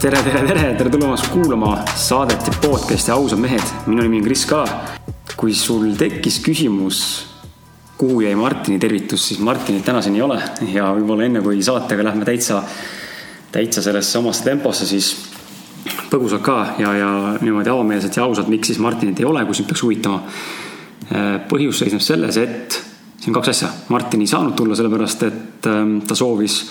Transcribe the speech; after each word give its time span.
Tere, 0.00 0.22
tere, 0.24 0.40
tere, 0.48 0.62
tere 0.78 0.88
tulemast 0.88 1.26
kuulama 1.28 1.74
saadet 2.00 2.46
ja 2.48 2.52
podcast'i 2.62 3.12
Ausad 3.12 3.42
mehed. 3.42 3.60
minu 3.86 4.06
nimi 4.06 4.22
on 4.22 4.24
Kris 4.24 4.46
Kala. 4.48 4.78
kui 5.36 5.52
sul 5.54 5.90
tekkis 6.00 6.38
küsimus, 6.40 7.00
kuhu 7.98 8.22
jäi 8.24 8.32
Martini 8.34 8.78
tervitus, 8.80 9.28
siis 9.28 9.40
Martinit 9.40 9.84
tänaseni 9.84 10.16
ei 10.16 10.22
ole 10.24 10.40
ja 10.72 10.88
võib-olla 10.96 11.28
enne 11.28 11.44
kui 11.44 11.60
saatega 11.62 12.08
lähme 12.08 12.24
täitsa, 12.24 12.62
täitsa 13.52 13.84
sellesse 13.84 14.18
omasse 14.18 14.48
temposse, 14.48 14.88
siis 14.88 15.12
põgusalt 16.08 16.44
ka 16.46 16.58
ja, 16.80 16.96
ja 16.96 17.12
niimoodi 17.42 17.68
avameelselt 17.74 18.16
ja 18.16 18.24
ausalt, 18.24 18.48
miks 18.48 18.72
siis 18.72 18.80
Martinit 18.80 19.20
ei 19.20 19.28
ole, 19.28 19.44
kui 19.44 19.54
sind 19.54 19.68
peaks 19.68 19.84
huvitama. 19.84 20.22
põhjus 21.52 21.84
seisneb 21.84 22.00
selles, 22.00 22.40
et 22.40 22.80
siin 23.20 23.34
on 23.34 23.42
kaks 23.42 23.52
asja. 23.52 23.68
Martin 23.92 24.24
ei 24.24 24.26
saanud 24.30 24.56
tulla 24.56 24.74
sellepärast, 24.74 25.22
et 25.28 25.68
ähm, 25.68 25.98
ta 26.08 26.16
soovis 26.16 26.62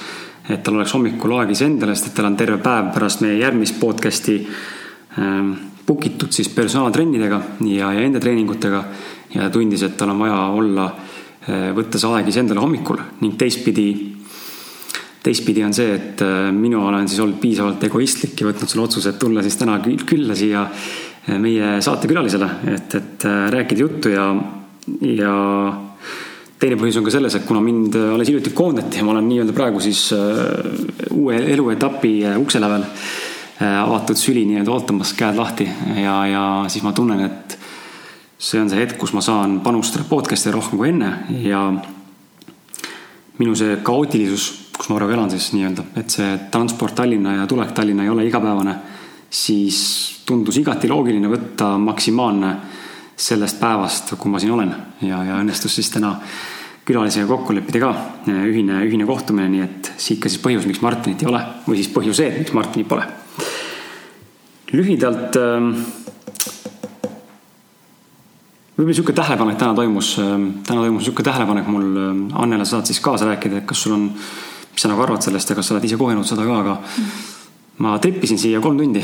et 0.50 0.62
tal 0.64 0.78
oleks 0.78 0.94
hommikul 0.94 1.34
aeg 1.40 1.54
iseendale, 1.56 1.96
sest 1.96 2.12
et 2.12 2.18
tal 2.20 2.30
on 2.30 2.36
terve 2.38 2.60
päev 2.64 2.92
pärast 2.94 3.24
meie 3.26 3.40
järgmist 3.40 3.80
podcast'i 3.82 4.38
ähm, 5.20 5.54
book 5.86 6.06
itud 6.06 6.34
siis 6.34 6.50
personaaltrennidega 6.54 7.40
ja, 7.70 7.92
ja 7.94 8.02
enda 8.06 8.22
treeningutega. 8.22 8.84
ja 9.36 9.50
tundis, 9.52 9.82
et 9.84 9.98
tal 9.98 10.14
on 10.14 10.20
vaja 10.22 10.38
olla, 10.56 10.86
äh, 11.50 11.72
võtta 11.76 12.00
see 12.00 12.12
aeg 12.14 12.30
iseendale 12.32 12.62
hommikul 12.62 13.02
ning 13.22 13.34
teistpidi, 13.38 13.90
teistpidi 15.26 15.66
on 15.66 15.74
see, 15.76 15.96
et 15.98 16.22
äh, 16.24 16.52
mina 16.56 16.80
olen 16.86 17.10
siis 17.10 17.20
olnud 17.24 17.42
piisavalt 17.42 17.84
egoistlik 17.90 18.40
ja 18.40 18.48
võtnud 18.48 18.72
selle 18.72 18.86
otsuse, 18.86 19.12
et 19.12 19.20
tulla 19.20 19.44
siis 19.44 19.58
täna 19.60 19.80
külla 19.82 20.38
siia 20.38 20.64
äh, 20.70 21.36
meie 21.42 21.80
saatekülalisele, 21.82 22.52
et, 22.76 22.96
et 23.02 23.28
rääkida 23.58 23.86
juttu 23.86 24.14
ja, 24.14 24.30
ja 25.10 25.36
teine 26.62 26.78
põhjus 26.80 27.00
on 27.00 27.06
ka 27.06 27.14
selles, 27.14 27.36
et 27.36 27.46
kuna 27.48 27.62
mind 27.64 27.96
äh, 28.00 28.12
alles 28.16 28.32
hiljuti 28.32 28.54
koondati 28.56 29.00
ja 29.00 29.06
ma 29.06 29.16
olen 29.16 29.28
nii-öelda 29.30 29.56
praegu 29.56 29.82
siis 29.84 30.08
äh, 30.16 31.10
uue 31.12 31.40
eluetapi 31.54 32.18
äh, 32.32 32.42
ukse 32.42 32.62
lävel 32.64 32.86
avatud 33.56 34.20
süli 34.20 34.42
nii-öelda 34.50 34.72
ootamas, 34.74 35.14
käed 35.16 35.38
lahti 35.40 35.64
ja, 36.02 36.16
ja 36.28 36.42
siis 36.68 36.84
ma 36.84 36.92
tunnen, 36.92 37.22
et 37.24 37.54
see 38.36 38.60
on 38.60 38.68
see 38.68 38.82
hetk, 38.82 38.98
kus 39.00 39.14
ma 39.16 39.24
saan 39.24 39.62
panustada 39.64 40.04
podcast'i 40.10 40.52
rohkem 40.52 40.82
kui 40.82 40.90
enne 40.92 41.12
ja 41.40 41.62
minu 43.40 43.56
see 43.56 43.78
kaootilisus, 43.80 44.50
kus 44.76 44.92
ma 44.92 44.98
praegu 45.00 45.16
elan 45.16 45.32
siis 45.32 45.54
nii-öelda, 45.56 45.88
et 46.02 46.12
see 46.12 46.34
transport 46.52 46.98
Tallinna 47.00 47.38
ja 47.38 47.48
tulek 47.48 47.72
Tallinna 47.78 48.04
ei 48.04 48.12
ole 48.12 48.28
igapäevane, 48.28 48.76
siis 49.32 49.80
tundus 50.28 50.60
igati 50.60 50.92
loogiline 50.92 51.32
võtta 51.32 51.78
maksimaalne 51.80 52.52
sellest 53.16 53.60
päevast, 53.60 54.16
kui 54.20 54.32
ma 54.32 54.40
siin 54.40 54.52
olen 54.52 54.76
ja, 55.02 55.22
ja 55.24 55.40
õnnestus 55.40 55.78
siis 55.80 55.90
täna 55.94 56.18
külalisega 56.86 57.26
kokku 57.28 57.56
leppida 57.56 57.82
ka 57.82 57.92
ühine, 58.30 58.82
ühine 58.86 59.08
kohtumine, 59.10 59.48
nii 59.50 59.64
et 59.64 59.92
siit 59.98 60.20
ka 60.22 60.30
siis 60.30 60.42
põhjus, 60.44 60.68
miks 60.70 60.84
Martinit 60.86 61.24
ei 61.24 61.30
ole 61.32 61.42
või 61.66 61.80
siis 61.80 61.90
põhjused, 61.94 62.42
miks 62.44 62.54
Martinit 62.54 62.90
pole. 62.90 63.06
lühidalt 64.76 65.38
ähm, 65.40 65.72
võib-olla 68.76 68.92
niisugune 68.92 69.16
tähelepanek 69.16 69.58
täna 69.58 69.74
toimus, 69.74 70.12
ähm, 70.20 70.50
täna 70.68 70.84
toimus 70.84 71.06
niisugune 71.06 71.30
tähelepanek 71.30 71.72
mul, 71.72 71.88
ähm, 72.04 72.22
Annele 72.36 72.66
saad 72.66 72.86
siis 72.86 73.00
kaasa 73.00 73.32
rääkida, 73.32 73.64
et 73.64 73.70
kas 73.70 73.82
sul 73.82 73.96
on, 73.96 74.10
mis 74.12 74.84
sa 74.84 74.92
nagu 74.92 75.02
arvad 75.02 75.24
sellest 75.26 75.50
ja 75.50 75.56
kas 75.56 75.72
sa 75.72 75.78
oled 75.78 75.88
ise 75.88 75.98
kogenud 75.98 76.28
seda 76.28 76.46
ka, 76.46 76.60
aga 76.60 76.78
ma 77.86 77.98
trippisin 78.00 78.38
siia 78.40 78.62
kolm 78.62 78.78
tundi 78.78 79.02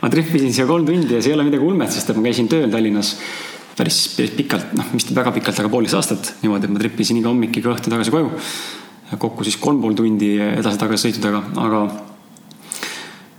ma 0.00 0.10
trippisin 0.12 0.52
siia 0.54 0.66
kolm 0.68 0.86
tundi 0.88 1.16
ja 1.16 1.22
see 1.22 1.32
ei 1.32 1.36
ole 1.36 1.46
midagi 1.48 1.64
ulmet, 1.64 1.92
sest 1.92 2.12
et 2.12 2.18
ma 2.18 2.28
käisin 2.28 2.48
tööl 2.50 2.70
Tallinnas 2.72 3.14
päris, 3.76 4.02
päris 4.16 4.36
pikalt, 4.36 4.74
noh, 4.78 4.92
vist 4.94 5.12
väga 5.16 5.32
pikalt, 5.36 5.62
aga 5.62 5.72
poolteist 5.72 5.98
aastat 5.98 6.34
niimoodi, 6.44 6.68
et 6.68 6.74
ma 6.74 6.82
trippisin 6.82 7.20
iga 7.20 7.30
hommik, 7.32 7.56
iga 7.60 7.74
õhtu 7.74 7.92
tagasi 7.92 8.14
koju. 8.14 8.30
kokku 9.18 9.44
siis 9.44 9.56
kolm 9.58 9.80
pool 9.82 9.96
tundi 9.98 10.36
edasi-tagasi 10.38 11.08
sõitudega, 11.08 11.40
aga 11.58 11.80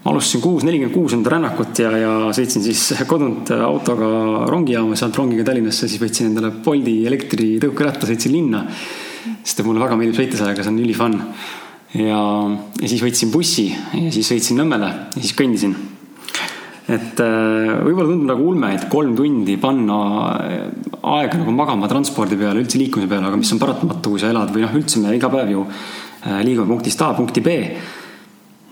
ma 0.02 0.12
alustasin 0.12 0.42
kuus, 0.44 0.66
nelikümmend 0.68 0.96
kuus 0.96 1.16
enda 1.16 1.32
rännakut 1.32 1.80
ja, 1.80 1.92
ja 1.96 2.12
sõitsin 2.36 2.66
siis 2.66 3.04
kodunt 3.08 3.54
autoga 3.56 4.10
rongijaama, 4.52 4.98
sealt 5.00 5.18
rongiga 5.18 5.46
Tallinnasse, 5.48 5.88
siis 5.88 6.02
võtsin 6.02 6.32
endale 6.32 6.52
Bolti 6.66 7.00
elektritõukeratta, 7.08 8.10
sõitsin 8.10 8.36
linna. 8.36 8.66
sest 9.44 9.62
et 9.62 9.66
mulle 9.66 9.82
väga 9.82 9.98
meeldib 9.98 10.18
sõita 10.18 10.38
sellega, 10.42 10.66
see 10.66 10.74
on 10.74 10.84
ülifun. 10.84 11.18
ja, 11.94 12.22
ja 12.82 12.88
siis 12.88 13.02
võtsin 13.06 13.32
bussi 13.32 13.70
ja 13.72 14.12
siis 14.12 14.28
sõitsin 14.34 14.60
Nõmmele 14.60 14.92
ja 15.16 15.22
siis 15.22 15.38
kõndisin 15.38 15.76
et 16.92 17.22
äh, 17.24 17.72
võib-olla 17.86 18.10
tundub 18.10 18.28
nagu 18.28 18.46
ulme, 18.52 18.72
et 18.76 18.86
kolm 18.92 19.14
tundi 19.16 19.56
panna 19.62 19.98
äh, 20.44 20.64
aega 21.14 21.40
nagu 21.40 21.54
magama 21.56 21.90
transpordi 21.92 22.38
peale, 22.40 22.64
üldse 22.64 22.80
liikumise 22.82 23.10
peale, 23.12 23.30
aga 23.30 23.40
mis 23.40 23.52
on 23.56 23.62
paratamatu, 23.62 24.14
kui 24.14 24.22
sa 24.22 24.32
elad 24.32 24.52
või 24.54 24.66
noh, 24.66 24.74
üldse 24.80 25.02
me 25.02 25.14
iga 25.16 25.30
päev 25.32 25.54
ju 25.54 25.66
äh, 25.66 26.42
liigume 26.46 26.68
punktist 26.74 27.04
A 27.06 27.12
punkti 27.18 27.44
B. 27.46 27.56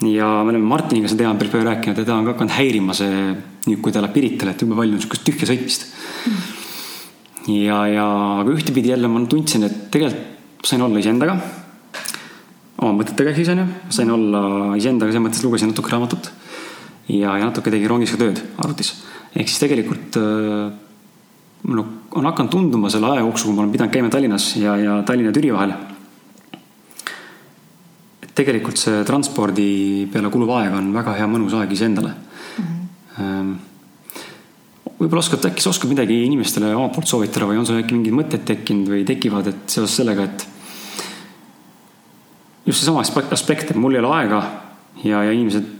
ja 0.09 0.28
me 0.44 0.53
oleme 0.53 0.66
Martiniga 0.68 1.12
seda 1.12 1.24
teemat 1.24 1.40
päris 1.40 1.53
palju 1.53 1.68
rääkinud 1.68 2.02
ja 2.02 2.08
ta 2.08 2.18
on 2.18 2.28
ka 2.28 2.35
hakanud 2.35 2.56
häirima 2.56 2.96
see, 2.97 3.22
nüüd 3.68 3.81
kui 3.84 3.96
ta 3.96 4.03
läheb 4.03 4.16
Piritale, 4.16 4.56
et 4.56 4.66
jube 4.66 4.78
palju 4.79 4.97
on 4.97 5.06
sihukest 5.06 5.25
tühja 5.28 5.50
sõitmist. 5.50 5.88
Mm.. 6.25 6.44
ja, 7.56 7.79
ja 7.94 8.09
aga 8.44 8.58
ühtepidi 8.58 8.94
jälle 8.94 9.12
ma 9.12 9.24
tundsin, 9.31 9.68
et 9.69 9.88
tegelikult 9.94 10.68
sain 10.68 10.84
olla 10.84 11.00
iseendaga 11.00 11.38
oma 12.79 12.97
mõtetega 13.00 13.31
siis 13.35 13.47
onju, 13.52 13.66
sain 13.96 14.12
olla 14.12 14.41
iseendaga 14.79 15.12
selles 15.12 15.24
mõttes, 15.24 15.44
lugesin 15.44 15.72
natuke 15.72 15.91
raamatut 15.91 16.31
ja, 17.09 17.38
ja 17.38 17.47
natuke 17.47 17.72
tegi 17.74 17.90
rongis 17.90 18.14
ka 18.14 18.22
tööd 18.22 18.42
arvutis. 18.62 18.94
ehk 19.34 19.50
siis 19.50 19.62
tegelikult 19.62 20.18
äh, 20.22 20.70
mul 21.68 21.84
on 22.12 22.28
hakanud 22.30 22.52
tunduma 22.52 22.90
selle 22.90 23.09
aja 23.12 23.24
jooksul, 23.25 23.50
kui 23.50 23.58
ma 23.58 23.64
olen 23.66 23.74
pidanud 23.74 23.94
käima 23.94 24.12
Tallinnas 24.14 24.52
ja, 24.59 24.75
ja 24.80 25.00
Tallinna 25.06 25.34
ja 25.34 25.38
Türi 25.38 25.53
vahel. 25.53 25.74
et 28.24 28.34
tegelikult 28.36 28.78
see 28.78 29.02
transpordi 29.08 29.72
peale 30.12 30.31
kuluv 30.34 30.53
aeg 30.58 30.78
on 30.78 30.94
väga 30.96 31.18
hea 31.18 31.28
mõnus 31.28 31.58
aeg 31.58 31.74
iseendale 31.74 32.14
mm. 32.14 32.78
-hmm. 33.18 33.56
võib-olla 35.00 35.26
oskad, 35.26 35.50
äkki 35.50 35.66
sa 35.66 35.74
oskad 35.74 35.90
midagi 35.90 36.24
inimestele 36.26 36.76
omalt 36.76 36.94
poolt 36.96 37.08
soovitada 37.08 37.50
või 37.50 37.59
on 37.59 37.66
sul 37.66 37.81
äkki 37.81 37.97
mingid 37.97 38.16
mõtted 38.16 38.46
tekkinud 38.46 38.94
või 38.94 39.03
tekivad, 39.06 39.47
et 39.47 39.66
seoses 39.66 39.96
sellega, 39.96 40.24
et 40.24 40.47
just 42.66 42.80
seesama 42.80 43.02
aspekt, 43.02 43.72
et 43.72 43.76
mul 43.76 43.96
ei 43.96 44.03
ole 44.03 44.16
aega 44.16 44.44
ja, 45.03 45.24
ja 45.24 45.31
inimesed 45.31 45.78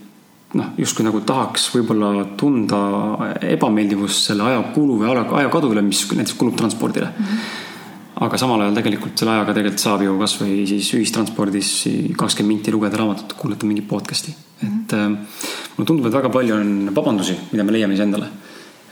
noh, 0.58 0.74
justkui 0.82 1.06
nagu 1.06 1.22
tahaks 1.26 1.68
võib-olla 1.76 2.26
tunda 2.40 2.80
ebameeldivust 3.52 4.32
selle 4.32 4.48
aja 4.50 4.62
kulu 4.74 4.98
või 5.02 5.12
ajakadu 5.14 5.72
üle, 5.74 5.84
mis 5.86 6.06
näiteks 6.10 6.38
kulub 6.40 6.58
transpordile 6.58 7.10
mm. 7.12 7.26
-hmm. 7.26 8.24
aga 8.26 8.40
samal 8.42 8.64
ajal 8.66 8.80
tegelikult 8.80 9.20
selle 9.20 9.36
ajaga 9.36 9.54
tegelikult 9.58 9.84
saab 9.84 10.06
ju 10.06 10.18
kasvõi 10.22 10.66
siis 10.72 10.90
ühistranspordis 10.98 11.74
kakskümmend 12.18 12.56
minti 12.56 12.74
lugeda 12.74 12.98
raamatut, 12.98 13.34
kuulata 13.38 13.70
mingit 13.70 13.88
podcast'i 13.88 14.34
mm. 14.34 14.68
-hmm. 14.68 14.82
et 14.82 14.94
äh, 14.94 15.10
mulle 15.78 15.88
tundub, 15.88 16.06
et 16.06 16.18
väga 16.18 16.30
palju 16.30 16.56
on 16.56 16.96
vabandusi, 16.96 17.38
mida 17.52 17.64
me 17.64 17.78
leiame 17.78 17.94
iseendale 17.94 18.26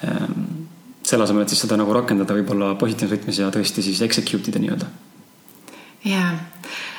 äh,. 0.03 0.29
selle 1.03 1.23
asemel, 1.23 1.41
et 1.41 1.49
siis 1.49 1.61
seda 1.61 1.77
nagu 1.77 1.93
rakendada 1.93 2.35
võib-olla 2.35 2.75
positiivses 2.75 3.17
võtmes 3.17 3.39
ja 3.39 3.49
tõesti 3.49 3.81
siis 3.81 4.01
execute 4.01 4.51
ida 4.51 4.59
nii-öelda. 4.59 4.85
jaa 6.05 6.31
Ähm, 6.31 6.96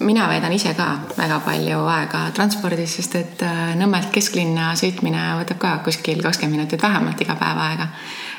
mina 0.00 0.28
veedan 0.28 0.52
ise 0.52 0.72
ka 0.74 0.86
väga 1.16 1.40
palju 1.44 1.80
aega 1.92 2.20
transpordis, 2.34 2.94
sest 2.96 3.16
et 3.18 3.42
äh, 3.44 3.74
Nõmmelt 3.78 4.10
kesklinna 4.14 4.70
sõitmine 4.78 5.24
võtab 5.40 5.58
ka 5.60 5.72
kuskil 5.84 6.22
kakskümmend 6.24 6.56
minutit 6.56 6.82
vähemalt 6.82 7.20
iga 7.20 7.36
päev 7.36 7.60
aega. 7.64 7.88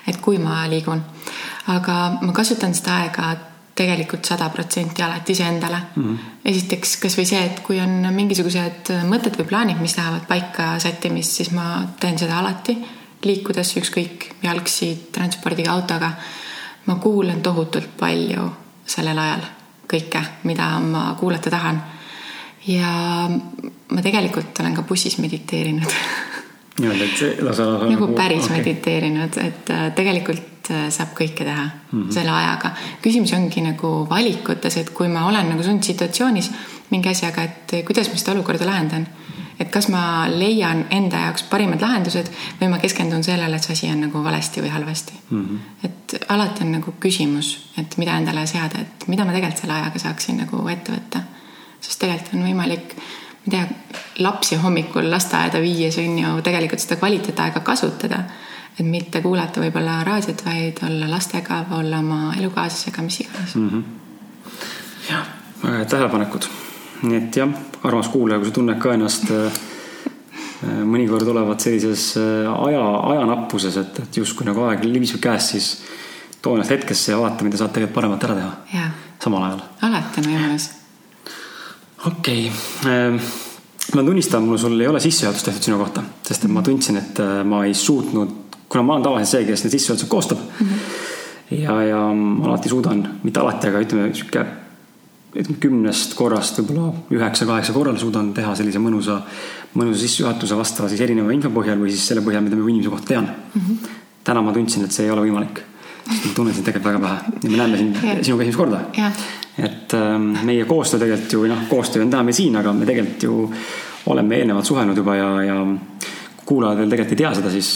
et 0.08 0.18
kui 0.18 0.40
ma 0.42 0.64
liigun, 0.68 1.02
aga 1.68 1.96
ma 2.22 2.34
kasutan 2.34 2.74
seda 2.74 2.96
aega 3.04 3.36
tegelikult 3.76 4.26
sada 4.26 4.50
protsenti 4.50 5.04
alati 5.04 5.32
iseendale 5.32 5.78
mm. 5.96 6.04
-hmm. 6.04 6.18
esiteks 6.46 6.98
kasvõi 7.04 7.26
see, 7.26 7.44
et 7.46 7.60
kui 7.60 7.80
on 7.80 8.08
mingisugused 8.16 8.92
mõtted 9.12 9.38
või 9.38 9.47
plaanid, 9.52 9.78
mis 9.82 9.97
lähevad 9.97 10.26
paika 10.28 10.80
sättimist, 10.80 11.38
siis 11.38 11.52
ma 11.52 11.84
teen 12.00 12.18
seda 12.18 12.40
alati, 12.40 12.78
liikudes 13.24 13.76
ükskõik 13.78 14.28
jalgsi, 14.44 15.09
transpordiga, 15.12 15.72
autoga. 15.72 16.12
ma 16.85 16.96
kuulan 16.96 17.42
tohutult 17.42 17.97
palju 17.97 18.52
sellel 18.85 19.18
ajal 19.18 19.59
kõike, 19.90 20.22
mida 20.44 20.72
ma 20.80 21.16
kuulata 21.20 21.50
tahan. 21.50 21.82
ja 22.68 22.90
ma 23.90 24.02
tegelikult 24.03 24.59
olen 24.59 24.76
ka 24.76 24.84
bussis 24.84 25.18
mediteerinud 25.18 25.94
nii-öelda, 26.80 27.06
et 27.06 27.41
lase, 27.44 27.64
lase 27.64 27.91
nagu 27.91 28.09
päris 28.16 28.46
okay. 28.46 28.58
mediteerinud, 28.58 29.38
et 29.44 29.72
äh, 29.74 29.86
tegelikult 29.96 30.72
äh, 30.72 30.88
saab 30.94 31.16
kõike 31.18 31.46
teha 31.46 31.66
mm 31.66 32.03
-hmm. 32.03 32.12
selle 32.14 32.32
ajaga. 32.32 32.72
küsimus 33.02 33.34
ongi 33.34 33.62
nagu 33.62 34.08
valikutes, 34.09 34.78
et 34.78 34.90
kui 34.90 35.08
ma 35.08 35.26
olen 35.28 35.50
nagu 35.50 35.64
sundsituatsioonis 35.64 36.52
mingi 36.90 37.09
asjaga, 37.09 37.44
et 37.44 37.85
kuidas 37.85 38.09
ma 38.09 38.18
seda 38.18 38.32
olukorda 38.32 38.66
lahendan 38.66 39.08
et 39.59 39.70
kas 39.72 39.90
ma 39.91 40.02
leian 40.32 40.85
enda 40.96 41.26
jaoks 41.26 41.44
parimad 41.52 41.82
lahendused 41.84 42.29
või 42.61 42.70
ma 42.72 42.79
keskendun 42.79 43.23
sellele, 43.26 43.58
et 43.58 43.66
see 43.66 43.76
asi 43.76 43.90
on 43.91 44.06
nagu 44.06 44.23
valesti 44.23 44.64
või 44.64 44.72
halvasti 44.73 45.17
mm. 45.29 45.46
-hmm. 45.46 45.88
et 45.88 46.16
alati 46.35 46.64
on 46.64 46.72
nagu 46.78 46.94
küsimus, 47.00 47.52
et 47.78 47.97
mida 47.97 48.17
endale 48.17 48.46
seada, 48.47 48.82
et 48.82 49.08
mida 49.08 49.26
ma 49.26 49.35
tegelikult 49.35 49.64
selle 49.64 49.76
ajaga 49.76 50.03
saaksin 50.06 50.40
nagu 50.44 50.67
ette 50.67 50.96
võtta. 50.96 51.23
sest 51.82 52.00
tegelikult 52.00 52.34
on 52.40 52.46
võimalik, 52.47 52.96
ma 52.96 53.46
ei 53.46 53.52
tea, 53.52 53.66
lapsi 54.20 54.56
hommikul 54.56 55.11
lasteaeda 55.11 55.61
viies 55.61 55.97
on 55.97 56.17
ju 56.20 56.41
tegelikult 56.41 56.79
seda 56.79 56.96
kvaliteetaega 56.96 57.59
kasutada. 57.59 58.23
et 58.79 58.85
mitte 58.85 59.22
kuulata 59.22 59.59
võib-olla 59.59 60.03
raadiot, 60.03 60.46
vaid 60.46 60.79
olla 60.88 61.09
lastega, 61.09 61.66
olla 61.72 62.00
oma 62.00 62.34
elukaaslasega, 62.38 63.02
mis 63.02 63.20
iganes 63.20 63.56
mm. 63.56 63.70
-hmm. 63.70 63.84
jah, 65.09 65.28
head 65.64 65.90
tähelepanekud 65.90 66.69
nii 67.03 67.17
et 67.17 67.40
jah, 67.41 67.51
armas 67.87 68.09
kuulaja, 68.11 68.40
kui 68.40 68.49
sa 68.49 68.55
tunned 68.55 68.79
ka 68.81 68.93
ennast 68.96 69.29
äh, 69.35 69.59
mõnikord 70.84 71.28
olevat 71.31 71.63
sellises 71.63 72.11
aja, 72.19 72.81
ajanappuses, 73.13 73.78
et, 73.79 73.99
et 74.03 74.17
justkui 74.19 74.47
nagu 74.47 74.66
aeg 74.67 74.84
libiseb 74.84 75.22
käest, 75.23 75.53
siis 75.55 75.69
too 76.41 76.57
ennast 76.57 76.73
hetkesse 76.75 77.13
ja 77.13 77.19
vaata, 77.22 77.47
mida 77.47 77.59
saad 77.59 77.72
tegelikult 77.75 77.96
paremat 77.96 78.25
ära 78.28 78.40
teha. 78.41 78.90
samal 79.23 79.46
ajal. 79.47 79.61
alati 79.87 80.23
on 80.23 80.34
võimalus. 80.34 80.72
okei 82.11 82.49
okay 82.51 83.47
ma 83.96 84.03
tunnistan, 84.03 84.43
mul 84.43 84.57
sul 84.57 84.79
ei 84.79 84.87
ole 84.87 84.99
sissejuhatust 84.99 85.46
tehtud 85.46 85.66
sinu 85.66 85.78
kohta, 85.81 86.03
sest 86.25 86.46
et 86.46 86.53
ma 86.53 86.61
tundsin, 86.66 86.99
et 86.99 87.19
äh, 87.23 87.41
ma 87.47 87.63
ei 87.66 87.73
suutnud, 87.73 88.57
kuna 88.69 88.84
ma 88.85 88.96
olen 88.96 89.05
tavaliselt 89.05 89.31
see, 89.31 89.47
kes 89.47 89.66
need 89.66 89.75
sissejuhatused 89.75 90.11
koostab 90.11 90.41
mm. 90.41 90.67
-hmm. 90.67 91.61
ja, 91.63 91.81
ja 91.84 92.01
ma 92.13 92.51
alati 92.51 92.69
suudan, 92.69 93.03
mitte 93.23 93.40
alati, 93.40 93.67
aga 93.67 93.81
ütleme 93.85 94.13
sihuke, 94.13 94.46
ütleme 95.35 95.59
kümnest 95.61 96.16
korrast 96.17 96.58
võib-olla 96.59 96.91
üheksa-kaheksa 97.14 97.73
korral 97.76 97.97
suudan 98.02 98.31
teha 98.34 98.55
sellise 98.58 98.81
mõnusa, 98.81 99.20
mõnusa 99.78 100.02
sissejuhatuse 100.02 100.58
vastava 100.58 100.90
siis 100.90 101.02
erineva 101.05 101.34
info 101.35 101.52
põhjal 101.53 101.78
või 101.81 101.93
siis 101.93 102.08
selle 102.09 102.23
põhjal, 102.26 102.46
mida 102.46 102.58
ma 102.58 102.70
inimese 102.70 102.93
kohta 102.93 103.14
tean 103.14 103.28
mm. 103.29 103.59
-hmm. 103.59 103.97
täna 104.23 104.41
ma 104.41 104.53
tundsin, 104.55 104.85
et 104.85 104.96
see 104.96 105.05
ei 105.05 105.11
ole 105.14 105.28
võimalik. 105.28 105.61
ma 106.09 106.31
tunnen 106.35 106.53
sind 106.53 106.66
tegelikult 106.66 106.93
väga 106.93 106.99
pähe 106.99 107.43
ja 107.43 107.49
me 107.52 107.58
näeme 107.58 107.78
sind 107.78 108.02
sinuga 108.26 108.43
esimest 108.43 108.58
korda 108.58 108.81
yeah 108.97 109.14
et 109.64 109.93
ähm, 109.93 110.34
meie 110.46 110.66
koostöö 110.66 110.99
tegelikult 110.99 111.34
ju, 111.34 111.43
noh, 111.47 111.67
koostöö 111.70 112.03
on 112.03 112.09
täna 112.09 112.23
meil 112.23 112.37
siin, 112.37 112.55
aga 112.55 112.73
me 112.73 112.85
tegelikult 112.87 113.23
ju 113.23 113.53
oleme 114.14 114.40
eelnevalt 114.40 114.66
suhelnud 114.66 114.97
juba 114.97 115.16
ja, 115.16 115.29
ja 115.43 115.58
kuulajad 116.46 116.79
veel 116.79 116.93
tegelikult 116.93 117.16
ei 117.16 117.23
tea 117.23 117.34
seda, 117.35 117.52
siis 117.53 117.72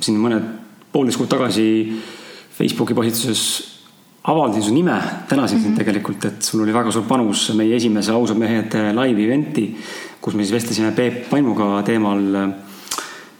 siin 0.00 0.18
mõned 0.20 0.48
poolteist 0.92 1.20
kuud 1.20 1.30
tagasi 1.32 1.66
Facebooki 2.52 2.94
postituses 2.94 3.44
avaldasin 4.24 4.62
su 4.62 4.74
nime, 4.74 4.98
tänasin 5.28 5.58
sind 5.60 5.70
mm 5.70 5.74
-hmm. 5.74 5.78
tegelikult, 5.78 6.24
et 6.24 6.42
sul 6.42 6.62
oli 6.62 6.74
väga 6.74 6.90
suur 6.90 7.04
panus 7.04 7.52
meie 7.54 7.76
esimese 7.76 8.12
ausad 8.12 8.38
mehed 8.38 8.74
live 8.74 9.24
event'i, 9.24 9.76
kus 10.20 10.34
me 10.34 10.44
siis 10.44 10.54
vestlesime 10.54 10.92
Peep 10.92 11.30
Paimuga 11.30 11.82
teemal 11.82 12.34
äh, 12.34 12.50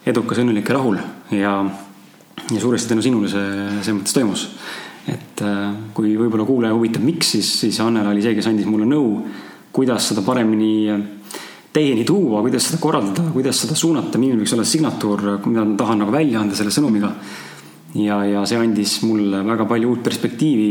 edukas, 0.06 0.38
õnnelik 0.38 0.68
ja 0.68 0.74
rahul 0.74 0.96
ja, 1.30 1.64
ja 2.50 2.60
suuresti 2.60 2.88
tänu 2.88 3.02
sinule 3.02 3.28
see 3.28 3.68
selles 3.82 4.00
mõttes 4.00 4.14
toimus 4.14 4.48
et 5.08 5.42
äh, 5.42 5.72
kui 5.94 6.14
võib-olla 6.18 6.46
kuulaja 6.46 6.74
huvitab, 6.76 7.02
miks, 7.02 7.32
siis, 7.34 7.48
siis 7.64 7.80
Annela 7.82 8.12
oli 8.12 8.22
see, 8.22 8.36
kes 8.38 8.46
andis 8.50 8.68
mulle 8.70 8.86
nõu, 8.86 9.16
kuidas 9.74 10.10
seda 10.12 10.22
paremini 10.22 10.72
äh, 10.92 11.00
teieni 11.72 12.04
tuua, 12.06 12.42
kuidas 12.44 12.68
seda 12.68 12.80
korraldada, 12.82 13.30
kuidas 13.34 13.62
seda 13.64 13.76
suunata, 13.78 14.20
milline 14.20 14.42
võiks 14.42 14.54
olla 14.54 14.66
signatuur, 14.68 15.24
mida 15.46 15.64
ma 15.64 15.78
tahan 15.80 16.04
nagu 16.04 16.14
välja 16.14 16.42
anda 16.42 16.58
selle 16.58 16.74
sõnumiga. 16.74 17.10
Ja, 17.94 18.22
ja 18.24 18.44
see 18.48 18.60
andis 18.60 19.00
mulle 19.06 19.42
väga 19.46 19.66
palju 19.68 19.94
uut 19.94 20.02
perspektiivi. 20.02 20.70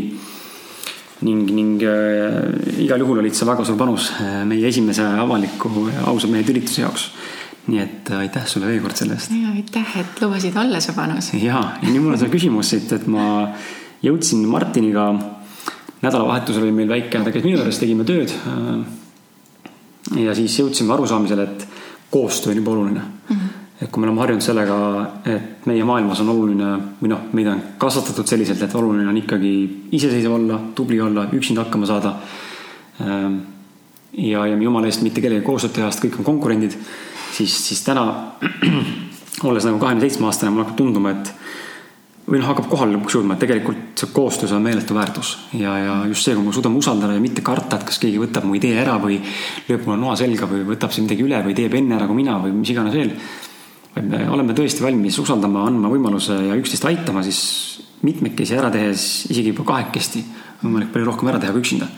ning, 1.22 1.52
ning 1.54 1.84
äh, 1.86 2.82
igal 2.82 3.00
juhul 3.04 3.20
olid 3.22 3.36
sa 3.38 3.46
väga 3.46 3.66
suur 3.66 3.78
panus 3.78 4.10
äh, 4.18 4.42
meie 4.46 4.68
esimese 4.68 5.06
avaliku 5.06 5.70
ausad 6.10 6.32
mehed 6.34 6.50
ürituse 6.50 6.82
jaoks 6.82 7.12
nii 7.68 7.82
et 7.82 8.10
aitäh 8.18 8.48
sulle 8.50 8.66
veel 8.70 8.82
kord 8.82 8.98
selle 8.98 9.14
eest. 9.18 9.34
ja 9.36 9.52
aitäh, 9.54 9.94
et 10.02 10.22
lubasid 10.22 10.58
olla 10.58 10.82
su 10.82 10.96
panus. 10.98 11.34
ja, 11.38 11.62
ja 11.82 11.90
nüüd 11.92 12.02
mul 12.02 12.16
on 12.16 12.22
see 12.22 12.32
küsimus 12.34 12.74
siit, 12.74 12.90
et 12.96 13.06
ma 13.12 13.52
jõudsin 14.02 14.42
Martiniga, 14.50 15.12
nädalavahetusel 16.02 16.66
oli 16.66 16.76
meil 16.82 16.90
väike, 16.90 17.22
ta 17.22 17.34
käis 17.34 17.46
minu 17.46 17.60
juures, 17.60 17.80
tegime 17.82 18.08
tööd. 18.08 18.34
ja 20.18 20.36
siis 20.38 20.58
jõudsime 20.60 20.98
arusaamisele, 20.98 21.48
et 21.48 21.68
koostöö 22.12 22.56
on 22.56 22.64
jube 22.64 22.74
oluline 22.74 23.02
mm. 23.02 23.36
-hmm. 23.36 23.61
Et 23.82 23.90
kui 23.90 24.02
me 24.02 24.08
oleme 24.08 24.22
harjunud 24.22 24.46
sellega, 24.46 24.78
et 25.26 25.66
meie 25.66 25.86
maailmas 25.88 26.20
on 26.22 26.30
oluline 26.36 26.72
või 27.00 27.10
noh, 27.10 27.24
meid 27.34 27.50
on 27.50 27.62
kasvatatud 27.82 28.30
selliselt, 28.30 28.62
et 28.62 28.76
oluline 28.78 29.10
on 29.10 29.18
ikkagi 29.18 29.54
iseseisev 29.98 30.36
olla, 30.36 30.60
tubli 30.78 31.00
olla, 31.02 31.26
üksinda 31.34 31.66
hakkama 31.66 31.90
saada. 31.90 32.14
ja, 33.02 34.46
ja 34.46 34.56
jumala 34.62 34.86
eest 34.86 35.02
mitte 35.02 35.22
kellegagi 35.22 35.48
koostööd 35.48 35.74
teha, 35.80 35.90
sest 35.90 36.06
kõik 36.06 36.20
on 36.22 36.30
konkurendid. 36.30 36.78
siis, 37.34 37.58
siis 37.68 37.82
täna 37.84 38.06
olles 39.50 39.66
nagu 39.66 39.80
kahekümne 39.80 40.06
seitsme 40.06 40.30
aastane, 40.30 40.54
mulle 40.54 40.68
hakkab 40.68 40.78
tunduma, 40.78 41.16
et 41.18 41.34
või 42.28 42.38
noh, 42.38 42.48
hakkab 42.52 42.68
kohale 42.70 42.94
lõpuks 42.94 43.18
jõudma, 43.18 43.34
et 43.34 43.42
tegelikult 43.44 43.98
see 44.00 44.14
koostöös 44.14 44.54
on 44.54 44.62
meeletu 44.62 44.94
väärtus 44.94 45.34
ja, 45.58 45.74
ja 45.82 45.96
just 46.08 46.28
see, 46.28 46.36
kui 46.38 46.46
me 46.46 46.54
suudame 46.54 46.78
usaldada 46.78 47.16
ja 47.18 47.24
mitte 47.24 47.42
karta, 47.42 47.80
et 47.80 47.88
kas 47.90 47.98
keegi 48.00 48.22
võtab 48.22 48.46
mu 48.46 48.56
idee 48.60 48.78
ära 48.80 49.00
või 49.02 49.18
lööb 49.68 49.88
mulle 49.88 49.98
noa 50.04 50.14
selga 50.20 50.46
või 50.48 50.62
võtab 50.70 50.94
siin 50.94 51.10
midagi 51.10 51.26
üle 51.26 51.42
või 51.48 51.58
teeb 51.58 51.74
enne 51.82 51.98
ära 51.98 52.08
kui 52.08 52.22
mina 52.22 52.38
või 52.44 52.54
mis 52.60 52.72
iganes 52.76 52.94
veel. 52.96 53.16
Vaid 53.96 54.10
me 54.10 54.22
oleme 54.32 54.56
tõesti 54.58 54.84
valmis 54.84 55.20
usaldama, 55.22 55.66
andma 55.68 55.92
võimaluse 55.92 56.38
ja 56.48 56.58
üksteist 56.60 56.86
aitama, 56.88 57.24
siis 57.28 57.42
mitmekesi 58.06 58.58
ära 58.58 58.72
tehes, 58.74 59.28
isegi 59.30 59.52
juba 59.52 59.68
kahekesti, 59.74 60.24
on 60.62 60.70
võimalik 60.70 60.94
palju 60.94 61.10
rohkem 61.10 61.32
ära 61.32 61.42
teha 61.42 61.56
kui 61.56 61.64
üksinda. 61.66 61.90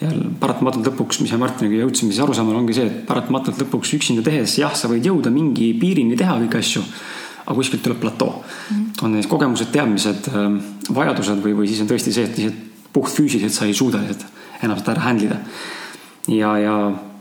ja 0.00 0.10
paratamatult 0.40 0.86
lõpuks, 0.88 1.20
mis 1.20 1.32
me 1.32 1.38
Martiniga 1.42 1.82
jõudsime 1.82 2.12
siis 2.12 2.22
arusaamale, 2.24 2.58
ongi 2.62 2.76
see, 2.76 2.86
et 2.86 3.00
paratamatult 3.08 3.58
lõpuks 3.64 3.96
üksinda 3.98 4.22
tehes, 4.24 4.58
jah, 4.58 4.72
sa 4.74 4.88
võid 4.88 5.04
jõuda 5.04 5.32
mingi 5.32 5.72
piirini 5.80 6.16
teha 6.16 6.38
kõiki 6.40 6.62
asju 6.62 6.84
aga 7.50 7.56
kuskilt 7.56 7.82
tuleb 7.82 8.00
platoo 8.00 8.30
mm. 8.30 8.76
-hmm. 8.76 9.04
on 9.04 9.12
need 9.12 9.26
kogemused, 9.28 9.72
teadmised, 9.72 10.28
ähm, 10.34 10.58
vajadused 10.94 11.42
või, 11.44 11.54
või 11.58 11.68
siis 11.68 11.80
on 11.82 11.88
tõesti 11.90 12.12
see, 12.14 12.24
et 12.24 12.38
lihtsalt 12.38 12.66
puhtfüüsiliselt 12.92 13.54
sa 13.54 13.66
ei 13.66 13.74
suuda 13.74 13.98
lihtsalt 13.98 14.26
enam 14.62 14.78
seda 14.78 14.92
ära 14.92 15.06
handle 15.06 15.26
ida. 15.26 15.38
ja, 16.28 16.58
ja 16.58 16.74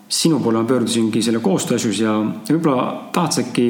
sinu 0.10 0.40
poole 0.40 0.62
ma 0.62 0.68
pöördusingi 0.68 1.22
selle 1.22 1.40
koostöö 1.40 1.78
asjus 1.78 2.00
ja, 2.00 2.14
ja 2.48 2.56
võib-olla 2.56 3.10
tahad 3.14 3.34
sa 3.34 3.42
äkki 3.42 3.68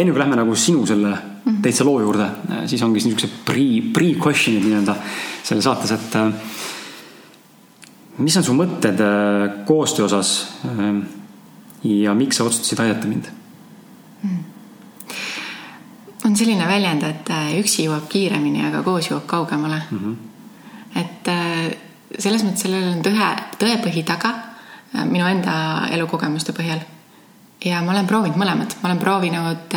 enne 0.00 0.12
kui 0.12 0.20
lähme 0.20 0.36
nagu 0.36 0.54
sinu 0.56 0.86
selle 0.86 1.16
-hmm. 1.48 1.62
täitsa 1.62 1.84
loo 1.84 2.00
juurde, 2.00 2.24
äh, 2.24 2.66
siis 2.66 2.82
ongi 2.82 3.00
niisugused 3.00 3.40
pre, 3.44 3.66
pre-question'id 3.92 4.66
nii-öelda 4.66 4.96
selle 5.42 5.62
saates, 5.62 5.92
et 5.96 6.16
äh, 6.16 6.32
mis 8.18 8.36
on 8.36 8.44
su 8.44 8.56
mõtted 8.56 9.00
äh, 9.04 9.64
koostöö 9.66 10.08
osas 10.08 10.34
ja 11.84 12.14
miks 12.14 12.36
sa 12.36 12.44
otsustasid 12.44 12.80
aidata 12.82 13.06
mind 13.06 13.30
mm.? 14.22 14.44
on 16.26 16.36
selline 16.36 16.66
väljend, 16.68 17.06
et 17.06 17.30
üksi 17.60 17.86
jõuab 17.86 18.08
kiiremini, 18.10 18.66
aga 18.66 18.82
koos 18.82 19.10
jõuab 19.10 19.26
kaugemale 19.30 19.80
mm. 19.90 19.98
-hmm. 19.98 20.16
et 21.00 21.32
selles 22.18 22.44
mõttes 22.44 22.66
sellel 22.66 22.92
on 22.96 23.02
tõe, 23.04 23.32
tõepõhi 23.62 24.04
taga 24.04 24.34
minu 25.04 25.26
enda 25.28 25.86
elukogemuste 25.92 26.52
põhjal. 26.56 26.80
Ja 27.64 27.82
ma 27.82 27.92
olen 27.92 28.06
proovinud 28.06 28.38
mõlemat, 28.38 28.76
ma 28.82 28.90
olen 28.90 29.00
proovinud 29.02 29.76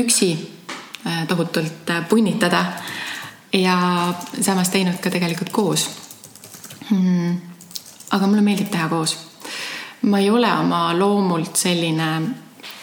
üksi 0.00 0.30
tohutult 1.28 1.92
punnitada 2.08 2.64
ja 3.54 3.76
samas 4.40 4.72
teinud 4.72 4.98
ka 5.02 5.12
tegelikult 5.12 5.52
koos 5.54 5.84
mm.. 6.90 7.36
aga 8.16 8.26
mulle 8.26 8.42
meeldib 8.42 8.72
teha 8.72 8.88
koos. 8.88 9.14
ma 10.02 10.18
ei 10.18 10.30
ole 10.30 10.50
oma 10.52 10.88
loomult 10.98 11.56
selline, 11.56 12.10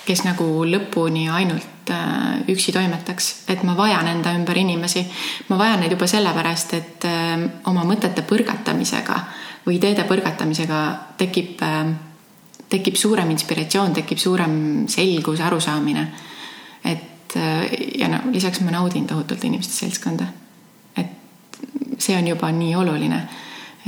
kes 0.06 0.24
nagu 0.30 0.48
lõpuni 0.70 1.27
ainult 1.30 1.72
Äh, 1.92 2.44
üksi 2.48 2.72
toimetaks, 2.72 3.44
et 3.50 3.63
ma 3.63 3.74
vajan 3.77 4.08
enda 4.08 4.32
ümber 4.38 4.58
inimesi. 4.58 5.01
ma 5.50 5.58
vajan 5.58 5.80
neid 5.82 5.92
juba 5.92 6.08
sellepärast, 6.08 6.74
et 6.77 7.06
äh, 7.10 7.42
oma 7.68 7.84
mõtete 7.84 8.22
põrgatamisega 8.22 9.18
või 9.66 9.75
ideede 9.80 10.06
põrgatamisega 10.08 10.82
tekib, 11.18 11.58
äh, 11.66 11.89
tekib 12.72 12.96
suurem 12.96 13.30
inspiratsioon, 13.34 13.94
tekib 13.94 14.18
suurem 14.18 14.54
selgus, 14.88 15.42
arusaamine. 15.44 16.08
et 16.86 17.36
ja 18.00 18.08
no 18.12 18.18
lisaks 18.32 18.60
ma 18.62 18.72
naudin 18.72 19.08
tohutult 19.08 19.44
inimeste 19.44 19.74
seltskonda. 19.74 20.25
et 20.98 21.60
see 21.98 22.18
on 22.18 22.28
juba 22.28 22.51
nii 22.51 22.75
oluline 22.75 23.22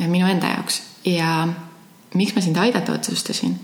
minu 0.08 0.28
enda 0.28 0.54
jaoks 0.56 0.82
ja 1.06 1.48
miks 2.14 2.36
ma 2.36 2.42
sind 2.42 2.58
aidata 2.58 2.94
otsustasin 2.94 3.60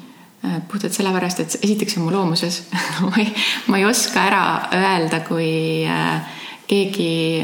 Äh, 0.46 0.62
puhtalt 0.72 0.94
sellepärast, 0.96 1.40
et 1.44 1.56
esiteks 1.64 1.98
on 1.98 2.06
mu 2.06 2.12
loomuses 2.14 2.62
ma 3.04 3.18
ei, 3.20 3.26
ma 3.68 3.78
ei 3.78 3.84
oska 3.84 4.22
ära 4.24 4.44
öelda, 4.72 5.18
kui 5.28 5.84
äh, 5.84 6.38
keegi 6.64 7.44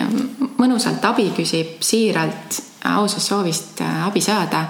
mõnusalt 0.56 1.04
abi 1.04 1.26
küsib, 1.36 1.82
siiralt, 1.84 2.62
ausast 2.94 3.28
soovist 3.34 3.82
äh, 3.84 3.98
abi 4.08 4.24
saada. 4.24 4.64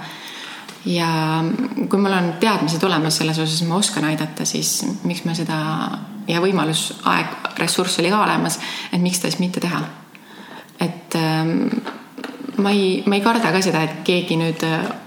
Ja 0.86 1.44
kui 1.90 2.00
mul 2.00 2.14
on 2.14 2.32
teadmised 2.40 2.82
olemas 2.86 3.18
selles 3.18 3.38
osas, 3.42 3.62
ma 3.66 3.78
oskan 3.80 4.06
aidata, 4.06 4.46
siis 4.46 4.78
miks 5.04 5.24
ma 5.26 5.34
seda 5.34 5.58
ja 6.28 6.42
võimalus, 6.42 6.88
aeg, 7.06 7.50
ressurss 7.58 8.00
oli 8.02 8.10
ka 8.12 8.22
olemas, 8.22 8.58
et 8.92 9.02
miks 9.02 9.20
ta 9.22 9.30
siis 9.30 9.40
mitte 9.42 9.62
teha. 9.62 9.82
et 10.80 11.14
ähm, 11.16 11.68
ma 12.62 12.70
ei, 12.70 13.02
ma 13.06 13.16
ei 13.16 13.24
karda 13.24 13.52
ka 13.52 13.62
seda, 13.64 13.82
et 13.82 14.00
keegi 14.04 14.36
nüüd 14.38 14.62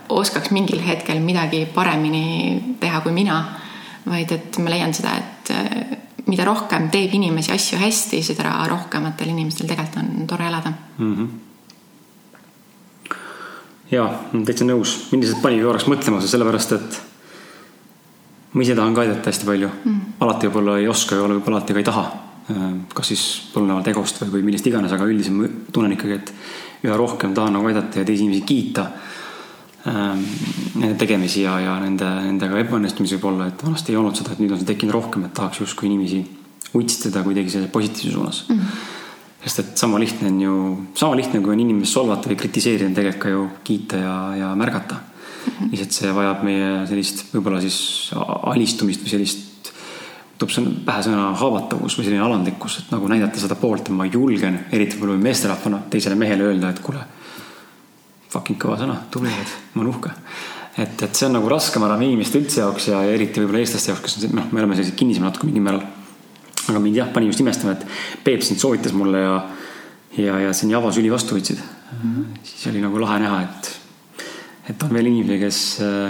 oskaks 0.10 0.52
mingil 0.52 0.82
hetkel 0.84 1.20
midagi 1.22 1.66
paremini 1.74 2.76
teha 2.80 3.02
kui 3.06 3.14
mina, 3.14 3.42
vaid 4.10 4.32
et 4.32 4.58
ma 4.60 4.74
leian 4.74 4.94
seda, 4.94 5.16
et 5.18 5.52
äh, 5.54 5.98
mida 6.30 6.46
rohkem 6.46 6.90
teeb 6.94 7.14
inimesi 7.14 7.54
asju 7.54 7.80
hästi, 7.82 8.24
seda 8.26 8.56
rohkematel 8.70 9.32
inimestel 9.32 9.70
tegelikult 9.70 10.02
on 10.04 10.28
tore 10.28 10.48
elada 10.48 10.74
mm. 10.98 11.14
-hmm 11.16 11.49
ja, 13.92 14.08
täitsa 14.46 14.68
nõus, 14.68 14.96
mind 15.12 15.26
lihtsalt 15.26 15.44
panigi 15.44 15.66
korraks 15.66 15.88
mõtlema, 15.90 16.22
sellepärast 16.24 16.76
et 16.78 17.00
ma 18.54 18.66
ise 18.66 18.78
tahan 18.78 18.96
ka 18.98 19.06
aidata 19.06 19.32
hästi 19.32 19.48
palju 19.50 19.70
mm.. 19.70 20.18
alati 20.26 20.50
võib-olla 20.50 20.80
ei 20.82 20.90
oska 20.90 21.18
ja 21.18 21.28
võib-olla 21.28 21.60
alati 21.60 21.76
ka 21.76 21.84
ei 21.84 21.88
taha. 21.88 22.06
Äh, 22.50 22.66
kas 22.96 23.12
siis 23.14 23.26
põlvnevalt 23.54 23.92
egost 23.92 24.24
või, 24.24 24.34
või 24.38 24.50
millest 24.50 24.68
iganes, 24.70 24.94
aga 24.96 25.08
üldiselt 25.10 25.38
ma 25.38 25.50
tunnen 25.74 25.94
ikkagi, 25.94 26.18
et 26.18 26.34
üha 26.88 26.98
rohkem 26.98 27.34
tahan 27.38 27.58
nagu 27.58 27.70
aidata 27.70 28.02
ja 28.02 28.08
teisi 28.08 28.26
inimesi 28.26 28.46
kiita 28.48 28.86
ähm, 29.90 30.24
nende 30.80 30.96
tegemisi 31.02 31.44
ja, 31.44 31.58
ja 31.62 31.76
nende, 31.84 32.08
nendega 32.26 32.62
ebaõnnestumisi 32.64 33.18
võib-olla, 33.18 33.50
et 33.52 33.66
vanasti 33.66 33.94
ei 33.94 34.00
olnud 34.00 34.18
seda, 34.18 34.34
et 34.34 34.42
nüüd 34.42 34.56
on 34.56 34.62
see 34.62 34.70
tekkinud 34.72 34.96
rohkem, 34.96 35.28
et 35.28 35.36
tahaks 35.38 35.62
justkui 35.62 35.90
inimesi 35.92 36.24
utsitada 36.78 37.22
kuidagi 37.26 37.52
selle 37.54 37.70
positiivse 37.74 38.14
suunas 38.14 38.44
mm. 38.48 38.72
Sest 39.44 39.60
et 39.64 39.78
sama 39.80 40.00
lihtne 40.02 40.32
on 40.32 40.40
ju, 40.42 40.56
sama 41.00 41.16
lihtne, 41.16 41.42
kui 41.44 41.54
on 41.54 41.62
inimest 41.64 41.96
solvata 41.96 42.32
või 42.32 42.40
kritiseerida, 42.40 42.90
tegelikult 42.96 43.24
ka 43.24 43.34
ju 43.34 43.46
kiita 43.64 44.02
ja, 44.02 44.16
ja 44.42 44.56
märgata. 44.56 44.96
-hmm. 44.96 45.70
lihtsalt 45.72 45.96
see 45.96 46.16
vajab 46.16 46.44
meie 46.44 46.72
sellist 46.88 47.24
võib-olla 47.34 47.62
siis 47.64 48.12
alistumist 48.52 49.06
või 49.06 49.14
sellist 49.14 49.72
tuleb 50.40 50.54
sõna, 50.56 50.74
pähe 50.88 51.04
sõna 51.04 51.24
haavatavus 51.40 51.98
või 51.98 52.08
selline 52.08 52.24
alandlikkus, 52.24 52.78
et 52.80 52.92
nagu 52.94 53.08
näidata 53.12 53.42
seda 53.42 53.58
poolt, 53.60 53.90
et 53.90 53.96
ma 53.96 54.08
julgen, 54.08 54.62
eriti 54.72 54.96
võib-olla 54.96 55.20
meesterahvana, 55.26 55.82
teisele 55.92 56.16
mehele 56.20 56.48
öelda, 56.48 56.72
et 56.72 56.80
kuule 56.84 57.04
fucking 58.32 58.60
kõva 58.62 58.78
sõna, 58.80 58.96
tubli 59.12 59.32
oled, 59.34 59.54
ma 59.74 59.84
olen 59.84 59.92
uhke. 59.92 60.14
et, 60.78 61.02
et 61.04 61.16
see 61.16 61.28
on 61.28 61.36
nagu 61.36 61.50
raske, 61.52 61.80
ma 61.82 61.90
arvan, 61.90 62.06
inimeste 62.08 62.40
üldse 62.40 62.62
jaoks 62.62 62.88
ja 62.92 63.02
eriti 63.04 63.42
võib-olla 63.42 63.66
eestlaste 63.66 63.92
jaoks, 63.92 64.06
kes 64.06 64.30
noh, 64.32 64.48
me 64.52 64.62
oleme 64.62 64.78
sellised 64.78 64.96
kinnised 65.00 65.26
natuke 65.26 65.50
mingil 65.50 65.66
määral. 65.66 65.84
Aga 66.70 66.82
mind 66.84 67.02
jah, 67.02 67.12
pani 67.14 67.30
just 67.30 67.42
imestama, 67.44 67.76
et 67.76 68.24
Peep 68.24 68.46
sind 68.46 68.62
soovitas 68.62 68.96
mulle 68.96 69.24
ja, 69.24 69.36
ja, 70.18 70.40
ja 70.46 70.54
siin 70.54 70.74
Java 70.74 70.92
süli 70.96 71.12
vastu 71.12 71.38
võtsid 71.38 71.60
mm. 71.60 72.00
-hmm. 72.02 72.40
siis 72.44 72.68
oli 72.72 72.84
nagu 72.84 73.02
lahe 73.02 73.20
näha, 73.24 73.42
et, 73.44 73.72
et 74.70 74.84
on 74.84 74.94
veel 74.94 75.12
inimesi, 75.12 75.40
kes, 75.44 75.62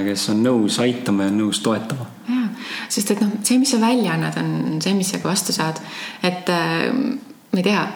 kes 0.09 0.27
on 0.33 0.43
nõus 0.43 0.79
aitama 0.83 1.29
ja 1.29 1.35
nõus 1.35 1.63
toetama. 1.65 2.05
sest 2.89 3.11
et 3.11 3.21
noh, 3.21 3.31
see, 3.43 3.59
mis 3.59 3.71
sa 3.71 3.81
välja 3.81 4.13
annad, 4.13 4.37
on 4.37 4.81
see, 4.81 4.93
mis 4.93 5.09
sa 5.11 5.19
ka 5.19 5.29
vastu 5.29 5.53
saad. 5.53 5.81
et 6.23 6.49
äh, 6.49 6.93
ma 7.51 7.57
ei 7.57 7.63
tea 7.63 7.87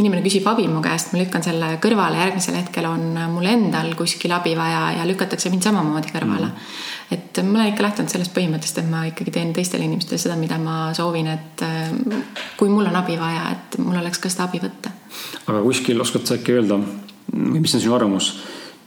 inimene 0.00 0.22
küsib 0.24 0.46
abi 0.48 0.64
mu 0.70 0.80
käest, 0.84 1.12
ma 1.12 1.20
lükkan 1.20 1.44
selle 1.44 1.68
kõrvale, 1.82 2.20
järgmisel 2.22 2.56
hetkel 2.56 2.86
on 2.88 3.18
mul 3.32 3.48
endal 3.48 3.92
kuskil 3.98 4.32
abi 4.34 4.54
vaja 4.56 4.84
ja 4.98 5.06
lükatakse 5.08 5.52
mind 5.52 5.66
samamoodi 5.66 6.12
kõrvale 6.14 6.48
mm.. 6.48 6.70
et 7.16 7.42
ma 7.44 7.58
olen 7.58 7.72
ikka 7.72 7.86
lähtunud 7.86 8.12
sellest 8.12 8.34
põhimõttest, 8.36 8.80
et 8.80 8.88
ma 8.88 9.04
ikkagi 9.10 9.34
teen 9.34 9.52
teistele 9.56 9.84
inimestele 9.88 10.20
seda, 10.22 10.38
mida 10.40 10.58
ma 10.62 10.78
soovin, 10.96 11.28
et 11.34 11.66
äh, 11.66 11.92
kui 12.60 12.72
mul 12.72 12.88
on 12.88 12.96
abi 13.02 13.18
vaja, 13.20 13.50
et 13.56 13.78
mul 13.82 14.00
oleks 14.00 14.22
ka 14.22 14.32
seda 14.32 14.48
abi 14.48 14.62
võtta. 14.62 14.94
aga 15.46 15.60
kuskil 15.66 16.00
oskad 16.00 16.26
sa 16.28 16.40
äkki 16.40 16.56
öelda 16.56 16.80
või 16.80 17.60
mis 17.60 17.76
on 17.76 17.84
sinu 17.84 17.96
arvamus? 17.98 18.32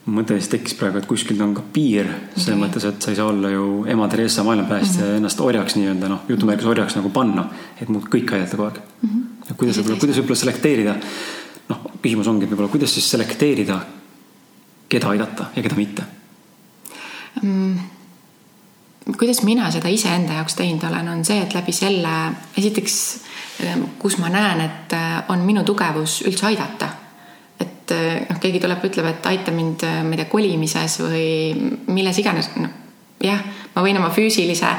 mõte 0.06 0.36
siis 0.38 0.52
tekkis 0.52 0.76
praegu, 0.78 1.00
et 1.02 1.08
kuskil 1.10 1.40
on 1.42 1.56
ka 1.58 1.64
piir 1.74 2.06
selles 2.36 2.52
okay. 2.52 2.60
mõttes, 2.62 2.84
et 2.86 3.02
sa 3.02 3.10
ei 3.10 3.18
saa 3.18 3.30
olla 3.32 3.50
ju 3.50 3.70
ema 3.90 4.06
Theresa 4.10 4.44
maailmapäästja 4.46 5.00
mm 5.00 5.06
-hmm. 5.06 5.14
ja 5.16 5.22
ennast 5.22 5.42
orjaks 5.42 5.76
nii-öelda 5.80 6.10
noh, 6.10 6.28
jutumärkides 6.30 6.70
orjaks 6.70 6.98
nagu 7.00 7.10
panna, 7.10 7.48
et 7.82 7.90
muud 7.90 8.06
kõik 8.06 8.34
aidata 8.34 8.58
kogu 8.58 8.70
aeg 8.70 8.82
mm. 9.02 9.10
-hmm 9.10 9.35
kuidas 9.54 9.80
võib-olla, 9.80 10.00
kuidas 10.02 10.20
võib-olla 10.20 10.42
selekteerida, 10.42 10.96
noh, 11.70 11.82
küsimus 12.02 12.30
ongi 12.32 12.50
võib-olla, 12.50 12.72
kuidas 12.74 12.94
siis 12.98 13.10
selekteerida, 13.14 13.80
keda 14.90 15.12
aidata 15.14 15.50
ja 15.56 15.66
keda 15.66 15.78
mitte 15.78 16.06
mm.? 17.42 17.92
kuidas 19.18 19.44
mina 19.46 19.70
seda 19.74 19.90
iseenda 19.94 20.40
jaoks 20.40 20.58
teinud 20.58 20.84
olen, 20.88 21.10
on 21.14 21.26
see, 21.26 21.38
et 21.46 21.54
läbi 21.54 21.74
selle, 21.76 22.14
esiteks, 22.58 22.96
kus 24.02 24.18
ma 24.22 24.32
näen, 24.34 24.64
et 24.66 24.96
äh, 24.98 25.20
on 25.30 25.46
minu 25.46 25.62
tugevus 25.68 26.24
üldse 26.26 26.50
aidata. 26.50 26.90
et 27.60 27.94
äh, 27.94 28.26
noh, 28.30 28.40
keegi 28.42 28.60
tuleb, 28.64 28.82
ütleb, 28.90 29.12
et 29.12 29.30
aita 29.30 29.54
mind, 29.54 29.86
äh, 29.86 30.02
ma 30.04 30.18
ei 30.18 30.24
tea, 30.24 30.32
kolimises 30.32 30.98
või 31.04 31.30
milles 31.94 32.18
iganes, 32.24 32.50
noh 32.58 32.82
jah, 33.24 33.42
ma 33.74 33.84
võin 33.84 33.98
oma 34.00 34.12
füüsilise 34.14 34.70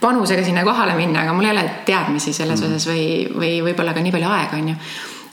panusega 0.00 0.44
sinna 0.44 0.64
kohale 0.66 0.96
minna, 0.98 1.22
aga 1.24 1.34
mul 1.36 1.48
ei 1.48 1.54
ole 1.54 1.66
teadmisi 1.86 2.32
selles 2.36 2.60
mm. 2.60 2.72
osas 2.72 2.88
või, 2.90 3.04
või 3.32 3.52
võib-olla 3.70 3.94
ka 3.96 4.04
nii 4.04 4.14
palju 4.14 4.32
aega, 4.32 4.60
on 4.60 4.70
ju. 4.72 4.76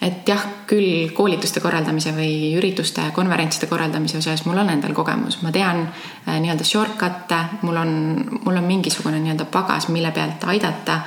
et 0.08 0.27
jah, 0.27 0.46
küll 0.67 1.12
koolituste 1.15 1.62
korraldamise 1.63 2.13
või 2.15 2.53
ürituste, 2.58 3.10
konverentside 3.15 3.70
korraldamise 3.72 4.20
osas 4.20 4.46
mul 4.48 4.63
on 4.63 4.72
endal 4.74 4.96
kogemus, 4.96 5.41
ma 5.43 5.51
tean 5.51 5.84
äh, 5.86 6.39
nii-öelda 6.39 6.67
shortcut'e, 6.67 7.43
mul 7.67 7.82
on, 7.84 7.93
mul 8.39 8.58
on 8.58 8.67
mingisugune 8.67 9.20
nii-öelda 9.20 9.48
pagas, 9.51 9.89
mille 9.93 10.12
pealt 10.12 10.43
aidata. 10.48 11.00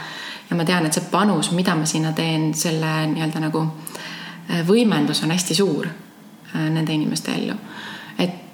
ja 0.50 0.56
ma 0.56 0.64
tean, 0.64 0.86
et 0.86 0.94
see 0.94 1.08
panus, 1.10 1.50
mida 1.52 1.74
ma 1.74 1.86
sinna 1.86 2.12
teen, 2.12 2.52
selle 2.54 2.98
nii-öelda 3.12 3.46
nagu 3.48 3.66
äh, 3.66 4.64
võimendus 4.66 5.24
on 5.24 5.32
hästi 5.34 5.54
suur 5.54 5.88
äh, 5.88 6.68
nende 6.70 6.92
inimeste 6.92 7.32
ellu. 7.32 7.56
et 8.18 8.45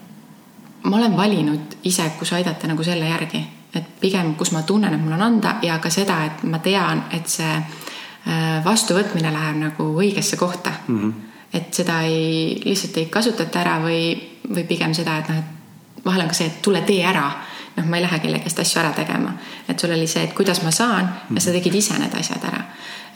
ma 0.82 0.96
olen 0.96 1.16
valinud 1.16 1.76
ise, 1.84 2.10
kus 2.18 2.32
aidata 2.32 2.66
nagu 2.66 2.84
selle 2.84 3.08
järgi, 3.08 3.42
et 3.74 3.88
pigem, 4.00 4.34
kus 4.34 4.52
ma 4.52 4.62
tunnen, 4.62 4.94
et 4.94 5.00
mul 5.00 5.14
on 5.16 5.22
anda 5.22 5.56
ja 5.62 5.78
ka 5.78 5.90
seda, 5.90 6.18
et 6.26 6.42
ma 6.48 6.58
tean, 6.58 7.04
et 7.14 7.28
see 7.28 7.52
äh, 7.52 8.64
vastuvõtmine 8.64 9.32
läheb 9.32 9.60
nagu 9.62 9.88
õigesse 10.02 10.36
kohta 10.36 10.72
mm. 10.86 10.98
-hmm. 10.98 11.12
et 11.52 11.74
seda 11.74 12.02
ei, 12.02 12.60
lihtsalt 12.64 12.96
ei 12.96 13.06
kasutata 13.06 13.60
ära 13.60 13.78
või, 13.84 14.14
või 14.54 14.64
pigem 14.68 14.94
seda, 14.94 15.18
et 15.18 15.28
noh, 15.28 15.38
et 15.38 16.04
vahel 16.04 16.22
on 16.22 16.28
ka 16.28 16.34
see, 16.34 16.46
et 16.46 16.62
tule 16.62 16.82
tee 16.82 17.04
ära. 17.06 17.30
noh, 17.76 17.84
ma 17.86 17.96
ei 17.96 18.02
lähe 18.02 18.18
kellegi 18.18 18.44
käest 18.44 18.58
asju 18.58 18.80
ära 18.80 18.90
tegema, 18.92 19.32
et 19.68 19.80
sul 19.80 19.90
oli 19.90 20.06
see, 20.06 20.22
et 20.22 20.34
kuidas 20.34 20.62
ma 20.62 20.70
saan 20.70 21.04
mm 21.04 21.10
-hmm. 21.10 21.34
ja 21.34 21.40
sa 21.40 21.50
mhm. 21.50 21.58
tegid 21.58 21.74
ise 21.74 21.98
need 21.98 22.14
asjad 22.14 22.44
ära. 22.44 22.64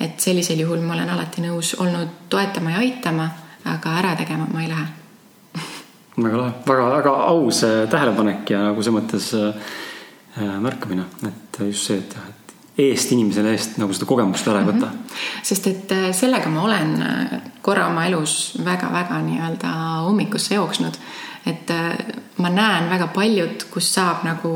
et 0.00 0.20
sellisel 0.20 0.60
juhul 0.60 0.80
ma 0.80 0.94
olen 0.94 1.10
alati 1.10 1.42
nõus 1.42 1.74
olnud 1.78 2.08
toetama 2.28 2.70
ja 2.70 2.78
aitama, 2.78 3.28
aga 3.64 3.98
ära 3.98 4.16
tegema 4.16 4.46
ma 4.52 4.62
ei 4.62 4.68
lähe 4.68 5.05
väga 6.16 6.38
lahe, 6.40 6.54
väga, 6.66 6.88
väga 6.96 7.12
aus 7.28 7.62
äh, 7.64 7.84
tähelepanek 7.90 8.50
ja 8.50 8.62
nagu 8.70 8.82
selles 8.82 8.96
mõttes 8.96 9.28
äh, 9.36 9.68
äh, 10.40 10.56
märkamine, 10.62 11.06
et 11.28 11.60
just 11.68 11.90
see, 11.90 12.00
et 12.00 12.16
jah, 12.16 12.26
et 12.30 12.54
eest 12.86 13.12
inimesele 13.12 13.52
eest 13.56 13.78
nagu 13.80 13.94
seda 13.96 14.08
kogemust 14.08 14.48
ära 14.48 14.60
ei 14.60 14.68
võta 14.68 14.88
mm. 14.88 14.98
-hmm. 14.98 15.44
sest 15.48 15.66
et 15.70 15.94
sellega 16.16 16.50
ma 16.52 16.64
olen 16.64 16.92
korra 17.64 17.86
oma 17.88 18.04
elus 18.06 18.56
väga-väga 18.64 19.20
nii-öelda 19.28 19.70
ummikusse 20.08 20.54
jooksnud. 20.54 20.98
et 21.46 21.72
ma 22.36 22.50
näen 22.50 22.90
väga 22.90 23.06
paljud, 23.06 23.64
kus 23.70 23.94
saab 23.94 24.24
nagu 24.24 24.52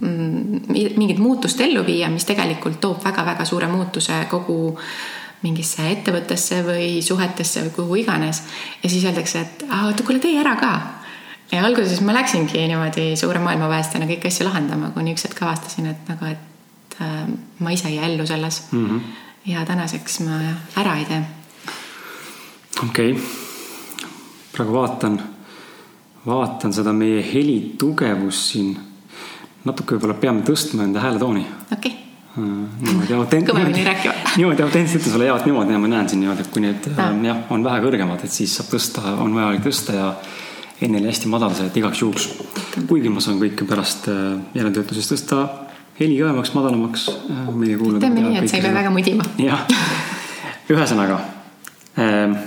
mm, 0.00 0.60
mingit 0.96 1.18
muutust 1.18 1.60
ellu 1.60 1.84
viia, 1.86 2.08
mis 2.08 2.24
tegelikult 2.24 2.80
toob 2.80 3.04
väga-väga 3.04 3.44
suure 3.44 3.66
muutuse 3.66 4.26
kogu 4.30 4.76
mingisse 5.42 5.90
ettevõttesse 5.90 6.62
või 6.66 7.02
suhetesse 7.02 7.62
või 7.62 7.70
kuhu 7.70 7.94
iganes. 7.94 8.42
ja 8.82 8.88
siis 8.88 9.04
öeldakse, 9.04 9.40
et 9.40 9.64
oota, 9.84 10.02
kuule 10.02 10.18
tee 10.18 10.38
ära 10.40 10.56
ka 10.56 10.97
ja 11.52 11.64
alguses 11.64 12.00
ma 12.04 12.14
läksingi 12.16 12.66
niimoodi 12.68 13.12
suure 13.16 13.40
maailmapäästjana 13.42 14.08
kõiki 14.10 14.30
asju 14.30 14.46
lahendama, 14.48 14.92
kuni 14.96 15.14
üks 15.16 15.24
hetk 15.28 15.42
avastasin, 15.44 15.88
et 15.92 16.10
nagu, 16.10 16.28
et 16.28 16.98
äh, 17.00 17.24
ma 17.64 17.74
ise 17.74 17.88
ei 17.88 17.96
jää 17.96 18.08
ellu 18.10 18.26
selles 18.26 18.62
mm. 18.70 18.86
-hmm. 18.86 19.00
ja 19.52 19.64
tänaseks 19.66 20.20
ma 20.26 20.40
ära 20.76 20.96
ei 20.96 21.04
tee. 21.04 21.22
okei 22.88 23.12
okay., 23.12 23.24
praegu 24.52 24.72
vaatan, 24.72 25.20
vaatan 26.26 26.72
seda 26.72 26.92
meie 26.92 27.22
heli 27.34 27.74
tugevust 27.78 28.52
siin. 28.52 28.76
natuke 29.64 29.94
võib-olla 29.94 30.14
peame 30.14 30.42
tõstma 30.42 30.84
enda 30.84 31.00
hääletooni. 31.00 31.46
okei 31.72 31.92
okay 31.92 32.44
äh, 32.44 32.68
niimoodi 32.80 33.14
autent-. 33.14 33.48
kõvemini 33.48 33.84
rääkima. 33.84 34.14
niimoodi 34.36 34.62
autentselt 34.62 35.02
sulle 35.02 35.24
jäävad 35.24 35.46
niimoodi 35.46 35.72
ja 35.72 35.78
ma 35.78 35.88
näen 35.88 36.08
siin 36.08 36.20
niimoodi, 36.20 36.44
et 36.44 36.52
kui 36.52 36.60
need 36.60 36.90
ja. 36.96 37.08
jah, 37.22 37.40
on 37.50 37.64
vähe 37.64 37.80
kõrgemad, 37.80 38.24
et 38.24 38.32
siis 38.32 38.56
saab 38.56 38.68
tõsta, 38.74 39.16
on 39.16 39.34
vajalik 39.34 39.64
tõsta 39.64 39.96
ja 39.96 40.12
enne 40.82 41.00
oli 41.00 41.10
hästi 41.10 41.30
madal 41.30 41.54
see, 41.56 41.66
et 41.68 41.78
igaks 41.80 42.02
juhuks. 42.02 42.28
kuigi 42.88 43.10
ma 43.10 43.22
saan 43.24 43.40
kõike 43.40 43.66
pärast 43.68 44.06
äh, 44.12 44.36
järeltöötluses 44.58 45.10
tõsta 45.10 45.46
heli 45.98 46.20
kõvemaks, 46.20 46.52
madalamaks. 46.54 47.08
Äh, 47.30 47.48
teeme 47.98 48.22
nii, 48.22 48.36
et 48.42 48.50
sa 48.50 48.60
ei 48.60 48.62
pea 48.62 48.76
väga 48.76 48.92
mudima. 48.94 49.26
jah, 49.42 49.66
ühesõnaga 50.70 51.18
ähm, 51.98 52.38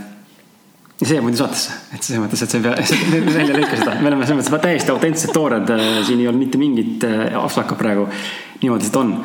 see 1.02 1.18
jääb 1.18 1.26
muidu 1.26 1.42
saatesse, 1.42 1.76
et 1.92 2.06
selles 2.06 2.24
mõttes, 2.24 2.44
et 2.46 2.56
sa 2.56 2.60
ei 2.60 2.66
pea, 2.68 3.32
välja 3.40 3.58
lõika 3.58 3.80
seda, 3.82 3.98
me 4.00 4.12
oleme 4.14 4.30
selles 4.30 4.48
mõttes 4.48 4.68
täiesti 4.68 4.96
autentsed, 4.96 5.36
toored, 5.36 5.76
äh, 5.76 6.02
siin 6.08 6.24
ei 6.24 6.32
ole 6.32 6.40
mitte 6.40 6.62
mingit 6.62 7.08
aflakat 7.42 7.80
praegu. 7.82 8.08
niimoodi 8.62 8.88
see 8.88 9.00
on 9.02 9.16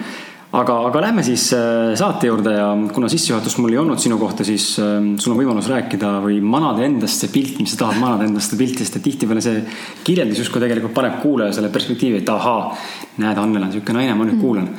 aga, 0.53 0.77
aga 0.89 1.03
lähme 1.03 1.25
siis 1.27 1.49
äh, 1.57 1.95
saate 1.99 2.29
juurde 2.31 2.53
ja 2.55 2.69
kuna 2.95 3.09
sissejuhatust 3.11 3.59
mul 3.63 3.75
ei 3.75 3.81
olnud 3.83 4.01
sinu 4.03 4.19
kohta, 4.21 4.45
siis 4.47 4.69
äh, 4.83 4.95
sul 5.19 5.35
on 5.35 5.41
võimalus 5.41 5.69
rääkida 5.73 6.13
või 6.25 6.39
manada 6.45 6.85
endast 6.87 7.25
see 7.25 7.33
pilt, 7.33 7.59
mis 7.63 7.75
sa 7.75 7.85
tahad 7.85 8.01
manada 8.03 8.29
endast 8.29 8.53
seda 8.53 8.63
pilti, 8.63 8.85
sest 8.85 9.01
et 9.01 9.07
tihtipeale 9.09 9.43
see 9.45 9.65
kirjeldus 10.07 10.45
justkui 10.45 10.63
tegelikult 10.63 10.95
paneb 10.97 11.19
kuulaja 11.23 11.57
selle 11.57 11.73
perspektiivi, 11.75 12.23
et 12.23 12.33
ahaa, 12.33 12.71
näed, 13.23 13.43
Annel 13.43 13.67
on 13.67 13.71
niisugune 13.73 14.01
naine, 14.01 14.15
ma 14.15 14.29
nüüd 14.29 14.39
mm. 14.39 14.45
kuulan. 14.45 14.71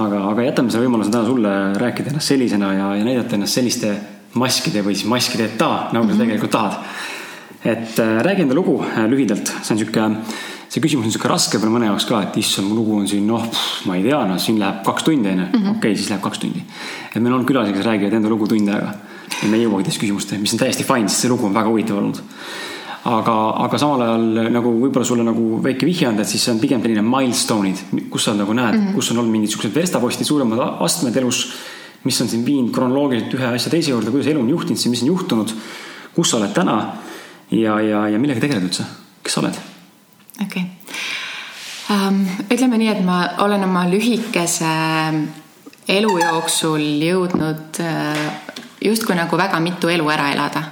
aga, 0.00 0.24
aga 0.32 0.48
jätame 0.48 0.70
selle 0.70 0.86
võimaluse 0.86 1.10
täna 1.10 1.26
sulle 1.26 1.54
rääkida 1.80 2.12
ennast 2.12 2.34
sellisena 2.34 2.74
ja, 2.74 2.90
ja 2.98 3.06
näidata 3.06 3.38
ennast 3.38 3.58
selliste 3.58 3.94
maskide 4.38 4.84
või 4.86 4.94
siis 4.94 5.08
maskideta, 5.10 5.70
nagu 5.92 6.04
mm 6.04 6.10
-hmm. 6.10 6.14
sa 6.14 6.22
tegelikult 6.22 6.50
tahad. 6.50 7.18
Et 7.64 7.98
äh, 7.98 8.22
räägi 8.24 8.46
enda 8.46 8.54
lugu 8.54 8.80
äh, 8.82 9.04
lühidalt, 9.10 9.52
see 9.60 9.74
on 9.74 9.80
niisugune 9.80 10.24
see 10.70 10.82
küsimus 10.82 11.08
on 11.08 11.12
sihuke 11.12 11.30
raske 11.30 11.58
veel 11.58 11.72
mõne 11.74 11.88
jaoks 11.88 12.06
ka, 12.06 12.20
et 12.28 12.36
issand, 12.38 12.68
mu 12.70 12.76
lugu 12.78 12.94
on 13.00 13.08
siin, 13.10 13.26
noh, 13.26 13.42
ma 13.90 13.96
ei 13.98 14.04
tea, 14.04 14.20
noh, 14.28 14.38
siin 14.38 14.60
läheb 14.60 14.84
kaks 14.86 15.06
tundi, 15.08 15.32
onju. 15.32 15.46
Mhm. 15.50 15.76
okei, 15.76 15.96
siis 15.98 16.12
läheb 16.12 16.22
kaks 16.22 16.42
tundi. 16.44 16.62
et 17.10 17.20
meil 17.22 17.34
on 17.34 17.46
külalisi, 17.46 17.74
kes 17.74 17.86
räägivad 17.86 18.14
enda 18.20 18.30
lugu 18.30 18.46
tund 18.46 18.68
aega. 18.68 18.94
ja 19.42 19.48
me 19.48 19.56
ei 19.56 19.64
jõuagi 19.64 19.88
teist 19.88 20.00
küsimusteni, 20.02 20.40
mis 20.44 20.54
on 20.54 20.62
täiesti 20.62 20.86
fine, 20.86 21.08
sest 21.08 21.26
see 21.26 21.32
lugu 21.32 21.46
on 21.46 21.54
väga 21.54 21.68
huvitav 21.68 21.98
olnud. 21.98 22.22
aga, 23.10 23.34
aga 23.64 23.78
samal 23.78 24.06
ajal 24.06 24.52
nagu 24.54 24.76
võib-olla 24.78 25.06
sulle 25.08 25.26
nagu 25.26 25.58
väike 25.64 25.86
vihje 25.88 26.06
anda, 26.06 26.22
et 26.22 26.28
siis 26.28 26.44
see 26.44 26.54
on 26.54 26.62
pigem 26.62 26.82
selline 26.84 27.02
milstone'id, 27.02 27.84
kus 28.12 28.28
sa 28.28 28.34
nagu 28.34 28.54
näed 28.54 28.74
mm, 28.74 28.86
-hmm. 28.86 28.94
kus 28.94 29.10
on 29.10 29.18
olnud 29.18 29.32
mingid 29.32 29.50
siuksed 29.50 29.74
verstapostid, 29.74 30.26
suuremad 30.26 30.80
astmed 30.86 31.16
elus. 31.16 31.48
mis 32.04 32.20
on 32.20 32.28
sind 32.28 32.46
viinud 32.46 32.72
kronoloogiliselt 32.72 33.34
ühe 33.34 33.46
asja 33.46 33.70
teise 33.70 33.90
juurde, 33.90 34.10
kuidas 34.10 34.26
elu 34.26 34.40
on 34.40 34.48
juhtinud 34.48 34.78
sind, 34.78 34.90
mis 34.90 35.02
on 35.02 35.08
juhtunud, 35.08 35.50
kus 36.14 36.30
sa 36.30 36.36
oled 36.36 36.52
täna 36.54 36.76
ja, 37.50 37.80
ja, 37.80 38.08
ja 38.08 38.18
millega 38.18 38.40
tegeled 38.40 38.68
üldse, 38.68 38.86
kes 39.22 39.36
sa 39.36 39.42
oled 39.42 39.60
okei 40.40 40.62
okay. 40.62 40.64
um,. 41.96 42.24
ütleme 42.50 42.78
nii, 42.80 42.90
et 42.94 43.04
ma 43.04 43.20
olen 43.46 43.64
oma 43.66 43.86
lühikese 43.90 44.74
elu 45.90 46.12
jooksul 46.22 46.84
jõudnud 47.04 47.80
uh, 47.82 48.28
justkui 48.84 49.16
nagu 49.18 49.38
väga 49.38 49.60
mitu 49.60 49.90
elu 49.90 50.06
ära 50.12 50.30
elada. 50.34 50.62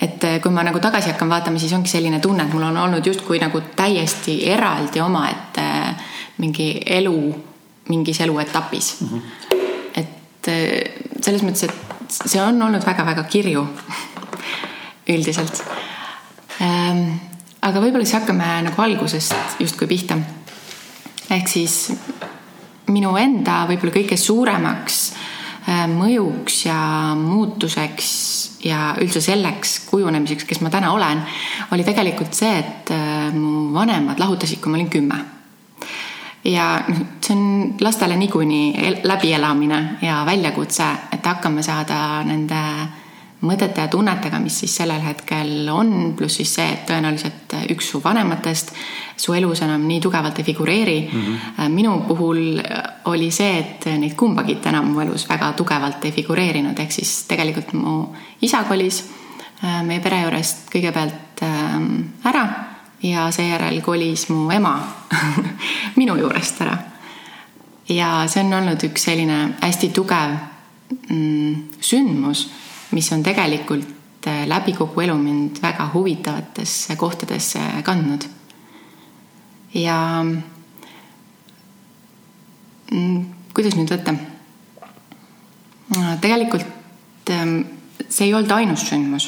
et 0.00 0.24
uh, 0.26 0.40
kui 0.42 0.52
ma 0.54 0.64
nagu 0.66 0.80
tagasi 0.82 1.12
hakkan 1.12 1.30
vaatama, 1.30 1.58
siis 1.62 1.72
ongi 1.72 1.90
selline 1.90 2.20
tunne, 2.20 2.46
et 2.46 2.54
mul 2.54 2.66
on 2.70 2.82
olnud 2.86 3.06
justkui 3.06 3.38
nagu 3.42 3.62
täiesti 3.76 4.40
eraldi 4.50 5.00
omaette 5.00 5.62
uh, 5.62 6.10
mingi 6.42 6.74
elu 6.86 7.16
mingis 7.88 8.20
eluetapis 8.20 8.96
mm. 9.00 9.08
-hmm. 9.08 9.22
et 9.96 10.50
selles 11.22 11.42
mõttes, 11.42 11.64
et 11.64 12.10
see 12.10 12.40
on 12.42 12.62
olnud 12.62 12.82
väga-väga 12.86 13.22
kirju 13.30 13.66
üldiselt 15.14 15.62
aga 16.60 17.80
võib-olla 17.80 18.04
siis 18.04 18.18
hakkame 18.18 18.48
nagu 18.66 18.82
algusest 18.82 19.60
justkui 19.62 19.86
pihta. 19.90 20.18
ehk 21.30 21.48
siis 21.48 21.92
minu 22.92 23.14
enda 23.16 23.62
võib-olla 23.70 23.94
kõige 23.94 24.18
suuremaks 24.18 24.98
äh, 25.12 25.84
mõjuks 25.90 26.64
ja 26.66 26.78
muutuseks 27.18 28.08
ja 28.66 28.92
üldse 29.02 29.22
selleks 29.24 29.78
kujunemiseks, 29.90 30.46
kes 30.48 30.62
ma 30.62 30.70
täna 30.70 30.92
olen, 30.94 31.22
oli 31.74 31.86
tegelikult 31.86 32.34
see, 32.36 32.56
et 32.58 32.92
äh, 32.94 33.30
mu 33.34 33.70
vanemad 33.74 34.20
lahutasid, 34.22 34.60
kui 34.62 34.72
ma 34.72 34.80
olin 34.80 34.90
kümme. 34.92 35.20
ja 36.44 36.82
noh, 36.88 37.04
see 37.22 37.36
on 37.36 37.76
lastele 37.80 38.16
niikuinii 38.18 38.98
läbielamine 39.06 39.82
ja 40.02 40.24
väljakutse, 40.26 40.88
et 41.14 41.26
hakkama 41.26 41.62
saada 41.62 42.22
nende 42.26 42.62
mõtete 43.42 43.82
ja 43.82 43.88
tunnetega, 43.90 44.38
mis 44.38 44.60
siis 44.62 44.76
sellel 44.76 45.02
hetkel 45.02 45.68
on, 45.72 46.12
pluss 46.18 46.38
siis 46.40 46.54
see, 46.54 46.66
et 46.76 46.84
tõenäoliselt 46.86 47.56
üks 47.74 47.88
su 47.90 48.00
vanematest 48.04 48.70
su 49.22 49.34
elus 49.34 49.62
enam 49.62 49.82
nii 49.86 50.00
tugevalt 50.02 50.38
ei 50.38 50.44
figureeri 50.44 50.98
mm. 51.12 51.22
-hmm. 51.22 51.68
minu 51.68 52.04
puhul 52.08 52.60
oli 53.04 53.30
see, 53.30 53.58
et 53.58 53.86
neid 53.98 54.14
kumbagi 54.14 54.58
enam 54.66 54.92
mu 54.92 55.00
elus 55.00 55.28
väga 55.28 55.52
tugevalt 55.52 56.04
ei 56.04 56.12
figureerinud, 56.12 56.78
ehk 56.78 56.92
siis 56.92 57.24
tegelikult 57.28 57.72
mu 57.72 58.14
isa 58.42 58.64
kolis 58.64 59.04
äh, 59.64 59.82
meie 59.82 60.00
pere 60.00 60.22
juurest 60.22 60.70
kõigepealt 60.74 61.42
ähm, 61.42 61.94
ära 62.24 62.48
ja 63.02 63.30
seejärel 63.30 63.80
kolis 63.80 64.28
mu 64.28 64.50
ema 64.50 64.78
minu 66.00 66.16
juurest 66.16 66.60
ära. 66.60 66.78
ja 67.88 68.24
see 68.26 68.44
on 68.44 68.52
olnud 68.52 68.82
üks 68.84 69.04
selline 69.04 69.54
hästi 69.60 69.88
tugev 69.88 70.36
mm, 71.08 71.54
sündmus 71.80 72.48
mis 72.92 73.12
on 73.12 73.22
tegelikult 73.22 74.26
äh, 74.26 74.46
läbi 74.48 74.72
kogu 74.76 75.00
elu 75.00 75.16
mind 75.18 75.62
väga 75.62 75.90
huvitavatesse 75.94 76.96
kohtadesse 76.96 77.60
kandnud. 77.82 78.24
ja 79.74 80.24
mm, 82.92 83.24
kuidas 83.54 83.76
nüüd 83.76 83.92
võtta? 83.94 84.14
tegelikult 86.20 87.30
ähm, 87.30 87.60
see 88.08 88.26
ei 88.28 88.34
olnud 88.34 88.52
ainus 88.52 88.84
sündmus, 88.88 89.26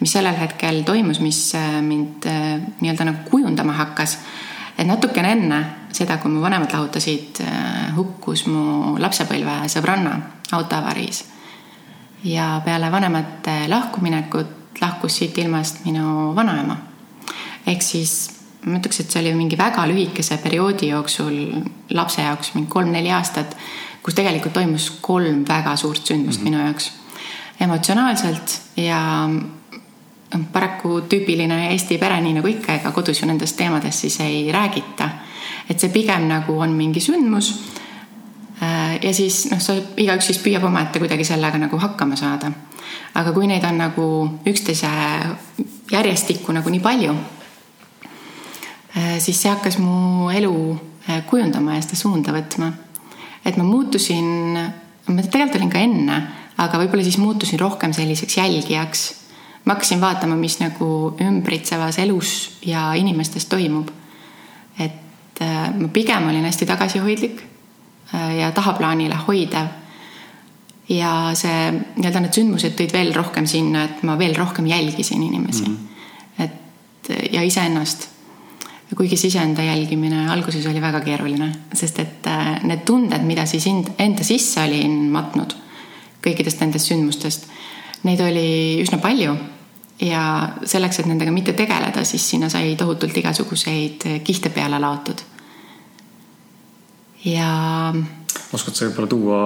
mis 0.00 0.12
sellel 0.12 0.36
hetkel 0.36 0.82
toimus, 0.84 1.20
mis 1.20 1.54
äh, 1.54 1.80
mind 1.82 2.26
äh, 2.28 2.58
nii-öelda 2.80 3.04
nagu 3.10 3.30
kujundama 3.30 3.72
hakkas. 3.72 4.18
et 4.78 4.86
natukene 4.86 5.32
enne 5.32 5.64
seda, 5.94 6.16
kui 6.18 6.30
mu 6.32 6.40
vanemad 6.42 6.72
lahutasid, 6.72 7.38
hukkus 7.94 8.46
mu 8.50 8.96
lapsepõlvesõbranna 8.98 10.16
autoavariis 10.52 11.22
ja 12.24 12.60
peale 12.64 12.92
vanemate 12.92 13.68
lahkuminekut 13.68 14.80
lahkus 14.80 15.16
siit 15.16 15.38
ilmast 15.38 15.84
minu 15.84 16.34
vanaema. 16.36 16.76
ehk 17.66 17.82
siis 17.82 18.30
ma 18.64 18.78
ütleks, 18.78 19.00
et 19.00 19.10
see 19.12 19.20
oli 19.20 19.34
mingi 19.36 19.58
väga 19.58 19.84
lühikese 19.88 20.38
perioodi 20.42 20.88
jooksul 20.88 21.36
lapse 21.90 22.22
jaoks 22.22 22.54
mingi 22.54 22.70
kolm-neli 22.72 23.12
aastat, 23.12 23.56
kus 24.02 24.16
tegelikult 24.16 24.56
toimus 24.56 24.90
kolm 25.00 25.44
väga 25.48 25.76
suurt 25.76 26.06
sündmust 26.06 26.40
mm 26.40 26.46
-hmm. 26.46 26.50
minu 26.50 26.64
jaoks. 26.64 26.92
emotsionaalselt 27.60 28.60
ja 28.76 29.28
noh, 30.34 30.46
paraku 30.52 31.00
tüüpiline 31.00 31.70
Eesti 31.70 31.98
pere, 31.98 32.20
nii 32.20 32.32
nagu 32.32 32.48
ikka, 32.48 32.74
ega 32.74 32.90
kodus 32.90 33.22
ju 33.22 33.26
nendest 33.26 33.56
teemadest 33.56 33.98
siis 33.98 34.20
ei 34.20 34.52
räägita. 34.52 35.08
et 35.70 35.80
see 35.80 35.88
pigem 35.88 36.28
nagu 36.28 36.60
on 36.60 36.70
mingi 36.70 37.00
sündmus 37.00 37.73
ja 39.02 39.14
siis 39.14 39.44
noh, 39.50 39.60
sa 39.62 39.76
igaüks 40.00 40.28
siis 40.30 40.40
püüab 40.42 40.64
omaette 40.68 41.00
kuidagi 41.02 41.26
sellega 41.26 41.58
nagu 41.60 41.78
hakkama 41.80 42.16
saada. 42.16 42.52
aga 43.14 43.32
kui 43.32 43.46
neid 43.46 43.64
on 43.64 43.78
nagu 43.78 44.06
üksteise 44.46 44.90
järjestikku 45.90 46.52
nagu 46.52 46.70
nii 46.70 46.82
palju, 46.82 47.14
äh, 48.96 49.16
siis 49.18 49.40
see 49.42 49.50
hakkas 49.50 49.78
mu 49.78 50.30
elu 50.30 50.54
äh, 51.08 51.22
kujundama 51.26 51.76
ja 51.76 51.82
seda 51.82 51.98
suunda 51.98 52.34
võtma. 52.34 52.72
et 53.44 53.56
ma 53.56 53.64
muutusin, 53.64 54.58
ma 55.08 55.22
tegelikult 55.22 55.60
olin 55.60 55.70
ka 55.70 55.84
enne, 55.84 56.22
aga 56.56 56.80
võib-olla 56.80 57.04
siis 57.04 57.18
muutusin 57.18 57.60
rohkem 57.60 57.92
selliseks 57.92 58.36
jälgijaks. 58.36 59.14
ma 59.64 59.74
hakkasin 59.74 60.00
vaatama, 60.00 60.36
mis 60.36 60.60
nagu 60.60 61.16
ümbritsevas 61.20 61.98
elus 61.98 62.58
ja 62.62 62.92
inimestes 62.94 63.46
toimub. 63.46 63.90
et 64.78 65.40
ma 65.40 65.88
pigem 65.88 66.28
olin 66.28 66.44
hästi 66.44 66.66
tagasihoidlik 66.66 67.42
Äh, 67.42 67.63
ja 68.38 68.52
tahaplaanile 68.52 69.16
hoidev. 69.26 69.66
ja 70.88 71.30
see 71.32 71.70
nii-öelda 71.72 72.20
need 72.20 72.36
sündmused 72.36 72.74
tõid 72.76 72.92
veel 72.92 73.14
rohkem 73.16 73.46
sinna, 73.48 73.86
et 73.88 74.02
ma 74.04 74.18
veel 74.20 74.34
rohkem 74.36 74.66
jälgisin 74.68 75.22
inimesi 75.22 75.64
mm. 75.64 75.76
-hmm. 75.76 76.44
et 76.44 77.32
ja 77.32 77.42
iseennast. 77.42 78.08
kuigi 78.96 79.16
see 79.16 79.28
iseenda 79.28 79.62
jälgimine 79.62 80.28
alguses 80.30 80.66
oli 80.66 80.80
väga 80.80 81.00
keeruline, 81.00 81.52
sest 81.72 81.98
et 81.98 82.26
äh, 82.26 82.62
need 82.62 82.84
tunded, 82.84 83.22
mida 83.22 83.46
siis 83.46 83.66
enda 83.98 84.24
sisse 84.24 84.62
olin 84.62 85.10
matnud 85.10 85.56
kõikidest 86.22 86.60
nendest 86.60 86.88
sündmustest, 86.88 87.48
neid 88.02 88.20
oli 88.20 88.80
üsna 88.82 88.98
palju 88.98 89.36
ja 90.00 90.48
selleks, 90.64 90.98
et 90.98 91.06
nendega 91.06 91.32
mitte 91.32 91.52
tegeleda, 91.52 92.04
siis 92.04 92.30
sinna 92.30 92.48
sai 92.48 92.76
tohutult 92.76 93.16
igasuguseid 93.16 94.06
kihte 94.24 94.48
peale 94.48 94.78
laotud 94.78 95.33
ja. 97.24 97.92
oskad 98.52 98.76
sa 98.76 98.88
võib-olla 98.88 99.10
tuua 99.10 99.38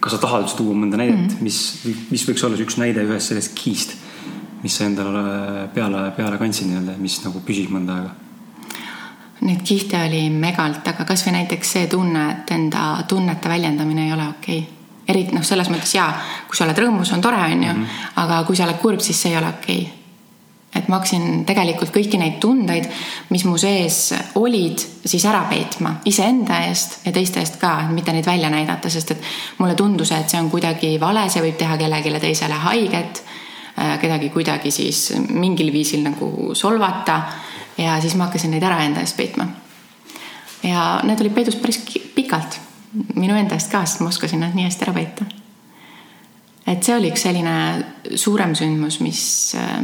kas 0.00 0.14
sa 0.16 0.20
tahad 0.22 0.46
üldse 0.46 0.56
tuua 0.58 0.76
mõnda 0.76 1.00
näidet 1.00 1.18
mm, 1.18 1.28
-hmm. 1.28 1.42
mis, 1.42 2.06
mis 2.12 2.24
võiks 2.28 2.44
olla 2.46 2.60
üks 2.62 2.78
näide 2.80 3.04
ühest 3.06 3.32
sellest 3.32 3.54
key'st, 3.58 3.94
mis 4.62 4.78
sa 4.78 4.86
endale 4.86 5.68
peale, 5.74 6.08
peale 6.16 6.38
kandsid 6.38 6.70
nii-öelda, 6.70 6.96
mis 7.02 7.20
nagu 7.24 7.42
püsis 7.46 7.70
mõnda 7.70 7.98
aega? 7.98 8.16
Neid 9.40 9.62
kihte 9.62 10.00
oli 10.08 10.24
megalt, 10.34 10.88
aga 10.88 11.04
kasvõi 11.06 11.36
näiteks 11.36 11.76
see 11.76 11.86
tunne, 11.86 12.24
et 12.32 12.50
enda 12.50 13.04
tunnete 13.08 13.48
väljendamine 13.48 14.08
ei 14.08 14.12
ole 14.12 14.26
okei 14.28 14.58
okay. 14.58 14.74
eriti 15.08 15.36
noh, 15.36 15.44
selles 15.46 15.70
mõttes 15.70 15.94
jaa, 15.94 16.10
kui 16.48 16.58
sa 16.58 16.66
oled 16.66 16.78
rõõmus, 16.78 17.12
on 17.14 17.22
tore, 17.22 17.38
onju, 17.38 17.70
mhm. 17.72 18.02
aga 18.24 18.42
kui 18.44 18.56
sa 18.56 18.66
oled 18.66 18.82
kurb, 18.82 19.00
siis 19.00 19.22
see 19.22 19.32
ei 19.34 19.38
ole 19.38 19.54
okei 19.54 19.82
okay 19.84 19.97
et 20.74 20.88
ma 20.88 20.98
hakkasin 20.98 21.44
tegelikult 21.48 21.90
kõiki 21.94 22.18
neid 22.20 22.36
tundeid, 22.42 22.88
mis 23.32 23.44
mu 23.48 23.56
sees 23.60 24.12
olid, 24.38 24.82
siis 25.08 25.24
ära 25.28 25.40
peitma 25.48 25.94
iseenda 26.08 26.60
eest 26.68 27.06
ja 27.06 27.12
teiste 27.14 27.40
eest 27.40 27.56
ka, 27.60 27.72
et 27.86 27.94
mitte 27.94 28.12
neid 28.12 28.26
välja 28.28 28.50
näidata, 28.52 28.90
sest 28.92 29.14
et 29.14 29.30
mulle 29.58 29.76
tundus, 29.78 30.12
et 30.12 30.28
see 30.28 30.40
on 30.40 30.50
kuidagi 30.52 30.94
vale, 31.00 31.24
see 31.32 31.44
võib 31.44 31.56
teha 31.60 31.78
kellelegi 31.80 32.12
teisele 32.20 32.60
haiget, 32.66 33.22
äh, 33.78 33.96
kedagi 34.02 34.30
kuidagi 34.34 34.72
siis 34.74 35.08
mingil 35.30 35.72
viisil 35.72 36.04
nagu 36.04 36.52
solvata 36.58 37.22
ja 37.78 37.96
siis 38.02 38.18
ma 38.18 38.28
hakkasin 38.28 38.52
neid 38.52 38.68
ära 38.68 38.82
enda 38.84 39.00
eest 39.00 39.16
peitma. 39.16 39.48
ja 40.62 41.00
need 41.06 41.20
olid 41.20 41.34
peidus 41.34 41.56
päris 41.56 41.80
pikalt, 42.14 42.60
minu 43.14 43.36
enda 43.36 43.56
eest 43.56 43.72
ka, 43.72 43.86
sest 43.86 44.04
ma 44.04 44.12
oskasin 44.12 44.44
nad 44.44 44.56
nii 44.56 44.68
hästi 44.68 44.88
ära 44.88 44.96
peita 45.00 45.32
et 46.68 46.84
see 46.84 46.96
oli 46.96 47.12
üks 47.12 47.24
selline 47.24 47.54
suurem 48.16 48.54
sündmus, 48.58 49.00
mis, 49.00 49.22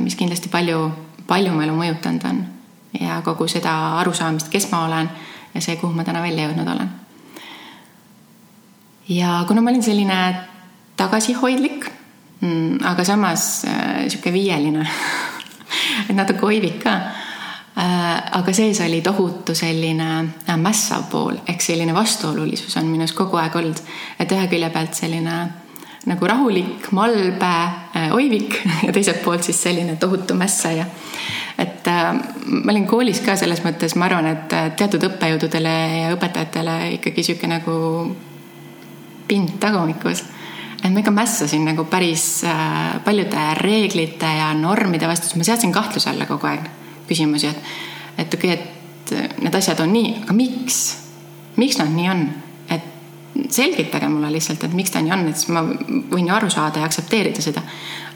mis 0.00 0.16
kindlasti 0.18 0.50
palju, 0.52 0.80
palju 1.28 1.54
mu 1.54 1.64
elu 1.64 1.76
mõjutanud 1.78 2.26
on. 2.28 2.42
ja 3.00 3.20
kogu 3.26 3.48
seda 3.50 3.72
arusaamist, 4.00 4.52
kes 4.52 4.68
ma 4.70 4.84
olen 4.86 5.08
ja 5.54 5.62
see, 5.62 5.76
kuhu 5.80 5.94
ma 5.96 6.04
täna 6.04 6.22
välja 6.22 6.48
jõudnud 6.48 6.70
olen. 6.74 6.90
ja 9.08 9.42
kuna 9.48 9.62
ma 9.64 9.72
olin 9.72 9.82
selline 9.82 10.20
tagasihoidlik, 10.96 11.88
mm, 12.40 12.84
aga 12.92 13.04
samas 13.04 13.64
äh, 13.68 14.04
sihuke 14.08 14.32
viieline 14.32 14.86
et 16.08 16.14
natuke 16.14 16.46
oivik 16.46 16.78
ka 16.84 16.94
äh, 17.00 18.38
aga 18.38 18.52
sees 18.52 18.80
oli 18.84 19.00
tohutu 19.02 19.56
selline 19.56 20.10
äh, 20.20 20.56
mässav 20.60 21.08
pool 21.10 21.40
ehk 21.48 21.64
selline 21.64 21.94
vastuolulisus 21.94 22.76
on 22.76 22.92
minus 22.92 23.16
kogu 23.16 23.40
aeg 23.40 23.56
olnud, 23.56 23.84
et 24.18 24.32
ühe 24.32 24.48
külje 24.52 24.70
pealt 24.74 24.94
selline 25.00 25.38
nagu 26.08 26.26
rahulik, 26.28 26.90
malbe, 26.92 27.52
äh, 27.96 28.12
oivik 28.12 28.58
ja 28.86 28.92
teiselt 28.92 29.22
poolt 29.24 29.44
siis 29.46 29.62
selline 29.62 29.96
tohutu 30.00 30.34
mässaja. 30.34 30.86
et 31.58 31.86
äh, 31.88 32.12
ma 32.46 32.72
olin 32.72 32.86
koolis 32.86 33.20
ka 33.24 33.36
selles 33.36 33.62
mõttes, 33.64 33.96
ma 33.96 34.08
arvan, 34.10 34.28
et 34.32 34.52
äh, 34.52 34.70
teatud 34.76 35.08
õppejõududele 35.08 35.74
ja 36.02 36.12
õpetajatele 36.16 36.76
ikkagi 36.98 37.24
sihuke 37.24 37.48
nagu 37.48 37.74
pind 39.28 39.56
tagumikus. 39.60 40.24
et 40.82 40.92
ma 40.92 41.00
ikka 41.00 41.14
mässasin 41.14 41.64
nagu 41.64 41.86
päris 41.88 42.44
paljude 43.04 43.48
reeglite 43.60 44.28
ja 44.38 44.52
normide 44.54 45.08
vastu, 45.08 45.30
sest 45.30 45.40
ma 45.40 45.48
seadsin 45.48 45.72
kahtluse 45.72 46.10
alla 46.10 46.28
kogu 46.28 46.50
aeg 46.50 46.68
küsimusi, 47.08 47.48
et 47.48 47.62
et 48.18 48.34
okei 48.34 48.52
okay,, 48.52 48.66
et 49.04 49.42
need 49.42 49.54
asjad 49.54 49.80
on 49.80 49.92
nii, 49.92 50.16
aga 50.24 50.36
miks, 50.36 50.80
miks 51.56 51.78
nad 51.80 51.90
nii 51.92 52.10
on? 52.12 52.26
Selgitage 53.50 54.08
mulle 54.08 54.30
lihtsalt, 54.32 54.64
et 54.64 54.74
miks 54.76 54.92
ta 54.94 55.02
nii 55.02 55.12
on, 55.14 55.26
et 55.28 55.38
siis 55.38 55.50
ma 55.54 55.62
võin 55.64 56.28
ju 56.28 56.34
aru 56.34 56.50
saada 56.52 56.82
ja 56.82 56.88
aktsepteerida 56.88 57.42
seda. 57.42 57.62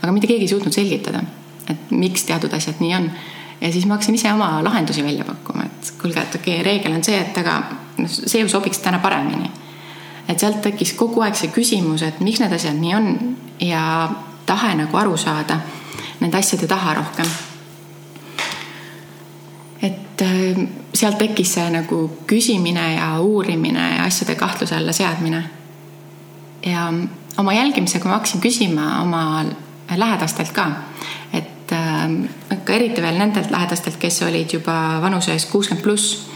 aga 0.02 0.12
mitte 0.14 0.30
keegi 0.30 0.46
ei 0.46 0.52
suutnud 0.52 0.74
selgitada, 0.74 1.22
et 1.68 1.90
miks 1.90 2.24
teatud 2.28 2.52
asjad 2.54 2.80
nii 2.80 2.94
on. 2.94 3.10
ja 3.60 3.72
siis 3.72 3.86
ma 3.86 3.96
hakkasin 3.96 4.14
ise 4.14 4.32
oma 4.32 4.62
lahendusi 4.64 5.04
välja 5.04 5.24
pakkuma, 5.24 5.64
et 5.64 5.92
kuulge, 6.00 6.20
et 6.20 6.34
okei 6.34 6.60
okay,, 6.60 6.64
reegel 6.64 6.94
on 6.94 7.04
see, 7.04 7.18
et 7.18 7.38
aga 7.38 7.58
noh, 7.98 8.08
see 8.08 8.42
ju 8.42 8.48
sobiks 8.48 8.78
täna 8.84 9.02
paremini. 9.02 9.50
et 10.28 10.38
sealt 10.38 10.62
tekkis 10.62 10.94
kogu 10.94 11.22
aeg 11.26 11.34
see 11.34 11.50
küsimus, 11.54 12.06
et 12.06 12.20
miks 12.20 12.40
need 12.40 12.54
asjad 12.54 12.78
nii 12.78 12.94
on 12.94 13.12
ja 13.60 13.82
tahe 14.46 14.74
nagu 14.78 14.96
aru 14.96 15.16
saada 15.16 15.60
nende 16.20 16.38
asjade 16.38 16.66
taha 16.66 16.94
rohkem. 16.94 17.26
Et 19.82 20.22
äh, 20.22 20.62
sealt 20.94 21.18
tekkis 21.18 21.54
see 21.54 21.68
nagu 21.70 22.00
küsimine 22.26 22.94
ja 22.96 23.12
uurimine 23.20 23.84
ja 23.96 24.04
asjade 24.04 24.34
kahtluse 24.34 24.76
alla 24.76 24.92
seadmine. 24.92 25.44
ja 26.66 26.92
oma 27.38 27.52
jälgimisega 27.52 28.08
ma 28.08 28.18
hakkasin 28.18 28.40
küsima 28.40 29.02
oma 29.02 29.44
lähedastelt 29.96 30.52
ka, 30.52 30.66
et 31.32 31.72
äh, 31.72 32.58
ka 32.64 32.72
eriti 32.72 33.02
veel 33.02 33.18
nendelt 33.18 33.50
lähedastelt, 33.50 33.96
kes 33.96 34.22
olid 34.22 34.52
juba 34.52 34.98
vanuses 35.02 35.46
kuuskümmend 35.46 35.84
pluss 35.84 36.28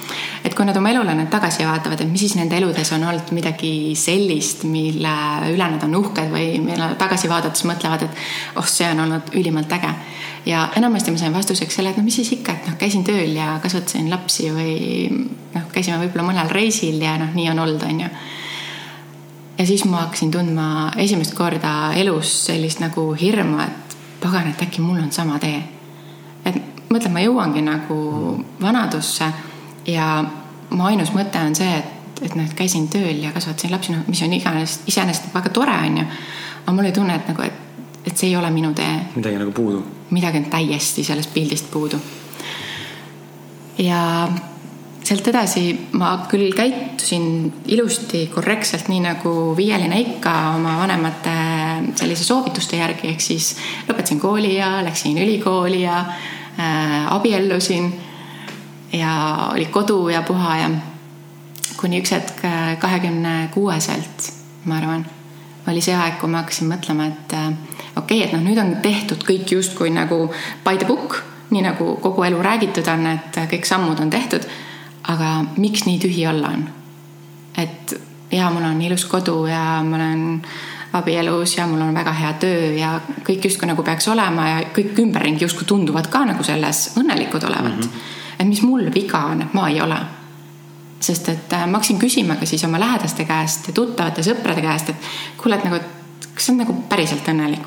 et 0.44 0.54
kui 0.54 0.66
nad 0.66 0.76
oma 0.76 0.90
elule 0.90 1.14
nüüd 1.14 1.30
tagasi 1.30 1.66
vaatavad, 1.66 2.00
et 2.02 2.10
mis 2.10 2.24
siis 2.24 2.34
nende 2.38 2.56
eludes 2.58 2.90
on 2.96 3.04
olnud 3.06 3.30
midagi 3.36 3.92
sellist, 3.98 4.64
mille 4.66 5.14
üle 5.52 5.68
nad 5.74 5.86
on 5.86 5.94
uhked 6.00 6.32
või 6.32 6.56
mille 6.64 6.92
tagasi 6.98 7.30
vaadates 7.30 7.64
mõtlevad, 7.68 8.06
et 8.08 8.58
oh, 8.58 8.66
see 8.66 8.88
on 8.90 9.04
olnud 9.06 9.34
ülimalt 9.38 9.72
äge. 9.78 9.92
ja 10.46 10.68
enamasti 10.76 11.14
ma 11.14 11.18
sain 11.18 11.34
vastuseks 11.34 11.74
selle, 11.78 11.90
et 11.90 12.00
no 12.00 12.02
mis 12.02 12.18
siis 12.18 12.32
ikka, 12.38 12.52
et 12.52 12.70
noh, 12.70 12.78
käisin 12.78 13.04
tööl 13.06 13.36
ja 13.36 13.58
kasvatasin 13.62 14.10
lapsi 14.10 14.50
või 14.50 14.74
noh, 15.54 15.68
käisime 15.72 16.00
võib-olla 16.02 16.32
mõnel 16.32 16.50
reisil 16.50 16.98
ja 17.02 17.14
noh, 17.20 17.30
nii 17.34 17.50
on 17.52 17.62
olnud, 17.66 17.86
on 17.86 18.00
ju 18.06 18.14
ja 19.58 19.66
siis 19.66 19.84
ma 19.84 20.02
hakkasin 20.06 20.30
tundma 20.34 20.90
esimest 20.96 21.36
korda 21.38 21.92
elus 21.94 22.34
sellist 22.48 22.80
nagu 22.82 23.12
hirmu, 23.14 23.60
et 23.62 23.96
pagan, 24.22 24.50
et 24.50 24.62
äkki 24.62 24.82
mul 24.82 24.98
on 24.98 25.12
sama 25.12 25.38
tee. 25.38 25.62
et 26.44 26.58
mõtlen, 26.90 27.12
ma 27.14 27.22
jõuangi 27.22 27.62
nagu 27.62 27.96
vanadusse 28.60 29.30
ja 29.86 30.24
mu 30.70 30.86
ainus 30.88 31.12
mõte 31.14 31.40
on 31.42 31.56
see, 31.56 31.72
et, 31.78 32.22
et 32.22 32.36
noh, 32.38 32.46
et 32.46 32.54
käisin 32.56 32.88
tööl 32.92 33.22
ja 33.24 33.32
kasvatasin 33.34 33.72
lapsi, 33.74 33.94
noh, 33.94 34.06
mis 34.08 34.22
on 34.24 34.36
iganes, 34.36 34.80
iseenesest 34.90 35.32
väga 35.34 35.52
tore, 35.54 35.74
onju. 35.88 36.06
aga 36.62 36.76
mul 36.76 36.86
oli 36.86 36.94
tunne, 36.96 37.18
et 37.18 37.28
nagu, 37.32 37.48
et, 37.48 37.98
et 38.06 38.14
see 38.16 38.30
ei 38.30 38.38
ole 38.38 38.50
minu 38.54 38.72
tee. 38.78 38.94
midagi 39.16 39.42
nagu 39.42 39.52
puudu. 39.56 39.82
midagi 40.10 40.42
on 40.42 40.48
täiesti 40.52 41.04
sellest 41.04 41.34
pildist 41.34 41.70
puudu. 41.70 42.00
ja 43.78 44.02
sealt 45.02 45.28
edasi 45.32 45.64
ma 45.98 46.12
küll 46.30 46.52
käitusin 46.54 47.24
ilusti, 47.74 48.28
korrektselt, 48.32 48.86
nii 48.88 49.02
nagu 49.02 49.32
viieline 49.58 49.98
ikka 50.00 50.34
oma 50.56 50.76
vanemate 50.78 51.34
sellise 51.98 52.24
soovituste 52.24 52.78
järgi, 52.78 53.10
ehk 53.10 53.24
siis 53.24 53.56
lõpetasin 53.88 54.22
kooli 54.22 54.54
ja 54.56 54.76
läksin 54.86 55.18
ülikooli 55.18 55.82
ja 55.82 55.98
äh, 56.06 57.12
abiellusin 57.14 57.90
ja 58.92 59.48
oli 59.52 59.64
kodu 59.64 60.08
ja 60.08 60.22
puha 60.22 60.56
ja 60.56 60.70
kuni 61.76 62.00
üks 62.02 62.12
hetk 62.14 62.44
äh, 62.44 62.76
kahekümne 62.78 63.48
kuueselt, 63.54 64.32
ma 64.64 64.78
arvan, 64.78 65.06
oli 65.68 65.80
see 65.84 65.94
aeg, 65.96 66.18
kui 66.20 66.30
ma 66.30 66.42
hakkasin 66.42 66.70
mõtlema, 66.70 67.08
et 67.10 67.36
äh, 67.38 67.48
okei 67.96 68.20
okay,, 68.20 68.26
et 68.26 68.34
noh, 68.36 68.42
nüüd 68.44 68.60
on 68.60 68.76
tehtud 68.84 69.24
kõik 69.26 69.54
justkui 69.56 69.92
nagu 69.94 70.26
by 70.64 70.78
the 70.78 70.88
book, 70.88 71.22
nii 71.52 71.64
nagu 71.64 71.96
kogu 72.02 72.26
elu 72.28 72.42
räägitud 72.44 72.86
on, 72.92 73.08
et 73.16 73.40
kõik 73.50 73.68
sammud 73.68 74.00
on 74.00 74.12
tehtud. 74.12 74.46
aga 75.02 75.44
miks 75.58 75.82
nii 75.82 75.98
tühi 75.98 76.26
olla 76.30 76.52
on? 76.54 76.68
et 77.58 77.94
ja 78.32 78.50
mul 78.50 78.64
on 78.64 78.82
ilus 78.82 79.04
kodu 79.04 79.46
ja 79.46 79.82
ma 79.82 79.96
olen 79.96 80.42
abielus 80.92 81.56
ja 81.56 81.66
mul 81.66 81.80
on 81.80 81.94
väga 81.94 82.12
hea 82.12 82.32
töö 82.32 82.72
ja 82.76 82.92
kõik 83.26 83.44
justkui 83.44 83.66
nagu 83.68 83.82
peaks 83.82 84.08
olema 84.08 84.48
ja 84.48 84.62
kõik 84.76 84.98
ümberringi 85.02 85.44
justkui 85.44 85.66
tunduvad 85.66 86.08
ka 86.12 86.24
nagu 86.28 86.44
selles 86.46 86.92
õnnelikud 87.00 87.44
olevat 87.50 87.76
mm. 87.76 87.88
-hmm 87.88 88.21
et 88.42 88.48
mis 88.48 88.62
mul 88.66 88.90
viga 88.94 89.26
on, 89.30 89.42
et 89.44 89.54
ma 89.54 89.68
ei 89.70 89.80
ole. 89.80 89.98
sest 91.02 91.28
et 91.32 91.52
äh, 91.52 91.64
ma 91.66 91.80
hakkasin 91.80 91.98
küsima 91.98 92.36
ka 92.38 92.46
siis 92.46 92.62
oma 92.64 92.78
lähedaste 92.78 93.24
käest 93.26 93.66
ja 93.66 93.72
tuttavate 93.74 94.22
sõprade 94.22 94.62
käest, 94.62 94.92
et 94.92 95.08
kuule, 95.40 95.56
et 95.58 95.64
nagu, 95.66 95.80
et 95.80 96.28
kas 96.34 96.46
sa 96.46 96.52
oled 96.52 96.62
nagu 96.62 96.76
päriselt 96.90 97.26
õnnelik? 97.32 97.64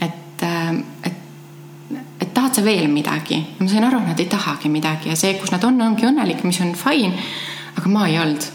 et, 0.00 0.44
äh, 0.46 0.70
et, 1.10 1.98
et 2.22 2.34
tahad 2.34 2.54
sa 2.54 2.64
veel 2.64 2.86
midagi? 2.90 3.40
ma 3.58 3.68
sain 3.68 3.86
aru, 3.86 4.02
et 4.02 4.12
nad 4.12 4.22
ei 4.22 4.30
tahagi 4.30 4.70
midagi 4.70 5.10
ja 5.10 5.18
see, 5.18 5.34
kus 5.40 5.50
nad 5.54 5.64
on, 5.66 5.80
ongi 5.88 6.06
õnnelik, 6.06 6.44
mis 6.46 6.60
on 6.62 6.74
fine. 6.78 7.14
aga 7.76 7.90
ma 7.90 8.06
ei 8.06 8.18
olnud. 8.22 8.46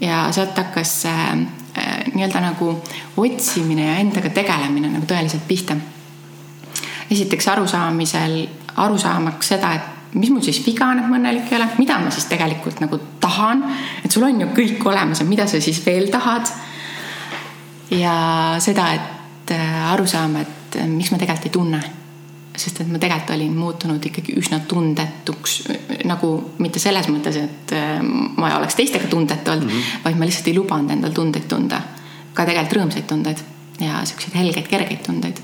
ja 0.00 0.26
sealt 0.32 0.58
hakkas 0.58 0.96
äh, 1.10 1.30
äh, 1.34 1.94
nii-öelda 2.14 2.46
nagu 2.46 2.76
otsimine 3.16 3.90
ja 3.90 4.00
endaga 4.02 4.30
tegelemine 4.30 4.94
nagu 4.94 5.06
tõeliselt 5.06 5.46
pihta. 5.50 5.78
esiteks 7.10 7.48
arusaamisel, 7.56 8.44
aru 8.78 8.98
saamaks 8.98 9.50
seda, 9.50 9.74
et 9.74 9.96
mis 10.14 10.30
mul 10.30 10.42
siis 10.42 10.60
viga 10.66 10.88
on, 10.90 10.98
et 10.98 11.06
ma 11.06 11.18
õnnelik 11.18 11.52
ei 11.52 11.58
ole, 11.60 11.68
mida 11.78 11.98
ma 12.02 12.10
siis 12.14 12.26
tegelikult 12.30 12.80
nagu 12.82 12.98
tahan, 13.22 13.62
et 14.04 14.10
sul 14.10 14.26
on 14.26 14.42
ju 14.42 14.48
kõik 14.56 14.82
olemas 14.90 15.22
ja 15.22 15.26
mida 15.28 15.46
sa 15.50 15.60
siis 15.62 15.78
veel 15.86 16.10
tahad. 16.10 16.50
ja 17.90 18.14
seda, 18.62 18.92
et 18.94 19.54
äh, 19.54 19.92
aru 19.92 20.06
saama, 20.06 20.42
et 20.42 20.78
äh, 20.78 20.86
miks 20.90 21.10
ma 21.10 21.18
tegelikult 21.18 21.46
ei 21.46 21.56
tunne. 21.58 21.82
sest 22.60 22.80
et 22.82 22.88
ma 22.92 22.98
tegelikult 23.00 23.36
olin 23.36 23.52
muutunud 23.56 24.04
ikkagi 24.04 24.34
üsna 24.36 24.58
tundetuks, 24.68 25.62
nagu 26.04 26.32
mitte 26.58 26.82
selles 26.82 27.06
mõttes, 27.08 27.38
et 27.40 27.72
äh, 27.72 28.02
ma 28.02 28.50
oleks 28.58 28.74
teistega 28.76 29.08
tundetu 29.08 29.50
olnud 29.50 29.70
mm, 29.70 29.78
-hmm. 29.78 30.02
vaid 30.04 30.18
ma 30.18 30.28
lihtsalt 30.28 30.48
ei 30.48 30.58
lubanud 30.58 30.90
endal 30.90 31.12
tundeid 31.12 31.48
tunda. 31.48 31.80
ka 32.34 32.44
tegelikult 32.44 32.76
rõõmsaid 32.78 33.06
tundeid 33.06 33.38
ja 33.80 34.04
siukseid 34.04 34.34
helgeid, 34.34 34.66
kergeid 34.68 35.02
tundeid. 35.06 35.40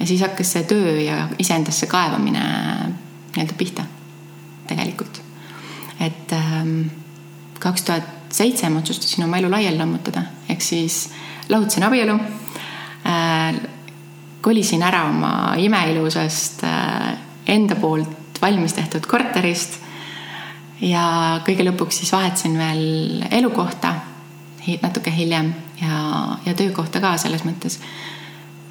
ja 0.00 0.06
siis 0.06 0.20
hakkas 0.20 0.52
see 0.52 0.62
töö 0.62 1.00
ja 1.00 1.28
iseendasse 1.38 1.86
kaevamine 1.86 2.44
nii-öelda 3.36 3.56
pihta 3.58 3.84
tegelikult. 4.68 5.20
et 6.00 6.32
ähm, 6.32 6.80
kaks 7.60 7.82
tuhat 7.82 8.08
seitse 8.34 8.68
ma 8.70 8.82
otsustasin 8.82 9.24
oma 9.24 9.38
elu 9.38 9.50
laiali 9.50 9.78
lammutada, 9.78 10.24
ehk 10.48 10.62
siis 10.62 11.08
lahutasin 11.48 11.86
abielu 11.86 12.18
äh,. 13.06 13.54
kolisin 14.44 14.82
ära 14.82 15.04
oma 15.08 15.54
imeilusast 15.56 16.64
äh, 16.64 17.14
enda 17.46 17.76
poolt 17.80 18.40
valmis 18.42 18.72
tehtud 18.76 19.06
korterist. 19.06 19.78
ja 20.80 21.40
kõige 21.46 21.64
lõpuks 21.64 22.02
siis 22.02 22.12
vahetasin 22.12 22.58
veel 22.58 23.24
elukohta 23.30 23.94
natuke 24.82 25.12
hiljem 25.12 25.52
ja, 25.80 26.00
ja 26.46 26.54
töökohta 26.56 27.00
ka 27.00 27.16
selles 27.20 27.44
mõttes. 27.44 27.78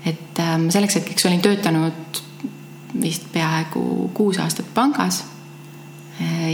et 0.06 0.40
äh, 0.40 0.58
selleks 0.70 1.00
hetkeks 1.00 1.26
olin 1.30 1.42
töötanud 1.42 2.24
vist 3.02 3.32
peaaegu 3.34 4.12
kuus 4.14 4.40
aastat 4.40 4.74
pangas. 4.74 5.24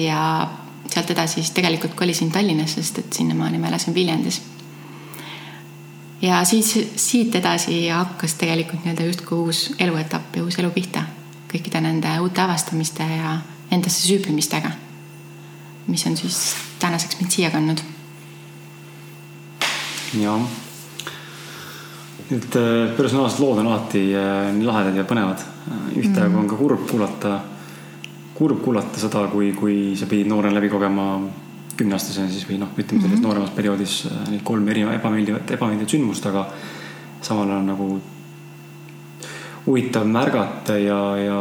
ja 0.04 0.50
sealt 0.90 1.12
edasi 1.12 1.34
siis 1.34 1.52
tegelikult 1.52 1.94
kolisin 1.94 2.32
Tallinnasse, 2.32 2.82
sest 2.82 2.98
et 3.00 3.14
sinnamaani 3.14 3.58
ma 3.58 3.68
elasin 3.68 3.94
Viljandis. 3.94 4.42
ja 6.22 6.44
siis 6.44 6.80
siit 6.96 7.36
edasi 7.36 7.90
hakkas 7.90 8.34
tegelikult 8.34 8.86
nii-öelda 8.86 9.06
justkui 9.06 9.38
uus 9.38 9.74
eluetapp 9.80 10.36
ja 10.36 10.44
uus 10.44 10.60
elu 10.60 10.72
pihta 10.72 11.04
kõikide 11.52 11.82
nende 11.82 12.20
uute 12.22 12.42
avastamiste 12.42 13.04
ja 13.04 13.40
endasse 13.72 14.08
süübimistega, 14.08 14.72
mis 15.88 16.06
on 16.06 16.18
siis 16.18 16.56
tänaseks 16.80 17.20
mind 17.20 17.32
siia 17.32 17.52
kandnud. 17.52 17.82
jah 20.14 20.69
Need 22.30 22.56
äh, 22.56 22.96
personaalsed 22.98 23.42
lood 23.42 23.58
on 23.58 23.68
alati 23.68 24.04
äh, 24.14 24.52
nii 24.54 24.66
lahedad 24.68 24.98
ja 24.98 25.06
põnevad. 25.10 25.46
ühtaegu 25.98 26.38
on 26.38 26.48
ka 26.50 26.56
kurb 26.56 26.86
kuulata, 26.90 27.40
kurb 28.34 28.62
kuulata 28.64 29.00
seda, 29.02 29.28
kui, 29.32 29.52
kui 29.54 29.96
sa 29.98 30.06
pidid 30.10 30.30
noorena 30.30 30.56
läbi 30.56 30.70
kogema 30.70 31.08
kümneaastasena 31.80 32.30
siis 32.32 32.46
või 32.50 32.60
noh, 32.60 32.72
ütleme 32.76 33.02
selles 33.02 33.08
mm 33.08 33.16
-hmm. 33.18 33.28
nooremas 33.28 33.56
perioodis 33.56 34.06
äh, 34.06 34.30
neid 34.32 34.44
kolme 34.44 34.72
eri 34.72 34.86
ebameeldivat, 34.96 35.52
ebameeldivat 35.58 35.96
sündmust, 35.96 36.26
aga 36.26 36.48
samal 37.22 37.50
on 37.58 37.66
nagu 37.68 37.88
huvitav 39.66 40.06
märgata 40.08 40.78
ja, 40.78 41.00
ja 41.18 41.40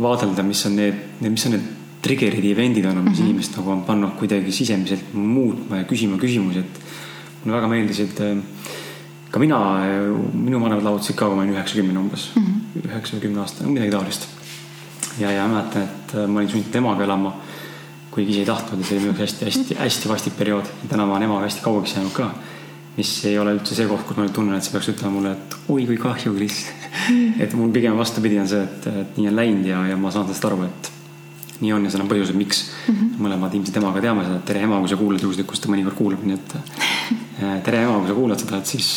vaadelda, 0.00 0.42
mis 0.42 0.66
on 0.66 0.76
need, 0.76 0.94
need, 1.20 1.32
mis 1.32 1.46
on 1.46 1.52
need 1.56 1.68
trigger'id, 2.02 2.44
event'id 2.52 2.86
on, 2.86 2.96
mis 2.96 3.04
mm 3.04 3.14
-hmm. 3.14 3.28
inimest 3.28 3.56
nagu 3.56 3.70
on 3.70 3.82
pannud 3.82 4.16
kuidagi 4.18 4.52
sisemiselt 4.52 5.14
muutma 5.14 5.76
ja 5.76 5.84
küsima 5.84 6.18
küsimusi, 6.18 6.58
et 6.58 6.80
mulle 7.44 7.56
väga 7.56 7.68
meeldisid 7.68 8.20
äh, 8.20 8.36
ka 9.30 9.38
mina, 9.38 9.58
minu 10.34 10.60
vanemad 10.60 10.84
lahutasid 10.84 11.16
ka, 11.16 11.28
kui 11.28 11.38
ma 11.38 11.44
olin 11.44 11.54
üheksakümne 11.54 11.98
umbes 11.98 12.30
mm 12.34 12.42
-hmm., 12.42 12.88
üheksa 12.88 13.16
või 13.16 13.22
kümne 13.26 13.40
aastane, 13.40 13.70
midagi 13.70 13.90
taolist. 13.90 14.28
ja, 15.18 15.30
ja 15.30 15.48
mäletan, 15.48 15.82
et 15.82 16.14
äh, 16.14 16.26
ma 16.26 16.40
olin 16.40 16.50
sunnitud 16.50 16.74
emaga 16.74 17.04
elama, 17.04 17.34
kuigi 18.10 18.30
ise 18.30 18.40
ei 18.40 18.46
tahtnud 18.46 18.80
ja 18.80 18.86
see 18.86 18.96
oli 18.96 19.04
minu 19.04 19.12
jaoks 19.12 19.20
hästi-hästi-hästi 19.20 20.08
vastik 20.08 20.36
periood. 20.36 20.66
täna 20.88 21.06
ma 21.06 21.12
olen 21.12 21.28
emaga 21.28 21.46
hästi 21.46 21.62
kaugeks 21.62 21.96
jäänud 21.96 22.12
ka, 22.12 22.30
mis 22.96 23.24
ei 23.24 23.38
ole 23.38 23.54
üldse 23.54 23.74
see 23.74 23.86
koht, 23.86 24.06
kus 24.06 24.16
ma 24.16 24.24
nüüd 24.24 24.34
tunnen, 24.34 24.56
et 24.56 24.64
sa 24.64 24.70
peaks 24.70 24.88
ütlema 24.88 25.12
mulle, 25.14 25.32
et 25.32 25.56
oi 25.68 25.86
kui 25.86 25.96
kahju, 25.96 26.34
Kris 26.34 26.64
mm. 26.66 27.14
-hmm. 27.16 27.42
et 27.42 27.54
mul 27.54 27.70
pigem 27.70 27.96
vastupidi 27.96 28.40
on 28.40 28.48
see, 28.48 28.62
et, 28.62 28.86
et 28.86 29.16
nii 29.18 29.28
on 29.28 29.36
läinud 29.36 29.66
ja, 29.66 29.86
ja 29.86 29.96
ma 29.96 30.10
saan 30.10 30.24
sellest 30.26 30.44
aru, 30.44 30.62
et 30.64 30.92
nii 31.60 31.72
on 31.76 31.84
ja 31.84 31.92
seal 31.92 32.04
on 32.04 32.10
põhjused, 32.10 32.36
miks 32.38 32.62
mm. 32.64 32.94
-hmm. 32.94 33.22
mõlemad 33.24 33.54
ilmselt 33.56 33.76
emaga 33.80 34.02
teame 34.04 34.24
seda, 34.24 34.36
et 34.40 34.46
tere 34.48 34.62
ema, 34.66 34.78
kui 34.80 34.88
sa 34.88 34.96
kuulad 34.96 35.24
juhuslikult, 35.24 35.60
ta 35.60 35.72
mõnikord 35.72 35.98
kuulab, 35.98 36.24
nii 36.24 36.38
et 36.38 36.54
tere 37.64 37.82
ema, 37.84 37.98
kui 37.98 38.08
sa 38.08 38.16
kuulad 38.16 38.42
seda, 38.42 38.60
et 38.60 38.72
siis, 38.72 38.88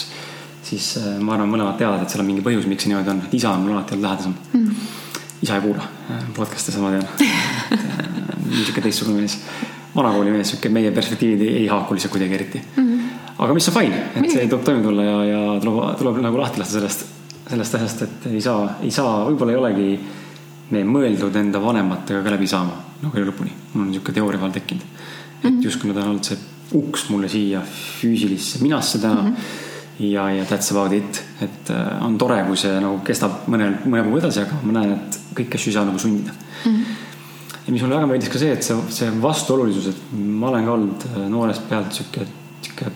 siis 0.63 0.89
äh, 1.01 1.19
ma 1.19 1.35
arvan, 1.35 1.51
mõlemad 1.51 1.77
teavad, 1.79 2.03
et 2.03 2.13
seal 2.13 2.23
on 2.23 2.29
mingi 2.29 2.45
põhjus, 2.45 2.67
miks 2.71 2.85
see 2.85 2.93
niimoodi 2.93 3.13
on, 3.13 3.21
et 3.27 3.35
isa 3.39 3.51
on 3.51 3.65
mul 3.65 3.75
alati 3.75 3.97
olnud 3.97 4.07
lähedasem 4.07 4.33
mm. 4.33 4.65
-hmm. 4.65 5.19
isa 5.41 5.59
ei 5.59 5.65
kuula 5.67 5.83
äh, 5.83 6.23
podcast'e, 6.37 6.71
seda 6.71 6.83
ma 6.83 6.91
tean 6.91 7.07
niisugune 8.53 8.83
teistsugune 8.87 9.19
mees, 9.19 9.37
vanakooli 9.95 10.31
mees, 10.31 10.49
sihuke 10.53 10.69
meie 10.69 10.91
perspektiivid 10.91 11.41
ei, 11.41 11.55
ei 11.63 11.67
haaku 11.67 11.93
lihtsalt 11.93 12.15
kuidagi 12.15 12.39
eriti 12.39 12.61
mm. 12.75 12.83
-hmm. 12.83 12.99
aga 13.37 13.53
mis 13.53 13.67
on 13.67 13.79
fine, 13.79 14.03
et 14.15 14.31
see 14.31 14.47
tuleb 14.47 14.63
toime 14.63 14.83
tulla 14.83 15.03
ja, 15.03 15.23
ja 15.25 15.59
tuleb, 15.61 15.97
tuleb 15.99 16.23
nagu 16.23 16.39
lahti 16.39 16.59
lasta 16.63 16.79
sellest, 16.79 17.05
sellest 17.49 17.75
asjast, 17.75 18.01
et 18.01 18.27
ei 18.31 18.41
saa, 18.41 18.75
ei 18.81 18.91
saa, 18.91 19.23
võib-olla 19.29 19.51
ei 19.51 19.63
olegi 19.65 19.89
me 20.71 20.83
mõeldud 20.87 21.35
enda 21.39 21.61
vanematega 21.61 22.23
ka 22.23 22.33
läbi 22.33 22.47
saama 22.47 22.79
nagu 23.03 23.19
elu 23.19 23.31
lõpuni. 23.31 23.51
mul 23.73 23.85
on 23.85 23.91
niisugune 23.91 24.15
teooria 24.15 24.41
vahel 24.41 24.55
tekkinud. 24.55 24.83
et 24.83 25.43
mm 25.43 25.49
-hmm. 25.49 25.63
justkui 25.63 25.89
nad 25.89 25.97
on 25.97 26.09
olnud 26.09 26.23
see 26.23 26.37
uks 26.73 27.09
mulle 27.09 27.29
siia 27.29 27.61
füüsilisse 28.01 28.61
minasse 28.61 28.99
täna 28.99 29.21
mm. 29.21 29.33
-hmm. 29.35 30.05
ja, 30.05 30.29
ja 30.31 30.43
that's 30.43 30.71
about 30.71 30.93
it, 30.93 31.23
et 31.41 31.69
äh, 31.69 32.05
on 32.05 32.17
tore, 32.17 32.43
kui 32.47 32.57
see 32.57 32.79
nagu 32.79 32.99
kestab 33.05 33.47
mõne, 33.47 33.77
mõne 33.85 34.03
puu 34.03 34.17
edasi, 34.17 34.39
aga 34.39 34.59
ma 34.63 34.79
näen, 34.79 34.93
et 34.93 35.19
kõiki 35.35 35.59
asju 35.59 35.69
ei 35.69 35.73
saa 35.73 35.85
nagu 35.85 35.99
sundida 35.99 36.31
mm. 36.31 36.71
-hmm. 36.71 36.83
ja 37.67 37.73
mis 37.73 37.81
mulle 37.81 37.95
väga 37.95 38.07
meeldis 38.07 38.29
ka 38.29 38.39
see, 38.39 38.51
et 38.51 38.63
see, 38.63 38.77
see 38.89 39.21
vastuolulisus, 39.21 39.87
et 39.87 40.13
ma 40.17 40.49
olen 40.49 40.65
ka 40.65 40.71
olnud 40.71 41.07
äh, 41.11 41.29
noorest 41.29 41.69
pealt 41.69 41.93
sihuke, 41.93 42.27
sihuke 42.61 42.91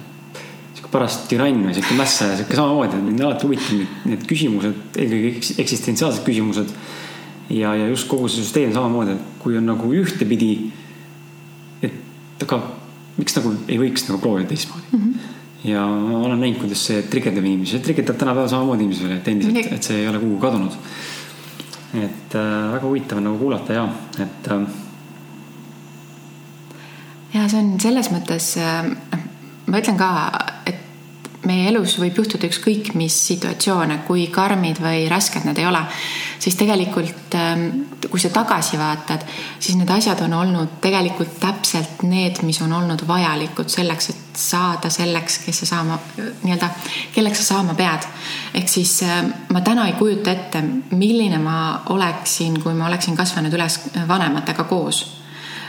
paras 0.91 1.17
türann 1.27 1.65
või 1.67 1.73
sihuke 1.75 1.97
mässaja, 1.99 2.38
sihuke 2.38 2.56
samamoodi, 2.56 3.01
mind 3.03 3.21
alati 3.21 3.45
huvitavad 3.45 4.06
need, 4.08 4.23
küsimused, 4.30 4.77
eelkõige 4.95 5.60
eksistentsiaalsed 5.63 6.23
küsimused 6.25 6.71
ja, 7.49 7.75
ja 7.75 7.88
just 7.88 8.07
kogu 8.07 8.27
see 8.27 8.43
süsteem 8.43 8.73
samamoodi, 8.75 9.15
et 9.15 9.39
kui 9.43 9.57
on 9.57 9.65
nagu 9.69 9.93
ühtepidi, 9.93 10.51
et 11.81 12.45
aga 12.45 12.62
miks 13.17 13.38
nagu 13.39 13.53
ei 13.67 13.79
võiks 13.81 14.07
nagu 14.10 14.21
proovida 14.21 14.53
teistmoodi 14.53 14.88
mm. 14.91 15.01
-hmm 15.01 15.36
ja 15.67 15.86
ma 15.86 16.17
olen 16.17 16.39
näinud, 16.39 16.60
kuidas 16.62 16.86
see 16.86 17.01
trigerdab 17.12 17.45
inimesi, 17.45 17.75
see 17.75 17.86
trigerdab 17.86 18.17
tänapäeval 18.21 18.49
samamoodi 18.51 18.86
inimesi 18.86 19.03
veel, 19.03 19.17
et 19.17 19.27
endiselt, 19.31 19.71
et 19.73 19.88
see 19.89 20.01
ei 20.01 20.07
ole 20.07 20.19
kuhugi 20.21 20.41
kadunud. 20.41 20.75
et 21.97 22.36
äh, 22.36 22.73
väga 22.73 22.83
huvitav 22.83 23.17
on 23.17 23.23
nagu 23.23 23.38
kuulata 23.38 23.73
ja, 23.73 23.88
et 24.19 24.47
äh,. 24.51 24.67
ja 27.33 27.47
see 27.49 27.60
on 27.63 27.79
selles 27.81 28.12
mõttes 28.13 28.49
äh,, 28.62 28.91
ma 29.65 29.81
ütlen 29.81 29.97
ka, 29.97 30.10
et 30.69 30.87
meie 31.45 31.67
elus 31.69 31.97
võib 32.02 32.17
juhtuda 32.17 32.47
ükskõik 32.50 32.93
mis 32.97 33.15
situatsioone, 33.28 34.00
kui 34.08 34.28
karmid 34.34 34.80
või 34.82 35.06
rasked 35.12 35.45
need 35.45 35.60
ei 35.62 35.67
ole, 35.69 35.84
siis 36.41 36.58
tegelikult 36.58 37.36
ähm, 37.38 37.67
kui 38.10 38.21
sa 38.21 38.32
tagasi 38.34 38.80
vaatad, 38.80 39.26
siis 39.60 39.78
need 39.78 39.91
asjad 39.93 40.21
on 40.26 40.34
olnud 40.39 40.78
tegelikult 40.82 41.38
täpselt 41.41 42.02
need, 42.08 42.41
mis 42.47 42.62
on 42.65 42.73
olnud 42.73 43.04
vajalikud 43.08 43.69
selleks, 43.69 44.10
et 44.13 44.41
saada 44.41 44.89
selleks, 44.93 45.39
kes 45.45 45.62
sa 45.63 45.69
saama 45.76 46.00
nii-öelda, 46.17 46.69
kelleks 47.15 47.43
sa 47.43 47.54
saama 47.54 47.78
pead. 47.78 48.10
ehk 48.58 48.69
siis 48.69 49.00
ähm, 49.06 49.32
ma 49.54 49.62
täna 49.62 49.88
ei 49.91 49.93
kujuta 50.00 50.34
ette, 50.34 50.63
milline 50.91 51.38
ma 51.43 51.84
oleksin, 51.93 52.62
kui 52.63 52.73
ma 52.73 52.89
oleksin 52.89 53.17
kasvanud 53.17 53.54
üles 53.54 53.80
vanematega 54.08 54.65
koos 54.69 55.06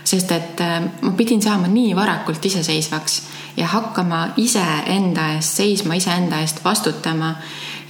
sest 0.08 0.32
et 0.32 0.60
ähm, 0.64 0.90
ma 1.02 1.12
pidin 1.16 1.42
saama 1.42 1.68
nii 1.68 1.96
varakult 1.96 2.44
iseseisvaks 2.48 3.22
ja 3.58 3.66
hakkama 3.74 4.20
iseenda 4.40 5.32
eest 5.34 5.60
seisma, 5.60 5.98
iseenda 5.98 6.40
eest 6.44 6.62
vastutama 6.64 7.34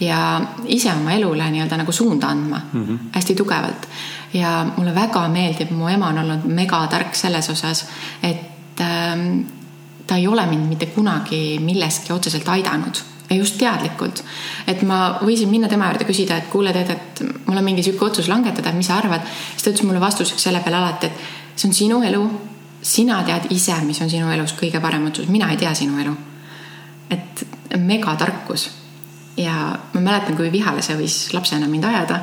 ja 0.00 0.20
ise 0.66 0.92
oma 0.92 1.14
elule 1.14 1.50
nii-öelda 1.50 1.78
nagu 1.82 1.92
suunda 1.92 2.30
andma 2.34 2.60
mm 2.72 2.84
-hmm. 2.84 2.98
hästi 3.12 3.34
tugevalt. 3.34 3.88
ja 4.32 4.66
mulle 4.76 4.94
väga 4.94 5.28
meeldib, 5.28 5.70
mu 5.70 5.88
ema 5.88 6.08
on 6.08 6.18
olnud 6.18 6.44
megatark 6.44 7.14
selles 7.14 7.50
osas, 7.50 7.86
et 8.22 8.80
ähm, 8.80 9.40
ta 10.06 10.16
ei 10.16 10.26
ole 10.26 10.46
mind 10.46 10.68
mitte 10.68 10.86
kunagi 10.86 11.58
milleski 11.60 12.12
otseselt 12.12 12.48
aidanud 12.48 13.00
ja 13.30 13.36
just 13.36 13.58
teadlikult. 13.58 14.22
et 14.66 14.82
ma 14.82 15.18
võisin 15.22 15.50
minna 15.50 15.68
tema 15.68 15.90
juurde 15.90 16.04
küsida, 16.08 16.36
et 16.36 16.48
kuule, 16.52 16.72
tead, 16.72 16.90
et 16.90 17.22
mul 17.46 17.56
on 17.56 17.64
mingi 17.64 17.82
sihuke 17.82 18.04
otsus 18.04 18.28
langetada, 18.28 18.70
et 18.70 18.76
mis 18.76 18.86
sa 18.86 18.96
arvad. 18.96 19.20
siis 19.52 19.62
ta 19.62 19.70
ütles 19.70 19.86
mulle 19.86 20.00
vastuseks 20.00 20.42
selle 20.42 20.60
peale 20.64 20.76
alati, 20.76 21.06
et 21.06 21.12
see 21.58 21.68
on 21.68 21.74
sinu 21.74 22.02
elu 22.06 22.22
sina 22.82 23.22
tead 23.26 23.50
ise, 23.50 23.76
mis 23.84 24.00
on 24.02 24.10
sinu 24.10 24.30
elus 24.32 24.54
kõige 24.58 24.80
parem 24.82 25.08
otsus, 25.10 25.28
mina 25.32 25.50
ei 25.52 25.60
tea 25.60 25.74
sinu 25.74 25.98
elu. 26.00 26.16
et 27.10 27.46
megatarkus. 27.78 28.70
ja 29.36 29.78
ma 29.92 30.00
mäletan, 30.00 30.36
kui 30.36 30.52
vihale 30.52 30.82
see 30.82 30.96
võis 30.96 31.16
lapsena 31.32 31.68
mind 31.68 31.84
ajada, 31.84 32.20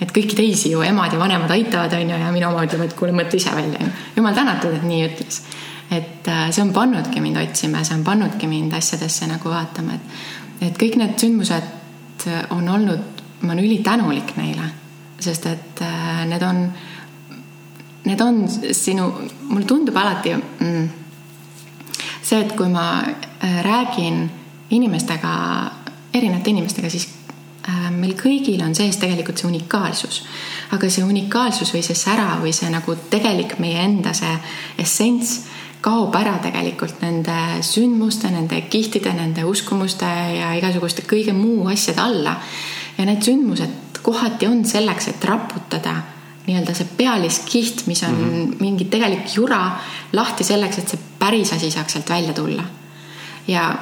et 0.00 0.12
kõiki 0.12 0.36
teisi 0.36 0.70
ju 0.70 0.82
emad 0.82 1.12
ja 1.12 1.18
vanemad 1.18 1.50
aitavad, 1.50 1.92
on 1.92 2.10
ju, 2.10 2.16
ja 2.16 2.32
minu 2.32 2.48
oma 2.48 2.64
ütleb, 2.66 2.82
et 2.84 2.96
kuule, 2.98 3.12
mõtle 3.12 3.38
ise 3.38 3.54
välja, 3.54 3.86
jumal 4.16 4.34
tänatud, 4.34 4.74
et 4.74 4.82
nii 4.82 5.04
ütles. 5.08 5.42
et 5.90 6.28
äh, 6.28 6.50
see 6.50 6.62
on 6.62 6.72
pannudki 6.72 7.20
mind 7.20 7.36
otsima 7.42 7.78
ja 7.78 7.84
see 7.84 7.98
on 7.98 8.04
pannudki 8.04 8.46
mind 8.46 8.72
asjadesse 8.74 9.26
nagu 9.30 9.50
vaatama, 9.50 9.94
et, 9.94 10.66
et 10.68 10.78
kõik 10.78 10.98
need 10.98 11.18
sündmused 11.18 11.72
on 12.50 12.68
olnud, 12.68 13.22
ma 13.42 13.52
olen 13.52 13.64
ülitänulik 13.64 14.32
neile, 14.36 14.70
sest 15.22 15.46
et 15.46 15.82
äh, 15.82 16.24
need 16.26 16.42
on 16.42 16.66
need 18.06 18.20
on 18.22 18.44
sinu, 18.48 19.10
mulle 19.50 19.66
tundub 19.66 19.96
alati 19.98 20.34
mm, 20.36 20.86
see, 22.22 22.40
et 22.40 22.54
kui 22.56 22.68
ma 22.70 23.02
äh, 23.02 23.60
räägin 23.66 24.24
inimestega, 24.70 25.32
erinevate 26.14 26.50
inimestega, 26.50 26.90
siis 26.90 27.08
äh, 27.68 27.90
meil 27.94 28.16
kõigil 28.18 28.62
on 28.66 28.74
sees 28.74 28.98
tegelikult 29.02 29.38
see 29.38 29.50
unikaalsus. 29.50 30.22
aga 30.74 30.90
see 30.90 31.04
unikaalsus 31.06 31.70
või 31.74 31.84
see 31.86 31.98
sära 31.98 32.38
või 32.42 32.54
see 32.56 32.70
nagu 32.70 32.96
tegelik 33.10 33.58
meie 33.62 33.84
enda 33.84 34.14
see 34.16 34.32
essents 34.82 35.44
kaob 35.80 36.14
ära 36.18 36.38
tegelikult 36.42 37.02
nende 37.04 37.62
sündmuste, 37.62 38.30
nende 38.34 38.64
kihtide, 38.70 39.12
nende 39.14 39.44
uskumuste 39.46 40.08
ja 40.40 40.50
igasuguste 40.58 41.04
kõige 41.06 41.34
muu 41.36 41.68
asjade 41.70 42.02
alla. 42.02 42.36
ja 42.98 43.04
need 43.04 43.22
sündmused 43.22 44.02
kohati 44.02 44.46
on 44.46 44.64
selleks, 44.64 45.08
et 45.08 45.24
raputada 45.24 45.94
nii-öelda 46.46 46.74
see 46.74 46.88
pealiskiht, 46.96 47.86
mis 47.86 48.02
on 48.02 48.14
mm 48.14 48.30
-hmm. 48.30 48.56
mingi 48.60 48.84
tegelik 48.84 49.34
jura 49.34 49.70
lahti 50.12 50.44
selleks, 50.44 50.78
et 50.78 50.88
see 50.88 50.98
päris 51.18 51.52
asi 51.52 51.70
saaks 51.70 51.92
sealt 51.92 52.10
välja 52.10 52.32
tulla. 52.32 52.62
ja 53.48 53.76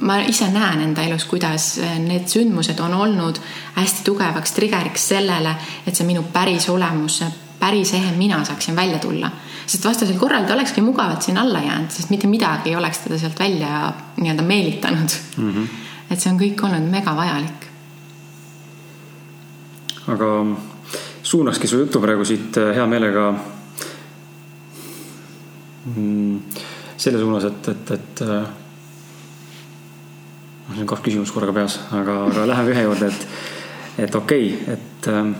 ma 0.00 0.18
ise 0.18 0.48
näen 0.50 0.80
enda 0.80 1.02
elus, 1.02 1.24
kuidas 1.24 1.80
need 1.98 2.28
sündmused 2.28 2.80
on 2.80 2.94
olnud 2.94 3.38
hästi 3.74 4.04
tugevaks 4.04 4.52
trigger'iks 4.52 5.08
sellele, 5.08 5.54
et 5.86 5.96
see 5.96 6.06
minu 6.06 6.22
päris 6.32 6.68
olemus, 6.68 7.22
päris 7.60 7.92
ehe 7.94 8.12
mina 8.16 8.44
saaksin 8.44 8.76
välja 8.76 8.98
tulla. 8.98 9.30
sest 9.66 9.84
vastasel 9.84 10.18
korral 10.18 10.44
ta 10.44 10.54
olekski 10.54 10.80
mugavalt 10.80 11.22
siin 11.22 11.38
alla 11.38 11.58
jäänud, 11.58 11.90
sest 11.90 12.10
mitte 12.10 12.26
midagi 12.26 12.70
ei 12.70 12.76
oleks 12.76 12.98
teda 12.98 13.18
sealt 13.18 13.38
välja 13.38 13.92
nii-öelda 14.16 14.42
meelitanud 14.42 15.10
mm. 15.36 15.52
-hmm. 15.52 15.68
et 16.10 16.20
see 16.20 16.32
on 16.32 16.40
kõik 16.40 16.64
olnud 16.64 16.90
mega 16.90 17.16
vajalik. 17.16 17.66
aga 20.08 20.26
suunakski 21.26 21.66
su 21.66 21.80
jutu 21.80 22.00
praegu 22.00 22.24
siit 22.24 22.54
äh, 22.60 22.70
hea 22.76 22.84
meelega 22.86 23.24
mm, 25.90 26.62
selle 26.96 27.18
suunas, 27.18 27.48
et, 27.48 27.68
et, 27.72 27.90
et 27.96 28.22
äh, 28.22 28.46
mul 30.68 30.84
on 30.84 30.92
kaks 30.92 31.02
küsimust 31.08 31.34
korraga 31.34 31.56
peas, 31.56 31.80
aga, 31.98 32.20
aga 32.30 32.46
läheme 32.52 32.76
ühe 32.76 32.86
juurde, 32.86 33.10
et, 33.10 33.26
et 34.06 34.20
okei 34.22 34.48
okay,, 34.54 34.78
et 34.78 35.10
äh, 35.10 35.34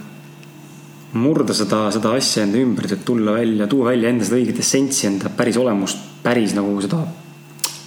murda 1.16 1.55
seda, 1.55 1.87
seda 1.94 2.16
asja 2.18 2.42
enda 2.49 2.59
ümbert, 2.66 2.99
et 2.99 3.07
tulla 3.07 3.38
välja, 3.38 3.70
tuua 3.70 3.92
välja 3.92 4.11
enda 4.11 4.27
seda 4.27 4.42
õiget 4.42 4.62
essentsi, 4.66 5.07
enda 5.12 5.31
päris 5.38 5.62
olemust, 5.62 6.03
päris 6.27 6.59
nagu 6.59 6.75
seda 6.83 7.05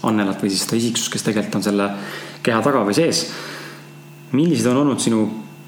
annelat 0.08 0.40
või 0.40 0.54
siis 0.54 0.64
seda 0.64 0.80
isiksust, 0.80 1.12
kes 1.12 1.28
tegelikult 1.28 1.60
on 1.60 1.68
selle 1.68 1.94
keha 2.46 2.64
taga 2.64 2.88
või 2.88 2.96
sees. 2.96 3.26
millised 4.32 4.72
on 4.72 4.86
olnud 4.86 5.02
sinu 5.04 5.26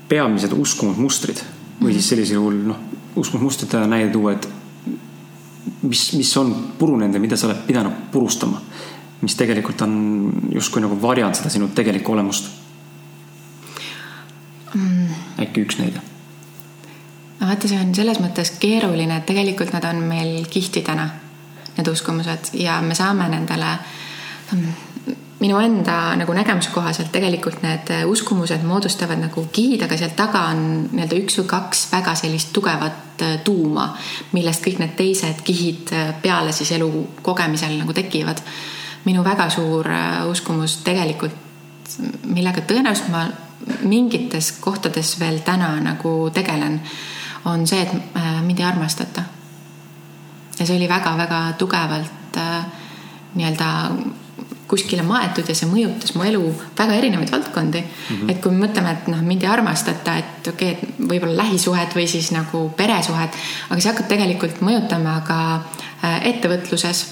peamised 0.08 0.54
uskumusmustrid 0.56 1.42
või 1.82 1.94
siis 1.96 2.10
sellisel 2.10 2.38
juhul 2.40 2.60
noh, 2.70 2.82
uskumusmustrite 3.16 3.82
näide 3.90 4.12
tuua, 4.14 4.36
et 4.36 4.48
mis, 5.82 6.14
mis 6.14 6.38
on 6.38 6.54
purunenud 6.78 7.16
ja 7.16 7.22
mida 7.24 7.38
sa 7.38 7.50
oled 7.50 7.64
pidanud 7.68 8.08
purustama, 8.12 8.62
mis 9.22 9.36
tegelikult 9.38 9.82
on 9.86 9.96
justkui 10.54 10.82
nagu 10.84 10.98
varjanud 11.02 11.38
seda 11.38 11.50
sinu 11.54 11.70
tegelikku 11.76 12.14
olemust 12.14 12.50
mm.. 14.74 15.08
äkki 15.46 15.66
üks 15.66 15.80
näide? 15.82 16.02
no 17.40 17.50
vaata, 17.50 17.68
see 17.68 17.82
on 17.82 17.96
selles 17.96 18.22
mõttes 18.22 18.54
keeruline, 18.62 19.18
et 19.18 19.28
tegelikult 19.30 19.74
nad 19.76 19.86
on 19.90 20.04
meil 20.10 20.46
kihtidena, 20.50 21.10
need 21.78 21.92
uskumused 21.92 22.54
ja 22.62 22.80
me 22.86 22.98
saame 22.98 23.30
nendele 23.32 23.76
minu 25.42 25.58
enda 25.58 26.16
nagu 26.20 26.34
nägemuse 26.38 26.70
kohaselt 26.74 27.12
tegelikult 27.14 27.64
need 27.66 27.90
äh, 27.94 28.04
uskumused 28.10 28.64
moodustavad 28.68 29.20
nagu 29.22 29.46
kihid, 29.54 29.86
aga 29.86 29.98
seal 29.98 30.14
taga 30.18 30.46
on 30.52 30.62
nii-öelda 30.92 31.18
üks 31.18 31.40
või 31.42 31.50
kaks 31.50 31.86
väga 31.92 32.14
sellist 32.20 32.54
tugevat 32.54 33.24
äh, 33.26 33.40
tuuma, 33.46 33.88
millest 34.38 34.66
kõik 34.66 34.82
need 34.84 34.94
teised 35.00 35.42
kihid 35.48 35.94
äh, 35.98 36.14
peale 36.22 36.54
siis 36.56 36.72
elu 36.78 36.92
kogemisel 37.26 37.74
nagu 37.80 37.94
tekivad. 37.94 38.44
minu 39.06 39.24
väga 39.26 39.50
suur 39.50 39.88
uskumus 40.30 40.76
tegelikult, 40.86 41.34
millega 42.24 42.62
tõenäoliselt 42.62 43.10
ma 43.10 43.26
mingites 43.82 44.52
kohtades 44.62 45.20
veel 45.20 45.40
täna 45.42 45.80
nagu 45.82 46.30
tegelen, 46.34 46.82
on 47.46 47.66
see, 47.68 47.82
et 47.82 47.92
mind 48.46 48.60
ei 48.60 48.66
armastata 48.66 49.24
ja 50.62 50.68
see 50.68 50.78
oli 50.78 50.90
väga-väga 50.90 51.40
tugevalt 51.58 52.38
äh, 52.38 52.66
nii-öelda 53.36 53.70
kuskile 54.72 55.04
maetud 55.06 55.48
ja 55.48 55.56
see 55.58 55.70
mõjutas 55.70 56.16
mu 56.16 56.26
elu 56.28 56.42
väga 56.78 56.98
erinevaid 56.98 57.32
valdkondi 57.34 57.82
mm. 57.84 58.10
-hmm. 58.10 58.32
et 58.32 58.42
kui 58.42 58.52
me 58.56 58.66
mõtleme, 58.66 58.96
et 58.96 59.08
noh, 59.12 59.24
mind 59.28 59.44
ei 59.44 59.52
armastata, 59.52 60.18
et 60.18 60.52
okei 60.54 60.74
okay,, 60.74 60.90
et 60.90 61.02
võib-olla 61.14 61.44
lähisuhet 61.44 61.96
või 61.96 62.08
siis 62.08 62.32
nagu 62.36 62.70
peresuhet, 62.78 63.40
aga 63.70 63.80
see 63.80 63.92
hakkab 63.92 64.12
tegelikult 64.12 64.62
mõjutama 64.66 65.18
ka 65.28 65.40
äh, 65.56 66.22
ettevõtluses 66.34 67.06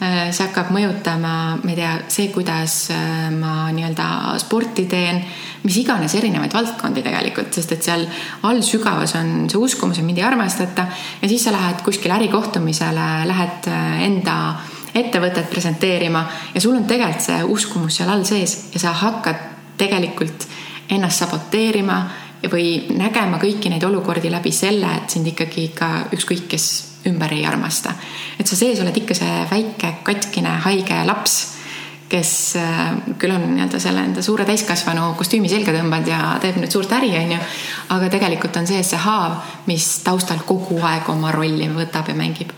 Äh, 0.00 0.30
see 0.32 0.46
hakkab 0.46 0.70
mõjutama, 0.72 1.30
ma 1.60 1.68
ei 1.68 1.76
tea, 1.76 1.90
see, 2.08 2.30
kuidas 2.32 2.86
äh, 2.94 3.26
ma 3.34 3.66
nii-öelda 3.68 4.06
sporti 4.40 4.86
teen, 4.88 5.18
mis 5.60 5.76
iganes 5.82 6.14
erinevaid 6.16 6.54
valdkondi 6.56 7.02
tegelikult, 7.04 7.52
sest 7.52 7.74
et 7.76 7.84
seal 7.84 8.06
all 8.48 8.62
sügavas 8.64 9.12
on 9.20 9.44
see 9.52 9.60
uskumus, 9.60 10.00
et 10.00 10.06
mind 10.08 10.22
ei 10.22 10.24
armastata 10.24 10.86
ja 11.20 11.28
siis 11.28 11.44
sa 11.44 11.52
lähed 11.52 11.84
kuskile 11.84 12.16
ärikohtumisele, 12.16 13.08
lähed 13.28 13.68
äh, 13.68 14.00
enda 14.06 14.38
ettevõtet 14.94 15.50
presenteerima 15.50 16.24
ja 16.54 16.60
sul 16.60 16.76
on 16.76 16.86
tegelikult 16.88 17.26
see 17.26 17.42
uskumus 17.44 18.00
seal 18.00 18.10
all 18.10 18.24
sees 18.24 18.70
ja 18.74 18.82
sa 18.82 18.92
hakkad 18.92 19.46
tegelikult 19.80 20.46
ennast 20.90 21.22
saboteerima 21.22 22.00
või 22.50 22.88
nägema 22.96 23.38
kõiki 23.40 23.70
neid 23.70 23.84
olukordi 23.84 24.30
läbi 24.32 24.52
selle, 24.52 24.88
et 24.96 25.12
sind 25.12 25.28
ikkagi 25.28 25.70
ka 25.76 25.90
ükskõik 26.16 26.46
kes 26.48 26.68
ümber 27.06 27.32
ei 27.32 27.46
armasta. 27.46 27.92
et 28.38 28.46
sa 28.46 28.56
sees 28.56 28.80
oled 28.80 28.96
ikka 28.96 29.14
see 29.14 29.46
väike 29.50 29.94
katkine 30.04 30.56
haige 30.64 31.04
laps, 31.06 31.36
kes 32.10 32.56
äh, 32.58 32.94
küll 33.18 33.34
on 33.34 33.44
nii-öelda 33.54 33.78
selle 33.80 34.02
enda 34.08 34.22
suure 34.22 34.44
täiskasvanu 34.48 35.12
kostüümi 35.18 35.48
selga 35.48 35.72
tõmbanud 35.76 36.10
ja 36.10 36.20
teeb 36.42 36.58
nüüd 36.58 36.72
suurt 36.72 36.92
äri, 36.96 37.12
onju. 37.20 37.38
aga 37.96 38.08
tegelikult 38.10 38.56
on 38.56 38.66
sees 38.66 38.90
see 38.90 39.00
haav, 39.00 39.38
mis 39.70 39.86
taustal 40.04 40.42
kogu 40.46 40.80
aeg 40.82 41.08
oma 41.12 41.32
rolli 41.36 41.68
võtab 41.76 42.10
ja 42.10 42.16
mängib. 42.18 42.52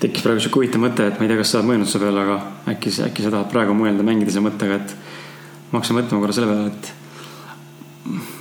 Tekkis 0.00 0.24
praegu 0.24 0.40
sihuke 0.40 0.62
huvitav 0.62 0.80
mõte, 0.80 1.06
et 1.10 1.18
ma 1.18 1.26
ei 1.26 1.30
tea, 1.30 1.40
kas 1.40 1.52
sa 1.52 1.58
oled 1.58 1.68
mõelnud 1.70 1.90
selle 1.90 2.08
peale, 2.08 2.22
aga 2.24 2.72
äkki, 2.72 2.92
äkki 3.04 3.24
sa 3.24 3.32
tahad 3.34 3.50
praegu 3.52 3.74
mõelda, 3.76 4.06
mängida 4.06 4.32
selle 4.32 4.46
mõttega, 4.48 4.78
et 4.80 4.94
ma 5.70 5.78
hakkasin 5.78 5.98
mõtlema 5.98 6.22
korra 6.24 6.36
selle 6.36 6.48
peale, 6.48 6.72
et 6.72 6.96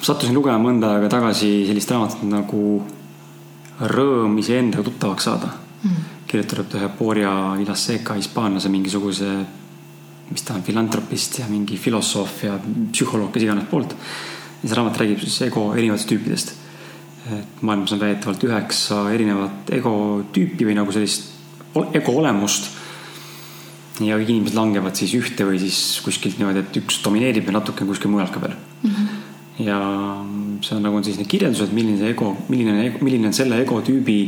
sattusin 0.05 0.35
lugema 0.37 0.59
mõnda 0.63 0.93
aega 0.95 1.09
tagasi 1.11 1.49
sellist 1.67 1.91
raamatut 1.91 2.23
nagu 2.29 2.61
rõõm 3.91 4.37
iseendaga 4.39 4.85
tuttavaks 4.87 5.27
saada 5.27 5.49
mm.. 5.51 6.05
kirjutab 6.29 6.75
ühe 6.79 6.89
Borja 6.97 7.33
Villaseca 7.59 8.15
hispaanlase 8.17 8.71
mingisuguse, 8.71 9.33
mis 10.29 10.45
ta 10.45 10.55
on, 10.55 10.63
filantropist 10.63 11.41
ja 11.41 11.47
mingi 11.51 11.77
filosoof 11.79 12.43
ja 12.47 12.55
psühholoog, 12.63 13.33
kes 13.35 13.45
iganes 13.45 13.67
poolt. 13.71 13.95
ja 14.61 14.69
see 14.69 14.79
raamat 14.79 15.01
räägib 15.01 15.19
siis 15.23 15.41
ego 15.47 15.69
erinevatest 15.75 16.09
tüüpidest. 16.11 16.55
et 17.35 17.61
maailmas 17.61 17.91
on 17.93 17.99
väidetavalt 17.99 18.47
üheksa 18.47 19.03
erinevat 19.13 19.73
ego 19.75 19.93
tüüpi 20.33 20.71
või 20.71 20.79
nagu 20.79 20.95
sellist 20.95 21.38
ego 21.93 22.17
olemust. 22.17 22.71
ja 23.99 24.17
inimesed 24.17 24.55
langevad 24.55 24.95
siis 24.95 25.13
ühte 25.17 25.43
või 25.43 25.59
siis 25.59 25.99
kuskilt 26.03 26.37
niimoodi, 26.39 26.63
et 26.63 26.77
üks 26.79 27.01
domineerib 27.03 27.49
ja 27.49 27.57
natuke 27.57 27.85
kuskil 27.85 28.11
mujal 28.13 28.29
ka 28.31 28.41
veel 28.41 28.55
mm. 28.55 28.89
-hmm 28.89 29.19
ja 29.59 29.79
seal 30.63 30.79
nagu 30.83 30.99
on 30.99 31.05
siis 31.05 31.19
need 31.19 31.29
kirjeldused, 31.31 31.73
milline 31.75 31.99
see 31.99 32.13
ego, 32.13 32.31
milline, 32.51 32.89
milline 33.03 33.29
on 33.29 33.35
selle 33.35 33.59
ego 33.63 33.81
tüübi 33.85 34.19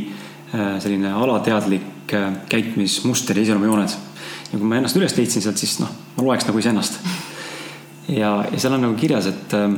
äh, 0.52 0.76
selline 0.82 1.12
alateadlik 1.16 2.12
äh, 2.16 2.28
käitumismuster 2.52 3.38
ja 3.38 3.46
iseloomujooned. 3.46 3.96
ja 4.52 4.58
kui 4.58 4.68
ma 4.68 4.78
ennast 4.78 4.98
üles 5.00 5.16
leidsin 5.16 5.44
sealt, 5.44 5.60
siis 5.60 5.78
noh, 5.80 5.92
ma 6.16 6.26
loeks 6.26 6.48
nagu 6.48 6.60
iseennast. 6.60 7.00
ja, 8.20 8.34
ja 8.44 8.58
seal 8.60 8.76
on 8.76 8.84
nagu 8.86 8.98
kirjas, 9.00 9.30
et 9.32 9.56
äh, 9.56 9.68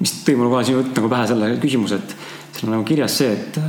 mis 0.00 0.14
tõi 0.24 0.38
mulle 0.38 0.52
kohe 0.54 0.64
sinu 0.64 0.80
jutt 0.80 0.96
nagu 0.96 1.12
pähe 1.12 1.28
selle 1.28 1.50
küsimuse, 1.60 2.00
et 2.00 2.16
seal 2.56 2.70
on 2.70 2.78
nagu 2.78 2.88
kirjas 2.88 3.20
see, 3.20 3.36
et 3.36 3.60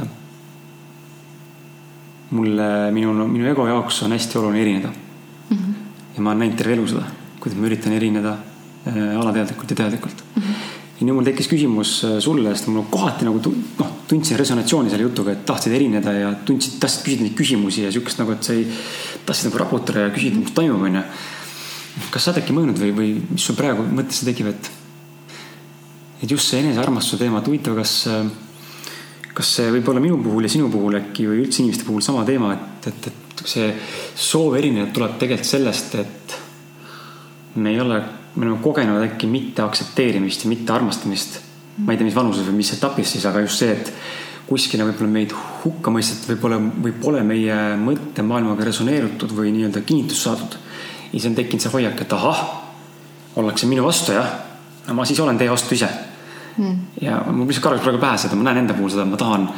mulle, 2.36 2.71
minu, 2.95 3.13
minu 3.30 3.48
ego 3.52 3.67
jaoks 3.69 4.04
on 4.06 4.15
hästi 4.15 4.41
oluline 4.41 4.62
erineda 4.62 4.91
mm. 4.91 5.56
-hmm. 5.58 5.88
ja 6.15 6.21
ma 6.21 6.34
olen 6.34 6.45
näinud 6.45 6.60
terve 6.60 6.78
elu 6.78 6.88
seda, 6.93 7.08
kuidas 7.39 7.60
ma 7.60 7.71
üritan 7.71 7.95
erineda 7.95 8.36
Äh, 8.86 9.17
alateadlikult 9.17 9.71
ja 9.71 9.76
teadlikult 9.76 10.24
mm. 10.36 10.41
-hmm. 10.41 10.74
ja 11.00 11.06
nüüd 11.08 11.15
mul 11.17 11.26
tekkis 11.26 11.48
küsimus 11.50 12.04
äh, 12.06 12.19
sulle, 12.21 12.52
sest 12.54 12.67
mul 12.69 12.84
kohati 12.91 13.26
nagu 13.26 13.39
noh, 13.80 13.88
tundsin 14.08 14.38
resonatsiooni 14.38 14.91
selle 14.91 15.08
jutuga, 15.08 15.32
et 15.32 15.41
tahtsid 15.45 15.74
erineda 15.74 16.13
ja 16.13 16.28
tundsid, 16.45 16.76
tahtsid 16.84 17.02
küsida 17.08 17.26
neid 17.26 17.34
küsimusi 17.39 17.82
ja 17.82 17.89
siukest 17.91 18.21
nagu, 18.21 18.36
et 18.36 18.45
sa 18.45 18.54
ei, 18.54 18.67
tahtsid 19.26 19.50
nagu 19.50 19.58
raputada 19.58 20.04
ja 20.06 20.12
küsida, 20.13 20.38
mis 20.38 20.54
toimub, 20.54 20.86
onju. 20.86 21.02
kas 22.13 22.28
sa 22.28 22.32
oled 22.32 22.43
äkki 22.43 22.54
mõelnud 22.54 22.84
või, 22.84 22.91
või 23.00 23.10
mis 23.32 23.48
sul 23.50 23.58
praegu 23.58 23.88
mõttesse 23.89 24.30
tekib, 24.30 24.52
et, 24.54 24.69
et 26.21 26.36
just 26.38 26.54
see 26.54 26.62
enesearmastuse 26.62 27.24
teema, 27.24 27.41
et 27.41 27.50
huvitav, 27.50 27.80
kas, 27.82 27.95
kas 29.36 29.54
see 29.58 29.71
võib 29.74 29.89
olla 29.91 30.04
minu 30.04 30.17
puhul 30.24 30.48
ja 30.48 30.52
sinu 30.52 30.69
puhul 30.71 31.00
äkki 31.02 31.28
või 31.28 31.41
üldse 31.43 31.62
inimeste 31.63 31.88
puhul 31.88 32.04
sama 32.06 32.24
teema, 32.28 32.54
et, 32.56 32.91
et, 32.91 33.08
et 33.12 33.45
see 33.45 33.71
soov 34.15 34.56
erineda 34.56 34.93
tuleb 34.95 35.17
tegelikult 35.19 35.50
sellest, 35.50 35.95
et 36.00 36.38
me 37.60 37.74
ei 37.74 37.82
ole 37.84 38.00
me 38.36 38.45
oleme 38.45 38.62
kogenud 38.63 39.04
äkki 39.04 39.28
mitte 39.32 39.63
aktsepteerimist 39.63 40.43
ja 40.43 40.50
mitte 40.50 40.74
armastamist. 40.74 41.41
ma 41.78 41.91
ei 41.91 41.98
tea, 41.98 42.08
mis 42.08 42.15
vanuses 42.15 42.45
või 42.48 42.62
mis 42.62 42.71
etapis 42.71 43.10
siis, 43.12 43.26
aga 43.28 43.41
just 43.43 43.60
see, 43.60 43.74
et 43.76 43.89
kuskile 44.48 44.86
võib-olla 44.88 45.12
meid 45.12 45.34
hukka 45.63 45.91
mõistetud, 45.91 46.30
võib-olla, 46.32 46.60
või 46.84 46.93
pole 47.02 47.24
meie 47.28 47.56
mõttemaailmaga 47.82 48.67
resoneerutud 48.69 49.34
või 49.36 49.52
nii-öelda 49.52 49.82
kinnitust 49.84 50.24
saadud. 50.24 50.56
ja 50.56 51.12
siis 51.12 51.26
on 51.28 51.36
tekkinud 51.36 51.63
see 51.63 51.74
hoiak, 51.74 52.00
et 52.02 52.13
ahah, 52.15 52.43
ollakse 53.36 53.67
minu 53.67 53.84
vastu 53.84 54.15
jah, 54.15 54.30
no 54.88 54.95
ma 54.95 55.06
siis 55.06 55.19
olen 55.19 55.38
teie 55.38 55.52
vastu 55.52 55.76
ise 55.76 55.89
mm.. 56.57 56.77
ja 57.01 57.21
mul 57.31 57.47
lihtsalt 57.47 57.63
karjus 57.69 57.83
praegu 57.85 58.01
pähe 58.01 58.17
seda, 58.21 58.35
ma 58.35 58.49
näen 58.49 58.63
enda 58.63 58.77
puhul 58.77 58.93
seda, 58.93 59.05
ma 59.09 59.19
tahan, 59.19 59.49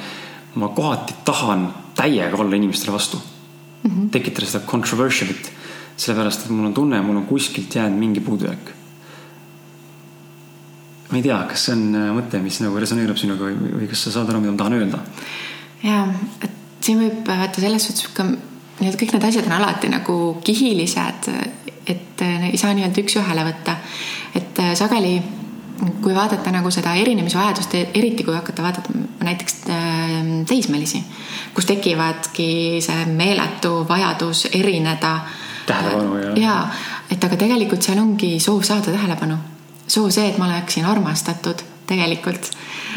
ma 0.55 0.71
kohati 0.75 1.19
tahan 1.25 1.67
täiega 1.97 2.37
olla 2.37 2.55
inimestele 2.55 2.93
vastu 2.93 3.17
mm. 3.17 3.91
-hmm. 3.91 4.09
tekitada 4.11 4.49
seda 4.49 4.65
controversial'it 4.65 5.51
sellepärast, 5.97 6.45
et 6.45 6.49
mul 6.53 6.69
on 6.69 6.73
tunne, 6.73 7.01
mul 7.01 7.17
on 7.17 7.25
kuskilt 7.25 7.75
jäänud 7.75 7.99
mingi 7.99 8.19
puudujääk. 8.19 8.73
ma 11.11 11.17
ei 11.17 11.23
tea, 11.23 11.37
kas 11.49 11.65
see 11.65 11.73
on 11.73 11.95
äh, 11.95 12.09
mõte, 12.15 12.39
mis 12.43 12.59
nagu 12.61 12.79
resoneerub 12.79 13.17
sinuga 13.17 13.47
või, 13.47 13.71
või 13.79 13.87
kas 13.87 14.03
sa 14.03 14.11
saad 14.11 14.29
aru, 14.29 14.41
mida 14.43 14.51
ma 14.51 14.57
tahan 14.59 14.77
öelda? 14.77 14.99
ja, 15.83 16.03
et 16.43 16.83
siin 16.83 16.99
võib 16.99 17.23
vaata 17.27 17.63
selles 17.63 17.87
suhtes 17.87 18.11
ka 18.13 18.27
nii-öelda 18.27 18.99
kõik 18.99 19.15
need 19.15 19.27
asjad 19.29 19.47
on 19.47 19.55
alati 19.57 19.89
nagu 19.89 20.17
kihilised, 20.45 21.31
et 21.87 22.21
ei 22.51 22.59
saa 22.59 22.75
nii-öelda 22.75 23.01
üks-ühele 23.01 23.45
võtta. 23.47 23.77
et 24.35 24.59
äh, 24.61 24.73
sageli, 24.77 25.15
kui 26.01 26.15
vaadata 26.15 26.51
nagu 26.51 26.71
seda 26.73 26.93
erinemisvajadust, 26.97 27.75
eriti 27.93 28.23
kui 28.23 28.35
hakata 28.35 28.63
vaatama 28.63 29.05
näiteks 29.23 29.55
teismelisi, 30.49 31.03
kus 31.53 31.65
tekivadki 31.69 32.49
see 32.81 33.05
meeletu 33.05 33.85
vajadus 33.89 34.47
erineda 34.53 35.19
tähelepanu 35.67 36.17
ja. 36.17 36.33
ja, 36.41 36.57
et 37.11 37.23
aga 37.23 37.39
tegelikult 37.39 37.85
seal 37.85 38.01
ongi 38.01 38.37
soov 38.43 38.63
saada 38.67 38.91
tähelepanu. 38.91 39.37
soov 39.87 40.11
see, 40.11 40.29
et 40.29 40.37
ma 40.37 40.47
oleksin 40.49 40.85
armastatud 40.85 41.63
tegelikult. 41.87 42.51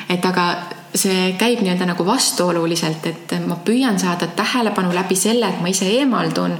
et 0.08 0.26
aga 0.26 0.46
see 0.94 1.32
käib 1.38 1.62
nii-öelda 1.62 1.86
nagu 1.92 2.06
vastuoluliselt, 2.06 3.06
et 3.06 3.34
ma 3.46 3.58
püüan 3.64 3.98
saada 3.98 4.26
tähelepanu 4.26 4.94
läbi 4.94 5.16
selle, 5.16 5.48
et 5.48 5.60
ma 5.60 5.70
ise 5.70 5.86
eemaldun. 6.00 6.56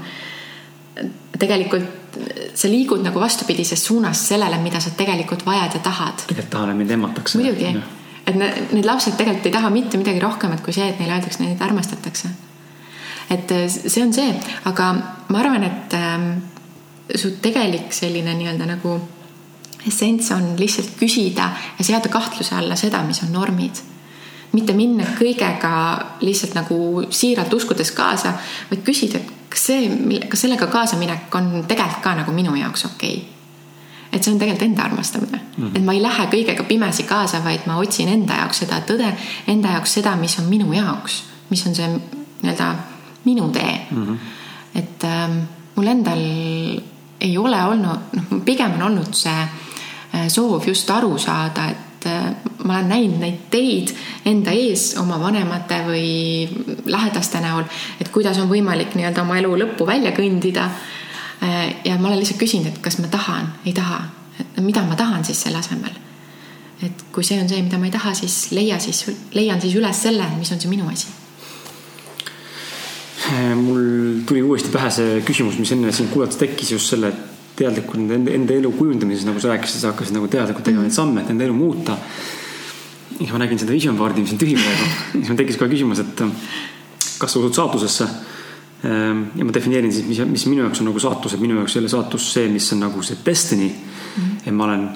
Tegelikult 1.40 2.18
sa 2.54 2.68
liigud 2.68 3.02
nagu 3.04 3.20
vastupidises 3.22 3.82
suunas 3.86 4.20
sellele, 4.28 4.58
mida 4.62 4.80
sa 4.82 4.92
tegelikult 4.96 5.46
vajad 5.46 5.78
ja 5.78 5.80
tahad. 5.84 6.26
tegelikult 6.26 6.52
tahan, 6.52 6.74
et 6.74 6.82
mind 6.82 6.94
emmatakse. 6.98 7.38
muidugi, 7.38 7.72
et 8.26 8.36
need, 8.36 8.62
need 8.76 8.86
lapsed 8.86 9.16
tegelikult 9.18 9.50
ei 9.50 9.56
taha 9.58 9.72
mitte 9.74 9.98
midagi 9.98 10.22
rohkemat 10.22 10.62
kui 10.64 10.76
see, 10.76 10.88
et 10.90 11.02
neile 11.02 11.18
öeldakse, 11.18 11.42
neid 11.44 11.62
armastatakse 11.64 12.30
et 13.30 13.50
äh, 13.50 13.68
see 13.68 14.02
on 14.02 14.12
see, 14.12 14.34
aga 14.66 14.90
ma 15.30 15.40
arvan, 15.40 15.64
et 15.64 15.94
ähm, 15.94 16.30
su 17.14 17.36
tegelik 17.42 17.94
selline 17.94 18.34
nii-öelda 18.38 18.66
nagu 18.72 18.96
essents 19.86 20.32
on 20.34 20.54
lihtsalt 20.58 20.96
küsida 20.98 21.50
ja 21.78 21.86
seada 21.86 22.10
kahtluse 22.12 22.56
alla 22.58 22.76
seda, 22.76 23.02
mis 23.06 23.22
on 23.24 23.32
normid. 23.32 23.80
Mitte 24.52 24.74
minna 24.74 25.04
kõigega 25.18 25.72
lihtsalt 26.20 26.54
nagu 26.58 27.04
siiralt 27.10 27.52
uskudes 27.54 27.92
kaasa, 27.96 28.32
vaid 28.70 28.82
küsida, 28.86 29.20
et 29.20 29.50
kas 29.50 29.66
see, 29.70 29.90
kas 30.30 30.46
sellega 30.46 30.66
kaasaminek 30.70 31.34
on 31.34 31.52
tegelikult 31.68 32.02
ka 32.04 32.14
nagu 32.22 32.32
minu 32.34 32.54
jaoks 32.58 32.86
okei 32.90 33.16
okay? 33.18 33.40
et 34.12 34.24
see 34.24 34.32
on 34.32 34.38
tegelikult 34.38 34.66
enda 34.66 34.82
armastamine 34.82 35.40
mm. 35.40 35.64
-hmm. 35.64 35.76
et 35.76 35.84
ma 35.84 35.92
ei 35.92 36.02
lähe 36.02 36.26
kõigega 36.34 36.64
pimesi 36.68 37.02
kaasa, 37.02 37.44
vaid 37.44 37.66
ma 37.66 37.78
otsin 37.78 38.08
enda 38.08 38.40
jaoks 38.42 38.58
seda 38.64 38.80
tõde, 38.86 39.12
enda 39.46 39.76
jaoks 39.76 39.94
seda, 39.98 40.16
mis 40.16 40.38
on 40.38 40.44
minu 40.50 40.72
jaoks, 40.72 41.22
mis 41.50 41.66
on 41.66 41.74
see 41.74 41.88
nii-öelda 42.42 42.74
minu 43.24 43.48
tee 43.48 43.86
mm. 43.90 44.06
-hmm. 44.06 44.16
et 44.74 45.04
äh, 45.04 45.28
mul 45.76 45.86
endal 45.86 46.24
ei 47.20 47.38
ole 47.38 47.64
olnud, 47.64 47.98
noh, 48.16 48.42
pigem 48.44 48.72
on 48.72 48.82
olnud 48.82 49.14
see 49.14 49.40
äh, 50.14 50.28
soov 50.28 50.66
just 50.66 50.90
aru 50.90 51.18
saada, 51.18 51.68
et 51.70 51.89
äh, 52.06 52.30
ma 52.64 52.78
olen 52.78 52.88
näinud 52.88 53.20
neid 53.22 53.40
teid 53.52 53.92
enda 54.28 54.54
ees 54.56 54.94
oma 55.00 55.18
vanemate 55.20 55.80
või 55.86 56.48
lähedaste 56.86 57.42
näol, 57.44 57.66
et 58.00 58.10
kuidas 58.12 58.38
on 58.42 58.50
võimalik 58.50 58.96
nii-öelda 58.96 59.24
oma 59.24 59.38
elu 59.40 59.52
lõppu 59.64 59.86
välja 59.88 60.14
kõndida 60.16 60.68
äh,. 60.68 61.74
ja 61.84 61.98
ma 61.98 62.08
olen 62.08 62.20
lihtsalt 62.22 62.40
küsinud, 62.40 62.70
et 62.72 62.82
kas 62.84 63.00
ma 63.00 63.08
tahan, 63.12 63.52
ei 63.64 63.72
taha, 63.76 64.02
mida 64.60 64.84
ma 64.86 64.96
tahan 64.96 65.24
siis 65.24 65.42
selle 65.42 65.58
asemel. 65.58 65.96
et 66.82 67.06
kui 67.12 67.24
see 67.24 67.40
on 67.40 67.48
see, 67.48 67.62
mida 67.62 67.78
ma 67.78 67.88
ei 67.88 67.96
taha, 67.96 68.14
siis 68.14 68.50
leia 68.56 68.78
siis, 68.80 69.06
leian 69.34 69.60
siis 69.60 69.74
üles 69.76 70.02
selle, 70.08 70.28
mis 70.38 70.52
on 70.52 70.60
see 70.60 70.70
minu 70.70 70.88
asi 70.88 71.08
mul 73.54 74.22
tuli 74.26 74.42
uuesti 74.42 74.70
pähe 74.72 74.90
see 74.90 75.20
küsimus, 75.26 75.58
mis 75.60 75.70
enne 75.76 75.92
sind 75.94 76.10
kuulates 76.10 76.38
tekkis 76.40 76.72
just 76.72 76.90
selle 76.90 77.12
teadlikult 77.60 78.00
enda, 78.00 78.32
enda 78.32 78.56
elu 78.56 78.72
kujundamises, 78.76 79.26
nagu 79.28 79.42
sa 79.42 79.52
rääkisid, 79.52 79.82
sa 79.82 79.92
hakkasid 79.92 80.16
nagu 80.16 80.28
teadlikult 80.32 80.66
tegema 80.66 80.86
neid 80.86 80.96
samme, 80.96 81.24
et 81.24 81.30
enda 81.32 81.46
elu 81.46 81.56
muuta. 81.56 81.98
ja 83.20 83.32
ma 83.34 83.42
nägin 83.42 83.60
seda 83.60 83.72
vision 83.76 83.96
board'i, 83.98 84.24
mis 84.24 84.32
on 84.32 84.40
tühi 84.40 84.56
praegu. 84.56 84.90
siis 85.12 85.28
mul 85.28 85.38
tekkis 85.38 85.60
kohe 85.60 85.72
küsimus, 85.72 86.00
et 86.00 86.22
kas 87.20 87.32
sa 87.32 87.40
usud 87.42 87.56
saatusesse? 87.56 88.08
Ehm, 88.84 89.26
ja 89.36 89.44
ma 89.44 89.52
defineerin 89.52 89.92
siis, 89.92 90.06
mis, 90.08 90.22
mis 90.24 90.46
minu 90.48 90.64
jaoks 90.64 90.80
on 90.80 90.88
nagu 90.88 91.00
saatus, 91.02 91.34
et 91.36 91.42
minu 91.42 91.58
jaoks 91.58 91.76
ei 91.76 91.82
ole 91.82 91.90
saatus 91.92 92.30
see, 92.32 92.46
mis 92.48 92.70
on 92.72 92.80
nagu 92.80 93.02
see 93.04 93.18
destiny 93.26 93.68
mm. 93.68 94.22
-hmm. 94.22 94.38
et 94.46 94.54
ma 94.56 94.64
olen, 94.64 94.86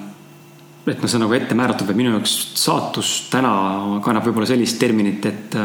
et 0.87 1.01
noh, 1.01 1.09
see 1.09 1.19
on 1.19 1.25
nagu 1.27 1.33
ette 1.37 1.55
määratud, 1.55 1.85
vaid 1.87 1.99
minu 1.99 2.15
jaoks 2.15 2.33
saatus 2.57 3.27
täna 3.29 3.51
kannab 4.01 4.25
võib-olla 4.25 4.49
sellist 4.49 4.79
terminit, 4.81 5.25
et 5.25 5.57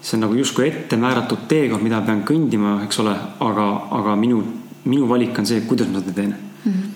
see 0.00 0.16
on 0.16 0.22
nagu 0.28 0.38
justkui 0.38 0.68
ette 0.68 0.96
määratud 0.96 1.48
teekond, 1.48 1.82
mida 1.82 2.00
pean 2.06 2.22
kõndima, 2.22 2.78
eks 2.84 3.02
ole, 3.02 3.16
aga, 3.40 3.66
aga 3.98 4.14
minu, 4.16 4.44
minu 4.84 5.08
valik 5.10 5.38
on 5.38 5.46
see, 5.46 5.60
kuidas 5.68 5.90
ma 5.90 6.00
seda 6.00 6.16
teen 6.16 6.34
mm. 6.34 6.72
-hmm. 6.72 6.88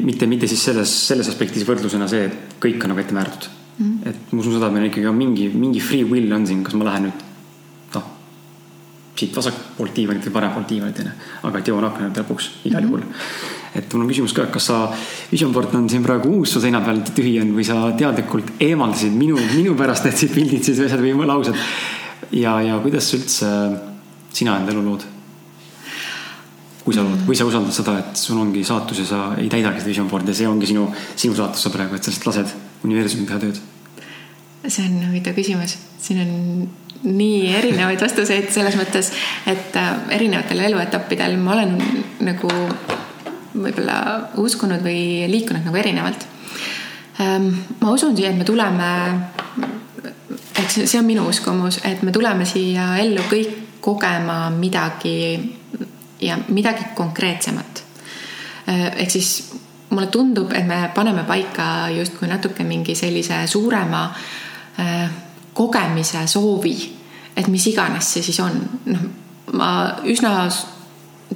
Mitte, 0.00 0.26
mitte 0.26 0.46
siis 0.48 0.62
selles, 0.64 0.92
selles 1.08 1.28
aspektis 1.28 1.66
võrdlusena 1.68 2.06
see, 2.08 2.24
et 2.24 2.54
kõik 2.60 2.80
on 2.84 2.94
nagu 2.94 3.00
ette 3.00 3.14
määratud 3.14 3.48
mm. 3.50 3.84
-hmm. 3.84 4.08
et 4.08 4.32
ma 4.32 4.40
usun 4.40 4.56
seda, 4.56 4.68
et 4.68 4.72
meil 4.72 4.88
ikkagi 4.90 5.06
on 5.06 5.16
mingi, 5.16 5.48
mingi 5.48 5.80
free 5.80 6.04
will 6.04 6.32
on 6.32 6.46
siin, 6.46 6.64
kas 6.64 6.74
ma 6.74 6.88
lähen 6.88 7.08
nüüd 7.08 7.26
noh, 7.94 8.06
siit 9.16 9.36
vasakpoolt 9.36 9.96
diivanit 9.96 10.24
või 10.26 10.32
parempolt 10.38 10.68
diivanit 10.68 11.04
onju, 11.04 11.12
aga 11.42 11.58
et 11.58 11.68
jõuan 11.68 11.90
akna 11.90 12.08
juurde 12.08 12.24
lõpuks 12.24 12.50
igal 12.64 12.82
mm 12.82 12.88
-hmm. 12.88 12.92
juhul 12.92 13.56
et 13.76 13.92
mul 13.92 14.04
on 14.04 14.10
küsimus 14.10 14.34
ka, 14.36 14.46
kas 14.52 14.68
sa, 14.70 14.78
Vision 15.30 15.52
board 15.52 15.74
on 15.76 15.88
siin 15.90 16.04
praegu 16.04 16.30
uus 16.38 16.54
su 16.54 16.62
seina 16.62 16.80
peal 16.84 17.02
tühi 17.16 17.36
on 17.42 17.52
või 17.56 17.66
sa 17.66 17.90
teadlikult 17.98 18.54
eemaldasid 18.62 19.16
minu, 19.16 19.38
minu 19.54 19.74
pärast 19.78 20.06
need 20.06 20.16
siit 20.20 20.32
pildid 20.34 20.64
siis 20.64 20.80
või 20.80 20.88
asjad 20.88 21.04
või 21.04 21.28
laused. 21.32 21.60
ja, 22.32 22.56
ja 22.64 22.78
kuidas 22.82 23.12
üldse 23.18 23.50
sina 24.32 24.58
enda 24.60 24.74
elu 24.74 24.84
lood? 24.86 25.06
Kui 26.86 26.94
sa 26.94 27.02
lood 27.02 27.24
või 27.26 27.34
sa 27.34 27.48
usaldad 27.48 27.74
seda, 27.74 27.96
et 27.98 28.20
sul 28.20 28.38
ongi 28.38 28.62
saatus 28.66 29.02
ja 29.02 29.06
sa 29.08 29.20
ei 29.42 29.48
täidagi 29.50 29.82
seda 29.82 29.90
vision 29.90 30.10
board'i 30.10 30.30
ja 30.30 30.38
see 30.38 30.46
ongi 30.46 30.68
sinu, 30.70 30.84
sinu 31.18 31.34
saatus 31.34 31.66
sa 31.66 31.72
praegu, 31.74 31.98
et 31.98 32.06
sa 32.06 32.12
lihtsalt 32.12 32.28
lased 32.30 32.52
universumil 32.86 33.26
teha 33.26 33.42
tööd? 33.42 33.64
see 34.66 34.82
on 34.82 34.94
huvitav 35.08 35.34
küsimus, 35.34 35.76
siin 36.02 36.20
on 36.22 36.30
nii 37.06 37.50
erinevaid 37.54 38.00
vastuseid 38.02 38.48
selles 38.54 38.78
mõttes, 38.78 39.12
et 39.50 39.76
äh, 39.78 39.90
erinevatel 40.14 40.62
eluetappidel 40.68 41.36
ma 41.42 41.54
olen 41.54 41.76
nagu 42.26 42.50
võib-olla 43.56 43.98
uskunud 44.42 44.82
või 44.84 45.26
liikunud 45.30 45.66
nagu 45.66 45.78
erinevalt. 45.80 46.26
Ehm, 47.22 47.50
ma 47.80 47.92
usun 47.94 48.16
siia, 48.16 48.30
et 48.30 48.38
me 48.38 48.46
tuleme, 48.46 48.88
ehk 50.60 50.74
see 50.76 50.98
on 51.00 51.06
minu 51.08 51.26
uskumus, 51.30 51.80
et 51.88 52.02
me 52.06 52.12
tuleme 52.12 52.46
siia 52.48 52.94
ellu 53.02 53.24
kõik 53.30 53.80
kogema 53.86 54.46
midagi 54.50 55.16
ja 56.20 56.38
midagi 56.48 56.84
konkreetsemat. 56.94 57.84
Ehm, 58.66 58.86
ehk 58.96 59.10
siis 59.10 59.54
mulle 59.90 60.06
tundub, 60.06 60.52
et 60.52 60.66
me 60.66 60.90
paneme 60.94 61.24
paika 61.24 61.88
justkui 61.94 62.28
natuke 62.28 62.64
mingi 62.64 62.94
sellise 62.94 63.46
suurema 63.46 64.08
ehm, 64.78 65.22
kogemise 65.54 66.26
soovi, 66.26 66.76
et 67.36 67.48
mis 67.48 67.66
iganes 67.66 68.12
see 68.12 68.22
siis 68.22 68.40
on. 68.40 68.58
noh, 68.86 69.04
ma 69.52 69.68
üsna 70.04 70.32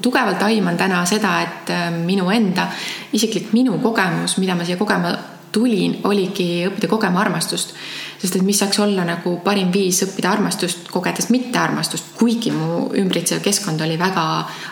tugevalt 0.03 0.43
aiman 0.43 0.77
täna 0.77 1.03
seda, 1.07 1.35
et 1.43 1.71
äh, 1.71 1.91
minu 1.95 2.31
enda 2.31 2.69
isiklik 3.13 3.53
minu 3.53 3.79
kogemus, 3.83 4.39
mida 4.39 4.55
ma 4.55 4.65
siia 4.65 4.79
kogema 4.81 5.13
tulin, 5.53 5.99
oligi 6.05 6.67
õppida 6.69 6.89
kogema 6.89 7.21
armastust. 7.21 7.75
sest 8.21 8.37
et 8.37 8.43
mis 8.45 8.59
saaks 8.59 8.79
olla 8.79 9.05
nagu 9.05 9.37
parim 9.45 9.71
viis 9.73 10.03
õppida 10.05 10.31
armastust, 10.31 10.89
kogedes 10.93 11.31
mittearmastust, 11.33 12.13
kuigi 12.19 12.53
mu 12.53 12.91
ümbritsev 13.01 13.41
keskkond 13.41 13.81
oli 13.81 13.99
väga 13.99 14.25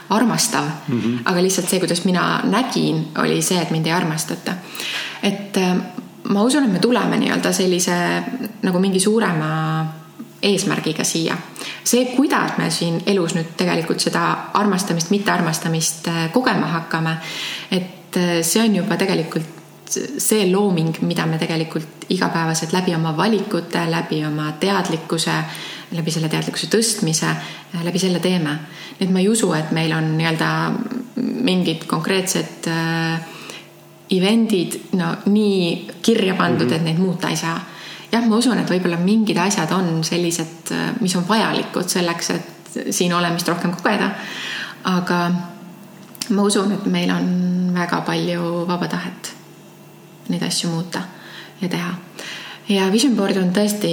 armastav 0.09 0.64
mm. 0.64 1.01
-hmm. 1.01 1.18
aga 1.24 1.43
lihtsalt 1.43 1.68
see, 1.68 1.81
kuidas 1.81 2.05
mina 2.05 2.41
nägin, 2.45 3.09
oli 3.18 3.43
see, 3.43 3.61
et 3.62 3.70
mind 3.70 3.87
ei 3.87 3.93
armastata. 3.93 4.55
et 5.22 5.57
äh, 5.57 5.76
ma 6.29 6.43
usun, 6.43 6.64
et 6.64 6.72
me 6.72 6.79
tuleme 6.79 7.16
nii-öelda 7.16 7.53
sellise 7.53 7.97
nagu 8.62 8.79
mingi 8.79 9.01
suurema 9.01 9.87
eesmärgiga 10.43 11.05
siia. 11.05 11.37
see, 11.85 12.05
kuidas 12.16 12.59
me 12.59 12.70
siin 12.70 13.03
elus 13.07 13.35
nüüd 13.35 13.55
tegelikult 13.57 14.01
seda 14.01 14.24
armastamist, 14.55 15.11
mittearmastamist 15.11 16.09
äh, 16.09 16.33
kogema 16.33 16.66
hakkame, 16.66 17.16
et 17.70 18.16
äh, 18.16 18.43
see 18.43 18.62
on 18.62 18.76
juba 18.76 18.97
tegelikult 18.97 19.58
see 19.91 20.51
looming, 20.53 20.97
mida 21.07 21.26
me 21.26 21.39
tegelikult 21.39 22.09
igapäevaselt 22.12 22.72
läbi 22.72 22.95
oma 22.95 23.16
valikute, 23.16 23.84
läbi 23.91 24.20
oma 24.26 24.53
teadlikkuse, 24.61 25.36
läbi 25.97 26.12
selle 26.12 26.28
teadlikkuse 26.28 26.68
tõstmise, 26.72 27.30
äh, 27.30 27.84
läbi 27.84 27.99
selle 27.99 28.20
teeme. 28.20 28.59
nii 28.99 29.07
et 29.07 29.12
ma 29.14 29.20
ei 29.22 29.28
usu, 29.28 29.53
et 29.55 29.70
meil 29.70 29.93
on 29.95 30.16
nii-öelda 30.18 30.51
mingid 31.47 31.84
konkreetsed 31.86 32.66
event'id 34.11 34.78
no 34.99 35.12
nii 35.26 35.89
kirja 36.03 36.34
pandud 36.34 36.66
mm, 36.66 36.70
-hmm. 36.70 36.76
et 36.76 36.84
neid 36.84 36.99
muuta 36.99 37.28
ei 37.28 37.36
saa 37.36 37.61
jah, 38.12 38.24
ma 38.26 38.36
usun, 38.36 38.59
et 38.59 38.70
võib-olla 38.70 38.99
mingid 39.01 39.39
asjad 39.39 39.72
on 39.76 40.05
sellised, 40.05 40.72
mis 41.01 41.16
on 41.18 41.26
vajalikud 41.28 41.89
selleks, 41.89 42.30
et 42.30 42.93
siin 42.95 43.14
olemist 43.14 43.49
rohkem 43.49 43.74
kogeda. 43.76 44.11
aga 44.84 45.18
ma 46.30 46.43
usun, 46.43 46.72
et 46.72 46.86
meil 46.86 47.11
on 47.11 47.26
väga 47.74 48.01
palju 48.07 48.64
vaba 48.68 48.89
tahet 48.89 49.38
neid 50.33 50.45
asju 50.47 50.70
muuta 50.72 51.03
ja 51.61 51.68
teha. 51.68 51.95
ja 52.68 52.89
vision 52.93 53.16
board 53.16 53.41
on 53.41 53.53
tõesti 53.57 53.93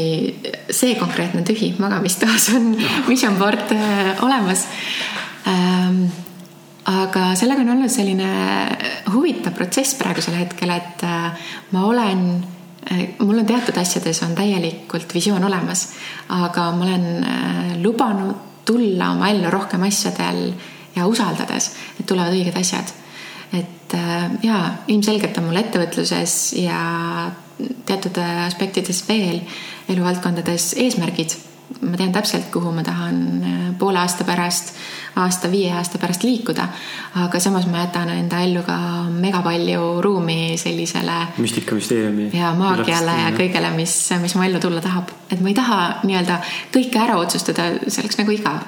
see 0.69 0.95
konkreetne 0.99 1.43
tühi 1.47 1.73
magamistoas 1.79 2.49
on 2.57 2.73
vision 3.11 3.37
board 3.39 3.71
äh, 3.75 4.23
olemas 4.25 4.67
ähm, 5.47 6.05
aga 6.85 7.31
sellega 7.39 7.63
on 7.65 7.77
olnud 7.77 7.93
selline 7.93 8.29
huvitav 9.13 9.55
protsess 9.57 9.97
praegusel 9.97 10.37
hetkel, 10.37 10.73
et 10.75 11.07
äh, 11.07 11.47
ma 11.71 11.87
olen 11.87 12.27
Äh, 12.91 13.07
mul 13.19 13.39
on 13.39 13.45
teatud 13.45 13.77
asjades 13.81 14.21
on 14.21 14.35
täielikult 14.37 15.13
visioon 15.13 15.43
olemas, 15.43 15.87
aga 16.29 16.67
ma 16.71 16.85
olen 16.85 17.07
lubanud 17.81 18.35
tulla 18.65 19.09
oma 19.15 19.31
ellu 19.33 19.49
rohkem 19.49 19.81
asjadel 19.87 20.51
ja 20.95 21.07
usaldades, 21.09 21.71
et 21.99 22.05
tulevad 22.05 22.33
õiged 22.33 22.59
asjad. 22.59 22.93
Et 23.53 23.93
äh, 23.93 24.29
jaa, 24.43 24.63
ilmselgelt 24.87 25.37
on 25.37 25.49
mul 25.49 25.61
ettevõtluses 25.61 26.53
ja 26.59 26.79
teatud 27.85 28.17
aspektides 28.19 29.03
veel 29.07 29.41
eluvaldkondades 29.89 30.73
eesmärgid 30.83 31.37
ma 31.81 31.97
tean 31.97 32.13
täpselt, 32.13 32.47
kuhu 32.53 32.71
ma 32.75 32.83
tahan 32.85 33.17
äh, 33.43 33.57
poole 33.79 33.99
aasta 33.99 34.23
pärast, 34.27 34.73
aasta, 35.21 35.49
viie 35.51 35.71
aasta 35.73 35.99
pärast 36.01 36.23
liikuda. 36.23 36.67
aga 37.23 37.39
samas 37.39 37.65
ma 37.71 37.83
jätan 37.83 38.09
enda 38.09 38.41
ellu 38.43 38.63
ka 38.63 38.77
mega 39.09 39.41
palju 39.41 40.01
ruumi 40.01 40.57
sellisele. 40.57 41.17
müstika, 41.37 41.75
müsteeriumi. 41.75 42.29
ja 42.33 42.53
maagiale 42.53 43.17
ja 43.21 43.33
kõigele, 43.37 43.73
mis, 43.75 43.97
mis 44.21 44.35
mu 44.35 44.43
ellu 44.43 44.59
tulla 44.59 44.81
tahab. 44.81 45.11
et 45.31 45.41
ma 45.41 45.49
ei 45.49 45.57
taha 45.57 45.81
nii-öelda 46.03 46.39
kõike 46.73 47.01
ära 47.01 47.17
otsustada, 47.17 47.71
see 47.87 48.03
oleks 48.03 48.21
nagu 48.21 48.31
igav. 48.31 48.63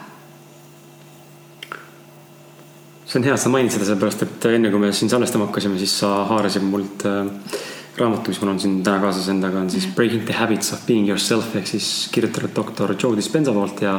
See 3.07 3.19
on 3.19 3.23
hea, 3.23 3.33
et 3.33 3.41
sa 3.41 3.51
mainid 3.51 3.71
seda, 3.71 3.87
sellepärast 3.87 4.25
et 4.25 4.47
enne 4.51 4.71
kui 4.73 4.81
me 4.81 4.91
siin 4.95 5.11
salvestama 5.11 5.47
hakkasime, 5.47 5.79
siis 5.79 5.93
sa 6.01 6.09
haarasid 6.27 6.65
mult 6.67 7.05
äh, 7.07 7.29
raamatu, 7.97 8.33
mis 8.33 8.41
mul 8.41 8.51
on 8.53 8.59
siin 8.61 8.81
täna 8.85 8.99
kaasas 9.01 9.29
endaga, 9.31 9.61
on 9.63 9.71
siis 9.71 9.87
Breaking 9.95 10.25
the 10.27 10.35
habits 10.35 10.73
of 10.75 10.83
being 10.89 11.07
yourself 11.07 11.55
ehk 11.55 11.69
siis 11.71 12.09
kirjutatud 12.13 12.53
doktor 12.55 12.93
Joe 12.99 13.15
Dispenza 13.17 13.55
poolt 13.55 13.81
ja 13.85 13.95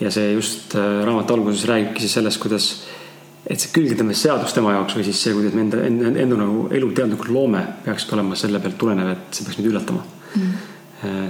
ja 0.00 0.10
see 0.10 0.32
just 0.32 0.74
äh, 0.74 1.04
raamatu 1.06 1.36
alguses 1.36 1.66
räägibki 1.68 2.02
siis 2.02 2.16
sellest, 2.18 2.40
kuidas 2.42 2.72
et 3.46 3.60
see 3.60 3.72
külgetõmbesseadus 3.74 4.54
tema 4.56 4.72
jaoks 4.78 4.96
või 4.96 5.06
siis 5.06 5.20
see, 5.22 5.36
kuidas 5.36 5.54
me 5.54 5.66
enda, 5.66 5.84
enda, 5.86 6.10
enda 6.24 6.38
nagu 6.40 6.66
elu 6.74 6.90
teadlikult 6.96 7.30
loome, 7.34 7.62
peakski 7.84 8.16
olema 8.16 8.38
selle 8.38 8.62
pealt 8.62 8.78
tulenev, 8.80 9.12
et 9.12 9.36
see 9.36 9.46
peaks 9.46 9.60
meid 9.60 9.70
üllatama. 9.70 10.04
Mm.. 10.32 10.52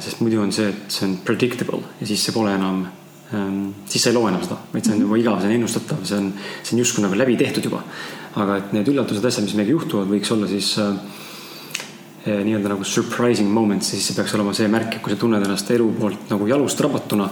sest 0.04 0.20
muidu 0.20 0.38
on 0.38 0.52
see, 0.52 0.68
et 0.68 0.92
see 0.92 1.06
on 1.08 1.14
predictable 1.26 1.80
ja 1.98 2.06
siis 2.06 2.22
see 2.22 2.34
pole 2.36 2.52
enam 2.54 2.84
siis 3.88 4.02
sa 4.02 4.10
ei 4.10 4.16
loo 4.16 4.28
enam 4.28 4.42
seda, 4.44 4.58
vaid 4.72 4.84
see 4.84 4.94
on 4.94 5.04
juba 5.06 5.18
igav, 5.20 5.40
see 5.40 5.48
on 5.48 5.56
ennustatav, 5.56 6.04
see 6.04 6.18
on, 6.18 6.32
see 6.62 6.76
on 6.76 6.82
justkui 6.82 7.04
nagu 7.04 7.16
läbi 7.16 7.36
tehtud 7.40 7.64
juba. 7.64 7.82
aga 8.42 8.56
et 8.56 8.72
need 8.72 8.88
üllatused, 8.88 9.24
asjad, 9.24 9.44
mis 9.44 9.54
meiega 9.58 9.74
juhtuvad, 9.74 10.08
võiks 10.08 10.30
olla 10.32 10.46
siis 10.48 10.74
äh, 10.80 10.92
Eh, 12.26 12.44
nii-öelda 12.44 12.70
nagu 12.70 12.84
surprising 12.86 13.48
moments, 13.50 13.88
siis 13.90 14.04
see 14.06 14.14
peaks 14.14 14.30
olema 14.36 14.52
see 14.54 14.68
märk, 14.70 14.94
et 14.94 15.02
kui 15.02 15.10
sa 15.10 15.18
tunned 15.18 15.42
ennast 15.42 15.70
elu 15.74 15.88
poolt 15.96 16.28
nagu 16.30 16.46
jalust 16.46 16.78
rabatuna, 16.84 17.24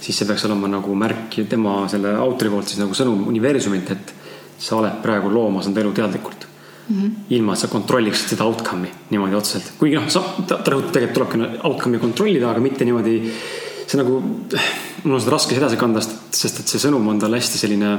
siis 0.00 0.16
see 0.16 0.28
peaks 0.30 0.46
olema 0.48 0.70
nagu 0.78 0.94
märk 0.96 1.36
tema 1.48 1.74
selle 1.92 2.14
autori 2.16 2.48
poolt 2.48 2.70
siis 2.70 2.80
nagu 2.80 2.96
sõnum 2.96 3.26
universumilt, 3.28 3.90
et 3.92 4.14
sa 4.56 4.78
oled 4.78 4.96
praegu 5.04 5.28
loomas 5.28 5.68
enda 5.68 5.82
elu 5.84 5.92
teadlikult 5.98 6.46
mm. 6.46 6.96
-hmm. 6.96 7.10
ilma, 7.36 7.52
et 7.52 7.60
sa 7.60 7.68
kontrolliksid 7.68 8.32
seda 8.32 8.46
outcome'i 8.48 8.94
niimoodi 9.10 9.36
otseselt, 9.36 9.74
kuigi 9.76 10.00
noh, 10.00 10.08
sa, 10.08 10.24
ta, 10.46 10.56
ta 10.56 10.72
rõhutab 10.72 10.96
tegelikult 10.96 11.36
tulebki 11.36 11.60
outcome'i 11.68 12.00
kontrollida, 12.00 12.50
aga 12.50 12.64
mitte 12.64 12.88
niimoodi. 12.88 13.20
See 13.90 13.98
nagu, 13.98 14.20
mul 15.02 15.16
on 15.16 15.22
seda 15.22 15.34
raske 15.34 15.56
edasi 15.58 15.78
kanda, 15.80 16.02
sest 16.02 16.62
et 16.62 16.70
see 16.70 16.82
sõnum 16.82 17.08
on 17.10 17.18
tal 17.18 17.34
hästi 17.34 17.58
selline 17.58 17.96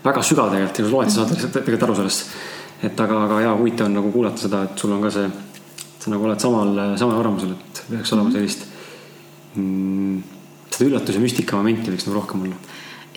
väga 0.00 0.22
sügav 0.24 0.54
tegelikult 0.54 0.80
ja 0.80 0.84
kui 0.84 0.90
sa 0.90 0.96
loed, 0.96 1.12
sa 1.12 1.26
saad 1.26 1.52
tegelikult 1.58 1.86
aru 1.88 1.98
sellest 2.00 2.32
et 2.82 3.00
aga, 3.04 3.24
aga 3.26 3.40
jaa, 3.44 3.54
huvitav 3.58 3.88
on 3.88 3.96
nagu 3.98 4.10
kuulata 4.12 4.46
seda, 4.46 4.64
et 4.64 4.80
sul 4.80 4.92
on 4.94 5.02
ka 5.04 5.12
see, 5.12 5.30
sa 6.00 6.12
nagu 6.12 6.26
oled 6.28 6.42
samal, 6.42 6.70
samal 7.00 7.20
arvamusel, 7.20 7.54
et 7.56 7.82
peaks 7.90 8.14
olema 8.16 8.32
sellist 8.34 8.64
mm,, 9.54 10.20
seda 10.70 10.86
üllatus- 10.88 11.18
ja 11.18 11.24
müstikamomenti 11.24 11.92
võiks 11.92 12.08
nagu 12.08 12.16
rohkem 12.16 12.46
olla 12.46 12.56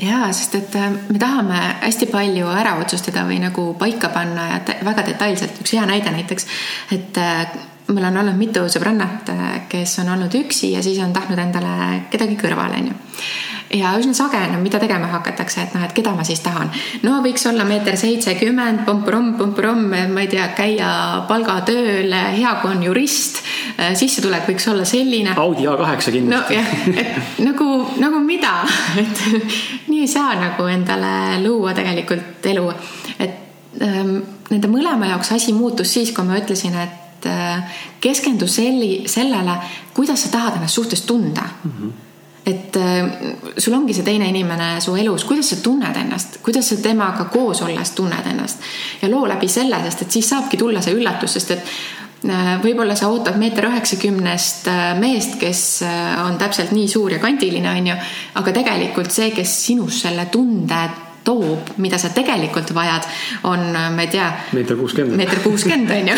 jaa, 0.04 0.32
sest 0.36 0.58
et 0.60 0.76
äh, 0.80 0.90
me 1.14 1.22
tahame 1.22 1.60
hästi 1.84 2.10
palju 2.12 2.50
ära 2.52 2.76
otsustada 2.82 3.28
või 3.30 3.40
nagu 3.44 3.70
paika 3.80 4.10
panna 4.12 4.50
ja 4.50 4.80
väga 4.84 5.06
detailselt. 5.12 5.62
üks 5.62 5.76
hea 5.78 5.86
näide 5.88 6.12
näiteks, 6.12 6.50
et 6.98 7.22
äh, 7.22 7.46
mul 7.88 8.06
on 8.10 8.18
olnud 8.24 8.38
mitu 8.40 8.66
sõbrannat, 8.72 9.32
kes 9.70 9.98
on 10.04 10.14
olnud 10.16 10.36
üksi 10.44 10.74
ja 10.76 10.84
siis 10.84 11.02
on 11.04 11.14
tahtnud 11.14 11.40
endale 11.40 12.04
kedagi 12.12 12.38
kõrvale, 12.40 12.80
onju 12.80 13.02
ja 13.74 13.94
üsna 13.98 14.14
sage 14.14 14.38
on, 14.38 14.62
mida 14.62 14.80
tegema 14.82 15.08
hakatakse, 15.12 15.64
et 15.66 15.74
noh, 15.76 15.84
et 15.86 15.94
keda 15.96 16.14
ma 16.16 16.26
siis 16.28 16.42
tahan. 16.46 16.70
no 17.04 17.18
võiks 17.26 17.46
olla 17.50 17.66
meeter 17.68 17.98
seitsekümmend, 17.98 18.84
pomporom, 18.88 19.34
pomporom, 19.40 19.82
ma 20.14 20.24
ei 20.24 20.30
tea, 20.32 20.48
käia 20.58 20.90
palgatööl, 21.30 22.14
hea 22.38 22.54
kui 22.62 22.74
on 22.74 22.84
jurist, 22.86 23.42
sissetulek 24.00 24.48
võiks 24.50 24.68
olla 24.70 24.86
selline. 24.88 25.34
Audi 25.42 25.68
A8 25.70 26.14
kindlasti. 26.18 26.60
nojah, 26.60 27.00
et 27.02 27.46
nagu, 27.46 27.70
nagu 28.02 28.22
mida, 28.26 28.56
et 29.04 29.24
nii 29.90 30.04
ei 30.04 30.12
saa 30.12 30.36
nagu 30.40 30.68
endale 30.70 31.42
luua 31.44 31.74
tegelikult 31.78 32.46
elu. 32.54 32.68
et 33.18 33.82
ähm, 33.82 34.18
nende 34.52 34.70
mõlema 34.70 35.10
jaoks 35.10 35.34
asi 35.34 35.54
muutus 35.56 35.94
siis, 35.98 36.14
kui 36.14 36.26
ma 36.28 36.38
ütlesin, 36.38 36.78
et 36.78 37.03
äh, 37.26 37.64
keskendu 38.02 38.48
selli, 38.48 39.04
sellele, 39.08 39.58
kuidas 39.94 40.26
sa 40.26 40.32
tahad 40.34 40.58
ennast 40.58 40.80
suhtes 40.80 41.02
tunda. 41.02 41.46
Mm. 41.64 41.72
-hmm 41.72 41.92
et 42.46 42.76
äh, 42.76 43.08
sul 43.58 43.74
ongi 43.74 43.94
see 43.94 44.04
teine 44.04 44.28
inimene 44.28 44.82
su 44.82 44.96
elus, 44.96 45.24
kuidas 45.24 45.50
sa 45.50 45.56
tunned 45.64 45.96
ennast, 45.96 46.42
kuidas 46.44 46.70
sa 46.70 46.76
temaga 46.76 47.26
koos 47.32 47.62
olles 47.62 47.92
tunned 47.92 48.26
ennast? 48.28 48.60
Ja 49.02 49.10
loo 49.10 49.28
läbi 49.28 49.48
selle, 49.48 49.80
sest 49.84 50.02
et 50.02 50.12
siis 50.12 50.30
saabki 50.30 50.58
tulla 50.58 50.82
see 50.82 50.94
üllatus, 50.94 51.34
sest 51.34 51.52
et 51.52 51.64
äh, 52.28 52.60
võib-olla 52.64 52.96
sa 53.00 53.08
ootad 53.08 53.40
meeter 53.40 53.70
üheksakümnest 53.70 54.68
meest, 55.00 55.40
kes 55.40 55.84
on 56.26 56.36
täpselt 56.38 56.76
nii 56.76 56.88
suur 56.88 57.16
ja 57.16 57.20
kandiline, 57.24 57.70
onju, 57.80 57.96
aga 58.36 58.52
tegelikult 58.52 59.12
see, 59.12 59.32
kes 59.32 59.66
sinus 59.66 60.02
selle 60.02 60.26
tunde 60.26 60.84
toob, 61.24 61.74
mida 61.78 61.98
sa 61.98 62.10
tegelikult 62.14 62.74
vajad, 62.76 63.08
on, 63.50 63.72
ma 63.96 64.02
ei 64.02 64.12
tea. 64.12 64.28
meeter 64.54 64.78
kuuskümmend. 64.78 65.18
meeter 65.18 65.40
kuuskümmend 65.44 65.92
on 65.96 66.08
ju 66.12 66.18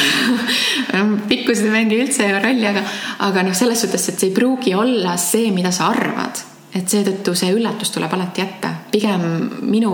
pikkused 1.29 1.65
ei 1.65 1.73
mängi 1.73 1.99
üldse 2.01 2.27
rolli, 2.39 2.67
aga, 2.69 2.83
aga 3.27 3.45
noh, 3.45 3.55
selles 3.57 3.81
suhtes, 3.85 4.09
et 4.09 4.19
see 4.19 4.31
ei 4.31 4.35
pruugi 4.35 4.75
olla 4.77 5.15
see, 5.21 5.51
mida 5.55 5.71
sa 5.75 5.89
arvad. 5.93 6.43
et 6.75 6.91
seetõttu 6.91 7.31
see 7.39 7.53
üllatus 7.55 7.93
tuleb 7.95 8.13
alati 8.13 8.43
jätta. 8.43 8.73
pigem 8.91 9.25
minu 9.61 9.91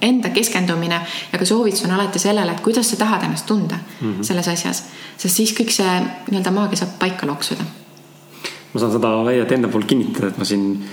enda 0.00 0.30
keskendumine 0.32 1.00
ja 1.32 1.38
ka 1.38 1.44
soovitus 1.44 1.84
on 1.84 1.94
alati 1.96 2.18
sellele, 2.18 2.52
et 2.52 2.62
kuidas 2.64 2.90
sa 2.90 2.96
tahad 2.96 3.24
ennast 3.24 3.46
tunda 3.46 3.76
mm 3.76 4.12
-hmm. 4.12 4.22
selles 4.22 4.48
asjas, 4.48 4.84
sest 5.16 5.36
siis 5.36 5.52
kõik 5.52 5.70
see 5.70 6.00
nii-öelda 6.30 6.50
maagia 6.50 6.76
saab 6.76 6.98
paika 6.98 7.26
loksuda. 7.26 7.64
ma 8.72 8.80
saan 8.80 8.92
seda 8.92 9.24
väidet 9.24 9.52
enda 9.52 9.68
poolt 9.68 9.86
kinnitada, 9.86 10.28
et 10.28 10.38
ma 10.38 10.44
siin, 10.44 10.84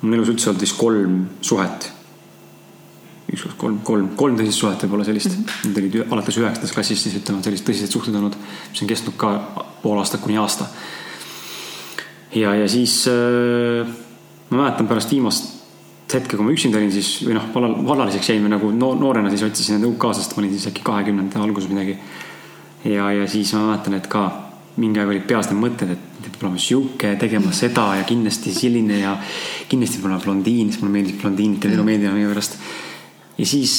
mul 0.00 0.14
elus 0.14 0.28
üldse 0.28 0.50
olnud 0.50 0.60
vist 0.60 0.76
kolm 0.76 1.26
suhet 1.40 1.92
üks, 3.30 3.44
kaks, 3.46 3.56
kolm, 3.60 3.78
kolm, 3.86 4.08
kolm 4.18 4.38
tõsist 4.38 4.62
suhet 4.62 4.82
võib-olla 4.84 5.06
sellist 5.06 5.30
mm. 5.30 5.44
-hmm. 5.44 5.70
Need 5.70 5.80
olid 5.82 6.12
alates 6.16 6.40
üheksandast 6.40 6.74
klassist 6.74 7.06
siis 7.06 7.16
ütleme 7.20 7.42
sellised 7.44 7.68
tõsised 7.68 7.94
suhted 7.94 8.16
olnud, 8.18 8.36
mis 8.72 8.82
on 8.82 8.90
kestnud 8.90 9.16
ka 9.20 9.32
pool 9.82 9.98
aastat 9.98 10.20
kuni 10.24 10.38
aasta. 10.40 10.66
ja, 12.34 12.54
ja 12.54 12.68
siis 12.68 13.06
äh, 13.08 13.86
ma 14.50 14.64
mäletan 14.64 14.88
pärast 14.88 15.10
viimast 15.10 15.56
hetke, 16.14 16.36
kui 16.36 16.44
ma 16.44 16.50
üksinda 16.50 16.78
olin, 16.78 16.92
siis 16.92 17.20
või 17.22 17.36
noh, 17.36 17.46
vallal, 17.54 17.74
vallaliseks 17.86 18.32
jäin 18.32 18.42
või 18.42 18.50
nagu 18.50 18.70
noorena 18.74 19.30
siis 19.30 19.44
otsisin 19.46 19.76
enda 19.76 19.86
UK-sest, 19.90 20.34
ma 20.34 20.42
olin 20.42 20.54
siis 20.56 20.66
äkki 20.72 20.82
kahekümnendate 20.86 21.38
alguses 21.38 21.70
midagi. 21.70 21.98
ja, 22.84 23.12
ja 23.12 23.26
siis 23.30 23.52
ma 23.54 23.68
mäletan, 23.70 23.94
et 23.94 24.08
ka 24.10 24.24
mingi 24.80 25.00
aeg 25.00 25.12
olid 25.12 25.26
peas 25.28 25.50
need 25.50 25.60
mõtted, 25.60 25.92
et 25.94 26.10
peab 26.24 26.44
olema 26.44 26.60
sihuke, 26.62 27.14
tegema 27.20 27.52
seda 27.54 27.86
ja 27.98 28.04
kindlasti 28.08 28.52
selline 28.54 29.00
ja 29.00 29.16
kindlasti 29.68 30.00
peab 30.00 30.10
olema 30.10 30.24
blondiin, 30.24 30.70
sest 30.72 30.82
mulle 30.82 30.98
meeldis 30.98 31.18
blondiinid 31.20 31.64
ja 31.64 31.74
elu 31.74 31.86
meeldivad 31.86 32.18
minu 32.18 32.32
pärast 32.32 32.58
ja 33.40 33.48
siis 33.48 33.74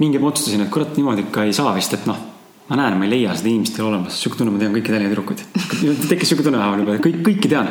mingi 0.00 0.16
hetk 0.16 0.28
otsustasin, 0.32 0.64
et 0.64 0.72
kurat, 0.72 0.94
niimoodi 0.96 1.26
ikka 1.26 1.44
ei 1.46 1.56
saa 1.56 1.72
vist, 1.76 1.92
et 1.96 2.06
noh, 2.08 2.20
ma 2.70 2.78
näen, 2.78 2.96
ma 2.96 3.06
ei 3.06 3.12
leia 3.16 3.34
seda 3.36 3.50
inimest 3.50 3.76
ei 3.76 3.84
ole 3.84 3.92
olemas, 3.94 4.20
sihuke 4.20 4.38
tunne, 4.40 4.54
ma 4.54 4.62
tean 4.62 4.76
kõiki 4.76 4.92
Tallinna 4.92 5.12
tüdrukuid. 5.12 5.42
tekkis 6.12 6.32
sihuke 6.32 6.46
tunne 6.46 6.60
vähemalt 6.60 6.84
juba, 6.84 6.96
et 6.96 7.04
kõik, 7.04 7.18
kõiki 7.26 7.50
tean. 7.52 7.68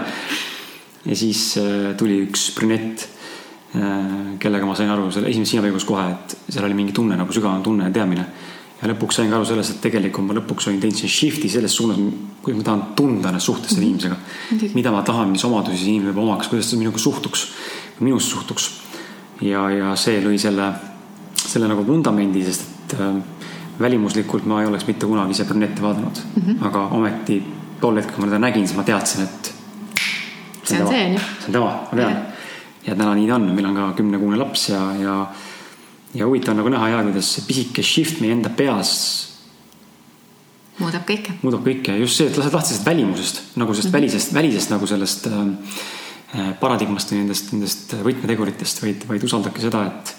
ja 1.06 1.16
siis 1.18 1.42
äh, 1.62 1.96
tuli 1.98 2.20
üks 2.28 2.50
brünett 2.58 3.08
äh,, 3.74 4.36
kellega 4.44 4.68
ma 4.70 4.76
sain 4.78 4.92
aru 4.94 5.10
selle 5.16 5.32
esimeses 5.32 5.56
silmapilgus 5.56 5.88
kohe, 5.90 6.06
et 6.14 6.38
seal 6.52 6.68
oli 6.68 6.78
mingi 6.78 6.94
tunne 6.94 7.18
nagu 7.18 7.34
sügavam 7.34 7.64
tunne 7.66 7.88
ja 7.88 7.96
teadmine. 7.96 8.28
ja 8.82 8.92
lõpuks 8.92 9.18
sain 9.20 9.32
ka 9.32 9.40
aru 9.40 9.48
sellest, 9.50 9.78
et 9.78 9.82
tegelikult 9.88 10.28
ma 10.28 10.38
lõpuks 10.38 10.70
olin 10.70 10.84
teinud 10.84 11.00
selle 11.00 11.16
shift'i 11.16 11.50
selles 11.50 11.74
suunas, 11.80 11.98
kuidas 12.44 12.62
ma 12.62 12.68
tahan 12.68 12.86
tunda 13.00 13.34
ennast 13.34 13.50
suhtes 13.50 13.74
selle 13.74 13.88
inimesega. 13.88 14.20
mida 14.76 14.94
ma 14.94 15.02
tahan, 15.08 15.34
mis 15.34 15.48
omadusi 15.50 15.82
see 15.82 15.96
inimene 15.96 16.14
peab 16.14 16.28
omaks, 16.28 16.52
kuidas 16.52 16.70
ta 16.70 16.78
minuga 16.78 17.02
suhtuks, 17.02 17.48
minusse 18.04 18.36
suhtuks 18.36 18.70
ja, 19.42 19.70
ja 19.72 19.94
see 20.00 20.20
lõi 20.24 20.40
selle, 20.42 20.72
selle 21.40 21.70
nagu 21.72 21.86
vundamendi, 21.88 22.44
sest 22.48 22.80
et 22.90 22.98
äh, 23.00 23.20
välimuslikult 23.80 24.48
ma 24.50 24.64
ei 24.64 24.68
oleks 24.70 24.88
mitte 24.88 25.08
kunagi 25.08 25.36
ise 25.36 25.46
brünette 25.46 25.82
vaadanud 25.82 26.20
mm. 26.24 26.42
-hmm. 26.42 26.66
aga 26.68 26.88
ometi 26.98 27.44
tol 27.82 27.96
hetkel, 27.96 28.16
kui 28.16 28.26
ma 28.26 28.32
teda 28.32 28.40
nägin, 28.40 28.68
siis 28.68 28.78
ma 28.78 28.84
teadsin, 28.84 29.24
et. 29.24 29.54
see 30.64 30.82
on 30.82 30.88
see, 30.88 31.06
on 31.06 31.14
ju. 31.14 31.20
see 31.20 31.48
on 31.48 31.54
tema, 31.54 31.70
ma 31.92 32.02
tean. 32.02 32.18
ja 32.88 32.96
täna 32.96 33.16
nii 33.16 33.28
ta 33.28 33.36
on, 33.36 33.48
meil 33.54 33.66
on 33.66 33.76
ka 33.76 33.94
kümnekuune 33.98 34.38
laps 34.38 34.70
ja, 34.70 34.82
ja, 35.00 35.16
ja 36.14 36.26
huvitav 36.26 36.54
on 36.54 36.64
nagu 36.64 36.70
näha 36.70 36.90
ja 36.90 37.04
kuidas 37.04 37.34
see 37.36 37.48
pisike 37.48 37.84
shift 37.84 38.22
meie 38.22 38.34
enda 38.34 38.50
peas 38.50 38.92
muudab 40.80 41.08
kõike. 41.08 41.38
muudab 41.42 41.64
kõike, 41.68 42.00
just 42.02 42.18
see, 42.18 42.28
et 42.28 42.38
lased 42.38 42.54
lahti 42.54 42.74
sellest 42.74 42.86
välimusest 42.86 43.42
nagu 43.56 43.74
sellest 43.74 43.90
mm 43.90 43.98
-hmm. 43.98 44.02
välisest, 44.02 44.34
välisest 44.34 44.70
nagu 44.70 44.88
sellest 44.88 45.28
Äh, 45.28 45.46
paradigmast 46.60 47.12
või 47.12 47.24
nendest, 47.24 47.54
nendest 47.56 47.94
võtmeteguritest, 48.06 48.84
vaid, 48.84 49.06
vaid 49.10 49.24
usaldage 49.26 49.64
seda, 49.64 49.86
et 49.90 50.16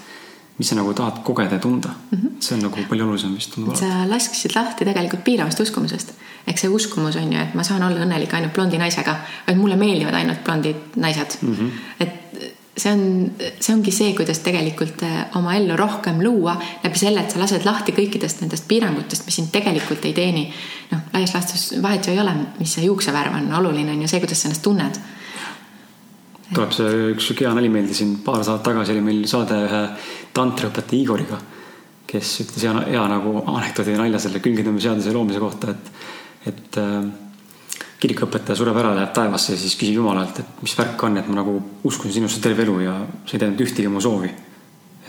mis 0.60 0.68
sa 0.68 0.76
nagu 0.76 0.92
tahad 0.96 1.22
kogeda 1.24 1.56
ja 1.56 1.62
tunda 1.62 1.88
mm. 1.88 2.18
-hmm. 2.18 2.30
see 2.40 2.54
on 2.56 2.62
nagu 2.66 2.82
palju 2.88 3.04
olulisem 3.04 3.34
vist. 3.34 3.54
sa 3.80 3.86
lasksid 4.08 4.52
lahti 4.54 4.84
tegelikult 4.84 5.24
piiravast 5.24 5.60
uskumusest. 5.60 6.12
ehk 6.46 6.58
see 6.58 6.70
uskumus 6.70 7.16
on 7.16 7.32
ju, 7.32 7.40
et 7.40 7.54
ma 7.54 7.62
saan 7.62 7.82
olla 7.82 8.04
õnnelik 8.04 8.34
ainult 8.34 8.52
blondi 8.52 8.78
naisega, 8.78 9.16
vaid 9.46 9.58
mulle 9.58 9.76
meeldivad 9.76 10.14
ainult 10.14 10.44
blondid 10.44 10.76
naised 10.96 11.38
mm. 11.42 11.54
-hmm. 11.54 11.70
et 12.00 12.12
see 12.76 12.92
on, 12.92 13.32
see 13.60 13.74
ongi 13.74 13.92
see, 13.92 14.12
kuidas 14.16 14.38
tegelikult 14.38 15.02
äh, 15.02 15.24
oma 15.36 15.54
ellu 15.54 15.76
rohkem 15.76 16.20
luua 16.24 16.56
läbi 16.84 16.98
selle, 16.98 17.20
et 17.20 17.30
sa 17.30 17.40
lased 17.40 17.64
lahti 17.64 17.92
kõikidest 17.92 18.40
nendest 18.40 18.68
piirangutest, 18.68 19.24
mis 19.26 19.36
sind 19.36 19.48
tegelikult 19.52 20.04
ei 20.04 20.12
teeni. 20.12 20.52
noh, 20.90 21.00
laias 21.12 21.34
laastus 21.34 21.82
vahet 21.82 22.06
ju 22.06 22.12
ei 22.12 22.20
ole, 22.20 22.34
mis 22.58 22.74
see 22.74 22.84
juuksevärv 22.84 23.34
on, 23.34 23.52
oluline 23.62 23.92
on 23.92 24.02
ju 24.02 24.08
see, 24.08 24.20
kuidas 24.20 24.42
sa 24.42 24.48
ennast 24.48 24.62
tunned 24.62 25.00
tuleb 26.50 26.74
see 26.74 26.90
üks 27.14 27.28
sihuke 27.28 27.46
hea 27.46 27.54
nali 27.54 27.70
meelde 27.70 27.94
siin 27.94 28.16
paar 28.24 28.42
saadet 28.46 28.64
tagasi 28.66 28.94
oli 28.96 29.04
meil 29.06 29.22
saade 29.30 29.56
ühe 29.66 29.82
tantriõpetaja 30.34 30.98
Igoriga, 30.98 31.38
kes 32.10 32.32
ütles 32.44 32.64
hea, 32.66 32.72
hea 32.90 33.02
nagu 33.12 33.36
anekdoodi 33.44 33.94
ja 33.94 34.00
nalja 34.00 34.22
selle 34.22 34.42
külgetõmbeseaduse 34.42 35.14
loomise 35.14 35.42
kohta, 35.42 35.74
et, 35.74 35.92
et 36.50 36.80
äh, 36.82 36.96
kirikuõpetaja 38.02 38.58
sureb 38.58 38.80
ära, 38.82 38.96
läheb 38.98 39.14
taevasse 39.14 39.54
ja 39.54 39.60
siis 39.60 39.76
küsib 39.78 40.00
Jumalalt, 40.00 40.42
et 40.42 40.64
mis 40.64 40.74
värk 40.78 41.06
on, 41.06 41.20
et 41.20 41.30
ma 41.30 41.38
nagu 41.38 41.56
uskusin 41.86 42.18
sinusse 42.18 42.42
terve 42.42 42.66
elu 42.66 42.76
ja 42.86 42.98
sa 43.22 43.36
ei 43.36 43.44
täitnud 43.44 43.64
ühtegi 43.66 43.92
mu 43.92 44.02
soovi. 44.02 44.34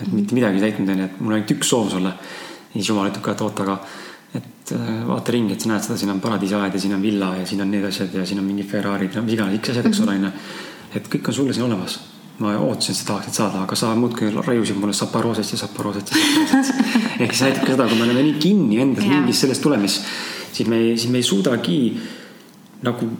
et 0.02 0.08
mitte 0.12 0.34
midagi 0.34 0.58
ei 0.58 0.70
täitnud, 0.70 0.94
onju, 0.94 1.04
et 1.04 1.20
mul 1.20 1.32
on 1.32 1.40
ainult 1.40 1.54
üks 1.56 1.68
soov 1.74 1.90
sulle. 1.90 2.14
ja 2.14 2.72
siis 2.78 2.88
Jumal 2.88 3.10
ütleb 3.10 3.24
ka, 3.26 3.34
et 3.34 3.46
oota, 3.48 3.66
aga 3.66 3.78
et 4.38 4.74
äh, 4.76 4.92
vaata 5.10 5.34
ringi, 5.34 5.56
et 5.56 5.64
sa 5.64 5.74
näed 5.74 5.82
seda, 5.82 5.98
siin 5.98 6.14
on 6.14 6.20
paradiisiaed 6.22 6.78
ja 6.78 6.80
siin 6.80 6.94
on 6.94 7.02
villa 7.02 7.34
ja 7.40 7.46
siin 7.46 7.66
on 7.66 7.74
need 7.74 7.84
asjad 7.88 8.14
ja 8.14 8.26
siin 8.26 8.38
on 8.38 8.46
mingi 8.46 8.62
Ferrari'd 8.68 9.18
ja 9.18 9.24
mis 9.24 9.34
iganes, 9.34 9.58
X 9.58 9.74
asjad, 9.74 9.90
eks 9.90 10.04
ole, 10.06 10.20
onju 10.20 10.30
et 10.96 11.08
kõik 11.12 11.30
on 11.30 11.34
sulle 11.40 11.54
siin 11.56 11.66
olemas. 11.68 12.00
ma 12.42 12.56
ootasin, 12.58 12.94
et 12.94 12.98
sa 12.98 13.04
tahaksid 13.06 13.36
saada, 13.36 13.58
aga 13.62 13.76
sa 13.78 13.92
muudkui 13.94 14.30
raiusid 14.34 14.78
mulle 14.80 14.94
Saporosest 14.96 15.52
ja 15.52 15.58
Saporosest 15.60 16.10
ja 16.10 16.18
Saporosest. 16.18 16.80
ehk 17.22 17.34
see 17.36 17.50
näitab 17.50 17.66
ka 17.66 17.74
seda, 17.74 17.86
kui 17.90 17.98
me 18.00 18.06
oleme 18.06 18.24
nii 18.26 18.38
kinni 18.42 18.80
endas 18.82 19.04
yeah. 19.04 19.20
mingis 19.20 19.42
selles 19.44 19.60
tulemis, 19.62 19.98
siis 20.52 20.70
me, 20.72 20.80
siis 20.96 21.12
me 21.12 21.20
ei 21.20 21.26
suudagi 21.28 21.76
nagu, 22.88 23.10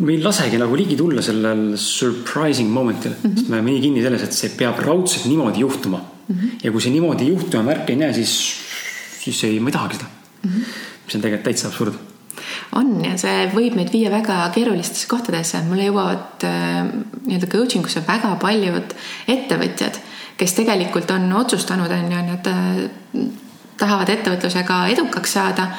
me 0.00 0.14
ei 0.14 0.22
lasegi 0.22 0.60
nagu 0.60 0.78
ligi 0.78 0.96
tulla 0.96 1.24
sellel 1.24 1.74
surprising 1.76 2.70
momentil 2.72 3.12
mm, 3.12 3.22
-hmm. 3.22 3.36
sest 3.36 3.48
me 3.48 3.58
oleme 3.58 3.74
nii 3.74 3.82
kinni 3.88 4.04
selles, 4.06 4.22
et 4.22 4.38
see 4.38 4.54
peab 4.56 4.80
raudselt 4.86 5.26
niimoodi 5.26 5.60
juhtuma 5.66 5.98
mm. 5.98 6.36
-hmm. 6.36 6.64
ja 6.64 6.72
kui 6.72 6.80
see 6.80 6.94
niimoodi 6.94 7.28
juhtuma 7.28 7.62
märki 7.72 7.92
ei 7.92 8.00
näe, 8.04 8.14
siis, 8.14 8.32
siis 9.24 9.44
ei, 9.44 9.60
ma 9.60 9.68
ei 9.68 9.72
tahagi 9.72 9.98
seda 9.98 10.08
mm. 10.08 10.50
-hmm. 10.50 10.78
mis 11.04 11.14
on 11.14 11.20
tegelikult 11.20 11.44
täitsa 11.50 11.68
absurd 11.68 12.00
on 12.78 12.92
ja 13.04 13.16
see 13.20 13.46
võib 13.54 13.76
meid 13.78 13.92
viia 13.92 14.10
väga 14.12 14.42
keerulistesse 14.54 15.08
kohtadesse, 15.10 15.62
mulle 15.68 15.88
jõuavad 15.88 16.46
äh, 16.46 16.82
nii-öelda 17.26 17.50
coaching 17.50 17.86
usse 17.86 18.02
väga 18.06 18.34
paljud 18.42 18.94
ettevõtjad, 19.30 20.00
kes 20.40 20.56
tegelikult 20.58 21.10
on 21.14 21.30
otsustanud, 21.40 21.90
on 21.92 22.12
ju, 22.14 22.22
nad 22.28 22.52
äh, 22.52 23.24
tahavad 23.80 24.12
ettevõtlusega 24.12 24.84
edukaks 24.94 25.36
saada. 25.38 25.72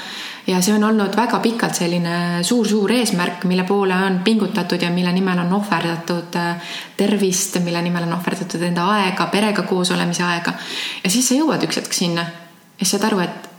Ja 0.50 0.58
see 0.66 0.74
on 0.74 0.82
olnud 0.84 1.14
väga 1.14 1.38
pikalt 1.40 1.78
selline 1.78 2.42
suur-suur 2.44 2.90
eesmärk, 2.96 3.44
mille 3.46 3.62
poole 3.68 3.94
on 3.94 4.20
pingutatud 4.26 4.82
ja 4.82 4.90
mille 4.90 5.12
nimel 5.14 5.44
on 5.44 5.54
ohverdatud 5.60 6.38
äh, 6.42 6.72
tervist, 6.98 7.60
mille 7.62 7.82
nimel 7.86 8.08
on 8.10 8.16
ohverdatud 8.18 8.66
enda 8.66 8.88
aega, 8.96 9.30
perega 9.32 9.68
koos 9.70 9.94
olemise 9.94 10.26
aega. 10.26 10.56
ja 11.04 11.14
siis 11.14 11.30
sa 11.30 11.38
jõuad 11.38 11.68
üks 11.68 11.78
hetk 11.84 11.94
sinna 11.94 12.26
ja 12.26 12.82
siis 12.82 12.96
saad 12.96 13.06
aru, 13.12 13.22
et 13.22 13.52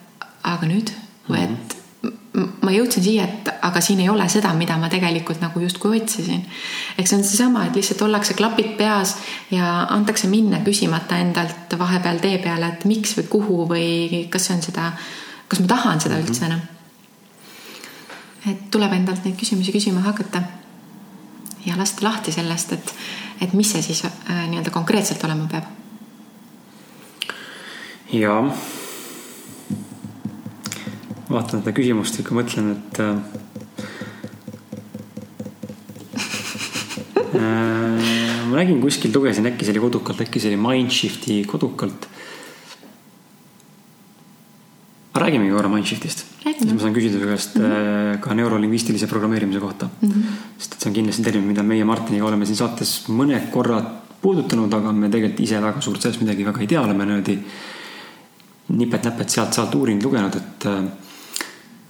aga 0.43 0.67
nüüd 0.67 0.91
või 1.29 1.47
et 1.47 1.82
ma 2.33 2.73
jõudsin 2.73 3.05
siia, 3.05 3.25
et 3.29 3.49
aga 3.67 3.81
siin 3.85 4.01
ei 4.01 4.09
ole 4.09 4.25
seda, 4.33 4.55
mida 4.57 4.79
ma 4.81 4.89
tegelikult 4.93 5.43
nagu 5.43 5.61
justkui 5.61 6.01
otsisin. 6.01 6.41
eks 6.99 7.11
see 7.11 7.19
on 7.19 7.25
seesama, 7.29 7.67
et 7.67 7.77
lihtsalt 7.77 8.03
ollakse 8.07 8.35
klapid 8.35 8.73
peas 8.79 9.17
ja 9.51 9.83
antakse 9.91 10.31
minna 10.33 10.63
küsimata 10.65 11.19
endalt 11.21 11.77
vahepeal 11.79 12.23
tee 12.25 12.39
peale, 12.39 12.73
et 12.73 12.87
miks 12.89 13.17
või 13.19 13.29
kuhu 13.37 13.59
või 13.75 14.25
kas 14.33 14.49
see 14.49 14.57
on 14.57 14.65
seda, 14.65 14.93
kas 15.49 15.61
ma 15.61 15.69
tahan 15.75 16.01
seda 16.01 16.17
mhm. 16.17 16.25
üldse 16.25 16.49
enam. 16.49 16.63
et 18.49 18.67
tuleb 18.71 18.93
endalt 18.97 19.25
neid 19.25 19.37
küsimusi 19.39 19.73
küsima 19.73 20.01
hakata 20.01 20.43
ja 21.67 21.77
lasta 21.79 22.07
lahti 22.07 22.33
sellest, 22.33 22.73
et, 22.73 22.95
et 23.45 23.53
mis 23.53 23.71
see 23.73 23.83
siis 23.85 24.05
äh, 24.09 24.47
nii-öelda 24.49 24.73
konkreetselt 24.73 25.25
olema 25.29 25.49
peab. 25.53 25.69
ja 28.13 28.41
vaatan 31.31 31.63
seda 31.63 31.73
küsimust 31.77 32.19
ikka 32.23 32.35
mõtlen, 32.37 32.73
et 32.75 33.01
äh, 33.03 33.17
äh, 37.39 38.13
ma 38.49 38.55
nägin 38.59 38.81
kuskil, 38.83 39.13
lugesin, 39.15 39.47
äkki 39.51 39.67
see 39.67 39.75
oli 39.77 39.85
kodukalt, 39.87 40.21
äkki 40.27 40.43
see 40.43 40.51
oli 40.53 40.61
Mindshifti 40.61 41.43
kodukalt. 41.49 42.09
räägimegi 45.23 45.53
korra 45.53 45.69
Mindshiftist. 45.69 46.25
siis 46.43 46.73
ma 46.73 46.81
saan 46.81 46.95
küsida 46.95 47.21
su 47.21 47.27
käest 47.27 47.55
mm 47.57 47.65
-hmm. 47.65 48.21
ka 48.21 48.35
neurolingvistilise 48.35 49.07
programmeerimise 49.07 49.61
kohta 49.61 49.89
mm. 50.01 50.09
-hmm. 50.09 50.23
sest 50.59 50.73
et 50.73 50.81
see 50.81 50.89
on 50.91 50.95
kindlasti 50.95 51.23
termin, 51.23 51.47
mida 51.47 51.63
meie 51.63 51.85
Martiniga 51.85 52.25
oleme 52.25 52.47
siin 52.47 52.57
saates 52.57 53.05
mõned 53.09 53.51
korrad 53.51 53.85
puudutanud, 54.23 54.75
aga 54.75 54.93
me 54.93 55.09
tegelikult 55.09 55.41
ise 55.41 55.61
väga 55.63 55.81
suurt 55.81 56.03
sellest 56.03 56.21
midagi 56.23 56.47
väga 56.47 56.61
ei 56.61 56.67
tea, 56.67 56.83
oleme 56.83 57.07
niimoodi 57.07 57.39
nipet-näpet 58.69 59.29
sealt-sealt 59.29 59.75
uurinud, 59.75 60.05
lugenud, 60.07 60.37
et 60.37 60.67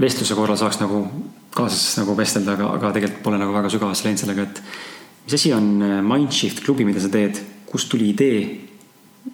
vestluse 0.02 0.36
korral 0.38 0.58
saaks 0.60 0.80
nagu 0.82 1.04
kaasas 1.54 1.98
nagu 2.00 2.16
vestelda, 2.18 2.56
aga, 2.56 2.70
aga 2.78 2.92
tegelikult 2.96 3.24
pole 3.26 3.40
nagu 3.40 3.54
väga 3.54 3.70
sügavasse 3.72 4.06
läinud 4.06 4.22
sellega, 4.22 4.46
et 4.48 4.62
mis 5.26 5.36
asi 5.38 5.52
on 5.56 5.74
äh, 5.84 5.98
Mindshift 6.06 6.62
klubi, 6.64 6.86
mida 6.88 7.02
sa 7.02 7.10
teed, 7.12 7.40
kust 7.70 7.90
tuli 7.92 8.10
idee? 8.12 8.40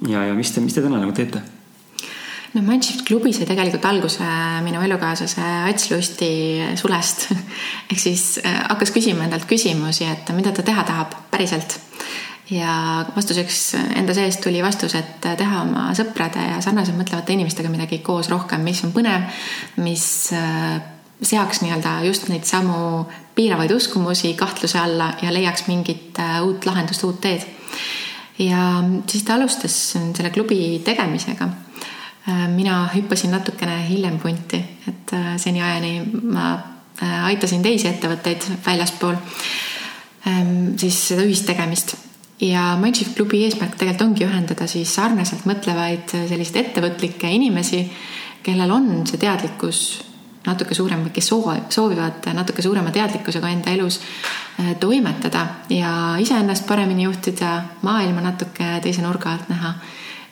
Ja, 0.08 0.26
ja 0.28 0.34
mis 0.36 0.52
te, 0.52 0.60
mis 0.60 0.76
te 0.76 0.84
täna 0.84 1.00
nagu 1.00 1.14
teete? 1.16 1.42
no 2.54 2.62
Mindshift 2.64 3.04
klubi 3.08 3.32
sai 3.36 3.46
tegelikult 3.48 3.84
alguse 3.88 4.26
minu 4.64 4.80
elukaaslase 4.84 5.44
Ats 5.68 5.90
Lusti 5.92 6.30
sulest. 6.80 7.28
Ehk 7.90 8.00
siis 8.00 8.38
äh, 8.42 8.62
hakkas 8.70 8.92
küsima 8.94 9.26
endalt 9.28 9.48
küsimusi, 9.48 10.08
et 10.08 10.32
mida 10.36 10.52
ta 10.56 10.64
teha 10.66 10.84
tahab 10.88 11.14
päriselt 11.32 11.78
ja 12.50 13.04
vastuseks 13.16 13.74
enda 13.96 14.14
seest 14.16 14.40
tuli 14.40 14.62
vastus, 14.64 14.94
et 14.96 15.20
teha 15.20 15.62
oma 15.62 15.88
sõprade 15.96 16.44
ja 16.54 16.60
sarnaselt 16.64 16.96
mõtlevate 16.98 17.34
inimestega 17.36 17.70
midagi 17.72 18.00
koos 18.04 18.30
rohkem, 18.32 18.64
mis 18.64 18.80
on 18.86 18.94
põnev, 18.94 19.26
mis 19.84 20.06
äh, 20.36 20.78
seaks 21.20 21.62
nii-öelda 21.64 21.98
just 22.06 22.28
neid 22.32 22.48
samu 22.48 23.04
piiravaid 23.36 23.72
uskumusi 23.74 24.32
kahtluse 24.38 24.80
alla 24.80 25.12
ja 25.22 25.32
leiaks 25.34 25.66
mingit 25.68 26.18
äh, 26.22 26.40
uut 26.46 26.66
lahendust, 26.68 27.04
uut 27.04 27.20
teed. 27.20 27.44
ja 28.38 28.80
siis 29.10 29.24
ta 29.26 29.34
alustas 29.34 29.76
selle 29.98 30.30
klubi 30.30 30.80
tegemisega. 30.84 31.50
Äh, 32.28 32.48
mina 32.48 32.80
hüppasin 32.94 33.34
natukene 33.36 33.82
hiljem 33.90 34.18
punti, 34.18 34.64
et 34.88 35.16
seniajani 35.36 35.94
ma 36.32 36.50
aitasin 37.28 37.62
teisi 37.62 37.86
ettevõtteid 37.86 38.42
väljaspool 38.64 39.14
ähm, 40.26 40.72
siis 40.80 40.96
seda 41.12 41.22
ühistegemist 41.22 41.94
ja 42.40 42.76
Mindshift 42.80 43.16
klubi 43.16 43.42
eesmärk 43.44 43.76
tegelikult 43.78 44.06
ongi 44.08 44.26
ühendada 44.26 44.66
siis 44.70 44.92
sarnaselt 44.94 45.46
mõtlevaid 45.48 46.12
selliseid 46.28 46.60
ettevõtlikke 46.64 47.30
inimesi, 47.34 47.82
kellel 48.46 48.70
on 48.70 49.06
see 49.08 49.18
teadlikkus 49.20 49.80
natuke 50.46 50.74
suurem 50.74 51.02
või 51.04 51.12
kes 51.16 51.28
soovivad 51.74 52.28
natuke 52.36 52.62
suurema 52.64 52.92
teadlikkusega 52.94 53.50
enda 53.52 53.74
elus 53.74 53.98
äh, 54.00 54.74
toimetada 54.80 55.44
ja 55.72 55.92
iseennast 56.22 56.66
paremini 56.66 57.08
juhtida, 57.08 57.62
maailma 57.82 58.24
natuke 58.24 58.78
teise 58.84 59.02
nurga 59.04 59.34
alt 59.34 59.48
näha. 59.52 59.74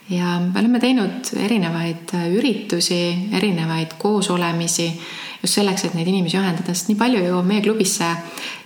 ja 0.09 0.39
me 0.39 0.59
oleme 0.59 0.79
teinud 0.79 1.33
erinevaid 1.35 2.13
üritusi, 2.39 3.29
erinevaid 3.35 3.97
koosolemisi 3.99 4.87
just 5.41 5.59
selleks, 5.59 5.85
et 5.87 5.95
neid 5.97 6.07
inimesi 6.09 6.37
ühendada, 6.39 6.73
sest 6.73 6.91
nii 6.91 6.99
palju 6.99 7.23
jõuab 7.23 7.47
meie 7.47 7.63
klubisse 7.65 8.09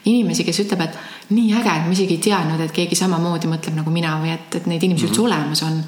inimesi, 0.09 0.45
kes 0.47 0.63
ütleb, 0.65 0.85
et 0.85 1.31
nii 1.35 1.53
äge, 1.59 1.71
et 1.75 1.87
ma 1.87 1.95
isegi 1.95 2.17
ei 2.17 2.25
teadnud, 2.27 2.61
et 2.65 2.75
keegi 2.75 2.97
samamoodi 2.99 3.49
mõtleb 3.51 3.77
nagu 3.77 3.93
mina 3.93 4.17
või 4.21 4.33
et, 4.35 4.59
et 4.59 4.67
neid 4.71 4.83
inimesi 4.83 5.07
mm 5.07 5.11
-hmm. 5.11 5.15
üldse 5.15 5.21
mhm. 5.21 5.31
olemas 5.31 5.63
on. 5.63 5.83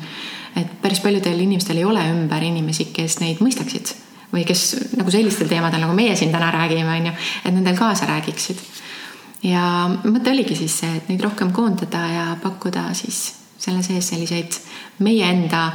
et 0.55 0.81
päris 0.81 0.99
paljudel 0.99 1.39
inimestel 1.39 1.77
ei 1.77 1.86
ole 1.86 2.01
ümber 2.11 2.43
inimesi, 2.43 2.86
kes 2.93 3.19
neid 3.19 3.39
mõistaksid 3.41 3.95
või 4.34 4.43
kes 4.45 4.75
nagu 4.97 5.11
sellistel 5.11 5.47
teemadel, 5.47 5.81
nagu 5.81 5.93
meie 5.93 6.15
siin 6.15 6.31
täna 6.31 6.51
räägime, 6.51 6.97
on 6.99 7.05
ju, 7.05 7.13
et 7.45 7.53
nendel 7.53 7.77
kaasa 7.77 8.05
räägiksid. 8.05 8.57
ja 9.43 9.89
mõte 10.03 10.31
oligi 10.31 10.55
siis 10.55 10.79
see, 10.79 10.97
et 10.97 11.09
neid 11.09 11.21
rohkem 11.21 11.51
koondada 11.51 12.05
ja 12.07 12.38
pakkuda 12.41 12.93
siis 12.93 13.34
selle 13.57 13.84
sees 13.84 14.09
selliseid 14.09 14.55
meie 14.99 15.25
enda 15.29 15.71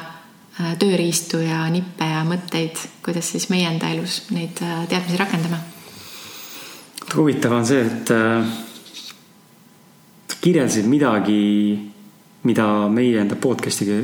tööriistu 0.59 1.39
ja 1.39 1.61
nippe 1.71 2.07
ja 2.09 2.25
mõtteid, 2.27 2.81
kuidas 3.05 3.31
siis 3.31 3.47
meie 3.53 3.69
enda 3.71 3.91
elus 3.95 4.25
neid 4.35 4.59
äh, 4.65 4.81
teadmisi 4.91 5.21
rakendame. 5.21 5.61
huvitav 7.15 7.55
on 7.55 7.67
see, 7.67 7.85
et 7.87 8.11
äh, 8.11 8.49
kirjeldasid 10.41 10.91
midagi, 10.91 11.39
mida 12.43 12.67
meie 12.91 13.23
enda 13.23 13.39
podcast'iga 13.39 14.01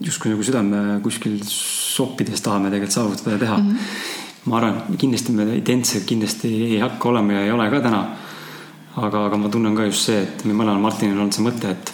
justkui 0.00 0.32
nagu 0.32 0.44
südame 0.46 1.00
kuskil 1.04 1.36
soppides 1.44 2.40
tahame 2.40 2.72
tegelikult 2.72 2.96
saavutada 2.96 3.36
ja 3.36 3.44
teha 3.44 3.56
mm. 3.58 3.70
-hmm. 3.70 3.78
ma 4.44 4.56
arvan, 4.56 4.82
kindlasti 4.98 5.32
me 5.32 5.56
identsed 5.56 6.04
kindlasti 6.08 6.48
ei 6.64 6.78
hakka 6.80 7.08
olema 7.08 7.32
ja 7.32 7.44
ei 7.44 7.52
ole 7.52 7.70
ka 7.70 7.80
täna. 7.80 8.04
aga, 8.96 9.26
aga 9.26 9.36
ma 9.36 9.48
tunnen 9.48 9.76
ka 9.76 9.84
just 9.84 10.04
see, 10.08 10.22
et 10.22 10.44
meil 10.44 10.56
mõlemal 10.56 10.80
Martinil 10.80 11.14
on 11.14 11.20
olnud 11.20 11.32
see 11.32 11.44
mõte, 11.44 11.70
et 11.70 11.92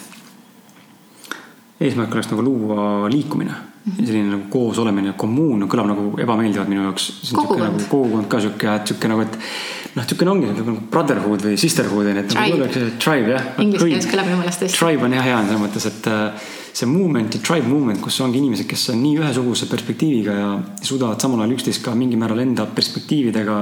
eesmärk 1.79 2.13
oleks 2.13 2.31
nagu 2.31 2.43
luua 2.43 3.09
liikumine 3.09 3.53
selline 3.95 4.27
nagu 4.33 4.49
koos 4.51 4.79
olemine, 4.83 5.13
kommuun 5.19 5.67
kõlab 5.71 5.87
nagu 5.91 6.09
ebameeldivalt 6.19 6.71
minu 6.71 6.85
jaoks. 6.89 7.07
kogukond. 7.31 7.63
Nagu, 7.63 7.89
kogukond 7.91 8.29
ka 8.31 8.41
sihuke, 8.43 8.69
et 8.73 8.91
sihuke 8.91 9.11
nagu, 9.11 9.23
et 9.23 9.37
noh, 9.37 10.03
niisugune 10.03 10.33
ongi 10.33 10.51
nagu 10.51 10.77
brotherhood 10.91 11.45
või 11.47 11.57
sisterhood 11.61 12.11
on 12.11 12.19
ju, 12.19 12.23
et 12.25 12.35
nagu 12.35 12.69
tribe, 12.73 12.93
tribe 13.03 13.35
jah. 13.35 13.49
Inglise 13.63 13.87
keeles 13.87 14.09
kõlab 14.11 14.29
minu 14.29 14.39
meelest 14.41 14.65
hästi. 14.65 14.79
Tribe 14.79 15.07
on 15.07 15.15
jah 15.17 15.27
hea 15.27 15.37
selles 15.45 15.61
mõttes, 15.63 15.87
et 15.89 16.09
äh, 16.11 16.49
see 16.77 16.89
movement 16.91 17.37
ja 17.37 17.43
tribe 17.47 17.71
movement, 17.71 18.01
kus 18.03 18.19
ongi 18.25 18.41
inimesed, 18.41 18.67
kes 18.69 18.89
on 18.93 18.99
nii 19.01 19.21
ühesuguse 19.21 19.69
perspektiiviga 19.71 20.35
ja 20.37 20.49
suudavad 20.85 21.23
samal 21.23 21.45
ajal 21.45 21.55
üksteist 21.55 21.83
ka 21.85 21.95
mingil 21.97 22.19
määral 22.21 22.43
enda 22.43 22.67
perspektiividega 22.69 23.55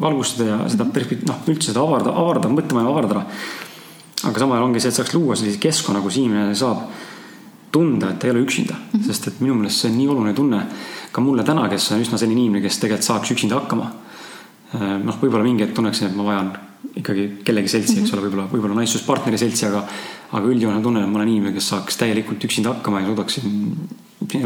valgustada 0.00 0.50
ja 0.52 0.60
seda 0.72 0.86
perspekt-, 0.94 1.26
noh, 1.28 1.42
üldse 1.50 1.72
seda 1.72 1.82
avarda, 1.82 2.14
avardada, 2.14 2.52
mõttemaailma 2.54 2.94
avardada. 2.94 3.26
aga 4.24 4.38
samal 4.38 4.56
ajal 4.56 4.70
ongi 4.70 4.80
see, 4.80 4.94
et 4.94 5.00
saaks 5.00 5.18
luua 5.18 5.36
sellise 5.36 5.60
keskkonna, 5.60 6.00
kus 6.04 6.22
inimene 6.22 6.54
saab 6.56 6.86
tunda, 7.74 8.12
et 8.14 8.24
ei 8.24 8.30
ole 8.30 8.44
üksinda 8.44 8.74
mm, 8.74 8.98
-hmm. 8.98 9.06
sest 9.06 9.28
et 9.28 9.40
minu 9.42 9.56
meelest 9.58 9.82
see 9.82 9.90
on 9.90 9.98
nii 9.98 10.08
oluline 10.08 10.34
tunne 10.34 10.60
ka 11.12 11.22
mulle 11.22 11.44
täna, 11.46 11.68
kes 11.68 11.90
on 11.92 12.02
üsna 12.02 12.18
selline 12.18 12.40
inimene, 12.40 12.62
kes 12.62 12.78
tegelikult 12.82 13.06
saaks 13.06 13.30
üksinda 13.34 13.60
hakkama. 13.60 13.90
Äh, 14.74 14.94
noh, 15.04 15.18
võib-olla 15.22 15.46
mingi 15.46 15.62
hetk 15.62 15.74
tunneksin, 15.76 16.08
et 16.08 16.16
ma 16.18 16.24
vajan 16.26 16.52
ikkagi 16.98 17.28
kellegi 17.46 17.70
seltsi, 17.70 17.98
eks 18.00 18.10
mhm. 18.10 18.18
ole, 18.18 18.26
võib-olla, 18.26 18.46
võib-olla 18.52 18.78
naissuspartneri 18.80 19.38
seltsi, 19.38 19.66
aga, 19.68 19.84
aga 20.32 20.50
üldjoonel 20.50 20.82
tunnen, 20.82 21.04
et 21.04 21.12
ma 21.12 21.20
olen 21.20 21.30
inimene, 21.30 21.54
kes 21.54 21.70
saaks 21.72 22.00
täielikult 22.00 22.44
üksinda 22.48 22.74
hakkama 22.74 23.02
ja 23.02 23.12
suudaksin 23.12 23.54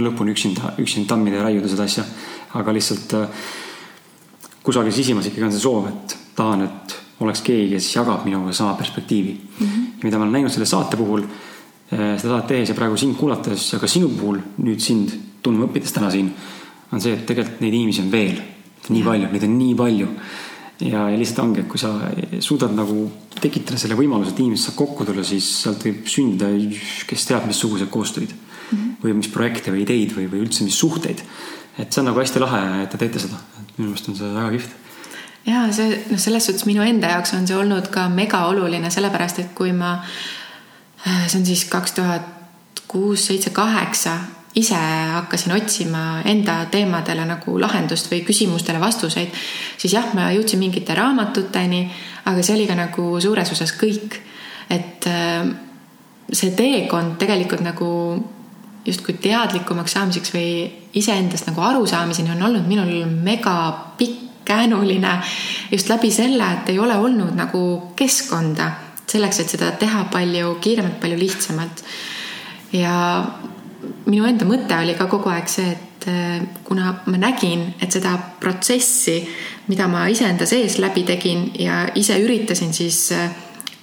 lõpuni 0.05 0.35
üksinda, 0.35 0.75
üksinda 0.83 1.15
tammida 1.15 1.41
ja 1.41 1.49
raiuda 1.49 1.71
seda 1.73 1.89
asja. 1.89 2.05
aga 2.59 2.73
lihtsalt 2.73 3.15
äh, 3.15 3.29
kusagil 4.63 4.93
sisimas 4.93 5.27
ikkagi 5.29 5.47
on 5.49 5.53
see 5.53 5.65
soov, 5.65 5.89
et 5.89 6.17
tahan, 6.37 6.65
et 6.65 6.97
oleks 7.25 7.43
keegi, 7.45 7.75
kes 7.75 7.91
jagab 7.97 8.25
minuga 8.29 8.53
sama 8.53 8.75
perspektiivi 8.79 9.33
mm. 9.33 9.67
-hmm. 9.67 9.87
mida 10.03 10.19
ma 10.19 10.25
olen 10.25 10.33
näinud 10.33 10.53
selle 10.53 10.67
saate 10.67 10.97
puhul 10.97 11.25
seda 11.89 12.19
saadet 12.21 12.47
tehes 12.53 12.69
ja 12.69 12.77
praegu 12.77 12.99
sind 13.01 13.17
kuulates 13.17 13.73
ja 13.73 13.81
ka 13.81 13.89
sinu 13.89 14.11
puhul 14.13 14.41
nüüd 14.61 14.83
sind 14.85 15.15
tundma 15.43 15.69
õppides 15.69 15.95
täna 15.95 16.11
siin, 16.13 16.29
on 16.93 17.01
see, 17.01 17.15
et 17.17 17.25
tegelikult 17.29 17.63
neid 17.65 17.77
inimesi 17.79 18.05
on 18.05 18.11
veel 18.13 18.39
nii 18.93 19.05
palju, 19.05 19.29
neid 19.33 19.45
on 19.45 19.55
nii 19.59 19.75
palju. 19.79 20.09
ja, 20.85 21.07
ja 21.11 21.19
lihtsalt 21.19 21.43
ongi, 21.45 21.63
et 21.65 21.69
kui 21.69 21.81
sa 21.81 21.93
suudad 22.45 22.75
nagu 22.77 23.09
tekitada 23.41 23.79
selle 23.81 23.97
võimaluse, 23.99 24.35
et 24.35 24.43
inimesed 24.45 24.69
saab 24.69 24.79
kokku 24.79 25.07
tulla, 25.09 25.25
siis 25.27 25.49
sealt 25.65 25.85
võib 25.87 26.05
sündida, 26.11 26.51
kes 27.09 27.27
teab, 27.29 27.47
missugused 27.49 27.91
koostöid 27.91 28.35
mm 28.35 28.77
-hmm. 28.77 28.99
või 29.05 29.15
mis 29.21 29.31
projekte 29.33 29.73
või 29.73 29.85
ideid 29.87 30.13
või, 30.17 30.29
või 30.31 30.45
üldse 30.45 30.65
mis 30.65 30.79
suhteid. 30.79 31.23
et 31.79 31.93
see 31.93 32.01
on 32.01 32.11
nagu 32.11 32.21
hästi 32.21 32.41
lahe, 32.41 32.83
et 32.83 32.91
te 32.91 32.99
teete 32.99 33.19
seda, 33.19 33.41
et 33.63 33.79
minu 33.79 33.91
meelest 33.91 34.09
on 34.09 34.17
see 34.17 34.35
väga 34.35 34.51
kihvt 34.51 34.71
ja 35.47 35.73
see 35.73 36.03
noh, 36.11 36.19
selles 36.19 36.47
suhtes 36.47 36.67
minu 36.67 36.83
enda 36.83 37.09
jaoks 37.09 37.35
on 37.35 37.47
see 37.47 37.57
olnud 37.57 37.89
ka 37.89 38.09
mega 38.09 38.47
oluline, 38.47 38.91
sellepärast 38.91 39.39
et 39.39 39.55
kui 39.55 39.73
ma 39.73 40.03
Äh, 40.03 40.38
see 41.05 41.39
on 41.39 41.47
siis 41.47 41.65
kaks 41.71 41.93
tuhat 41.93 42.23
kuus, 42.89 43.27
seitse, 43.27 43.51
kaheksa, 43.51 44.17
ise 44.59 44.79
hakkasin 45.13 45.53
otsima 45.53 46.23
enda 46.25 46.65
teemadele 46.71 47.27
nagu 47.29 47.59
lahendust 47.61 48.11
või 48.11 48.23
küsimustele 48.27 48.81
vastuseid, 48.81 49.35
siis 49.79 49.95
jah, 49.95 50.09
ma 50.17 50.31
jõudsin 50.35 50.61
mingite 50.63 50.97
raamatuteni, 50.97 51.85
aga 52.25 52.43
see 52.43 52.57
oli 52.57 52.67
ka 52.67 52.79
nagu 52.79 53.11
suures 53.21 53.53
osas 53.55 53.75
kõik. 53.79 54.19
et 54.69 55.07
äh, 55.09 55.47
see 56.33 56.51
teekond 56.53 57.17
tegelikult 57.21 57.63
nagu 57.65 57.89
justkui 58.85 59.15
teadlikumaks 59.21 59.95
saamiseks 59.97 60.33
või 60.35 60.51
iseendast 60.97 61.49
nagu 61.49 61.61
arusaamiseni 61.61 62.33
on 62.35 62.43
olnud 62.43 62.67
minul 62.69 63.07
mega 63.09 63.55
pikk 63.99 64.45
käänuline 64.49 65.19
just 65.71 65.89
läbi 65.89 66.11
selle, 66.11 66.45
et 66.53 66.69
ei 66.73 66.79
ole 66.81 66.97
olnud 66.97 67.35
nagu 67.37 67.93
keskkonda 67.97 68.71
selleks, 69.09 69.43
et 69.43 69.57
seda 69.57 69.73
teha 69.81 70.05
palju 70.13 70.57
kiiremalt, 70.63 70.99
palju 71.01 71.19
lihtsamalt. 71.19 71.85
ja 72.73 72.95
minu 74.09 74.27
enda 74.29 74.47
mõte 74.49 74.77
oli 74.77 74.97
ka 74.99 75.07
kogu 75.11 75.31
aeg 75.33 75.49
see, 75.51 75.71
et 75.73 76.09
äh, 76.11 76.41
kuna 76.67 76.95
ma 77.07 77.21
nägin, 77.21 77.65
et 77.81 77.93
seda 77.93 78.17
protsessi, 78.41 79.21
mida 79.69 79.89
ma 79.91 80.07
iseenda 80.11 80.47
sees 80.49 80.79
läbi 80.83 81.05
tegin 81.09 81.51
ja 81.59 81.85
ise 81.99 82.19
üritasin 82.21 82.75
siis 82.77 83.07
äh, 83.17 83.31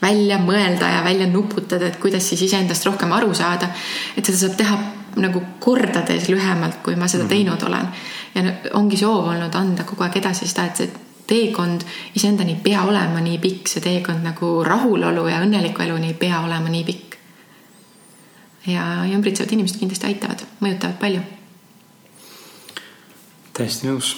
välja 0.01 0.37
mõelda 0.43 0.89
ja 0.91 1.01
välja 1.05 1.27
nuputada, 1.31 1.87
et 1.87 1.97
kuidas 2.01 2.27
siis 2.29 2.45
iseendast 2.49 2.85
rohkem 2.85 3.13
aru 3.15 3.33
saada. 3.33 3.71
et 4.17 4.25
seda 4.25 4.37
saab 4.37 4.57
teha 4.59 4.77
nagu 5.15 5.41
kordades 5.59 6.27
lühemalt, 6.29 6.81
kui 6.83 6.95
ma 6.99 7.07
seda 7.07 7.23
mhm. 7.23 7.29
teinud 7.31 7.63
olen. 7.63 7.87
ja 8.35 8.43
ongi 8.73 8.97
soov 8.99 9.31
olnud 9.31 9.55
anda 9.55 9.83
kogu 9.87 10.03
aeg 10.03 10.19
edasi 10.21 10.47
seda, 10.47 10.65
et 10.65 11.04
teekond 11.27 11.81
iseendani 12.15 12.55
ei 12.55 12.61
pea 12.63 12.83
olema 12.83 13.21
nii 13.21 13.39
pikk, 13.41 13.69
see 13.71 13.83
teekond 13.83 14.25
nagu 14.25 14.51
rahulolu 14.63 15.27
ja 15.27 15.41
õnneliku 15.45 15.85
eluni 15.85 16.13
ei 16.13 16.19
pea 16.19 16.41
olema 16.45 16.69
nii 16.69 16.83
pikk. 16.83 17.17
ja, 18.67 18.85
ja 19.05 19.17
ümbritsevad 19.17 19.51
inimesed 19.53 19.79
kindlasti 19.79 20.11
aitavad, 20.11 20.45
mõjutavad 20.61 20.99
palju. 21.01 21.25
täiesti 23.53 23.87
nõus 23.87 24.15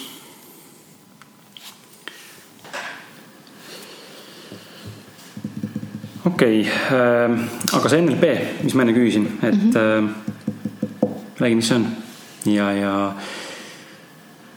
okei 6.28 6.60
okay, 6.60 6.72
äh,, 6.92 7.76
aga 7.76 7.88
see 7.88 8.02
NLP, 8.02 8.32
mis 8.64 8.74
ma 8.74 8.84
enne 8.84 8.96
küsisin, 8.96 9.30
et 9.42 9.54
mm 9.54 9.70
-hmm. 9.70 9.76
äh, 9.76 10.28
räägi, 11.40 11.54
mis 11.54 11.68
see 11.68 11.76
on 11.76 11.86
ja, 12.46 12.72
ja 12.72 13.14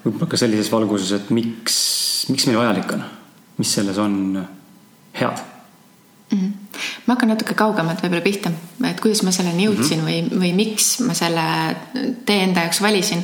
võib-olla 0.03 0.29
ka 0.31 0.39
sellises 0.39 0.71
valguses, 0.71 1.13
et 1.17 1.29
miks, 1.35 1.77
miks 2.31 2.47
meil 2.49 2.61
vajalik 2.61 2.95
on, 2.97 3.05
mis 3.61 3.73
selles 3.77 3.97
on 4.01 4.15
head 5.17 5.43
mm? 6.31 6.39
-hmm. 6.39 6.51
ma 7.05 7.15
hakkan 7.15 7.33
natuke 7.35 7.53
kaugemalt 7.53 8.03
võib-olla 8.03 8.25
pihta, 8.25 8.51
et 8.89 8.99
kuidas 9.03 9.23
ma 9.23 9.31
selleni 9.31 9.67
jõudsin 9.67 10.01
mm 10.01 10.07
-hmm. 10.07 10.31
või, 10.31 10.39
või 10.43 10.53
miks 10.55 10.99
ma 11.05 11.13
selle 11.13 11.47
tee 12.25 12.43
enda 12.43 12.67
jaoks 12.67 12.81
valisin. 12.81 13.23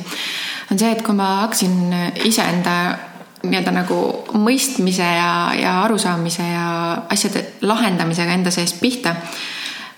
on 0.70 0.78
see, 0.78 0.92
et 0.92 1.02
kui 1.02 1.14
ma 1.14 1.28
hakkasin 1.46 1.94
iseenda 2.24 2.98
nii-öelda 3.42 3.72
nagu 3.72 3.98
mõistmise 4.34 5.06
ja, 5.06 5.54
ja 5.54 5.72
arusaamise 5.84 6.42
ja 6.42 6.66
asjade 7.10 7.44
lahendamisega 7.62 8.34
enda 8.34 8.50
sees 8.50 8.72
pihta, 8.80 9.14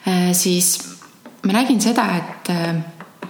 äh, 0.09 0.31
siis 0.33 0.79
ma 1.47 1.53
nägin 1.57 1.81
seda, 1.81 2.07
et 2.17 2.51
äh, 2.53 2.75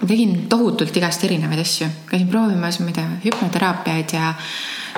ma 0.00 0.08
tegin 0.08 0.46
tohutult 0.48 0.96
igast 0.96 1.24
erinevaid 1.24 1.60
asju, 1.60 1.88
käisin 2.08 2.28
proovimas, 2.28 2.80
ma 2.80 2.92
ei 2.92 2.98
tea, 2.98 3.08
hüpnoteraapiaid 3.24 4.14
ja 4.16 4.34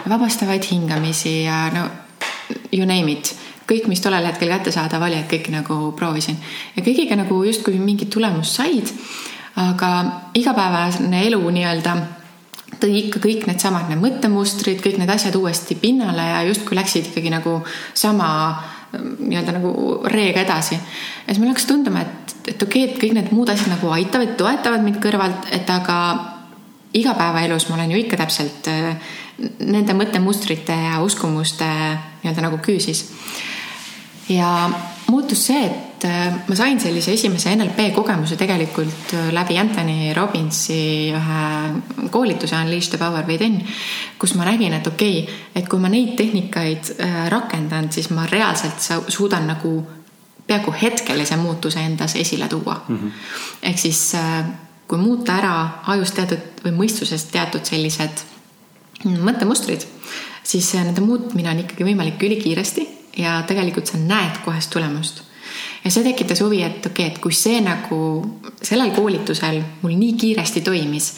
vabastavaid 0.08 0.66
hingamisi 0.70 1.42
ja 1.42 1.64
no 1.74 1.88
you 2.72 2.86
name 2.86 3.12
it 3.12 3.34
kõik, 3.68 3.86
mis 3.90 4.02
tollel 4.02 4.26
hetkel 4.26 4.50
kättesaadav 4.52 5.04
oli, 5.06 5.20
et 5.22 5.30
kõike 5.30 5.52
nagu 5.54 5.76
proovisin 5.98 6.38
ja 6.76 6.84
kõigiga 6.84 7.16
nagu 7.18 7.42
justkui 7.46 7.78
mingit 7.80 8.10
tulemust 8.10 8.58
said. 8.58 8.92
aga 9.56 9.88
igapäevane 10.34 11.26
elu 11.26 11.40
nii-öelda 11.56 11.96
tõi 12.80 12.94
ikka 13.02 13.20
kõik 13.20 13.44
needsamad 13.46 13.90
need 13.90 14.00
mõttemustrid, 14.00 14.80
kõik 14.80 14.96
need 14.98 15.10
asjad 15.12 15.36
uuesti 15.36 15.76
pinnale 15.76 16.24
ja 16.24 16.38
justkui 16.48 16.76
läksid 16.78 17.10
ikkagi 17.10 17.30
nagu 17.30 17.58
sama 17.94 18.28
nii-öelda 18.92 19.52
nagu 19.58 19.72
reega 20.08 20.40
edasi. 20.40 20.74
ja 20.74 21.28
siis 21.28 21.38
mul 21.38 21.52
hakkas 21.52 21.68
tunduma, 21.68 22.00
et, 22.00 22.21
et 22.46 22.62
okei 22.62 22.84
okay,, 22.84 22.94
et 22.94 23.00
kõik 23.00 23.16
need 23.16 23.32
muud 23.34 23.50
asjad 23.52 23.70
nagu 23.74 23.90
aitavad, 23.94 24.36
toetavad 24.38 24.84
mind 24.84 25.00
kõrvalt, 25.02 25.50
et 25.54 25.70
aga 25.70 25.98
igapäevaelus 26.94 27.68
ma 27.68 27.74
olen 27.74 27.90
ju 27.90 28.00
ikka 28.02 28.18
täpselt 28.20 28.68
äh, 28.68 28.96
nende 29.64 29.96
mõttemustrite 29.96 30.76
ja 30.76 31.00
uskumuste 31.04 31.68
nii-öelda 32.22 32.44
nagu 32.44 32.58
küüsis. 32.62 33.06
ja 34.28 34.70
muutus 35.08 35.46
see, 35.46 35.64
et 35.66 36.04
äh, 36.04 36.34
ma 36.48 36.56
sain 36.56 36.80
sellise 36.80 37.14
esimese 37.16 37.54
NLP 37.56 37.92
kogemuse 37.94 38.36
tegelikult 38.36 39.14
äh, 39.16 39.32
läbi 39.32 39.58
Anthony 39.58 40.12
Robbinsi 40.14 41.14
ühe 41.16 42.10
koolituse 42.10 42.56
Unleash 42.56 42.90
the 42.90 42.98
power 42.98 43.24
within, 43.26 43.62
kus 44.18 44.34
ma 44.34 44.44
nägin, 44.44 44.74
et 44.76 44.86
okei 44.86 45.22
okay,, 45.22 45.40
et 45.54 45.68
kui 45.68 45.80
ma 45.80 45.88
neid 45.88 46.14
tehnikaid 46.18 46.94
rakendan, 47.32 47.92
siis 47.92 48.10
ma 48.10 48.26
reaalselt 48.28 49.08
suudan 49.08 49.48
nagu 49.48 50.01
peaaegu 50.52 50.74
hetkelise 50.82 51.36
muutuse 51.40 51.80
endas 51.80 52.16
esile 52.20 52.48
tuua 52.48 52.76
mm. 52.88 52.98
-hmm. 52.98 53.10
ehk 53.62 53.78
siis 53.78 54.12
kui 54.92 54.98
muuta 54.98 55.38
ära 55.40 55.54
ajus 55.94 56.12
teatud 56.12 56.64
või 56.64 56.76
mõistusest 56.82 57.32
teatud 57.32 57.64
sellised 57.64 58.26
mõttemustrid, 59.04 59.86
siis 60.44 60.74
nende 60.74 61.00
muutmine 61.00 61.50
on 61.50 61.62
ikkagi 61.64 61.86
võimalik 61.86 62.22
ülikiiresti 62.22 62.86
ja 63.22 63.40
tegelikult 63.48 63.90
sa 63.90 63.98
näed 63.98 64.42
kohest 64.44 64.70
tulemust. 64.70 65.22
ja 65.84 65.90
see 65.90 66.04
tekitas 66.04 66.40
huvi, 66.40 66.62
et 66.62 66.86
okei 66.86 67.06
okay,, 67.06 67.14
et 67.14 67.18
kui 67.22 67.32
see 67.32 67.60
nagu 67.60 67.98
sellel 68.62 68.92
koolitusel 68.94 69.62
mul 69.82 69.96
nii 69.98 70.12
kiiresti 70.20 70.60
toimis, 70.60 71.12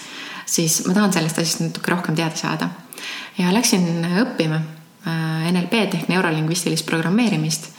siis 0.47 0.85
ma 0.87 0.95
tahan 0.95 1.12
sellest 1.12 1.39
asjast 1.39 1.61
natuke 1.66 1.91
rohkem 1.91 2.14
teada 2.14 2.37
saada. 2.37 2.68
ja 3.39 3.53
läksin 3.55 4.07
õppima 4.22 4.61
äh, 4.61 5.51
NLP-d 5.53 6.01
ehk 6.01 6.09
neurolingvistilist 6.09 6.87
programmeerimist. 6.87 7.74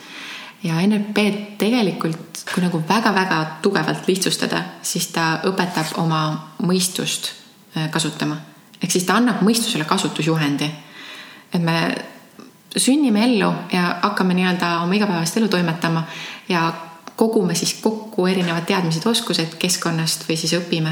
Ja 0.63 0.79
NLP 0.87 1.17
tegelikult, 1.57 2.45
kui 2.53 2.63
nagu 2.63 2.81
väga-väga 2.89 3.39
tugevalt 3.61 4.07
lihtsustada, 4.07 4.63
siis 4.81 5.07
ta 5.13 5.39
õpetab 5.45 5.95
oma 6.01 6.21
mõistust 6.63 7.31
äh, 7.77 7.89
kasutama. 7.91 8.37
ehk 8.81 8.91
siis 8.91 9.03
ta 9.03 9.15
annab 9.15 9.41
mõistusele 9.41 9.85
kasutusjuhendi. 9.85 10.71
et 11.53 11.61
me 11.61 11.95
sünnime 12.77 13.23
ellu 13.23 13.53
ja 13.71 13.99
hakkame 14.01 14.33
nii-öelda 14.33 14.79
oma 14.83 14.95
igapäevast 14.95 15.37
elu 15.37 15.47
toimetama 15.47 16.03
ja 16.49 16.73
kogume 17.15 17.55
siis 17.55 17.73
kokku 17.81 18.27
erinevad 18.27 18.65
teadmised, 18.67 19.05
oskused 19.07 19.55
keskkonnast 19.59 20.27
või 20.29 20.35
siis 20.37 20.53
õpime. 20.57 20.91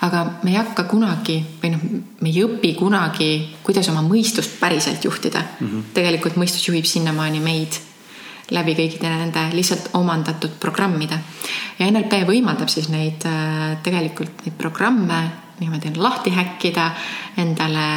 aga 0.00 0.24
me 0.42 0.50
ei 0.50 0.56
hakka 0.56 0.84
kunagi 0.84 1.36
või 1.62 1.72
noh, 1.74 1.82
me 2.20 2.30
ei 2.32 2.44
õpi 2.44 2.74
kunagi, 2.78 3.30
kuidas 3.62 3.88
oma 3.88 4.02
mõistust 4.02 4.56
päriselt 4.60 5.04
juhtida 5.04 5.42
mm. 5.42 5.66
-hmm. 5.66 5.82
tegelikult 5.94 6.36
mõistus 6.36 6.68
juhib 6.68 6.84
sinnamaani 6.84 7.40
meid 7.40 7.80
läbi 8.50 8.74
kõikide 8.78 9.10
nende 9.10 9.46
lihtsalt 9.52 9.92
omandatud 9.94 10.58
programmide. 10.60 11.18
ja 11.78 11.90
NLP 11.90 12.24
võimaldab 12.26 12.68
siis 12.68 12.88
neid 12.88 13.24
äh, 13.26 13.78
tegelikult 13.82 14.44
neid 14.46 14.58
programme 14.58 15.22
niimoodi 15.60 15.92
lahti 15.96 16.30
häkkida, 16.32 16.90
endale 17.36 17.88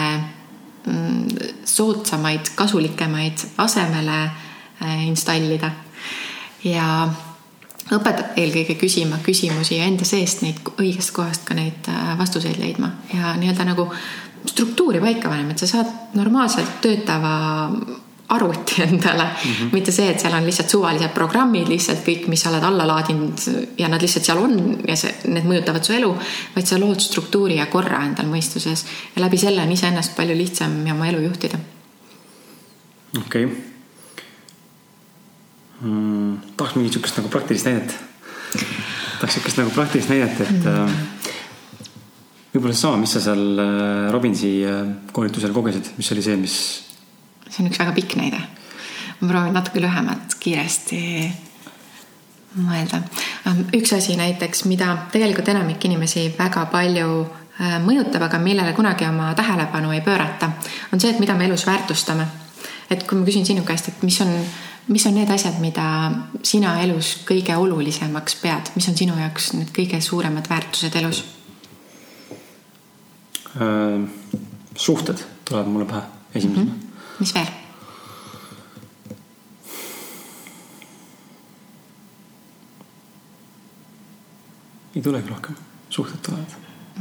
Mm, 0.88 1.28
soodsamaid, 1.64 2.40
kasulikemaid 2.56 3.38
asemele 3.58 4.24
äh, 4.84 5.08
installida. 5.08 5.72
ja 6.64 7.08
õpetab 7.92 8.36
eelkõige 8.40 8.76
küsima 8.80 9.18
küsimusi 9.24 9.78
ja 9.78 9.88
enda 9.88 10.04
seest 10.08 10.44
neid 10.44 10.60
õigest 10.76 11.12
kohast 11.16 11.46
ka 11.48 11.56
neid 11.56 11.88
äh, 11.88 12.12
vastuseid 12.20 12.60
leidma 12.60 12.90
ja 13.14 13.32
nii-öelda 13.40 13.68
nagu 13.68 13.88
struktuuri 14.48 15.00
paika 15.00 15.32
panema, 15.32 15.56
et 15.56 15.64
sa 15.64 15.70
saad 15.72 16.16
normaalselt 16.20 16.82
töötava 16.84 17.34
arvuti 18.36 18.82
endale 18.88 19.24
mm, 19.24 19.52
-hmm. 19.52 19.70
mitte 19.72 19.92
see, 19.92 20.10
et 20.10 20.20
seal 20.20 20.34
on 20.34 20.46
lihtsalt 20.46 20.70
suvalised 20.70 21.14
programmid, 21.16 21.68
lihtsalt 21.70 22.04
kõik, 22.06 22.28
mis 22.32 22.42
sa 22.42 22.50
oled 22.52 22.64
alla 22.64 22.88
laadinud 22.88 23.46
ja 23.78 23.88
nad 23.92 24.02
lihtsalt 24.02 24.26
seal 24.26 24.42
on 24.42 24.56
ja 24.88 24.96
see, 25.00 25.14
need 25.34 25.48
mõjutavad 25.50 25.84
su 25.86 25.94
elu, 25.94 26.12
vaid 26.56 26.70
sa 26.70 26.80
lood 26.82 27.02
struktuuri 27.04 27.60
ja 27.60 27.68
korra 27.72 28.04
endal 28.06 28.30
mõistuses 28.32 28.86
ja 29.16 29.24
läbi 29.24 29.38
selle 29.42 29.64
on 29.64 29.72
iseennast 29.72 30.16
palju 30.18 30.38
lihtsam 30.38 30.82
ja 30.88 30.96
oma 30.96 31.08
elu 31.12 31.26
juhtida. 31.28 31.60
okei 33.26 33.46
okay. 33.46 33.58
mm,. 35.82 36.38
tahaks 36.58 36.76
mingit 36.76 36.94
sihukest 36.94 37.18
nagu 37.22 37.30
praktilist 37.30 37.66
näidet. 37.70 37.96
tahaks 39.20 39.34
sihukest 39.34 39.58
nagu 39.58 39.76
praktilist 39.76 40.10
näidet, 40.10 40.42
et 40.42 40.50
mm. 40.50 40.64
-hmm. 40.64 40.90
võib-olla 42.56 42.74
seesama, 42.74 42.98
mis 42.98 43.14
sa 43.14 43.22
seal 43.22 43.60
äh, 43.60 44.12
Robinsi 44.12 44.56
äh, 44.66 44.88
koolitusel 45.12 45.54
kogesid, 45.54 45.94
mis 45.98 46.12
oli 46.12 46.22
see, 46.22 46.38
mis 46.38 46.58
see 47.54 47.64
on 47.64 47.70
üks 47.70 47.80
väga 47.80 47.94
pikk 47.94 48.18
näide. 48.18 48.42
ma 49.20 49.30
proovin 49.30 49.54
natuke 49.54 49.82
lühemat 49.82 50.36
kiiresti 50.42 51.02
mõelda. 52.60 53.02
Ähm, 53.48 53.66
üks 53.74 53.94
asi 53.96 54.18
näiteks, 54.18 54.66
mida 54.70 54.96
tegelikult 55.12 55.50
enamik 55.54 55.86
inimesi 55.86 56.28
väga 56.38 56.66
palju 56.72 57.08
äh, 57.24 57.78
mõjutab, 57.84 58.26
aga 58.28 58.40
millele 58.42 58.74
kunagi 58.78 59.08
oma 59.10 59.32
tähelepanu 59.38 59.94
ei 59.94 60.02
pöörata, 60.06 60.52
on 60.94 61.02
see, 61.02 61.14
et 61.14 61.22
mida 61.24 61.38
me 61.38 61.48
elus 61.50 61.66
väärtustame. 61.68 62.28
et 62.92 63.08
kui 63.08 63.18
ma 63.18 63.26
küsin 63.26 63.46
sinu 63.46 63.64
käest, 63.66 63.88
et 63.90 64.02
mis 64.04 64.20
on, 64.22 64.30
mis 64.88 65.06
on 65.10 65.16
need 65.16 65.30
asjad, 65.32 65.56
mida 65.64 65.86
sina 66.46 66.76
elus 66.84 67.16
kõige 67.26 67.56
olulisemaks 67.58 68.36
pead, 68.42 68.70
mis 68.76 68.90
on 68.90 68.98
sinu 68.98 69.18
jaoks 69.18 69.54
need 69.58 69.72
kõige 69.74 70.02
suuremad 70.02 70.50
väärtused 70.50 70.96
elus? 71.02 71.24
Äh, 73.58 74.10
suhted 74.76 75.26
tulevad 75.46 75.70
mulle 75.72 75.86
pähe 75.86 76.02
esimesena 76.36 76.66
mm. 76.66 76.72
-hmm 76.72 76.83
mis 77.20 77.36
veel? 77.36 77.52
ei 84.96 85.02
tulegi 85.02 85.30
rohkem, 85.30 85.56
suhted 85.90 86.20
tulevad 86.26 86.54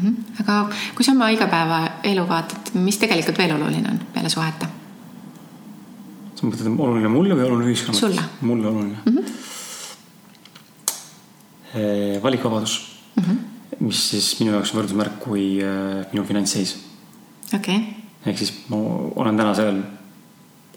mm. 0.02 0.08
-hmm. 0.08 0.40
aga 0.40 0.68
kui 0.94 1.04
sa 1.04 1.12
oma 1.12 1.28
igapäevaelu 1.28 2.28
vaatad, 2.28 2.74
mis 2.74 2.98
tegelikult 2.98 3.38
veel 3.38 3.56
oluline 3.56 3.88
on 3.90 4.00
peale 4.14 4.28
suhete? 4.28 4.66
sa 6.34 6.46
mõtled, 6.46 6.68
oluline 6.78 7.08
mulle 7.08 7.34
või 7.38 7.46
oluline 7.46 7.70
ühiskonna 7.70 7.98
Sulle. 7.98 8.22
mulle 8.40 8.68
oluline 8.68 8.96
mm. 9.04 9.16
-hmm. 9.16 9.26
valikuvabadus 12.22 12.98
mm, 13.16 13.22
-hmm. 13.24 13.36
mis 13.80 14.10
siis 14.10 14.40
minu 14.40 14.52
jaoks 14.52 14.74
on 14.74 14.80
võrdusmärk 14.80 15.18
kui 15.20 15.44
äh, 15.62 16.06
minu 16.12 16.24
finantsseis. 16.24 16.78
okei 17.54 17.76
okay.. 17.76 17.86
ehk 18.26 18.38
siis 18.38 18.52
ma 18.68 18.76
olen 19.16 19.36
täna 19.36 19.54
sellel 19.54 19.82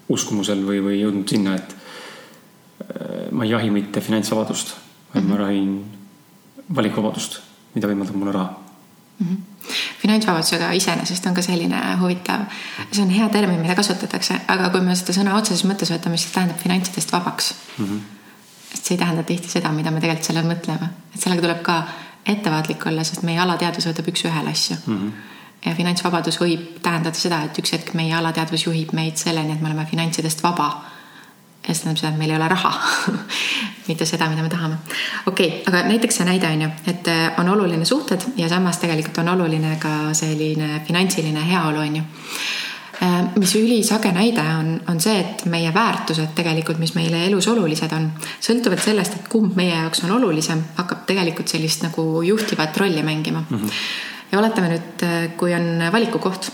uskumusel 0.08 0.62
või, 0.66 0.82
või 0.84 1.00
jõudnud 1.00 1.28
sinna, 1.28 1.56
et 1.56 1.74
äh, 1.74 3.26
ma 3.32 3.44
ei 3.44 3.50
jahi 3.50 3.70
mitte 3.74 4.00
finantsvabadust, 4.00 4.76
vaid 5.14 5.24
mm 5.24 5.30
-hmm. 5.30 5.38
ma 5.38 5.44
jahin 5.44 5.84
valikuvabadust, 6.76 7.40
mida 7.74 7.88
võimaldab 7.88 8.16
mulle 8.16 8.32
raha 8.32 8.50
mm. 9.18 9.26
-hmm 9.26 9.44
finantsvabadusega 10.02 10.70
iseenesest 10.72 11.26
on 11.26 11.34
ka 11.34 11.42
selline 11.42 11.80
huvitav, 12.00 12.46
see 12.92 13.02
on 13.02 13.10
hea 13.10 13.28
termin, 13.28 13.60
mida 13.60 13.74
kasutatakse, 13.74 14.40
aga 14.48 14.68
kui 14.70 14.80
me 14.80 14.94
seda 14.94 15.14
sõna 15.16 15.34
otseses 15.38 15.64
mõttes 15.68 15.90
võtame, 15.90 16.16
siis 16.20 16.34
tähendab 16.34 16.60
finantsidest 16.62 17.12
vabaks 17.12 17.54
mm. 17.78 17.84
-hmm. 17.84 18.00
sest 18.70 18.84
see 18.84 18.94
ei 18.94 18.98
tähenda 18.98 19.22
tihti 19.22 19.48
seda, 19.48 19.72
mida 19.72 19.90
me 19.90 20.00
tegelikult 20.00 20.28
selle 20.28 20.40
all 20.40 20.52
mõtleme, 20.52 20.90
et 21.14 21.20
sellega 21.20 21.42
tuleb 21.42 21.62
ka 21.62 21.82
ettevaatlik 22.26 22.86
olla, 22.86 23.04
sest 23.04 23.22
meie 23.22 23.40
alateadvus 23.40 23.88
võtab 23.90 24.12
üks-ühele 24.12 24.50
asju 24.50 24.76
mm. 24.86 25.00
-hmm 25.00 25.34
ja 25.66 25.74
finantsvabadus 25.74 26.40
võib 26.40 26.78
tähendada 26.82 27.18
seda, 27.18 27.42
et 27.46 27.58
üks 27.58 27.72
hetk 27.74 27.94
meie 27.98 28.14
alateadvus 28.14 28.66
juhib 28.68 28.92
meid 28.96 29.18
selleni, 29.20 29.56
et 29.56 29.62
me 29.62 29.72
oleme 29.72 29.86
finantsidest 29.90 30.42
vaba 30.44 30.70
ja 31.66 31.74
see 31.74 31.82
tähendab 31.82 32.00
seda, 32.00 32.12
et 32.12 32.18
meil 32.20 32.30
ei 32.30 32.36
ole 32.36 32.48
raha 32.48 32.72
mitte 33.88 34.06
seda, 34.06 34.28
mida 34.30 34.42
me 34.42 34.50
tahame. 34.52 34.76
okei 35.26 35.48
okay,, 35.48 35.62
aga 35.66 35.82
näiteks 35.88 36.20
see 36.20 36.28
näide 36.28 36.50
on 36.52 36.62
ju, 36.66 36.70
et 36.92 37.10
äh, 37.10 37.40
on 37.40 37.48
oluline 37.48 37.84
suhted 37.84 38.28
ja 38.36 38.48
samas 38.48 38.78
tegelikult 38.82 39.18
on 39.24 39.34
oluline 39.34 39.76
ka 39.82 40.14
selline 40.14 40.80
finantsiline 40.86 41.42
heaolu 41.50 41.82
on 41.82 41.96
ju 41.96 42.02
äh, 43.02 43.20
mis 43.36 43.54
ülisage 43.58 44.12
näide 44.14 44.46
on, 44.60 44.80
on 44.88 45.00
see, 45.00 45.18
et 45.20 45.46
meie 45.50 45.74
väärtused 45.74 46.34
tegelikult, 46.38 46.78
mis 46.78 46.94
meile 46.94 47.26
elus 47.26 47.48
olulised 47.50 47.92
on, 47.92 48.10
sõltuvalt 48.40 48.84
sellest, 48.84 49.18
et 49.18 49.30
kumb 49.32 49.58
meie 49.58 49.74
jaoks 49.74 50.04
on 50.06 50.14
olulisem, 50.20 50.62
hakkab 50.76 51.06
tegelikult 51.10 51.50
sellist 51.50 51.82
nagu 51.88 52.22
juhtivat 52.22 52.76
rolli 52.76 53.02
mängima 53.02 53.42
mm. 53.48 53.56
-hmm. 53.56 54.14
Ja 54.32 54.38
oletame 54.38 54.74
nüüd, 54.74 55.02
äh, 55.06 55.18
kui 55.36 55.54
on 55.54 55.90
valikukoht 55.92 56.50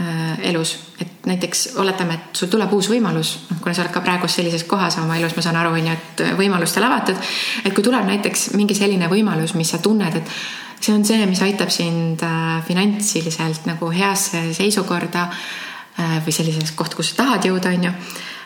Äh, 0.00 0.48
elus, 0.50 0.78
et 0.98 1.26
näiteks 1.26 1.76
oletame, 1.78 2.14
et 2.14 2.34
sul 2.34 2.48
tuleb 2.50 2.72
uus 2.74 2.88
võimalus, 2.90 3.28
noh, 3.46 3.60
kuna 3.62 3.76
sa 3.76 3.84
oled 3.84 3.92
ka 3.94 4.00
praegu 4.02 4.26
sellises 4.26 4.64
kohas 4.66 4.96
oma 4.98 5.14
elus, 5.20 5.36
ma 5.36 5.42
saan 5.44 5.58
aru, 5.60 5.70
on 5.78 5.86
ju, 5.86 5.92
et 5.94 6.22
võimalustel 6.34 6.82
avatud. 6.82 7.20
et 7.62 7.76
kui 7.76 7.84
tuleb 7.86 8.02
näiteks 8.08 8.48
mingi 8.58 8.74
selline 8.74 9.06
võimalus, 9.06 9.54
mis 9.54 9.70
sa 9.70 9.78
tunned, 9.78 10.16
et 10.18 10.32
see 10.80 10.96
on 10.96 11.06
see, 11.06 11.20
mis 11.30 11.42
aitab 11.46 11.70
sind 11.70 12.24
äh, 12.26 12.58
finantsiliselt 12.66 13.70
nagu 13.70 13.92
heasse 13.94 14.42
seisukorda 14.58 15.28
äh, 15.28 16.18
või 16.26 16.34
sellisesse 16.34 16.74
kohta, 16.74 16.98
kus 16.98 17.12
sa 17.12 17.20
tahad 17.22 17.46
jõuda, 17.46 17.76
on 17.78 17.86
ju. 17.86 17.94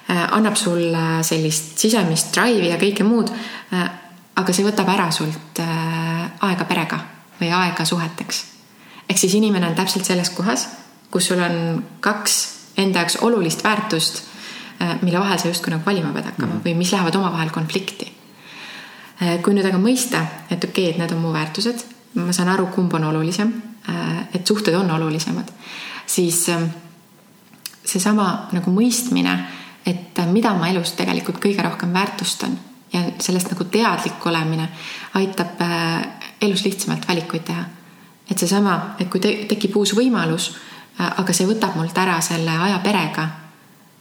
annab 0.09 0.57
sulle 0.57 1.23
sellist 1.25 1.81
sisemist 1.81 2.29
drive'i 2.37 2.69
ja 2.75 2.77
kõike 2.81 3.09
muud. 3.09 3.33
aga 4.37 4.53
see 4.53 4.69
võtab 4.69 4.89
ära 4.89 5.11
sult 5.13 5.61
aega 5.61 6.65
perega 6.69 7.01
või 7.41 7.53
aega 7.53 7.85
suheteks. 7.85 8.58
Ehk 9.09 9.19
siis 9.19 9.35
inimene 9.35 9.67
on 9.67 9.75
täpselt 9.75 10.05
selles 10.05 10.31
kohas 10.31 10.69
kus 11.11 11.27
sul 11.27 11.41
on 11.41 11.85
kaks 12.01 12.37
enda 12.77 13.03
jaoks 13.03 13.19
olulist 13.21 13.65
väärtust, 13.65 14.23
äh, 14.83 14.99
mille 15.03 15.21
vahel 15.21 15.39
sa 15.39 15.49
justkui 15.49 15.73
nagu 15.73 15.87
valima 15.87 16.13
pead 16.13 16.25
hakkama 16.25 16.53
mm 16.53 16.59
-hmm. 16.59 16.65
või 16.65 16.75
mis 16.75 16.93
lähevad 16.93 17.15
omavahel 17.15 17.51
konflikti. 17.51 18.13
Äh, 19.23 19.43
kui 19.43 19.55
nüüd 19.55 19.67
aga 19.67 19.79
mõista, 19.79 20.25
et 20.51 20.65
okei 20.65 20.85
okay,, 20.85 20.91
et 20.91 20.99
need 20.99 21.13
on 21.13 21.23
mu 21.23 21.33
väärtused, 21.33 21.85
ma 22.15 22.33
saan 22.33 22.49
aru, 22.49 22.67
kumb 22.67 22.95
on 22.95 23.05
olulisem, 23.05 23.53
äh, 23.89 24.29
et 24.35 24.47
suhted 24.47 24.75
on 24.75 24.91
olulisemad, 24.91 25.49
siis 26.07 26.49
ähm, 26.49 26.65
seesama 27.85 28.49
nagu 28.53 28.71
mõistmine, 28.71 29.39
et 29.87 30.19
mida 30.33 30.55
ma 30.55 30.69
elus 30.69 30.93
tegelikult 30.93 31.45
kõige 31.45 31.63
rohkem 31.63 31.93
väärtustan 31.93 32.59
ja 32.93 33.01
sellest 33.19 33.51
nagu 33.51 33.65
teadlik 33.65 34.27
olemine 34.27 34.69
aitab 35.15 35.61
elus 36.41 36.65
lihtsamalt 36.65 37.09
valikuid 37.09 37.43
teha. 37.43 37.65
Et 38.31 38.39
seesama, 38.39 38.97
et 39.01 39.09
kui 39.09 39.21
te 39.21 39.33
tekib 39.49 39.77
uus 39.77 39.95
võimalus 39.97 40.53
Äh, 40.99 41.13
aga 41.23 41.35
see 41.35 41.47
võtab 41.47 41.77
mult 41.79 41.99
ära 41.99 42.19
selle 42.25 42.51
aja 42.67 42.81
perega, 42.83 43.29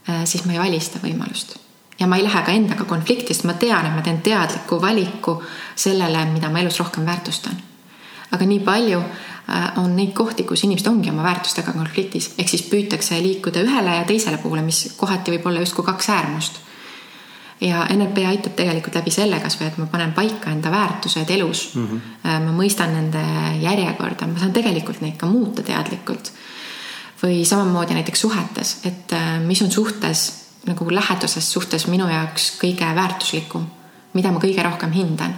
äh, 0.10 0.24
siis 0.26 0.46
ma 0.48 0.56
ei 0.56 0.62
vali 0.64 0.80
seda 0.82 1.04
võimalust. 1.04 1.58
ja 2.00 2.06
ma 2.08 2.18
ei 2.18 2.24
lähe 2.24 2.42
ka 2.46 2.54
endaga 2.54 2.86
konflikti, 2.86 3.34
sest 3.34 3.46
ma 3.50 3.54
tean, 3.58 3.86
et 3.86 3.94
ma 3.94 4.02
teen 4.06 4.20
teadliku 4.22 4.78
valiku 4.82 5.42
sellele, 5.76 6.26
mida 6.30 6.50
ma 6.50 6.60
elus 6.60 6.80
rohkem 6.80 7.06
väärtustan. 7.06 7.58
aga 8.32 8.46
nii 8.46 8.60
palju 8.60 9.00
äh, 9.00 9.78
on 9.78 9.96
neid 9.96 10.14
kohti, 10.14 10.44
kus 10.44 10.64
inimesed 10.64 10.88
ongi 10.88 11.10
oma 11.10 11.24
väärtustega 11.24 11.74
konfliktis, 11.74 12.34
ehk 12.38 12.50
siis 12.50 12.66
püütakse 12.66 13.22
liikuda 13.22 13.62
ühele 13.62 13.96
ja 13.96 14.06
teisele 14.06 14.38
poole, 14.38 14.62
mis 14.62 14.94
kohati 14.98 15.32
võib 15.32 15.46
olla 15.46 15.60
justkui 15.60 15.86
kaks 15.86 16.10
äärmust 16.10 16.62
ja 17.62 17.86
NLP 17.94 18.26
aitab 18.28 18.54
tegelikult 18.58 18.96
läbi 19.00 19.12
selle 19.14 19.40
kasvõi, 19.42 19.68
et 19.72 19.78
ma 19.82 19.88
panen 19.92 20.12
paika 20.14 20.52
enda 20.54 20.72
väärtused 20.72 21.30
elus 21.34 21.72
mm. 21.76 21.88
-hmm. 21.88 22.44
ma 22.46 22.52
mõistan 22.54 22.94
nende 22.94 23.24
järjekorda, 23.62 24.28
ma 24.28 24.40
saan 24.40 24.54
tegelikult 24.54 25.02
neid 25.02 25.18
ka 25.18 25.26
muuta 25.26 25.64
teadlikult 25.64 26.32
või 27.24 27.46
samamoodi 27.46 27.94
näiteks 27.94 28.22
suhetes, 28.22 28.80
et 28.86 29.14
äh, 29.14 29.40
mis 29.42 29.62
on 29.62 29.72
suhtes 29.72 30.48
nagu 30.68 30.90
lähedases 30.92 31.52
suhtes 31.52 31.88
minu 31.88 32.08
jaoks 32.10 32.52
kõige 32.62 32.88
väärtuslikum, 32.96 33.66
mida 34.14 34.32
ma 34.32 34.40
kõige 34.40 34.64
rohkem 34.64 34.92
hindan. 34.92 35.36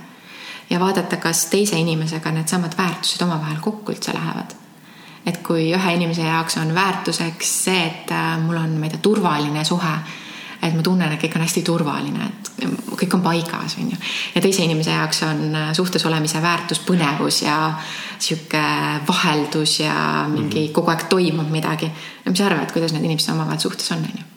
ja 0.70 0.80
vaadata, 0.80 1.18
kas 1.18 1.46
teise 1.46 1.78
inimesega 1.80 2.32
needsamad 2.32 2.78
väärtused 2.78 3.22
omavahel 3.22 3.58
kokku 3.62 3.92
üldse 3.92 4.14
lähevad. 4.14 4.56
et 5.26 5.38
kui 5.38 5.72
ühe 5.74 5.94
inimese 5.94 6.22
jaoks 6.22 6.58
on 6.58 6.76
väärtuseks 6.76 7.64
see, 7.64 7.86
et 7.86 8.12
äh, 8.12 8.40
mul 8.42 8.58
on, 8.58 8.78
ma 8.78 8.86
ei 8.86 8.90
tea, 8.90 9.00
turvaline 9.00 9.66
suhe 9.66 9.94
et 10.62 10.76
ma 10.76 10.84
tunnen, 10.84 11.12
et 11.12 11.22
kõik 11.22 11.38
on 11.38 11.44
hästi 11.46 11.64
turvaline, 11.66 12.30
et 12.30 12.50
kõik 13.00 13.14
on 13.16 13.22
paigas, 13.24 13.78
on 13.80 13.92
ju. 13.94 14.00
ja 14.36 14.42
teise 14.44 14.64
inimese 14.66 14.92
jaoks 14.92 15.24
on 15.28 15.44
äh, 15.56 15.70
suhtes 15.78 16.06
olemise 16.06 16.42
väärtus 16.44 16.82
põnevus 16.88 17.44
ja 17.46 17.60
sihuke 18.20 18.64
vaheldus 19.08 19.80
ja 19.80 20.26
mingi 20.32 20.68
mm. 20.68 20.74
kogu 20.76 20.92
aeg 20.92 21.08
toimub 21.12 21.52
midagi. 21.52 21.92
no 22.26 22.34
mis 22.34 22.42
sa 22.42 22.50
arvad, 22.50 22.74
kuidas 22.76 22.94
need 22.96 23.08
inimesed 23.08 23.34
omavahel 23.34 23.62
suhtes 23.64 23.92
on, 23.96 24.04
on 24.04 24.20
ju? 24.20 24.28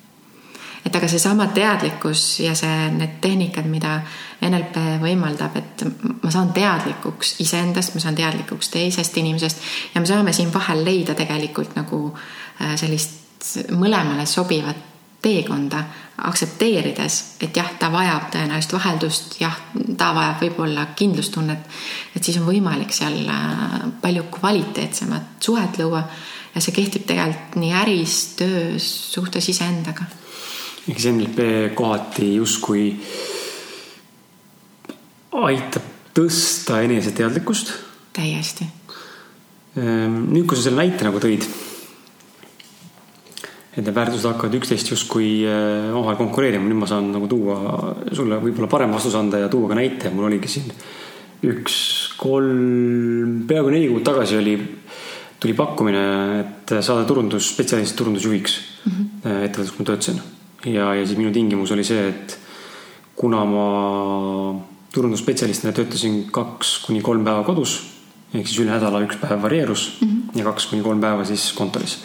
et 0.86 0.96
aga 0.98 1.08
seesama 1.08 1.46
teadlikkus 1.54 2.40
ja 2.42 2.54
see, 2.58 2.90
need 2.96 3.18
tehnikad, 3.22 3.66
mida 3.70 4.00
NLP 4.42 5.00
võimaldab, 5.02 5.58
et 5.58 5.84
ma 6.22 6.30
saan 6.34 6.50
teadlikuks 6.54 7.36
iseendast, 7.44 7.94
ma 7.94 8.02
saan 8.02 8.18
teadlikuks 8.18 8.70
teisest 8.74 9.18
inimesest 9.22 9.66
ja 9.94 10.02
me 10.02 10.10
saame 10.10 10.34
siin 10.34 10.50
vahel 10.54 10.84
leida 10.86 11.14
tegelikult 11.18 11.76
nagu 11.78 12.04
äh, 12.12 12.74
sellist 12.80 13.20
mõlemale 13.74 14.26
sobivat 14.26 14.90
teekonda, 15.22 15.84
aktsepteerides, 16.22 17.18
et 17.40 17.56
jah, 17.56 17.70
ta 17.78 17.88
vajab 17.92 18.28
tõenäoliselt 18.34 18.74
vaheldust, 18.76 19.38
jah, 19.40 19.54
ta 19.98 20.12
vajab 20.14 20.42
võib-olla 20.44 20.86
kindlustunnet, 20.96 21.64
et 22.16 22.24
siis 22.24 22.38
on 22.40 22.46
võimalik 22.46 22.92
seal 22.94 23.24
äh, 23.26 23.78
palju 24.02 24.28
kvaliteetsemat 24.34 25.42
suhet 25.42 25.80
luua 25.80 26.04
ja 26.54 26.60
see 26.60 26.74
kehtib 26.76 27.06
tegelikult 27.08 27.56
nii 27.62 27.72
äris, 27.82 28.18
töös, 28.38 28.88
suhtes 29.14 29.48
iseendaga. 29.48 30.04
eks 30.88 31.08
NLP 31.10 31.74
kohati 31.78 32.34
justkui 32.34 32.90
aitab 35.42 35.90
tõsta 36.14 36.82
eneseteadlikkust. 36.84 37.72
täiesti. 38.12 38.66
Ehm, 39.76 40.26
nüüd, 40.28 40.46
kui 40.46 40.56
sa 40.56 40.68
selle 40.68 40.84
näite 40.84 41.06
nagu 41.08 41.20
tõid 41.22 41.46
et 43.72 43.80
need 43.80 43.94
väärtused 43.96 44.28
hakkavad 44.28 44.58
üksteist 44.58 44.90
justkui 44.92 45.46
äh, 45.48 45.88
omavahel 45.94 46.18
konkureerima, 46.20 46.66
nüüd 46.68 46.82
ma 46.82 46.88
saan 46.90 47.08
nagu 47.14 47.28
tuua 47.30 47.94
sulle 48.12 48.36
võib-olla 48.42 48.68
parem 48.68 48.92
vastuse 48.92 49.16
anda 49.16 49.40
ja 49.40 49.48
tuua 49.52 49.70
ka 49.70 49.78
näite, 49.78 50.12
mul 50.12 50.28
oligi 50.28 50.50
siin 50.52 50.68
üks, 51.42 51.76
kolm, 52.20 53.46
peaaegu 53.48 53.72
neli 53.72 53.88
kuud 53.90 54.04
tagasi 54.06 54.36
oli, 54.38 54.54
tuli 55.42 55.54
pakkumine, 55.58 56.02
et 56.42 56.74
saada 56.84 57.06
turundusspetsialist 57.08 57.96
turundusjuhiks 57.98 58.58
mm 58.60 58.92
-hmm. 58.92 59.40
ettevõttes, 59.48 59.72
kus 59.72 59.80
ma 59.80 59.88
töötasin. 59.88 60.20
ja, 60.66 60.94
ja 60.94 61.06
siis 61.06 61.18
minu 61.18 61.32
tingimus 61.32 61.72
oli 61.72 61.84
see, 61.84 62.08
et 62.08 62.38
kuna 63.16 63.44
ma 63.44 63.66
turundusspetsialistina 64.92 65.72
töötasin 65.72 66.26
kaks 66.30 66.78
kuni 66.86 67.00
kolm 67.00 67.24
päeva 67.24 67.42
kodus, 67.42 67.80
ehk 68.34 68.46
siis 68.46 68.60
üle 68.60 68.70
nädala 68.70 69.00
üks 69.00 69.16
päev 69.16 69.42
varieerus 69.42 69.98
mm 70.00 70.08
-hmm. 70.08 70.38
ja 70.38 70.44
kaks 70.44 70.66
kuni 70.66 70.82
kolm 70.82 71.00
päeva 71.00 71.24
siis 71.24 71.52
kontoris 71.52 71.98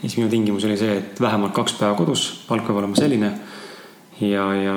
siis 0.00 0.16
minu 0.18 0.30
tingimus 0.30 0.66
oli 0.68 0.76
see, 0.78 0.98
et 1.00 1.20
vähemalt 1.20 1.54
kaks 1.56 1.76
päeva 1.78 1.96
kodus, 1.98 2.28
palk 2.48 2.66
peab 2.66 2.80
olema 2.82 2.98
selline. 2.98 3.32
ja, 4.20 4.44
ja, 4.54 4.76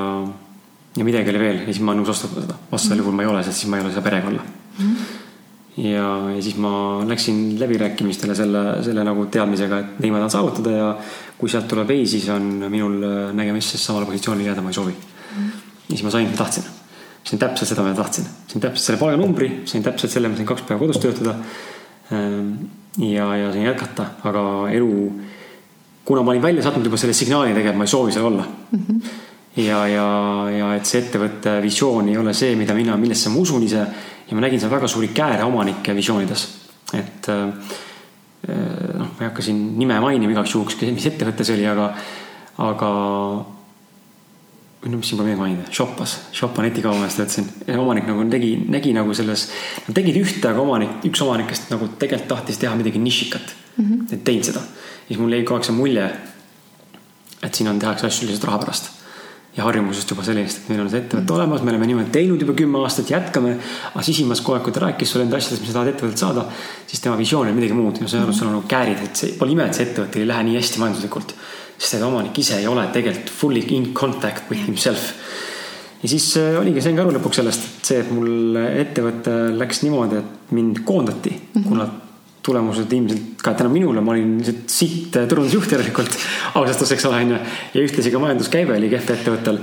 ja 0.98 1.06
midagi 1.08 1.34
oli 1.34 1.42
veel 1.42 1.60
ja 1.64 1.72
siis 1.72 1.82
ma 1.82 1.94
olen 1.94 2.04
nõus 2.04 2.14
vastutama 2.14 2.46
seda. 2.46 2.58
vastasel 2.72 3.02
juhul 3.02 3.18
ma 3.18 3.26
ei 3.26 3.32
ole, 3.32 3.44
sest 3.46 3.64
siis 3.64 3.72
ma 3.72 3.80
ei 3.80 3.86
ole 3.86 3.94
seda 3.94 4.04
perega 4.06 4.28
olla 4.30 4.44
mm. 4.44 4.90
-hmm. 4.90 5.86
ja, 5.86 6.10
ja 6.36 6.42
siis 6.42 6.58
ma 6.58 6.74
läksin 7.08 7.40
läbirääkimistele 7.60 8.36
selle, 8.36 8.84
selle 8.84 9.04
nagu 9.04 9.26
teadmisega, 9.26 9.80
et 9.80 10.04
nii 10.04 10.12
ma 10.12 10.22
tahan 10.22 10.36
saavutada 10.38 10.76
ja 10.76 10.92
kui 11.38 11.50
sealt 11.50 11.68
tuleb 11.68 11.90
ei, 11.90 12.06
siis 12.08 12.30
on 12.30 12.68
minul 12.70 13.02
nägemisest 13.34 13.84
samale 13.84 14.06
positsioonile 14.06 14.50
jääda 14.50 14.62
ma 14.62 14.70
ei 14.70 14.80
soovi 14.80 14.94
mm. 14.94 15.38
-hmm. 15.38 15.50
ja 15.90 15.96
siis 15.96 16.04
ma 16.04 16.12
sain, 16.12 16.28
mida 16.28 16.38
tahtsin. 16.38 16.64
sain 17.24 17.40
täpselt 17.40 17.70
seda, 17.70 17.84
mida 17.84 17.96
tahtsin. 17.96 18.26
sain 18.48 18.62
täpselt 18.62 18.86
selle 18.86 19.00
palganumbri, 19.00 19.62
sain 19.66 19.84
täpselt 19.84 20.12
selle, 20.12 20.28
ma 20.28 20.36
sain 20.36 20.46
kaks 20.46 20.62
päeva 20.62 20.80
kodus 20.80 20.98
töötada 20.98 21.36
ehm, 22.12 22.54
ja, 22.98 23.36
ja 23.36 23.52
sain 23.52 23.66
jätkata, 23.66 24.06
aga 24.24 24.44
elu 24.72 25.12
kuna 26.06 26.24
ma 26.24 26.32
olin 26.32 26.42
välja 26.42 26.64
saatnud 26.64 26.86
juba 26.86 26.98
selle 26.98 27.14
signaali 27.14 27.54
tegelikult, 27.54 27.78
ma 27.78 27.88
ei 27.88 27.94
soovi 27.94 28.12
seal 28.12 28.26
olla 28.26 28.46
mm. 28.46 28.80
-hmm. 28.80 29.02
ja, 29.64 29.88
ja, 29.88 30.08
ja 30.58 30.74
et 30.76 30.86
see 30.86 31.02
ettevõtte 31.02 31.62
visioon 31.62 32.10
ei 32.10 32.18
ole 32.18 32.34
see, 32.34 32.56
mida 32.56 32.74
mina, 32.74 32.98
millesse 32.98 33.30
ma 33.30 33.40
usun 33.40 33.64
ise 33.64 33.86
ja 34.28 34.36
ma 34.36 34.42
nägin 34.42 34.60
seal 34.60 34.72
väga 34.72 34.88
suuri 34.88 35.08
kääre 35.08 35.44
omanike 35.44 35.96
visioonides. 35.96 36.48
et 36.94 37.30
äh, 37.30 37.48
noh, 38.98 39.08
ma 39.08 39.20
ei 39.20 39.28
hakka 39.28 39.42
siin 39.42 39.78
nime 39.80 40.00
mainima 40.00 40.32
igaks 40.32 40.56
juhuks, 40.56 40.78
mis 40.82 41.06
ettevõte 41.06 41.44
see 41.44 41.56
oli, 41.56 41.68
aga, 41.68 41.94
aga 42.58 42.92
no 44.90 44.98
mis 44.98 45.12
pole 45.14 45.28
midagi 45.28 45.42
mainida, 45.42 45.66
Shoppas, 45.74 46.16
Shoppa 46.34 46.64
netikaubamest 46.66 47.20
ütlesin. 47.22 47.50
omanik 47.78 48.08
nagu 48.10 48.24
tegi, 48.30 48.56
nägi 48.72 48.94
nagu 48.98 49.14
selles, 49.14 49.48
nad 49.86 49.98
tegid 49.98 50.18
ühte, 50.18 50.48
aga 50.50 50.64
omanik, 50.64 51.04
üks 51.06 51.22
omanikest 51.22 51.70
nagu 51.74 51.90
tegelikult 52.02 52.32
tahtis 52.32 52.58
teha 52.62 52.74
midagi 52.80 53.02
nišikat 53.02 53.54
mm. 53.76 53.86
-hmm. 53.86 54.14
et 54.14 54.24
teinud 54.24 54.50
seda. 54.50 54.64
siis 55.08 55.20
mul 55.20 55.34
jäi 55.34 55.44
kogu 55.44 55.60
aeg 55.60 55.70
see 55.70 55.78
mulje, 55.78 56.08
et 57.44 57.54
siin 57.54 57.70
on, 57.70 57.80
tehakse 57.80 58.08
asju 58.08 58.28
lihtsalt 58.28 58.50
raha 58.50 58.64
pärast. 58.66 58.90
ja 59.58 59.64
harjumusest 59.68 60.10
juba 60.10 60.24
sellest, 60.24 60.58
et 60.58 60.70
meil 60.70 60.82
on 60.82 60.90
see 60.90 61.00
ettevõte 61.00 61.22
mm 61.22 61.28
-hmm. 61.28 61.38
olemas, 61.38 61.62
me 61.62 61.72
oleme 61.72 61.86
niimoodi 61.86 62.10
teinud 62.10 62.42
juba 62.42 62.54
kümme 62.54 62.82
aastat, 62.82 63.10
jätkame. 63.10 63.58
aga 63.94 64.04
sisimas 64.04 64.42
kogu 64.42 64.58
aeg, 64.58 64.64
kui 64.64 64.74
ta 64.74 64.80
rääkis 64.88 65.12
sulle 65.12 65.26
enda 65.26 65.38
asjadest, 65.38 65.62
mis 65.62 65.70
sa 65.70 65.74
tahad 65.74 65.94
ettevõttelt 65.94 66.18
saada, 66.18 66.46
siis 66.88 67.00
tema 67.00 67.18
visioon 67.18 67.48
oli 67.48 67.54
midagi 67.54 67.74
muud 67.74 68.02
ja 68.02 68.08
sa 68.08 68.18
ei 68.18 68.24
olnud, 68.24 68.36
sul 68.36 68.48
on 68.48 68.54
nagu 68.54 68.68
käärid, 68.68 69.04
et 69.04 69.16
see 69.16 69.34
pole 69.38 69.52
ime, 69.52 69.66
et 69.66 69.74
see 69.74 69.86
ettevõte 69.86 70.20
ei 70.20 70.28
lähe 70.28 70.44
nii 70.44 70.58
hästi 70.58 70.80
majanduslikult 70.80 71.36
sest 71.82 71.98
et 71.98 72.06
omanik 72.06 72.38
ise 72.38 72.60
ei 72.62 72.68
ole 72.70 72.84
tegelikult 72.94 73.32
fully 73.34 73.64
in 73.74 73.90
contact 73.98 74.50
with 74.52 74.68
himself. 74.68 75.14
ja 76.04 76.10
siis 76.10 76.28
äh, 76.38 76.60
oligi, 76.60 76.82
sain 76.82 76.98
ka 76.98 77.06
aru 77.06 77.16
lõpuks 77.18 77.42
sellest, 77.42 77.66
et 77.66 77.90
see, 77.90 78.04
et 78.04 78.14
mul 78.14 78.58
ettevõte 78.62 79.36
läks 79.58 79.82
niimoodi, 79.86 80.22
et 80.22 80.56
mind 80.58 80.84
koondati 80.86 81.34
mm, 81.34 81.46
-hmm. 81.56 81.68
kuna 81.68 81.90
tulemused 82.42 82.94
ilmselt 82.94 83.42
ka 83.42 83.54
tänu 83.58 83.70
minule, 83.74 84.02
ma 84.02 84.14
olin 84.16 84.38
lihtsalt 84.40 84.70
sitt 84.74 85.18
äh, 85.18 85.28
turundusjuht 85.30 85.74
järelikult 85.74 86.18
ausalt 86.60 86.92
eks 86.98 87.06
ole, 87.10 87.24
onju. 87.26 87.40
ja 87.74 87.88
ühtlasi 87.88 88.14
ka 88.14 88.22
majanduskäive 88.22 88.78
oli 88.78 88.90
kehv 88.90 89.16
ettevõttel. 89.18 89.62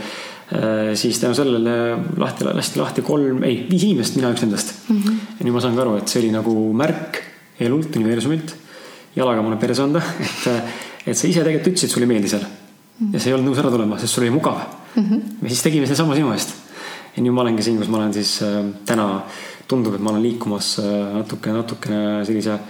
Äh, 0.49 0.95
siis 0.99 1.19
tänu 1.21 1.35
sellele 1.39 1.73
lahti, 2.17 2.47
lasti 2.51 2.81
lahti 2.81 3.03
kolm, 3.07 3.43
ei, 3.45 3.67
viis 3.71 3.85
inimest, 3.85 4.17
mina 4.17 4.31
üks 4.33 4.43
nendest 4.43 4.75
mm. 4.89 5.03
-hmm. 5.03 5.25
ja 5.39 5.47
nüüd 5.47 5.55
ma 5.55 5.61
saan 5.61 5.77
ka 5.77 5.85
aru, 5.87 5.97
et 6.01 6.09
see 6.09 6.23
oli 6.23 6.35
nagu 6.35 6.55
märk 6.73 7.23
elult, 7.61 7.97
universumilt, 7.97 8.55
jalaga 9.17 9.43
mulle 9.43 9.59
perse 9.61 9.83
anda, 9.83 10.03
et 10.27 10.47
et 11.11 11.19
sa 11.19 11.29
ise 11.29 11.43
tegelikult 11.45 11.73
ütlesid, 11.73 11.93
sulle 11.93 12.07
ei 12.09 12.13
meeldi 12.15 12.31
seal. 12.33 12.47
ja 13.13 13.21
sa 13.21 13.31
ei 13.31 13.35
olnud 13.37 13.53
nõus 13.53 13.61
ära 13.63 13.71
tulema, 13.71 13.99
sest 14.01 14.15
sul 14.15 14.25
oli 14.25 14.35
mugav 14.35 14.59
mm. 14.59 15.05
-hmm. 15.05 15.21
ja 15.43 15.49
siis 15.53 15.63
tegime 15.63 15.87
sedasama 15.87 16.17
sinu 16.19 16.33
eest. 16.33 16.51
ja 17.17 17.23
nüüd 17.23 17.35
ma 17.35 17.45
olengi 17.45 17.63
siin, 17.63 17.79
kus 17.79 17.89
ma 17.89 18.01
olen 18.01 18.13
siis 18.15 18.43
äh, 18.43 18.59
täna, 18.87 19.23
tundub, 19.69 19.95
et 19.95 20.01
ma 20.01 20.11
olen 20.11 20.23
liikumas 20.23 20.79
äh, 20.83 21.15
natuke, 21.15 21.53
natukene 21.53 22.25
sellise 22.27 22.53
äh, 22.53 22.61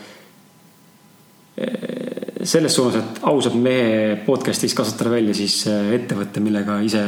selles 2.43 2.75
suunas, 2.75 2.97
et 2.97 3.21
ausalt 3.23 3.55
mehe 3.55 4.17
podcast'is 4.27 4.75
kasvatada 4.75 5.11
välja 5.11 5.35
siis 5.35 5.67
äh, 5.67 5.93
ettevõtte, 5.99 6.41
millega 6.41 6.81
ise, 6.81 7.03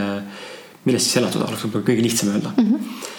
millest 0.84 1.06
siis 1.06 1.16
elatada 1.22 1.46
oleks 1.46 1.64
võib-olla 1.64 1.86
kõige 1.86 2.02
lihtsam 2.08 2.34
öelda 2.34 2.50
mm. 2.56 2.66
-hmm 2.66 3.18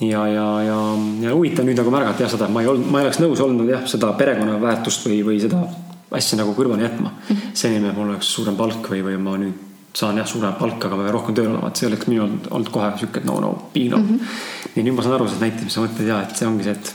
ja, 0.00 0.26
ja, 0.26 0.46
ja, 0.62 0.78
ja 1.22 1.34
huvitav 1.34 1.66
nüüd 1.66 1.78
nagu 1.78 1.92
märgata 1.94 2.24
jah 2.24 2.32
seda, 2.32 2.48
ma 2.50 2.62
ei 2.64 2.68
olnud, 2.70 2.88
ma 2.90 3.00
ei 3.00 3.08
oleks 3.08 3.20
nõus 3.22 3.40
olnud 3.44 3.68
jah, 3.70 3.84
seda 3.90 4.10
perekonnaväärtust 4.18 5.06
või, 5.06 5.20
või 5.26 5.40
seda 5.42 5.60
asja 6.16 6.38
nagu 6.40 6.54
kõrvale 6.56 6.86
jätma 6.86 7.10
mm 7.10 7.36
-hmm.. 7.36 7.54
senini 7.54 7.92
mul 7.92 8.10
oleks 8.14 8.34
suurem 8.34 8.56
palk 8.56 8.90
või, 8.90 9.04
või 9.06 9.20
ma 9.20 9.38
nüüd 9.38 9.62
saan 9.94 10.18
jah, 10.18 10.26
suuremat 10.26 10.58
palka, 10.58 10.88
aga 10.88 10.96
ma 10.98 11.06
pean 11.06 11.14
rohkem 11.14 11.36
tööl 11.38 11.52
olema, 11.52 11.70
et 11.70 11.78
see 11.78 11.86
oleks 11.86 12.08
minul 12.10 12.34
olnud 12.50 12.70
kohe 12.74 12.90
sihuke, 12.98 13.22
no, 13.28 13.38
no, 13.40 13.54
big 13.74 13.90
no 13.92 14.00
mm. 14.02 14.08
-hmm. 14.08 14.76
ja 14.76 14.82
nüüd 14.82 14.96
ma 14.96 15.02
saan 15.06 15.14
aru 15.14 15.28
sellest 15.28 15.44
näitamisest, 15.44 15.74
sa 15.76 15.84
mõtled 15.84 16.08
ja, 16.10 16.20
et 16.22 16.36
see 16.36 16.48
ongi 16.48 16.66
see, 16.66 16.72
et 16.74 16.94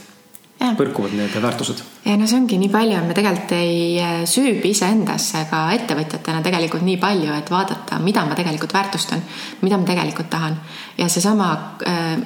ja. 0.60 0.72
põrkuvad 0.76 1.14
need 1.16 1.38
väärtused. 1.42 1.80
ja 2.04 2.16
no 2.20 2.28
see 2.28 2.40
ongi 2.40 2.58
nii 2.60 2.68
palju, 2.72 3.00
me 3.06 3.16
tegelikult 3.16 3.54
ei 3.56 3.78
äh, 4.04 4.18
süübi 4.28 4.74
iseendasse 4.74 5.46
ka 5.50 5.62
ettevõtjatena 5.78 6.44
tegelikult 6.44 6.84
nii 6.84 6.98
palju, 7.00 7.32
et 7.38 7.50
vaadata, 7.50 7.98
mida 8.04 8.24
ma 8.28 8.36
tegelikult 8.36 8.76
väärtustan, 8.76 9.24
mida 9.62 9.80
ma 9.80 9.88
tegelikult 9.88 10.30
tahan 10.30 10.60
ja 10.98 11.08
seesama 11.08 11.52
äh, 11.88 12.18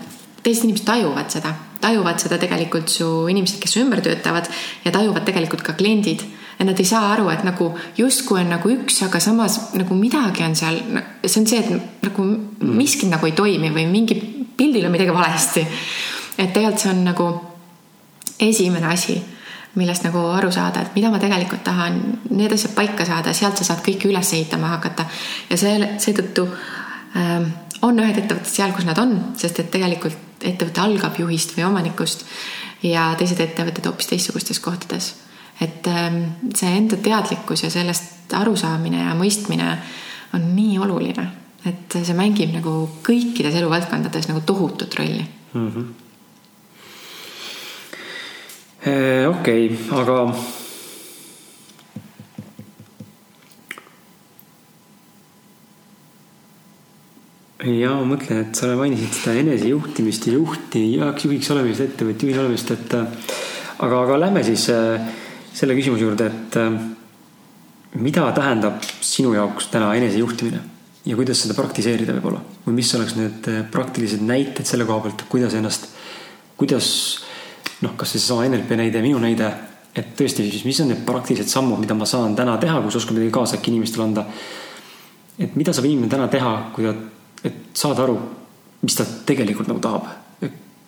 teised 0.42 0.66
inimesed 0.66 0.88
tajuvad 0.90 1.30
seda, 1.30 1.54
tajuvad 1.80 2.18
seda 2.18 2.38
tegelikult 2.42 2.90
su 2.90 3.28
inimesed, 3.30 3.62
kes 3.62 3.78
su 3.78 3.84
ümber 3.84 4.02
töötavad 4.02 4.50
ja 4.84 4.92
tajuvad 4.92 5.24
tegelikult 5.24 5.62
ka 5.62 5.78
kliendid 5.78 6.26
ja 6.58 6.64
nad 6.64 6.78
ei 6.78 6.86
saa 6.86 7.12
aru, 7.12 7.28
et 7.32 7.44
nagu 7.46 7.70
justkui 7.98 8.40
on 8.40 8.52
nagu 8.54 8.70
üks, 8.70 9.00
aga 9.06 9.20
samas 9.20 9.58
nagu 9.74 9.96
midagi 9.98 10.44
on 10.46 10.56
seal, 10.58 10.80
see 11.24 11.40
on 11.40 11.48
see, 11.50 11.60
et 11.60 12.04
nagu 12.06 12.26
mm. 12.26 12.74
miski 12.78 13.08
nagu 13.10 13.26
ei 13.26 13.36
toimi 13.36 13.72
või 13.74 13.86
mingi 13.90 14.18
pildil 14.56 14.86
on 14.86 14.94
midagi 14.94 15.14
valesti. 15.14 15.66
et 16.38 16.52
tegelikult 16.52 16.82
see 16.82 16.90
on 16.90 17.04
nagu 17.04 17.28
esimene 18.40 18.86
asi, 18.90 19.18
millest 19.74 20.06
nagu 20.06 20.22
aru 20.34 20.50
saada, 20.54 20.82
et 20.82 20.94
mida 20.94 21.10
ma 21.10 21.18
tegelikult 21.22 21.64
tahan, 21.66 22.00
need 22.30 22.52
asjad 22.54 22.74
paika 22.76 23.06
saada, 23.06 23.34
sealt 23.34 23.58
sa 23.58 23.66
saad 23.70 23.82
kõike 23.86 24.10
üles 24.10 24.32
ehitama 24.36 24.70
hakata 24.76 25.06
ja 25.50 25.58
see, 25.58 25.74
seetõttu 25.98 26.46
ähm, 27.18 27.50
on 27.82 27.98
ühed 27.98 28.18
ettevõtted 28.18 28.50
seal, 28.50 28.74
kus 28.74 28.86
nad 28.86 28.98
on, 29.02 29.16
sest 29.38 29.58
et 29.62 29.70
tegelikult 29.74 30.44
ettevõte 30.44 30.82
algab 30.82 31.18
juhist 31.18 31.56
või 31.56 31.66
omanikust 31.66 32.26
ja 32.84 33.10
teised 33.18 33.40
ettevõtted 33.40 33.86
hoopis 33.88 34.10
teistsugustes 34.12 34.60
kohtades 34.62 35.14
et 35.60 35.86
ähm, 35.86 36.20
see 36.54 36.70
enda 36.78 36.96
teadlikkus 36.96 37.62
ja 37.66 37.70
sellest 37.70 38.34
arusaamine 38.34 39.04
ja 39.04 39.14
mõistmine 39.18 39.68
on 40.34 40.48
nii 40.56 40.78
oluline, 40.82 41.26
et 41.68 41.98
see 42.00 42.16
mängib 42.16 42.54
nagu 42.56 42.88
kõikides 43.06 43.54
eluvaldkondades 43.60 44.28
nagu 44.30 44.42
tohutut 44.46 44.94
rolli. 44.98 45.26
Mm 45.54 45.70
-hmm.. 45.70 45.86
okei 49.30 49.66
okay,, 49.70 49.78
aga 50.00 50.18
ja 57.64 57.94
ma 57.96 58.14
mõtlen, 58.14 58.44
et 58.44 58.58
sa 58.58 58.72
mainisid 58.76 59.12
seda 59.14 59.34
enesejuhtimist 59.40 60.28
ja 60.28 60.36
juhti, 60.36 60.82
juhiks 60.98 61.50
olemist, 61.54 61.80
ettevõtja 61.84 62.28
juhi 62.28 62.40
olemist, 62.40 62.72
et 62.74 62.96
äh, 62.98 63.34
aga, 63.78 64.02
aga 64.02 64.18
lähme 64.20 64.42
siis 64.44 64.66
äh, 64.72 65.00
selle 65.54 65.76
küsimuse 65.78 66.02
juurde, 66.02 66.26
et 66.30 66.56
äh, 66.58 66.78
mida 68.02 68.26
tähendab 68.34 68.82
sinu 69.04 69.34
jaoks 69.36 69.68
täna 69.72 69.92
enesejuhtimine 69.98 70.60
ja 71.04 71.18
kuidas 71.18 71.44
seda 71.44 71.54
praktiseerida 71.56 72.16
võib-olla 72.16 72.40
või 72.64 72.78
mis 72.80 72.90
oleks 72.96 73.14
need 73.18 73.50
äh, 73.52 73.62
praktilised 73.70 74.24
näited 74.24 74.66
selle 74.66 74.86
koha 74.88 75.04
pealt, 75.06 75.26
kuidas 75.30 75.54
ennast, 75.54 75.86
kuidas 76.58 76.88
noh, 77.84 77.94
kas 77.98 78.14
see 78.14 78.20
seesama 78.22 78.48
NLP 78.48 78.78
näide, 78.80 79.02
minu 79.04 79.20
näide, 79.22 79.50
et 79.94 80.14
tõesti, 80.18 80.46
siis 80.50 80.66
mis 80.66 80.80
on 80.82 80.90
need 80.90 81.04
praktilised 81.06 81.50
sammud, 81.50 81.78
mida 81.82 81.94
ma 81.98 82.08
saan 82.08 82.34
täna 82.38 82.56
teha, 82.62 82.80
kui 82.82 82.92
sa 82.92 83.02
oskad 83.02 83.18
midagi 83.18 83.34
kaasa 83.34 83.58
äkki 83.58 83.70
inimestele 83.74 84.06
anda. 84.08 84.26
et 85.38 85.56
mida 85.58 85.72
saab 85.74 85.86
inimene 85.88 86.10
täna 86.10 86.28
teha, 86.30 86.52
kui 86.74 86.86
ta, 86.86 86.94
et 87.44 87.74
saada 87.74 88.04
aru, 88.06 88.18
mis 88.82 88.94
ta 88.94 89.06
tegelikult 89.26 89.68
nagu 89.70 89.82
tahab 89.82 90.23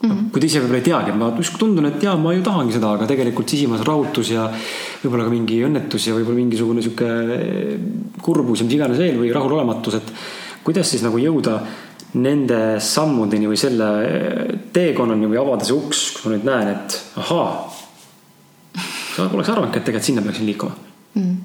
Mm 0.07 0.13
-hmm. 0.13 0.31
kui 0.31 0.41
ta 0.41 0.47
ise 0.47 0.61
võib-olla 0.61 0.79
ei 0.79 0.89
teagi, 0.89 1.13
ma 1.13 1.31
justkui 1.37 1.59
tundun, 1.59 1.87
et 1.87 2.03
jaa, 2.03 2.17
ma 2.17 2.33
ju 2.33 2.43
tahangi 2.43 2.73
seda, 2.73 2.93
aga 2.95 3.07
tegelikult 3.07 3.49
sisimas 3.49 3.83
rahutus 3.87 4.31
ja 4.31 4.47
võib-olla 5.03 5.25
ka 5.25 5.31
mingi 5.31 5.63
õnnetus 5.67 6.07
ja 6.07 6.15
võib-olla 6.15 6.37
mingisugune 6.37 6.83
sihuke 6.83 7.09
eh, 7.37 7.79
kurbus 8.23 8.61
ja 8.61 8.67
mis 8.67 8.75
iganes 8.75 8.99
veel 8.99 9.19
või 9.19 9.33
rahulolematus, 9.35 9.95
et 9.95 10.13
kuidas 10.65 10.91
siis 10.91 11.03
nagu 11.03 11.19
jõuda 11.19 11.61
nende 12.15 12.61
sammudeni 12.81 13.49
või 13.51 13.59
selle 13.61 13.89
teekonnani 14.73 15.27
või 15.27 15.41
avada 15.41 15.65
see 15.65 15.77
uks, 15.77 16.13
kus 16.15 16.25
ma 16.25 16.33
nüüd 16.33 16.47
näen, 16.49 16.69
et 16.69 17.01
ahaa, 17.23 17.51
poleks 19.33 19.51
arvanudki, 19.53 19.79
et 19.79 19.85
tegelikult 19.85 20.05
sinna 20.05 20.23
peaksin 20.23 20.47
liikuma 20.47 20.73
mm. 20.73 21.23
-hmm. 21.23 21.37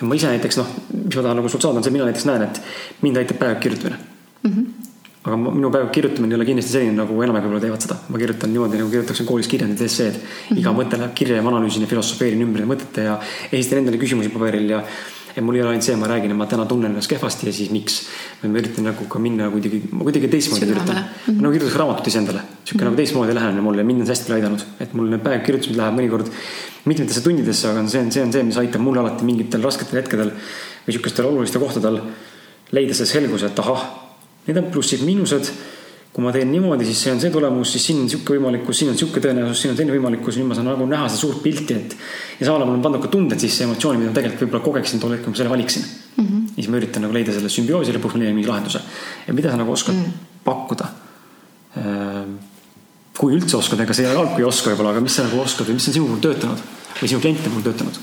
ja 0.00 0.06
ma 0.06 0.14
ise 0.14 0.32
näiteks 0.32 0.56
noh, 0.56 0.68
mis 1.04 1.16
ma 1.16 1.22
tahan 1.22 1.36
nagu 1.36 1.48
sult 1.48 1.62
saada, 1.62 1.76
on 1.76 1.84
see, 1.84 1.92
mina 1.92 2.08
näiteks 2.08 2.26
näen, 2.30 2.42
et 2.48 2.62
mind 3.02 3.16
aitab 3.16 3.38
päev 3.38 3.58
kirjutamine 3.60 3.98
mm. 4.42 4.50
-hmm 4.50 4.79
aga 5.20 5.36
minu 5.36 5.68
päev 5.72 5.90
kirjutamine 5.92 6.32
ei 6.32 6.38
ole 6.38 6.48
kindlasti 6.48 6.72
selline, 6.72 6.96
nagu 6.96 7.22
enamik 7.24 7.44
võib-olla 7.44 7.60
teevad 7.60 7.84
seda. 7.84 7.96
ma 8.08 8.20
kirjutan 8.22 8.52
niimoodi, 8.54 8.80
nagu 8.80 8.92
kirjutaksin 8.92 9.28
koolis 9.28 9.48
kirjandid, 9.52 9.82
esseed 9.84 10.16
mm. 10.16 10.26
-hmm. 10.26 10.60
iga 10.62 10.72
mõte 10.72 10.96
läheb 10.96 11.14
kirja 11.14 11.36
ja 11.36 11.42
ma 11.44 11.52
analüüsin 11.52 11.84
ja 11.84 11.88
filosofeerin 11.90 12.44
ümber 12.46 12.64
mõtete 12.68 13.04
ja 13.04 13.18
esitan 13.52 13.82
endale 13.82 14.00
küsimusi 14.00 14.32
paberil 14.32 14.70
ja 14.70 14.80
et 15.36 15.44
mul 15.44 15.54
ei 15.54 15.62
ole 15.62 15.74
ainult 15.74 15.84
see, 15.86 15.96
ma 15.96 16.08
räägin, 16.10 16.32
et 16.32 16.38
ma 16.38 16.46
täna 16.46 16.64
tunnen 16.66 16.90
ennast 16.90 17.10
kehvasti 17.10 17.46
ja 17.46 17.52
siis 17.52 17.70
miks. 17.70 18.00
ma 18.42 18.48
üritan 18.58 18.88
nagu 18.88 19.04
ka 19.04 19.18
minna 19.18 19.50
kuidagi, 19.52 19.82
ma 19.92 20.08
kuidagi 20.08 20.28
teistmoodi 20.28 20.66
kirjutan 20.66 20.96
mm. 20.96 21.04
-hmm. 21.04 21.42
nagu 21.42 21.52
kirjutaks 21.52 21.78
raamatut 21.82 22.06
iseendale. 22.06 22.40
sihuke 22.40 22.72
mm 22.72 22.80
-hmm. 22.80 22.84
nagu 22.84 22.96
teistmoodi 22.96 23.34
lähenemine 23.34 23.62
mulle 23.62 23.80
ja 23.80 23.84
mind 23.84 24.00
on 24.00 24.06
see 24.06 24.14
hästi 24.14 24.26
palju 24.26 24.40
aidanud. 24.40 24.60
et 24.80 24.94
mul 24.94 25.08
need 25.10 25.20
päevkirjutused 25.20 25.76
lähevad 25.76 26.00
mõnikord 26.00 26.26
mitmetesse 26.84 27.20
tundidesse, 27.20 27.68
aga 27.68 27.88
see 27.88 28.00
on, 28.00 28.12
see 28.12 28.22
on 28.22 28.32
see, 28.32 28.42
mis 28.42 28.56
aitab 28.56 28.80
mul 28.80 28.98
alati 28.98 29.24
mingitel 29.24 29.62
rasketel 29.62 30.00
hetkedel 30.00 30.32
või 30.86 30.92
sihukestel 30.92 31.26
olulistel 31.26 31.60
kohtadel 31.60 32.00
leida 32.72 32.94
see 32.94 33.06
selgus, 33.06 33.42
et 33.42 33.58
ahah, 33.58 33.99
need 34.46 34.56
on 34.56 34.72
plussid-miinused 34.72 35.52
kui 36.10 36.24
ma 36.24 36.32
teen 36.34 36.50
niimoodi, 36.50 36.86
siis 36.88 37.04
see 37.04 37.12
on 37.14 37.20
see 37.22 37.30
tulemus, 37.30 37.70
siis 37.70 37.84
siin 37.86 38.00
on 38.02 38.08
sihuke 38.10 38.34
võimalikkus, 38.34 38.80
siin 38.80 38.90
on 38.90 38.96
sihuke 38.98 39.22
tõenäosus, 39.22 39.60
siin 39.62 39.72
on 39.72 39.76
selline 39.78 39.94
võimalikkus, 39.94 40.40
nüüd 40.40 40.48
ma 40.50 40.56
saan 40.58 40.66
nagu 40.66 40.86
näha 40.90 41.06
seda 41.06 41.20
suurt 41.20 41.42
pilti, 41.44 41.76
et. 41.76 41.94
ja 42.40 42.48
samal 42.48 42.64
ajal 42.64 42.70
mul 42.72 42.78
on 42.80 42.86
pandud 42.86 43.04
ka 43.04 43.10
tunded 43.12 43.42
sisse, 43.42 43.62
emotsioonid, 43.62 44.02
mida 44.02 44.10
ma 44.10 44.16
tegelikult 44.18 44.42
võib-olla 44.42 44.64
kogeksin 44.64 45.02
tol 45.02 45.14
hetkel, 45.14 45.28
kui 45.28 45.36
ma 45.36 45.38
selle 45.38 45.52
valiksin 45.52 45.84
mm. 45.84 46.24
-hmm. 46.24 46.48
ja 46.48 46.56
siis 46.56 46.70
ma 46.72 46.80
üritan 46.80 47.06
nagu 47.06 47.14
leida 47.14 47.36
selle 47.36 47.52
sümbioosi 47.54 47.94
lõpuks, 47.94 48.16
ma 48.16 48.22
leian 48.24 48.34
mingi 48.34 48.50
lahenduse. 48.50 48.80
ja 49.28 49.34
mida 49.38 49.52
sa 49.52 49.60
nagu 49.60 49.72
oskad 49.72 49.94
mm 49.94 50.02
-hmm. 50.02 50.42
pakkuda? 50.44 50.88
Ehm, 51.78 52.34
kui 53.18 53.36
üldse 53.36 53.56
oskad, 53.56 53.80
ega 53.80 53.94
see 53.94 54.04
ei 54.04 54.10
ole 54.10 54.18
halb, 54.18 54.34
kui 54.34 54.42
ei 54.42 54.48
oska 54.50 54.70
võib-olla, 54.70 54.90
aga 54.90 55.00
mis 55.00 55.14
sa 55.14 55.22
nagu 55.28 55.38
oskad 55.40 55.70
või 55.70 55.78
mis 55.78 55.88
on 55.88 55.94
sinu 55.94 56.06
puhul 56.10 56.26
töötanud 56.26 56.58
või 57.02 57.08
sinu 57.08 57.20
klientide 57.20 57.54
puhul 57.54 57.62
töötanud? 57.70 58.02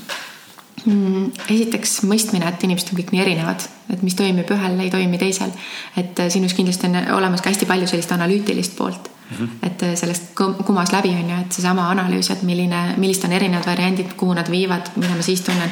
Esiteks 1.48 2.02
mõistmine, 2.08 2.48
et 2.48 2.64
inimesed 2.64 2.92
on 2.92 2.98
kõik 3.00 3.12
nii 3.12 3.22
erinevad, 3.22 3.64
et 3.92 4.02
mis 4.04 4.16
toimib 4.18 4.48
ühel, 4.54 4.74
ei 4.84 4.90
toimi 4.92 5.18
teisel. 5.20 5.50
et 5.96 6.18
äh, 6.20 6.28
sinus 6.30 6.54
kindlasti 6.54 6.86
on 6.86 6.96
olemas 7.16 7.42
ka 7.42 7.50
hästi 7.50 7.66
palju 7.66 7.86
sellist 7.86 8.12
analüütilist 8.12 8.76
poolt 8.76 9.08
mm. 9.08 9.36
-hmm. 9.36 9.48
et 9.66 9.82
äh, 9.82 9.94
sellest 9.94 10.34
kumas 10.66 10.92
läbi 10.92 11.08
on 11.08 11.30
ju, 11.30 11.40
et 11.40 11.52
seesama 11.52 11.90
analüüs, 11.90 12.30
et 12.30 12.42
milline, 12.42 12.94
millised 12.96 13.24
on 13.24 13.32
erinevad 13.32 13.66
variandid, 13.66 14.12
kuhu 14.16 14.34
nad 14.34 14.50
viivad, 14.50 14.90
mida 14.96 15.14
ma 15.14 15.22
siis 15.22 15.40
tunnen. 15.40 15.70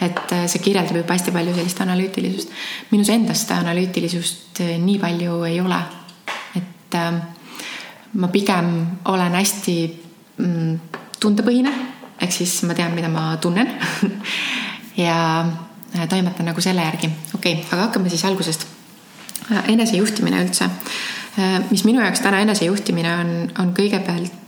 et 0.00 0.32
äh, 0.32 0.46
see 0.46 0.62
kirjeldab 0.62 0.96
juba 0.96 1.12
hästi 1.12 1.30
palju 1.30 1.54
sellist 1.54 1.80
analüütilisust. 1.80 2.50
minus 2.90 3.08
endas 3.08 3.42
seda 3.42 3.60
analüütilisust 3.60 4.60
nii 4.78 4.98
palju 4.98 5.42
ei 5.44 5.60
ole. 5.60 5.80
et 6.56 6.98
ma 8.12 8.28
pigem 8.28 8.86
olen 9.04 9.32
hästi 9.32 10.00
mm, 10.38 10.78
tundepõhine 11.20 11.72
ehk 12.22 12.32
siis 12.34 12.62
ma 12.68 12.76
tean, 12.78 12.94
mida 12.96 13.10
ma 13.12 13.36
tunnen 13.42 13.68
ja 14.96 15.46
äh, 15.96 16.08
toimetan 16.08 16.46
nagu 16.46 16.60
selle 16.60 16.82
järgi. 16.82 17.10
okei 17.34 17.52
okay,, 17.52 17.64
aga 17.72 17.82
hakkame 17.82 18.10
siis 18.10 18.24
algusest. 18.24 18.66
Äh, 19.52 19.64
enesejuhtimine 19.68 20.44
üldse. 20.44 20.64
Äh, 21.38 21.58
mis 21.70 21.84
minu 21.84 22.02
jaoks 22.02 22.20
täna 22.20 22.40
enesejuhtimine 22.44 23.16
on, 23.16 23.34
on 23.58 23.74
kõigepealt 23.76 24.38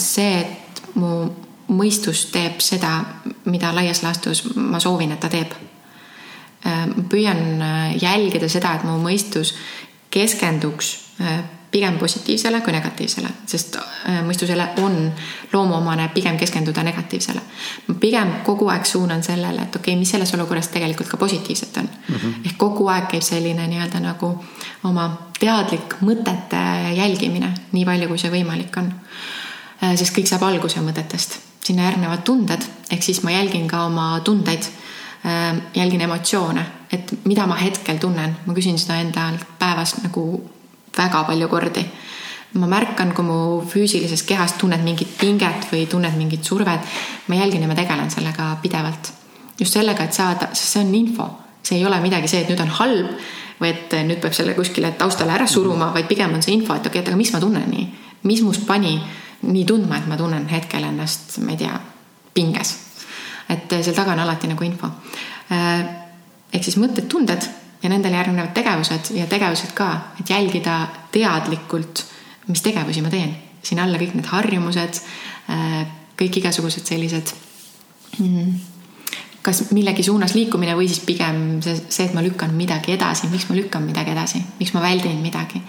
see, 0.00 0.40
et 0.40 0.82
mu 0.98 1.28
mõistus 1.72 2.24
teeb 2.32 2.58
seda, 2.64 2.96
mida 3.44 3.70
laias 3.74 4.02
laastus 4.02 4.42
ma 4.56 4.80
soovin, 4.82 5.12
et 5.14 5.20
ta 5.22 5.28
teeb. 5.30 5.52
ma 6.64 7.04
püüan 7.10 7.62
jälgida 8.00 8.48
seda, 8.48 8.74
et 8.74 8.84
mu 8.86 8.96
mõistus 9.02 9.54
keskenduks 10.10 10.92
pigem 11.72 11.98
positiivsele 11.98 12.60
kui 12.60 12.72
negatiivsele, 12.72 13.28
sest 13.46 13.76
äh, 13.80 14.18
mõistusele 14.26 14.66
on 14.84 14.96
loomuomane 15.52 16.10
pigem 16.14 16.36
keskenduda 16.36 16.82
negatiivsele. 16.84 17.40
ma 17.86 17.94
pigem 18.00 18.32
kogu 18.44 18.68
aeg 18.68 18.84
suunan 18.84 19.22
sellele, 19.22 19.62
et 19.62 19.76
okei 19.76 19.92
okay,, 19.92 19.98
mis 19.98 20.10
selles 20.10 20.34
olukorras 20.34 20.68
tegelikult 20.68 21.08
ka 21.08 21.16
positiivset 21.16 21.76
on 21.76 21.88
mm. 22.08 22.14
-hmm. 22.14 22.34
ehk 22.46 22.58
kogu 22.58 22.88
aeg 22.88 23.08
käib 23.08 23.22
selline 23.22 23.66
nii-öelda 23.66 24.00
nagu 24.00 24.44
oma 24.84 25.08
teadlik 25.40 25.96
mõtete 26.00 26.62
jälgimine, 26.96 27.54
nii 27.72 27.84
palju 27.84 28.08
kui 28.08 28.18
see 28.18 28.30
võimalik 28.30 28.76
on. 28.76 28.92
Äh, 29.82 29.96
sest 29.96 30.16
kõik 30.16 30.28
saab 30.28 30.42
alguse 30.42 30.80
mõtetest, 30.80 31.38
sinna 31.64 31.88
järgnevad 31.88 32.22
tunded, 32.22 32.62
ehk 32.90 33.02
siis 33.02 33.22
ma 33.22 33.30
jälgin 33.30 33.68
ka 33.68 33.86
oma 33.86 34.20
tundeid 34.24 34.68
äh, 35.24 35.56
jälgin 35.74 36.00
emotsioone, 36.00 36.66
et 36.92 37.12
mida 37.24 37.46
ma 37.46 37.54
hetkel 37.56 37.96
tunnen, 37.96 38.36
ma 38.46 38.54
küsin 38.54 38.78
seda 38.78 39.00
endalt 39.00 39.46
päevas 39.58 40.02
nagu 40.02 40.50
väga 40.96 41.24
palju 41.24 41.48
kordi. 41.48 41.84
ma 42.52 42.66
märkan, 42.66 43.14
kui 43.16 43.24
mu 43.24 43.62
füüsilises 43.64 44.22
kehas 44.28 44.52
tunned 44.60 44.82
mingit 44.84 45.14
pinget 45.20 45.64
või 45.72 45.86
tunned 45.88 46.16
mingit 46.16 46.44
survet. 46.44 46.80
ma 47.26 47.34
jälgin 47.34 47.62
ja 47.62 47.68
ma 47.68 47.74
tegelen 47.74 48.10
sellega 48.10 48.56
pidevalt. 48.62 49.12
just 49.60 49.72
sellega, 49.72 50.04
et 50.04 50.12
saada, 50.12 50.48
sest 50.52 50.72
see 50.72 50.80
on 50.84 50.94
info, 50.94 51.30
see 51.62 51.78
ei 51.78 51.86
ole 51.86 52.00
midagi 52.00 52.28
see, 52.28 52.40
et 52.40 52.48
nüüd 52.48 52.60
on 52.60 52.68
halb 52.68 53.16
või 53.60 53.68
et 53.68 53.92
nüüd 54.04 54.20
peab 54.20 54.34
selle 54.34 54.54
kuskile 54.54 54.92
taustale 54.98 55.32
ära 55.32 55.46
suruma, 55.46 55.92
vaid 55.94 56.08
pigem 56.08 56.34
on 56.34 56.42
see 56.42 56.54
info, 56.54 56.74
et 56.74 56.86
okei 56.86 56.88
okay,, 56.88 57.02
et 57.02 57.08
aga 57.08 57.16
mis 57.16 57.32
ma 57.32 57.40
tunnen 57.40 57.68
nii, 57.70 57.88
mis 58.22 58.42
must 58.42 58.66
pani 58.66 59.00
nii 59.42 59.64
tundma, 59.64 59.98
et 59.98 60.06
ma 60.06 60.16
tunnen 60.16 60.48
hetkel 60.48 60.84
ennast, 60.84 61.38
ma 61.42 61.54
ei 61.54 61.56
tea, 61.56 61.80
pinges. 62.34 62.76
et 63.48 63.70
seal 63.82 63.94
taga 63.94 64.12
on 64.12 64.22
alati 64.22 64.48
nagu 64.48 64.64
info. 64.64 64.88
Ehk 66.52 66.64
siis 66.64 66.76
mõtted, 66.76 67.08
tunded 67.08 67.44
ja 67.82 67.90
nendele 67.90 68.16
järgnevad 68.16 68.52
tegevused 68.54 69.12
ja 69.16 69.26
tegevused 69.26 69.72
ka, 69.74 69.88
et 70.20 70.30
jälgida 70.30 70.86
teadlikult, 71.12 72.04
mis 72.48 72.62
tegevusi 72.62 73.02
ma 73.02 73.10
teen. 73.10 73.36
siin 73.62 73.78
alla 73.78 73.98
kõik 73.98 74.16
need 74.18 74.26
harjumused, 74.26 75.00
äh, 75.50 75.86
kõik 76.18 76.40
igasugused 76.40 76.86
sellised 76.86 77.30
mm, 78.18 78.54
kas 79.42 79.64
millegi 79.74 80.02
suunas 80.06 80.34
liikumine 80.34 80.74
või 80.78 80.86
siis 80.90 81.02
pigem 81.06 81.60
see, 81.64 81.74
see, 81.88 82.06
et 82.06 82.14
ma 82.14 82.22
lükkan 82.22 82.52
midagi 82.54 82.94
edasi, 82.94 83.28
miks 83.32 83.48
ma 83.50 83.56
lükkan 83.58 83.82
midagi 83.82 84.14
edasi, 84.14 84.42
miks 84.60 84.72
ma 84.74 84.82
väldin 84.84 85.18
midagi. 85.22 85.62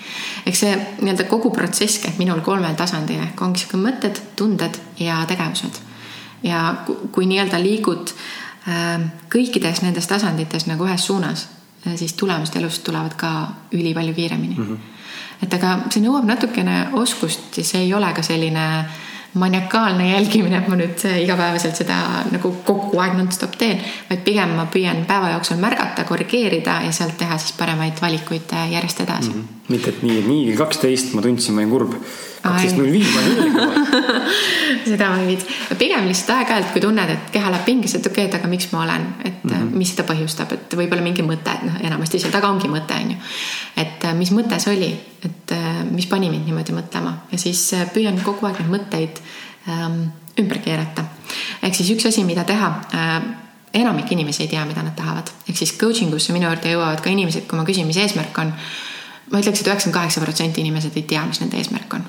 eks 0.45 0.59
see 0.65 0.75
nii-öelda 1.01 1.25
kogu 1.29 1.49
protsess 1.53 2.01
käib 2.03 2.21
minul 2.21 2.43
kolmel 2.45 2.77
tasandil 2.77 3.23
ehk 3.25 3.41
ongi 3.41 3.63
sihuke 3.63 3.81
mõtted, 3.81 4.21
tunded 4.37 4.77
ja 5.01 5.23
tegevused. 5.29 5.81
ja 6.43 6.61
kui 7.11 7.25
nii-öelda 7.25 7.61
liigud 7.61 8.13
äh, 8.13 9.01
kõikides 9.33 9.81
nendes 9.81 10.07
tasandites 10.07 10.69
nagu 10.69 10.85
ühes 10.85 11.09
suunas, 11.09 11.47
siis 11.95 12.13
tulemused 12.13 12.55
elust 12.55 12.83
tulevad 12.83 13.15
ka 13.17 13.31
ülipalju 13.71 14.13
kiiremini 14.13 14.55
mm. 14.57 14.67
-hmm. 14.67 14.77
et 15.43 15.53
aga 15.53 15.77
see 15.89 16.03
nõuab 16.03 16.27
natukene 16.27 16.89
oskust 16.93 17.57
ja 17.57 17.63
see 17.63 17.81
ei 17.81 17.93
ole 17.93 18.13
ka 18.13 18.21
selline 18.21 18.85
maniakaalne 19.33 20.11
jälgimine, 20.11 20.57
et 20.57 20.67
ma 20.67 20.75
nüüd 20.77 21.05
igapäevaselt 21.23 21.75
seda 21.75 21.95
nagu 22.31 22.51
kogu 22.65 22.99
aeg 23.01 23.15
nonstop 23.17 23.55
teen, 23.57 23.79
vaid 24.09 24.21
pigem 24.25 24.53
ma 24.57 24.67
püüan 24.69 25.05
päeva 25.09 25.31
jooksul 25.33 25.57
märgata, 25.57 26.03
korrigeerida 26.03 26.81
ja 26.85 26.91
sealt 26.91 27.17
teha 27.17 27.37
siis 27.37 27.55
paremaid 27.57 28.01
valikuid 28.01 28.53
järjest 28.71 28.99
edasi 28.99 29.29
mm. 29.29 29.41
-hmm. 29.41 29.71
mitte, 29.73 29.89
et 29.89 30.03
nii, 30.03 30.21
nii 30.27 30.55
kaksteist 30.57 31.13
ma 31.13 31.21
tundsin, 31.21 31.55
ma 31.55 31.61
olin 31.61 31.69
kurb 31.69 31.97
kaksteist 32.43 32.77
null 32.77 32.91
viis, 32.91 33.09
ma 33.13 33.23
olin 33.23 33.41
ülikõva 33.43 33.83
seda 34.85 35.09
ma 35.09 35.19
ei 35.21 35.27
viitsi, 35.27 35.47
pigem 35.79 36.07
lihtsalt 36.07 36.33
aeg-ajalt, 36.37 36.71
kui 36.73 36.81
tunned, 36.83 37.11
et 37.13 37.29
keha 37.33 37.51
läheb 37.51 37.65
pingesse, 37.67 37.99
et 37.99 38.07
okei 38.09 38.25
okay,, 38.25 38.31
et 38.31 38.37
aga 38.39 38.49
miks 38.51 38.69
ma 38.73 38.83
olen, 38.83 39.05
et 39.23 39.43
mm 39.43 39.51
-hmm. 39.51 39.75
mis 39.79 39.93
seda 39.93 40.05
põhjustab, 40.07 40.53
et 40.53 40.75
võib-olla 40.77 41.03
mingi 41.03 41.25
mõte, 41.25 41.53
et 41.53 41.63
noh, 41.67 41.77
enamasti 41.89 42.19
seal 42.19 42.33
taga 42.33 42.49
ongi 42.49 42.69
mõte, 42.71 42.97
on 43.03 43.11
ju. 43.11 43.17
et 43.77 44.05
äh, 44.05 44.15
mis 44.15 44.31
mõte 44.31 44.59
see 44.59 44.75
oli, 44.75 44.91
et 45.25 45.51
äh, 45.51 45.83
mis 45.91 46.05
pani 46.05 46.29
mind 46.29 46.45
niimoodi 46.45 46.73
mõtlema? 46.73 47.13
Ja 47.31 47.37
siis 47.37 47.75
püüan 47.93 48.19
kogu 48.23 48.45
aeg 48.47 48.59
neid 48.59 48.71
mõtteid 48.71 49.21
ähm, 49.67 50.01
ümber 50.39 50.59
keerata. 50.59 51.03
ehk 51.61 51.75
siis 51.75 51.89
üks 51.89 52.07
asi, 52.07 52.23
mida 52.23 52.43
teha 52.43 52.81
äh, 52.93 53.21
enamik 53.73 54.11
inimesi 54.11 54.43
ei 54.43 54.47
tea, 54.47 54.65
mida 54.65 54.83
nad 54.83 54.95
tahavad, 54.95 55.29
ehk 55.49 55.57
siis 55.57 55.77
coaching 55.77 56.13
usse 56.13 56.33
minu 56.33 56.47
juurde 56.47 56.73
jõuavad 56.73 57.01
ka 57.01 57.09
inimesed, 57.09 57.47
kui 57.47 57.57
ma 57.57 57.63
küsin, 57.65 57.87
mis 57.87 57.97
eesmärk 57.97 58.37
on. 58.37 58.53
ma 59.31 59.39
ütleks 59.39 59.61
et, 59.61 59.67
et 59.67 59.67
üheksakümmend 59.67 59.93
kaheksa 59.93 60.21
protsenti 60.21 60.61
inimesed 60.61 60.91
ei 60.95 61.03
tea, 61.03 61.25
mis 61.25 61.39
nende 61.39 61.57
eesmärk 61.57 61.93
on 61.93 62.03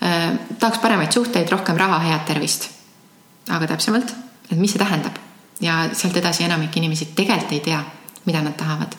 tahaks 0.00 0.78
paremaid 0.78 1.12
suhteid, 1.12 1.48
rohkem 1.50 1.76
raha, 1.76 1.98
head 1.98 2.26
tervist. 2.26 2.68
aga 3.48 3.66
täpsemalt, 3.66 4.12
et 4.50 4.58
mis 4.58 4.72
see 4.72 4.78
tähendab 4.78 5.16
ja 5.60 5.88
sealt 5.92 6.16
edasi 6.16 6.44
enamik 6.44 6.76
inimesi 6.76 7.10
tegelikult 7.16 7.52
ei 7.52 7.60
tea, 7.60 7.82
mida 8.26 8.42
nad 8.42 8.56
tahavad. 8.56 8.94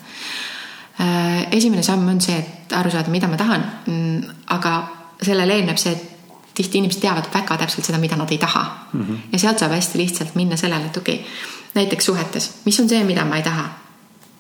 Äh, 1.00 1.48
esimene 1.52 1.84
samm 1.84 2.08
on 2.08 2.22
see, 2.22 2.38
et 2.38 2.74
aru 2.76 2.92
saada, 2.92 3.12
mida 3.12 3.28
ma 3.28 3.38
tahan. 3.38 3.66
Mm, 3.88 4.40
aga 4.56 4.74
sellele 5.22 5.56
eelneb 5.60 5.80
see, 5.80 5.94
et 5.96 6.56
tihti 6.60 6.82
inimesed 6.82 7.02
teavad 7.02 7.30
väga 7.34 7.58
täpselt 7.62 7.88
seda, 7.88 8.00
mida 8.02 8.18
nad 8.20 8.32
ei 8.32 8.38
taha 8.38 8.64
mm. 8.94 9.02
-hmm. 9.02 9.18
ja 9.32 9.40
sealt 9.40 9.60
saab 9.60 9.72
hästi 9.72 9.98
lihtsalt 9.98 10.36
minna 10.36 10.58
sellele, 10.58 10.86
et 10.86 10.98
okei 10.98 11.16
okay,, 11.16 11.28
näiteks 11.76 12.06
suhetes, 12.06 12.52
mis 12.66 12.80
on 12.80 12.90
see, 12.90 13.04
mida 13.04 13.26
ma 13.26 13.38
ei 13.38 13.44
taha? 13.44 13.70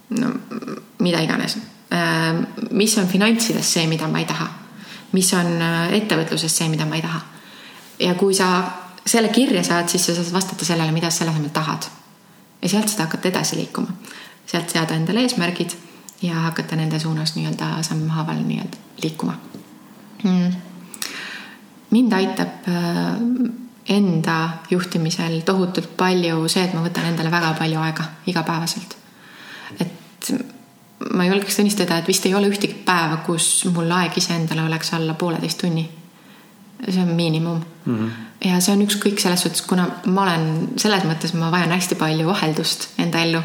no 0.10 0.32
mida 1.00 1.20
iganes. 1.20 1.58
Äh, 1.94 2.46
mis 2.72 2.98
on 2.98 3.08
finantsides 3.08 3.74
see, 3.74 3.88
mida 3.88 4.08
ma 4.08 4.20
ei 4.20 4.26
taha? 4.26 4.48
Mis 5.12 5.34
on 5.34 5.62
äh, 5.62 5.94
ettevõtluses 6.02 6.58
see, 6.58 6.70
mida 6.70 6.86
ma 6.86 7.00
ei 7.00 7.02
taha. 7.06 7.22
ja 8.00 8.16
kui 8.16 8.34
sa 8.34 8.50
selle 9.06 9.30
kirja 9.34 9.64
saad, 9.64 9.90
siis 9.90 10.06
sa 10.06 10.16
saad 10.16 10.34
vastata 10.34 10.66
sellele, 10.66 10.92
mida 10.92 11.10
sa 11.10 11.24
selle 11.24 11.32
asemel 11.32 11.54
tahad. 11.54 11.90
ja 12.62 12.70
sealt 12.70 12.90
seda 12.90 13.08
hakata 13.08 13.28
edasi 13.28 13.56
liikuma, 13.56 13.96
sealt 14.46 14.70
seada 14.70 14.96
endale 14.96 15.24
eesmärgid 15.26 15.76
ja 16.22 16.36
hakata 16.50 16.76
nende 16.76 17.00
suunas 17.00 17.36
nii-öelda 17.36 17.84
sammhaaval 17.84 18.44
nii-öelda 18.44 18.78
liikuma 19.04 19.38
mm.. 20.24 20.54
mind 21.92 22.14
aitab 22.14 22.68
äh, 22.68 23.18
enda 23.90 24.50
juhtimisel 24.70 25.42
tohutult 25.42 25.98
palju 25.98 26.48
see, 26.48 26.64
et 26.64 26.74
ma 26.78 26.86
võtan 26.86 27.10
endale 27.10 27.32
väga 27.32 27.54
palju 27.58 27.82
aega 27.82 28.06
igapäevaselt. 28.28 28.98
et 29.80 30.34
ma 31.14 31.26
julgeks 31.26 31.60
tunnistada, 31.60 32.00
et 32.00 32.08
vist 32.08 32.26
ei 32.28 32.36
ole 32.36 32.50
ühtegi 32.52 32.76
päeva, 32.86 33.22
kus 33.26 33.66
mul 33.74 33.92
aeg 34.00 34.18
iseendale 34.20 34.66
oleks 34.68 34.94
alla 34.98 35.16
pooleteist 35.20 35.62
tunni. 35.64 35.90
see 36.90 37.02
on 37.02 37.08
miinimum 37.08 37.62
mm. 37.86 37.96
-hmm. 37.98 38.48
ja 38.48 38.60
see 38.60 38.74
on 38.74 38.82
ükskõik 38.82 39.20
selles 39.20 39.42
suhtes, 39.42 39.62
kuna 39.62 39.88
ma 40.06 40.22
olen 40.22 40.70
selles 40.78 41.04
mõttes, 41.04 41.34
ma 41.34 41.52
vajan 41.52 41.72
hästi 41.72 41.96
palju 41.96 42.28
vaheldust 42.28 42.88
enda 42.98 43.20
ellu, 43.20 43.42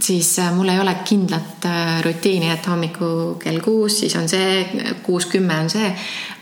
siis 0.00 0.38
äh, 0.38 0.52
mul 0.54 0.68
ei 0.68 0.80
ole 0.80 0.96
kindlat 1.04 1.64
äh, 1.64 2.02
rutiini, 2.02 2.50
et 2.50 2.66
hommikul 2.66 3.34
kell 3.38 3.60
kuus, 3.60 4.00
siis 4.00 4.16
on 4.16 4.28
see, 4.28 4.66
kuus, 5.02 5.26
kümme 5.26 5.60
on 5.60 5.70
see, 5.70 5.94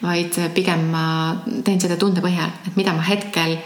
vaid 0.02 0.40
pigem 0.54 0.88
ma 0.90 1.04
teen 1.64 1.80
seda 1.80 1.96
tunde 1.96 2.24
põhjal, 2.24 2.50
et 2.66 2.76
mida 2.76 2.92
ma 2.92 3.02
hetkel 3.02 3.58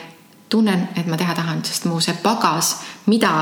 tunnen, 0.49 0.89
et 0.97 1.07
ma 1.07 1.17
teha 1.17 1.35
tahan, 1.35 1.65
sest 1.65 1.85
mu 1.85 2.01
see 2.01 2.17
pagas, 2.23 2.77
mida 3.07 3.33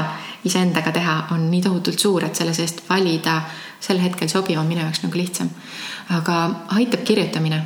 iseendaga 0.44 0.92
teha, 0.92 1.16
on 1.34 1.48
nii 1.50 1.62
tohutult 1.62 1.98
suur, 1.98 2.24
et 2.24 2.36
selle 2.36 2.54
seest 2.54 2.82
valida 2.88 3.40
sel 3.80 4.00
hetkel 4.02 4.28
sobiv 4.30 4.58
on 4.60 4.66
minu 4.66 4.82
jaoks 4.82 5.02
nagu 5.04 5.18
lihtsam. 5.18 5.50
aga 6.10 6.36
aitab 6.78 7.02
kirjutamine. 7.04 7.62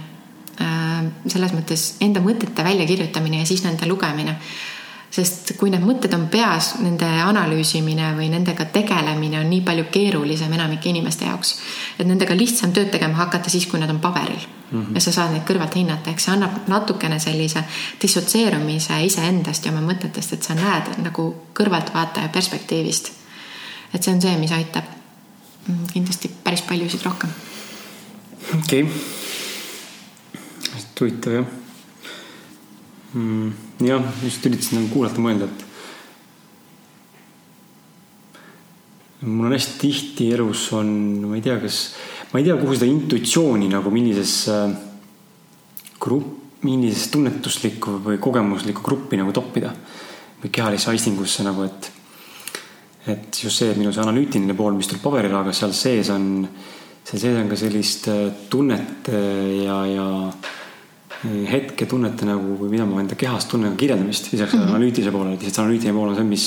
Äh, 0.61 1.05
selles 1.27 1.53
mõttes 1.57 1.95
enda 2.05 2.21
mõtete 2.21 2.65
väljakirjutamine 2.65 3.41
ja 3.41 3.47
siis 3.49 3.65
nende 3.65 3.89
lugemine. 3.89 4.37
Sest 5.11 5.55
kui 5.59 5.73
need 5.73 5.83
mõtted 5.83 6.13
on 6.15 6.29
peas, 6.31 6.75
nende 6.83 7.07
analüüsimine 7.25 8.13
või 8.15 8.29
nendega 8.31 8.69
tegelemine 8.71 9.41
on 9.41 9.49
nii 9.51 9.65
palju 9.67 9.89
keerulisem 9.91 10.53
enamike 10.55 10.91
inimeste 10.93 11.27
jaoks. 11.27 11.57
et 11.99 12.07
nendega 12.07 12.37
lihtsam 12.37 12.73
tööd 12.73 12.91
tegema 12.91 13.19
hakata 13.25 13.51
siis, 13.51 13.67
kui 13.67 13.81
nad 13.81 13.91
on 13.91 13.99
paberil 14.01 14.39
mm. 14.39 14.83
-hmm. 14.83 14.95
ja 14.95 15.01
sa 15.01 15.13
saad 15.13 15.33
neid 15.35 15.43
kõrvalt 15.49 15.75
hinnata, 15.75 16.11
eks 16.11 16.25
see 16.25 16.35
annab 16.35 16.69
natukene 16.69 17.19
sellise 17.19 17.65
dissotseerumise 18.03 19.03
iseendast 19.05 19.67
ja 19.67 19.73
oma 19.73 19.93
mõtetest, 19.93 20.33
et 20.33 20.43
sa 20.43 20.55
näed 20.55 20.95
nagu 21.03 21.35
kõrvaltvaataja 21.55 22.29
perspektiivist. 22.29 23.13
et 23.95 24.03
see 24.03 24.15
on 24.15 24.23
see, 24.23 24.37
mis 24.37 24.53
aitab 24.53 24.85
mm, 25.67 25.87
kindlasti 25.93 26.31
päris 26.45 26.63
paljusid 26.63 27.03
rohkem. 27.03 27.31
okei 28.59 28.83
okay., 28.83 28.95
huvitav 31.01 31.33
jah 31.33 31.60
mm,. 33.15 33.53
jah, 33.87 34.05
just 34.25 34.47
üritasin 34.47 34.81
nagu 34.81 34.93
kuulata, 34.93 35.23
mõelda, 35.23 35.49
et 35.51 35.67
mul 39.27 39.51
on 39.51 39.57
hästi 39.57 39.79
tihti 39.81 40.31
elus 40.35 40.71
on, 40.77 40.91
ma 41.29 41.37
ei 41.37 41.45
tea, 41.45 41.59
kas, 41.61 41.81
ma 42.33 42.41
ei 42.41 42.47
tea, 42.47 42.57
kuhu 42.61 42.77
seda 42.77 42.89
intuitsiooni 42.89 43.69
nagu 43.73 43.93
millisesse 43.93 44.59
grupp, 46.01 46.37
millisesse 46.65 47.13
tunnetuslikku 47.15 47.99
või 48.05 48.21
kogemuslikku 48.21 48.85
gruppi 48.85 49.21
nagu 49.21 49.33
toppida. 49.37 49.73
või 50.41 50.49
kehalisse 50.49 50.89
aistingusse 50.89 51.45
nagu, 51.45 51.67
et, 51.69 51.91
et 53.13 53.41
just 53.43 53.61
see, 53.61 53.69
et 53.69 53.77
minu 53.77 53.93
see 53.93 54.01
analüütiline 54.01 54.55
pool, 54.57 54.73
mis 54.73 54.89
tuleb 54.89 55.03
paberile, 55.05 55.37
aga 55.37 55.53
seal 55.53 55.75
sees 55.77 56.09
on, 56.09 56.49
seal 57.05 57.21
sees 57.21 57.37
on 57.37 57.51
ka 57.51 57.59
sellist 57.61 58.09
tunnet 58.49 59.11
ja, 59.67 59.77
ja 59.85 60.07
hetke 61.29 61.87
tunnete 61.87 62.25
nagu 62.25 62.55
või 62.57 62.71
mida 62.73 62.87
ma 62.89 63.01
enda 63.03 63.17
kehas 63.19 63.45
tunnen 63.51 63.77
kirjeldamist 63.77 64.31
lisaks 64.33 64.55
mm 64.55 64.61
-hmm. 64.61 64.71
analüütilise 64.73 65.13
poolele, 65.13 65.37
lihtsalt 65.37 65.65
analüütiline 65.65 65.97
pool 65.97 66.09
on 66.09 66.17
see, 66.17 66.25
mis 66.25 66.47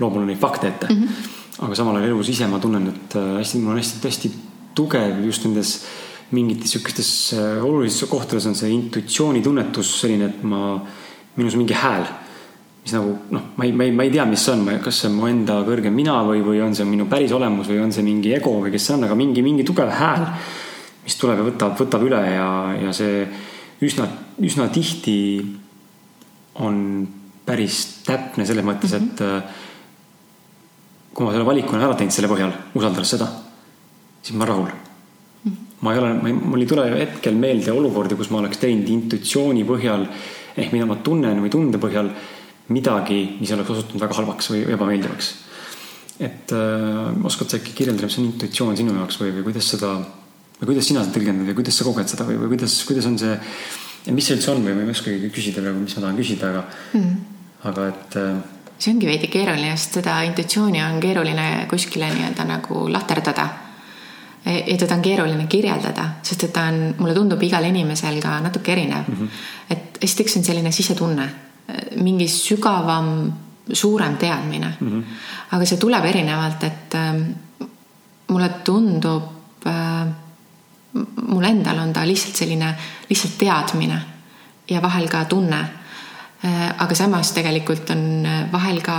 loob 0.00 0.16
mulle 0.16 0.26
neid 0.26 0.40
fakte 0.40 0.68
ette 0.68 0.88
mm. 0.90 1.02
-hmm. 1.02 1.66
aga 1.66 1.74
samal 1.74 1.96
ajal 1.96 2.08
elus 2.08 2.28
ise 2.28 2.46
ma 2.46 2.58
tunnen, 2.58 2.88
et 2.88 3.16
äh, 3.16 3.38
hästi, 3.38 3.58
mul 3.58 3.76
on 3.76 3.78
hästi-hästi 3.78 4.32
tugev 4.74 5.22
just 5.24 5.44
nendes 5.44 5.84
mingites 6.30 6.72
sihukestes 6.72 7.34
äh, 7.38 7.64
olulistes 7.64 8.08
kohtades 8.08 8.46
on 8.46 8.54
see 8.54 8.70
intuitsioonitunnetus 8.70 10.00
selline, 10.00 10.24
et 10.24 10.42
ma, 10.42 10.80
minus 11.36 11.56
mingi 11.56 11.74
hääl, 11.74 12.04
mis 12.82 12.92
nagu 12.92 13.14
noh, 13.30 13.42
ma 13.56 13.64
ei, 13.64 13.72
ma 13.72 13.84
ei, 13.84 13.92
ma 13.92 14.02
ei 14.02 14.10
tea, 14.10 14.24
mis 14.24 14.44
see 14.44 14.52
on, 14.52 14.66
kas 14.82 15.00
see 15.00 15.08
on 15.08 15.16
mu 15.20 15.30
enda 15.30 15.62
kõrgem 15.62 15.94
mina 15.94 16.18
või, 16.26 16.42
või 16.42 16.60
on 16.66 16.74
see 16.74 16.84
minu 16.84 17.06
päris 17.06 17.32
olemus 17.32 17.70
või 17.70 17.78
on 17.84 17.92
see 17.92 18.02
mingi 18.02 18.34
ego 18.34 18.58
või 18.60 18.74
kes 18.74 18.86
see 18.86 18.98
on, 18.98 19.04
aga 19.04 19.14
mingi, 19.14 19.42
mingi 19.42 19.64
tugev 19.64 19.94
hääl, 19.94 20.26
mis 21.04 21.16
tuleb 21.20 21.38
ja 21.38 21.46
võtab, 21.46 21.78
võtab 21.78 22.02
üle 22.02 22.22
ja, 22.34 22.48
ja 22.82 22.92
see 22.92 23.26
üsna, 23.84 24.08
üsna 24.42 24.68
tihti 24.72 25.16
on 26.64 27.06
päris 27.44 27.80
täpne 28.06 28.46
selles 28.46 28.64
mõttes 28.64 28.94
mm, 28.94 28.98
-hmm. 28.98 29.12
et 29.12 29.20
äh, 29.20 29.42
kui 31.14 31.26
ma 31.26 31.32
selle 31.32 31.46
valiku 31.46 31.74
olen 31.74 31.86
ära 31.86 31.98
teinud 31.98 32.14
selle 32.14 32.30
põhjal, 32.30 32.52
usaldades 32.74 33.10
seda, 33.14 33.28
siis 34.22 34.36
ma 34.36 34.44
olen 34.44 34.52
rahul 34.52 34.70
mm. 34.70 35.50
-hmm. 35.50 35.56
ma 35.80 35.94
ei 35.94 35.98
ole, 35.98 36.32
mul 36.32 36.60
ei 36.60 36.70
tule 36.70 36.86
hetkel 36.98 37.34
meelde 37.34 37.72
olukordi, 37.72 38.16
kus 38.16 38.30
ma 38.30 38.38
oleks 38.38 38.58
teinud 38.58 38.88
intuitsiooni 38.88 39.64
põhjal 39.68 40.08
ehk 40.56 40.72
mida 40.72 40.86
ma 40.86 40.96
tunnen 40.96 41.42
või 41.42 41.50
tunde 41.50 41.78
põhjal 41.78 42.10
midagi, 42.68 43.36
mis 43.40 43.52
oleks 43.52 43.70
osutunud 43.70 44.00
väga 44.00 44.14
halvaks 44.14 44.50
või 44.50 44.64
ebameeldivaks. 44.72 45.34
et 46.20 46.52
äh, 46.52 47.24
oskad 47.26 47.50
sa 47.50 47.56
äkki 47.56 47.72
kirjeldada, 47.74 48.06
mis 48.06 48.18
on 48.18 48.24
intuitsioon 48.24 48.76
sinu 48.76 48.94
jaoks 48.94 49.18
või, 49.20 49.32
või 49.34 49.50
kuidas 49.50 49.70
seda 49.74 49.96
või 50.60 50.70
kuidas 50.70 50.88
sina 50.88 51.02
seda 51.04 51.16
tõlgendad 51.16 51.50
või 51.50 51.58
kuidas 51.58 51.78
sa 51.78 51.86
koged 51.86 52.10
seda 52.10 52.26
või, 52.28 52.38
või 52.40 52.52
kuidas, 52.54 52.76
kuidas 52.88 53.08
on 53.10 53.18
see, 53.18 53.34
mis 54.14 54.28
see 54.28 54.36
üldse 54.36 54.52
on 54.52 54.62
või 54.64 54.76
ma 54.76 54.84
ei 54.84 54.94
oskagi 54.94 55.30
küsida 55.34 55.64
praegu, 55.64 55.82
mis 55.82 55.96
ma 55.96 56.04
tahan 56.06 56.20
küsida, 56.20 56.50
aga 56.52 56.64
mm., 56.94 57.14
aga 57.70 57.88
et. 57.90 58.16
Äh, 58.20 58.78
see 58.78 58.92
ongi 58.92 59.08
veidi 59.08 59.30
keeruline, 59.32 59.74
sest 59.78 60.00
seda 60.00 60.16
intuitsiooni 60.28 60.82
on 60.84 60.98
keeruline 61.02 61.48
kuskile 61.70 62.10
nii-öelda 62.12 62.46
nagu 62.48 62.86
lahterdada. 62.92 63.46
E, 64.44 64.58
ja 64.68 64.76
teda 64.76 64.98
on 64.98 65.04
keeruline 65.04 65.46
kirjeldada, 65.48 66.08
sest 66.26 66.48
et 66.48 66.52
ta 66.52 66.66
on, 66.70 66.80
mulle 66.98 67.14
tundub 67.16 67.42
igal 67.42 67.64
inimesel 67.64 68.20
ka 68.22 68.36
natuke 68.44 68.74
erinev 68.74 69.08
mm. 69.08 69.14
-hmm. 69.14 69.28
et 69.70 70.02
esiteks 70.04 70.36
on 70.36 70.44
selline 70.44 70.72
sisetunne, 70.72 71.28
mingi 71.96 72.28
sügavam, 72.28 73.32
suurem 73.72 74.16
teadmine 74.16 74.76
mm. 74.80 74.90
-hmm. 74.90 75.02
aga 75.56 75.64
see 75.64 75.78
tuleb 75.78 76.04
erinevalt, 76.04 76.64
et 76.64 76.94
äh, 76.94 77.14
mulle 78.28 78.50
tundub 78.64 79.33
mul 81.26 81.44
endal 81.44 81.78
on 81.78 81.92
ta 81.92 82.06
lihtsalt 82.06 82.36
selline, 82.36 82.74
lihtsalt 83.08 83.38
teadmine 83.38 84.00
ja 84.70 84.82
vahel 84.82 85.08
ka 85.08 85.24
tunne. 85.24 85.60
Äh, 86.44 86.70
aga 86.78 86.94
samas 86.94 87.32
tegelikult 87.32 87.90
on 87.90 88.26
äh, 88.26 88.40
vahel 88.52 88.80
ka, 88.84 88.98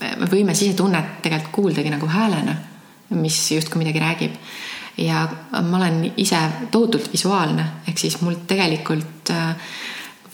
me 0.00 0.28
võime 0.30 0.54
sisetunnet 0.54 1.20
tegelikult 1.24 1.54
kuuldagi 1.54 1.92
nagu 1.92 2.08
häälena, 2.10 2.56
mis 3.16 3.38
justkui 3.56 3.80
midagi 3.80 4.02
räägib. 4.02 4.34
ja 5.00 5.22
ma 5.62 5.76
olen 5.78 6.12
ise 6.16 6.38
tohutult 6.70 7.12
visuaalne, 7.12 7.64
ehk 7.88 7.98
siis 7.98 8.18
mul 8.20 8.34
tegelikult 8.46 9.30
äh, 9.30 9.54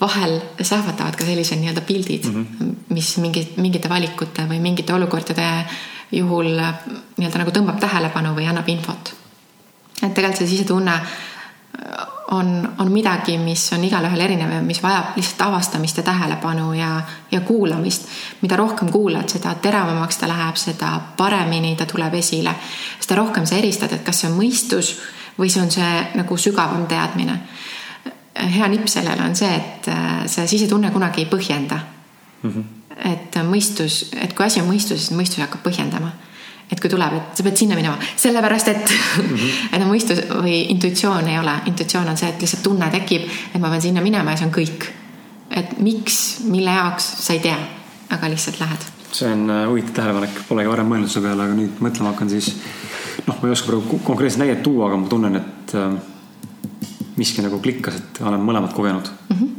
vahel 0.01 0.39
sähvatavad 0.61 1.15
ka 1.15 1.25
sellised 1.25 1.61
nii-öelda 1.61 1.81
pildid 1.81 2.25
mm, 2.25 2.45
-hmm. 2.45 2.73
mis 2.89 3.17
mingi, 3.17 3.47
mingite 3.57 3.89
valikute 3.89 4.43
või 4.49 4.59
mingite 4.59 4.93
olukordade 4.93 5.47
juhul 6.11 6.51
nii-öelda 6.51 7.39
nagu 7.39 7.55
tõmbab 7.55 7.79
tähelepanu 7.79 8.35
või 8.35 8.49
annab 8.49 8.67
infot 8.69 9.13
et 10.07 10.13
tegelikult 10.13 10.43
see 10.43 10.53
sisetunne 10.55 10.99
on, 12.31 12.69
on 12.77 12.91
midagi, 12.91 13.37
mis 13.37 13.71
on 13.73 13.83
igalühel 13.83 14.21
erinev 14.21 14.51
ja 14.51 14.61
mis 14.61 14.81
vajab 14.83 15.15
lihtsalt 15.15 15.41
avastamist 15.47 15.97
ja 15.97 16.03
tähelepanu 16.03 16.73
ja, 16.73 17.01
ja 17.31 17.41
kuulamist. 17.41 18.07
mida 18.41 18.55
rohkem 18.55 18.91
kuulad, 18.91 19.29
seda 19.29 19.55
teravamaks 19.55 20.17
ta 20.17 20.27
läheb, 20.27 20.55
seda 20.55 20.99
paremini 21.17 21.75
ta 21.75 21.85
tuleb 21.85 22.13
esile. 22.13 22.55
seda 22.99 23.15
rohkem 23.15 23.45
sa 23.45 23.55
eristad, 23.55 23.93
et 23.93 24.03
kas 24.03 24.21
see 24.21 24.31
on 24.31 24.37
mõistus 24.37 24.97
või 25.39 25.49
see 25.49 25.61
on 25.61 25.71
see 25.71 26.05
nagu 26.15 26.37
sügavam 26.37 26.87
teadmine. 26.87 27.39
hea 28.35 28.67
nipp 28.67 28.87
sellele 28.87 29.23
on 29.23 29.35
see, 29.35 29.55
et 29.55 29.87
äh, 29.87 30.25
see 30.25 30.47
sisetunne 30.47 30.91
kunagi 30.91 31.21
ei 31.21 31.29
põhjenda 31.31 31.79
mm. 32.43 32.51
-hmm. 32.51 32.63
et 33.13 33.35
mõistus, 33.43 34.09
et 34.21 34.33
kui 34.33 34.45
asi 34.45 34.61
on 34.61 34.67
mõistuses, 34.67 35.07
siis 35.07 35.17
mõistus 35.17 35.41
hakkab 35.41 35.63
põhjendama 35.63 36.11
et 36.71 36.81
kui 36.81 36.89
tuleb, 36.91 37.15
et 37.15 37.39
sa 37.39 37.45
pead 37.45 37.59
sinna 37.59 37.77
minema, 37.79 37.95
sellepärast 38.19 38.67
et 38.73 38.91
mm, 38.91 39.29
-hmm. 39.29 39.51
et 39.71 39.81
no 39.81 39.87
mõistus 39.91 40.21
või 40.29 40.59
intuitsioon 40.73 41.27
ei 41.27 41.39
ole, 41.39 41.53
intuitsioon 41.71 42.09
on 42.09 42.17
see, 42.17 42.29
et 42.29 42.41
lihtsalt 42.41 42.63
tunne 42.63 42.89
tekib, 42.91 43.29
et 43.53 43.61
ma 43.61 43.69
pean 43.69 43.81
sinna 43.81 44.01
minema 44.01 44.31
ja 44.31 44.37
see 44.37 44.47
on 44.47 44.55
kõik. 44.55 44.89
et 45.49 45.79
miks, 45.79 46.39
mille 46.43 46.71
jaoks, 46.71 47.05
sa 47.25 47.33
ei 47.33 47.39
tea, 47.39 47.57
aga 48.09 48.29
lihtsalt 48.29 48.59
lähed. 48.59 48.83
see 49.11 49.31
on 49.31 49.49
äh, 49.49 49.67
huvitav 49.69 49.93
tähelepanek, 49.93 50.43
polegi 50.49 50.69
varem 50.69 50.91
mõelnud 50.91 51.09
selle 51.09 51.27
peale, 51.27 51.43
aga 51.43 51.55
nüüd 51.55 51.79
mõtlema 51.79 52.11
hakkan, 52.11 52.29
siis 52.29 52.51
noh, 53.25 53.39
ma 53.41 53.47
ei 53.47 53.51
oska 53.51 53.71
praegu 53.71 53.99
konkreetset 54.03 54.39
näidet 54.43 54.63
tuua, 54.63 54.87
aga 54.87 54.97
ma 54.97 55.07
tunnen, 55.07 55.35
et 55.35 55.75
äh, 55.75 55.95
miski 57.15 57.41
nagu 57.41 57.59
klikkas, 57.63 57.95
et 57.95 58.21
olen 58.21 58.43
mõlemat 58.43 58.73
kogenud 58.73 59.07
mm. 59.29 59.37
-hmm 59.37 59.57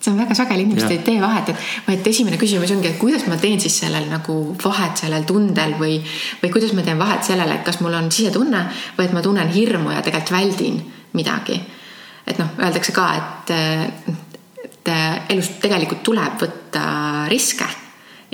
see 0.00 0.12
on 0.12 0.20
väga 0.20 0.34
sageli 0.34 0.64
inimesed 0.64 0.94
ei 0.94 1.02
tee 1.04 1.20
vahet, 1.20 1.50
et, 1.52 1.66
et 1.92 2.06
esimene 2.12 2.38
küsimus 2.40 2.72
ongi, 2.72 2.88
et 2.92 3.00
kuidas 3.00 3.26
ma 3.28 3.36
teen 3.40 3.60
siis 3.60 3.76
sellel 3.82 4.08
nagu 4.08 4.38
vahet 4.62 5.02
sellel 5.04 5.26
tundel 5.28 5.76
või, 5.80 5.98
või 6.40 6.52
kuidas 6.54 6.72
ma 6.76 6.84
teen 6.86 7.00
vahet 7.00 7.26
sellele, 7.26 7.58
et 7.58 7.66
kas 7.66 7.82
mul 7.84 7.98
on 7.98 8.08
sisetunne 8.12 8.64
või 8.96 9.08
et 9.08 9.14
ma 9.16 9.24
tunnen 9.24 9.52
hirmu 9.52 9.92
ja 9.92 10.00
tegelikult 10.06 10.36
väldin 10.38 10.80
midagi. 11.18 11.60
et 12.26 12.38
noh, 12.38 12.56
öeldakse 12.62 12.92
ka, 12.96 13.06
et, 13.18 13.54
et 14.64 14.90
elus 15.34 15.52
tegelikult 15.60 16.02
tuleb 16.06 16.40
võtta 16.40 16.82
riske 17.28 17.68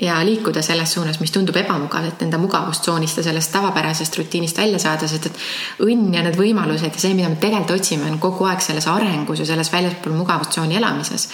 ja 0.02 0.24
liikuda 0.24 0.62
selles 0.62 0.92
suunas, 0.92 1.20
mis 1.20 1.32
tundub 1.32 1.56
ebamugav, 1.56 2.04
et 2.04 2.22
enda 2.22 2.38
mugavustsoonist 2.38 3.16
ja 3.16 3.22
sellest 3.24 3.52
tavapärasest 3.52 4.18
rutiinist 4.18 4.58
välja 4.58 4.78
saada, 4.78 5.08
sest 5.08 5.30
et 5.30 5.38
õnn 5.86 6.12
ja 6.14 6.24
need 6.24 6.36
võimalused 6.36 6.92
ja 6.92 7.00
see, 7.00 7.14
mida 7.16 7.30
me 7.32 7.40
tegelikult 7.40 7.78
otsime, 7.78 8.10
on 8.10 8.18
kogu 8.20 8.44
aeg 8.50 8.60
selles 8.64 8.88
arengus 8.92 9.40
ja 9.40 9.48
selles 9.48 9.72
väljaspool 9.72 10.16
mugavustsooni 10.18 10.76
elamises. 10.76 11.28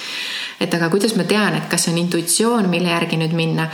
et 0.61 0.75
aga 0.75 0.89
kuidas 0.91 1.17
ma 1.17 1.25
tean, 1.25 1.57
et 1.59 1.67
kas 1.69 1.85
see 1.85 1.93
on 1.93 1.99
intuitsioon, 2.05 2.71
mille 2.71 2.95
järgi 2.95 3.19
nüüd 3.19 3.35
minna 3.35 3.69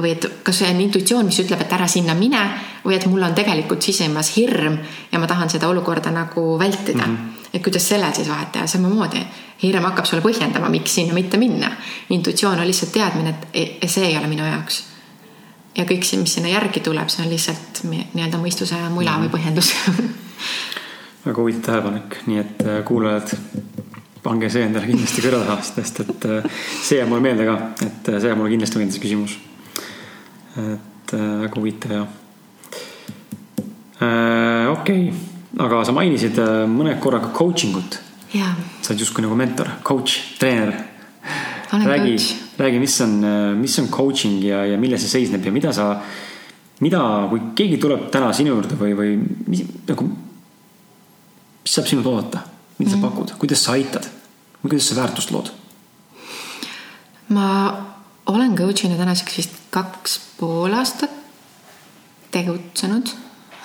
või 0.00 0.14
et 0.16 0.26
kas 0.42 0.58
see 0.62 0.72
on 0.72 0.80
intuitsioon, 0.80 1.26
mis 1.26 1.38
ütleb, 1.44 1.60
et 1.60 1.72
ära 1.72 1.86
sinna 1.88 2.14
mine 2.18 2.42
või 2.84 2.96
et 2.96 3.06
mul 3.06 3.22
on 3.22 3.34
tegelikult 3.36 3.82
sisemas 3.82 4.32
hirm 4.36 4.78
ja 5.12 5.20
ma 5.20 5.28
tahan 5.30 5.52
seda 5.52 5.68
olukorda 5.68 6.10
nagu 6.10 6.58
vältida 6.58 7.06
mm. 7.06 7.16
-hmm. 7.16 7.43
Et 7.54 7.62
kuidas 7.62 7.88
sellel 7.88 8.12
siis 8.12 8.28
vahet 8.28 8.50
teha, 8.52 8.66
samamoodi 8.66 9.22
hirm 9.62 9.86
hakkab 9.86 10.08
sulle 10.08 10.22
põhjendama, 10.24 10.68
miks 10.72 10.98
sinna 10.98 11.14
mitte 11.14 11.38
minna. 11.38 11.70
intuitsioon 12.10 12.58
on 12.58 12.66
lihtsalt 12.66 12.92
teadmine, 12.92 13.34
et 13.54 13.88
see 13.90 14.08
ei 14.10 14.18
ole 14.18 14.26
minu 14.26 14.44
jaoks. 14.44 14.84
ja 15.78 15.84
kõik 15.84 16.04
see, 16.04 16.20
mis 16.20 16.34
sinna 16.34 16.50
järgi 16.52 16.80
tuleb, 16.80 17.08
see 17.08 17.24
on 17.24 17.30
lihtsalt 17.30 17.84
nii-öelda 17.88 18.42
mõistuse 18.42 18.80
mula 18.90 19.18
või 19.22 19.32
põhjendus 19.32 19.72
väga 21.24 21.40
huvitav 21.40 21.62
tähelepanek, 21.64 22.18
nii 22.26 22.38
et 22.38 22.62
äh, 22.66 22.84
kuulajad, 22.84 23.32
pange 24.24 24.48
see 24.52 24.64
endale 24.66 24.88
kindlasti 24.88 25.24
kõrva, 25.24 25.56
sest 25.64 26.02
et 26.04 26.26
äh, 26.28 26.48
see 26.82 26.98
jääb 26.98 27.08
mulle 27.12 27.24
meelde 27.24 27.46
ka, 27.48 27.56
et 27.86 28.10
äh, 28.12 28.18
see 28.18 28.28
jääb 28.28 28.40
mulle 28.40 28.52
kindlasti 28.52 28.80
meelde, 28.80 28.96
see 28.96 29.04
küsimus. 29.04 29.38
et 30.54 31.12
väga 31.12 31.56
huvitav 31.58 31.92
ja. 31.96 32.02
okei 34.70 35.08
okay., 35.08 35.33
aga 35.58 35.84
sa 35.86 35.92
mainisid 35.92 36.38
mõne 36.70 36.96
korraga 37.00 37.30
coaching 37.36 37.76
ut 37.76 37.98
sa 38.82 38.90
oled 38.90 39.00
justkui 39.04 39.22
nagu 39.22 39.36
mentor, 39.38 39.68
coach, 39.86 40.16
treener. 40.38 40.72
räägi 41.70 42.16
räägi, 42.58 42.78
mis 42.78 43.00
on, 43.00 43.12
mis 43.60 43.78
on 43.78 43.88
coaching 43.90 44.42
ja, 44.44 44.64
ja 44.66 44.78
milles 44.78 45.02
see 45.02 45.10
seisneb 45.20 45.44
ja 45.46 45.52
mida 45.52 45.72
sa, 45.72 46.00
mida, 46.80 47.00
kui 47.30 47.40
keegi 47.54 47.78
tuleb 47.82 48.08
täna 48.14 48.32
sinu 48.34 48.52
juurde 48.54 48.76
või, 48.78 48.92
või 48.98 49.14
mis 49.50 49.62
nagu, 49.88 50.06
mis 51.64 51.74
saab 51.74 51.86
sinult 51.90 52.06
oodata, 52.06 52.42
mida 52.78 52.90
Mhm. 52.90 53.00
sa 53.00 53.08
pakud, 53.08 53.32
kuidas 53.38 53.62
sa 53.64 53.72
aitad? 53.72 54.06
Või 54.62 54.74
kuidas 54.74 54.88
sa 54.88 54.94
väärtust 54.98 55.30
lood? 55.30 55.50
ma 57.28 57.46
olen 58.26 58.54
coach'ina 58.56 58.96
tänaseks 58.98 59.36
vist 59.36 59.54
kaks 59.70 60.18
pool 60.38 60.72
aastat 60.76 61.10
tegutsenud 62.30 63.08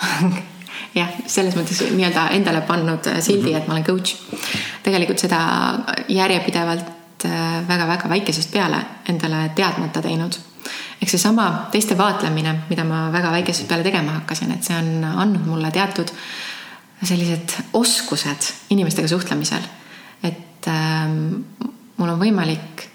jah, 0.94 1.10
selles 1.26 1.56
mõttes 1.58 1.82
nii-öelda 1.90 2.28
endale 2.36 2.62
pannud 2.68 3.10
sildi, 3.22 3.54
et 3.54 3.68
ma 3.68 3.76
olen 3.76 3.86
coach. 3.86 4.16
tegelikult 4.82 5.22
seda 5.22 5.40
järjepidevalt 6.08 7.26
äh, 7.28 7.48
väga-väga 7.68 8.08
väikesest 8.08 8.52
peale 8.52 8.80
endale 9.08 9.50
teadmata 9.54 10.02
teinud. 10.02 10.38
ehk 11.00 11.10
seesama 11.10 11.68
teiste 11.72 11.98
vaatlemine, 11.98 12.54
mida 12.68 12.84
ma 12.84 13.08
väga 13.12 13.32
väikesest 13.38 13.68
peale 13.68 13.86
tegema 13.86 14.20
hakkasin, 14.20 14.52
et 14.52 14.64
see 14.64 14.76
on 14.76 15.04
andnud 15.04 15.46
mulle 15.46 15.70
teatud 15.70 16.12
sellised 17.02 17.56
oskused 17.72 18.52
inimestega 18.70 19.08
suhtlemisel. 19.08 19.62
et 20.22 20.68
ähm, 20.68 21.44
mul 21.96 22.08
on 22.08 22.20
võimalik 22.20 22.88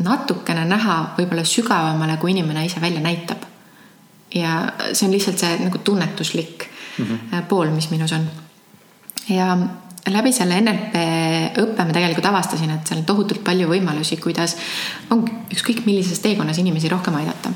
natukene 0.00 0.64
näha 0.64 0.96
võib-olla 1.18 1.44
sügavamale, 1.44 2.16
kui 2.20 2.32
inimene 2.32 2.64
ise 2.64 2.80
välja 2.80 3.00
näitab. 3.00 3.44
ja 4.34 4.72
see 4.92 5.06
on 5.08 5.12
lihtsalt 5.12 5.38
see 5.38 5.56
nagu 5.64 5.78
tunnetuslik 5.78 6.69
mm 6.98 7.04
-hmm. 7.04 7.42
pool, 7.48 7.70
mis 7.70 7.90
minus 7.90 8.12
on. 8.12 8.30
ja 9.28 9.56
läbi 10.08 10.32
selle 10.32 10.60
NLP 10.60 11.02
õppe 11.60 11.84
ma 11.84 11.92
tegelikult 11.92 12.26
avastasin, 12.26 12.70
et 12.70 12.86
seal 12.88 13.02
on 13.02 13.08
tohutult 13.08 13.42
palju 13.44 13.68
võimalusi, 13.68 14.16
kuidas 14.22 14.56
ongi 15.10 15.32
ükskõik 15.54 15.84
millises 15.86 16.22
teekonnas 16.24 16.58
inimesi 16.58 16.88
rohkem 16.88 17.14
aidata. 17.14 17.52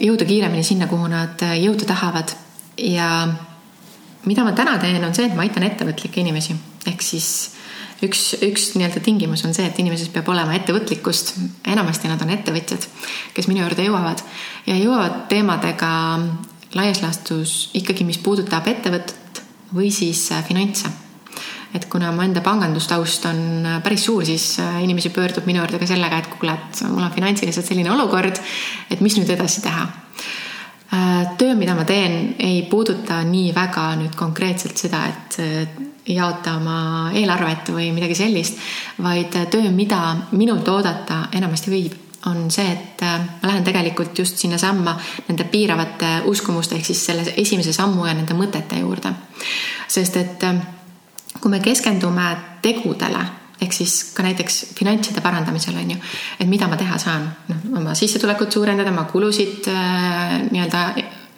jõuda 0.00 0.24
kiiremini 0.24 0.64
sinna, 0.64 0.86
kuhu 0.86 1.06
nad 1.08 1.40
jõuda 1.40 1.86
tahavad 1.86 2.34
ja 2.76 3.28
mida 4.26 4.44
ma 4.44 4.52
täna 4.52 4.76
teen, 4.78 5.04
on 5.04 5.14
see, 5.14 5.26
et 5.26 5.34
ma 5.36 5.46
aitan 5.46 5.64
ettevõtlikke 5.64 6.20
inimesi, 6.20 6.56
ehk 6.90 7.02
siis 7.02 7.30
üks, 8.04 8.34
üks 8.44 8.70
nii-öelda 8.74 9.02
tingimus 9.04 9.44
on 9.46 9.54
see, 9.56 9.66
et 9.68 9.78
inimeses 9.80 10.10
peab 10.12 10.28
olema 10.32 10.56
ettevõtlikkust. 10.58 11.34
enamasti 11.72 12.08
nad 12.08 12.22
on 12.22 12.32
ettevõtjad, 12.36 12.86
kes 13.36 13.48
minu 13.48 13.62
juurde 13.62 13.86
jõuavad 13.86 14.22
ja 14.66 14.76
jõuavad 14.76 15.26
teemadega 15.32 15.90
laias 16.74 17.02
laastus 17.02 17.70
ikkagi, 17.74 18.04
mis 18.06 18.20
puudutab 18.22 18.66
ettevõtet 18.70 19.42
või 19.74 19.90
siis 19.94 20.30
äh, 20.32 20.44
finantse. 20.46 20.90
et 21.74 21.84
kuna 21.86 22.10
mu 22.10 22.22
enda 22.22 22.40
pangandustaust 22.42 23.26
on 23.30 23.66
äh, 23.66 23.82
päris 23.82 24.04
suur, 24.04 24.24
siis 24.26 24.58
äh, 24.58 24.82
inimesi 24.84 25.10
pöördub 25.14 25.46
minu 25.46 25.62
juurde 25.62 25.78
ka 25.78 25.86
sellega, 25.86 26.18
et 26.18 26.30
kuule, 26.34 26.54
et 26.54 26.82
mul 26.90 27.06
on 27.06 27.14
finantsiliselt 27.14 27.66
selline 27.66 27.90
olukord, 27.90 28.40
et 28.90 29.00
mis 29.00 29.16
nüüd 29.18 29.30
edasi 29.30 29.62
teha 29.66 29.88
töö, 31.38 31.54
mida 31.54 31.76
ma 31.78 31.84
teen, 31.86 32.34
ei 32.42 32.64
puuduta 32.66 33.20
nii 33.22 33.52
väga 33.54 33.84
nüüd 34.00 34.16
konkreetselt 34.18 34.74
seda, 34.74 35.04
et 35.06 35.36
jaota 36.10 36.56
oma 36.58 37.12
eelarvet 37.14 37.70
või 37.70 37.92
midagi 37.94 38.16
sellist, 38.18 38.58
vaid 38.98 39.38
töö, 39.54 39.70
mida 39.70 40.00
minult 40.34 40.66
oodata 40.66 41.28
enamasti 41.38 41.70
võib, 41.70 42.09
on 42.26 42.50
see, 42.50 42.66
et 42.72 43.02
ma 43.02 43.48
lähen 43.48 43.64
tegelikult 43.64 44.18
just 44.18 44.36
sinnasamma 44.36 44.96
nende 45.28 45.44
piiravate 45.44 46.20
uskumuste 46.28 46.76
ehk 46.76 46.84
siis 46.84 47.04
selle 47.06 47.24
esimese 47.36 47.72
sammu 47.72 48.06
ja 48.06 48.14
nende 48.14 48.36
mõtete 48.36 48.80
juurde. 48.80 49.14
sest 49.88 50.16
et 50.16 50.44
kui 51.40 51.50
me 51.50 51.60
keskendume 51.64 52.36
tegudele 52.62 53.24
ehk 53.60 53.76
siis 53.76 53.94
ka 54.16 54.24
näiteks 54.24 54.60
finantside 54.76 55.20
parandamisel 55.20 55.76
on 55.76 55.92
ju, 55.92 55.98
et 56.40 56.48
mida 56.48 56.68
ma 56.68 56.78
teha 56.80 56.98
saan, 56.98 57.28
noh 57.48 57.78
oma 57.80 57.94
sissetulekut 57.98 58.52
suurendada, 58.52 58.92
oma 58.92 59.04
kulusid 59.10 59.68
äh, 59.68 60.36
nii-öelda 60.48 60.84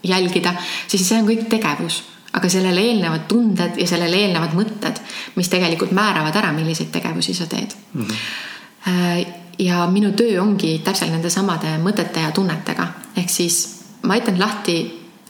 jälgida, 0.07 0.55
siis 0.87 1.07
see 1.09 1.19
on 1.19 1.27
kõik 1.27 1.49
tegevus, 1.51 2.03
aga 2.33 2.49
sellele 2.51 2.83
eelnevad 2.93 3.27
tunded 3.31 3.79
ja 3.79 3.87
sellele 3.91 4.23
eelnevad 4.25 4.55
mõtted, 4.59 5.03
mis 5.37 5.51
tegelikult 5.51 5.95
määravad 5.97 6.39
ära, 6.39 6.55
milliseid 6.55 6.93
tegevusi 6.95 7.35
sa 7.35 7.47
teed 7.51 7.75
mm. 7.93 8.07
-hmm. 8.07 9.41
Ja 9.59 9.87
minu 9.87 10.13
töö 10.17 10.41
ongi 10.43 10.79
täpselt 10.85 11.13
nende 11.13 11.31
samade 11.31 11.77
mõtete 11.83 12.25
ja 12.25 12.33
tunnetega, 12.35 12.87
ehk 13.17 13.31
siis 13.31 13.61
ma 14.03 14.17
aitan 14.17 14.39
lahti 14.41 14.77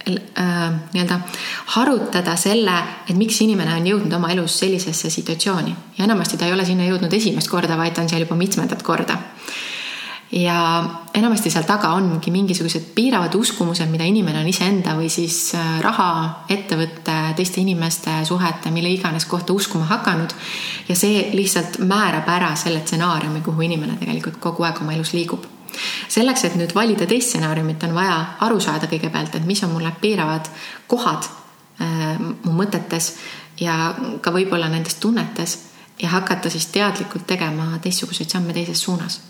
äh, 0.09 0.63
nii-öelda 0.93 1.19
harutada 1.77 2.37
selle, 2.37 2.77
et 3.09 3.17
miks 3.19 3.41
inimene 3.45 3.75
on 3.75 3.87
jõudnud 3.87 4.17
oma 4.17 4.33
elus 4.33 4.59
sellisesse 4.63 5.11
situatsiooni 5.11 5.75
ja 5.99 6.05
enamasti 6.05 6.39
ta 6.39 6.47
ei 6.47 6.55
ole 6.57 6.65
sinna 6.69 6.89
jõudnud 6.89 7.13
esimest 7.13 7.51
korda, 7.51 7.77
vaid 7.77 7.95
ta 7.97 8.03
on 8.03 8.11
seal 8.13 8.25
juba 8.25 8.39
mitmendat 8.39 8.83
korda. 8.83 9.19
Ja 10.33 10.85
enamasti 11.15 11.51
seal 11.53 11.65
taga 11.69 11.91
ongi 11.93 12.31
mingisugused 12.33 12.93
piiravad 12.95 13.35
uskumused, 13.35 13.89
mida 13.93 14.05
inimene 14.09 14.41
on 14.41 14.49
iseenda 14.49 14.95
või 14.97 15.11
siis 15.13 15.53
raha, 15.85 16.45
ettevõtte, 16.49 17.17
teiste 17.37 17.61
inimeste 17.61 18.15
suhete, 18.25 18.71
mille 18.73 18.89
iganes 18.89 19.27
kohta 19.29 19.53
uskuma 19.53 19.85
hakanud. 19.91 20.33
ja 20.89 20.97
see 20.97 21.29
lihtsalt 21.37 21.79
määrab 21.79 22.29
ära 22.29 22.55
selle 22.57 22.81
stsenaariumi, 22.81 23.41
kuhu 23.41 23.61
inimene 23.69 23.99
tegelikult 24.01 24.39
kogu 24.41 24.65
aeg 24.65 24.81
oma 24.81 24.95
elus 24.97 25.13
liigub 25.13 25.45
selleks, 26.09 26.45
et 26.45 26.57
nüüd 26.57 26.75
valida 26.75 27.07
teist 27.07 27.33
stsenaariumit, 27.33 27.85
on 27.85 27.95
vaja 27.95 28.17
aru 28.47 28.61
saada 28.61 28.89
kõigepealt, 28.89 29.37
et 29.37 29.45
mis 29.49 29.63
on 29.65 29.73
mul 29.73 29.85
need 29.85 30.01
piiravad 30.01 30.49
kohad 30.89 31.29
äh, 31.29 32.17
mu 32.21 32.57
mõtetes 32.57 33.13
ja 33.61 33.93
ka 34.21 34.33
võib-olla 34.33 34.69
nendes 34.73 34.97
tunnetes 35.01 35.59
ja 36.01 36.09
hakata 36.17 36.51
siis 36.51 36.67
teadlikult 36.73 37.27
tegema 37.27 37.77
teistsuguseid 37.85 38.33
samme 38.33 38.57
teises 38.57 38.81
suunas 38.81 39.21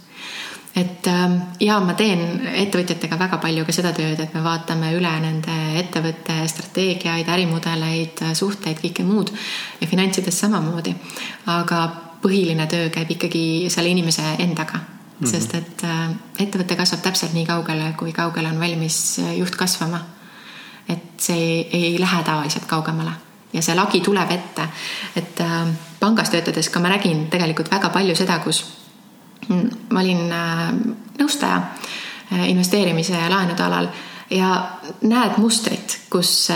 et 0.77 1.07
äh, 1.07 1.33
ja 1.61 1.77
ma 1.85 1.95
teen 1.95 2.47
ettevõtjatega 2.47 3.19
väga 3.21 3.39
palju 3.43 3.65
ka 3.69 3.75
seda 3.77 3.93
tööd, 3.97 4.21
et 4.21 4.35
me 4.35 4.43
vaatame 4.45 4.93
üle 4.97 5.13
nende 5.21 5.57
ettevõtte 5.83 6.39
strateegiaid, 6.49 7.29
ärimudeleid, 7.29 8.23
suhteid, 8.39 8.81
kõike 8.81 9.05
muud 9.05 9.33
ja 9.81 9.89
finantsides 9.91 10.41
samamoodi. 10.45 10.95
aga 11.53 11.83
põhiline 12.23 12.67
töö 12.71 12.89
käib 12.95 13.11
ikkagi 13.11 13.45
selle 13.73 13.93
inimese 13.93 14.23
endaga 14.39 14.79
mm, 14.79 14.87
-hmm. 15.21 15.31
sest 15.31 15.55
et 15.55 15.85
äh, 15.85 16.09
ettevõte 16.39 16.77
kasvab 16.77 17.03
täpselt 17.03 17.35
nii 17.35 17.47
kaugele, 17.47 17.93
kui 17.99 18.13
kaugele 18.13 18.49
on 18.49 18.61
valmis 18.61 19.21
juht 19.37 19.57
kasvama. 19.57 20.01
et 20.89 21.21
see 21.21 21.37
ei, 21.37 21.69
ei 21.73 22.01
lähe 22.01 22.23
tavaliselt 22.23 22.65
kaugemale 22.67 23.13
ja 23.53 23.63
see 23.63 23.75
lagi 23.75 24.01
tuleb 24.01 24.31
ette, 24.31 24.69
et 25.17 25.41
äh, 25.41 25.69
pangas 26.01 26.31
töötades 26.31 26.69
ka 26.71 26.81
ma 26.81 26.89
nägin 26.89 27.27
tegelikult 27.31 27.71
väga 27.71 27.91
palju 27.91 28.17
seda, 28.17 28.39
kus 28.39 28.82
ma 29.49 30.01
olin 30.01 30.29
nõustaja 31.19 31.61
investeerimise 32.47 33.17
ja 33.19 33.31
laenude 33.31 33.63
alal 33.63 33.89
ja 34.31 34.51
näed 35.03 35.39
mustrit, 35.43 35.99
kus 36.11 36.51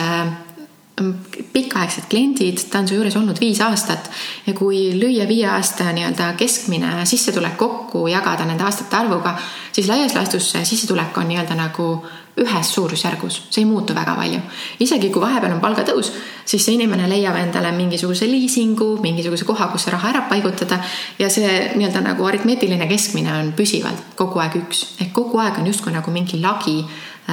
pikaaegsed 1.53 2.07
kliendid, 2.09 2.63
ta 2.71 2.81
on 2.81 2.89
su 2.89 2.97
juures 2.97 3.17
olnud 3.19 3.41
viis 3.41 3.61
aastat 3.61 4.09
ja 4.47 4.55
kui 4.57 4.95
lüüa 4.97 5.27
viie 5.29 5.49
aasta 5.53 5.91
nii-öelda 5.93 6.31
keskmine 6.41 7.05
sissetulek 7.05 7.59
kokku, 7.61 8.07
jagada 8.09 8.47
nende 8.49 8.65
aastate 8.65 8.97
arvuga, 8.97 9.35
siis 9.73 9.91
laias 9.91 10.15
laastus 10.17 10.49
see 10.55 10.65
sissetulek 10.65 11.19
on 11.21 11.29
nii-öelda 11.29 11.59
nagu 11.59 11.91
ühes 12.37 12.71
suurusjärgus, 12.75 13.37
see 13.51 13.63
ei 13.63 13.69
muutu 13.69 13.95
väga 13.97 14.15
palju. 14.15 14.41
isegi 14.81 15.09
kui 15.11 15.23
vahepeal 15.23 15.55
on 15.55 15.61
palgatõus, 15.61 16.11
siis 16.45 16.65
see 16.65 16.75
inimene 16.77 17.09
leiab 17.09 17.37
endale 17.41 17.71
mingisuguse 17.73 18.29
liisingu, 18.29 18.91
mingisuguse 19.01 19.49
koha, 19.49 19.71
kus 19.73 19.87
see 19.87 19.95
raha 19.95 20.11
ära 20.13 20.23
paigutada 20.29 20.79
ja 21.19 21.31
see 21.33 21.49
nii-öelda 21.75 22.05
nagu 22.05 22.29
aritmeetiline 22.29 22.89
keskmine 22.91 23.33
on 23.39 23.53
püsivalt 23.57 24.17
kogu 24.21 24.43
aeg 24.45 24.61
üks, 24.61 24.85
ehk 25.01 25.15
kogu 25.17 25.41
aeg 25.41 25.63
on 25.63 25.71
justkui 25.73 25.97
nagu 25.97 26.13
mingi 26.13 26.41
lagi 26.43 26.83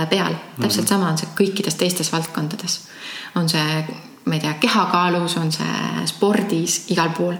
peal, 0.09 0.35
täpselt 0.61 0.87
sama 0.87 1.11
on 1.11 1.19
see 1.19 1.35
kõikides 1.37 1.75
teistes 1.77 2.11
valdkondades. 2.13 2.79
on 3.35 3.49
see, 3.49 3.83
ma 4.25 4.37
ei 4.37 4.39
tea, 4.39 4.53
kehakaalus, 4.59 5.35
on 5.37 5.51
see 5.51 6.07
spordis, 6.07 6.85
igal 6.95 7.11
pool 7.17 7.35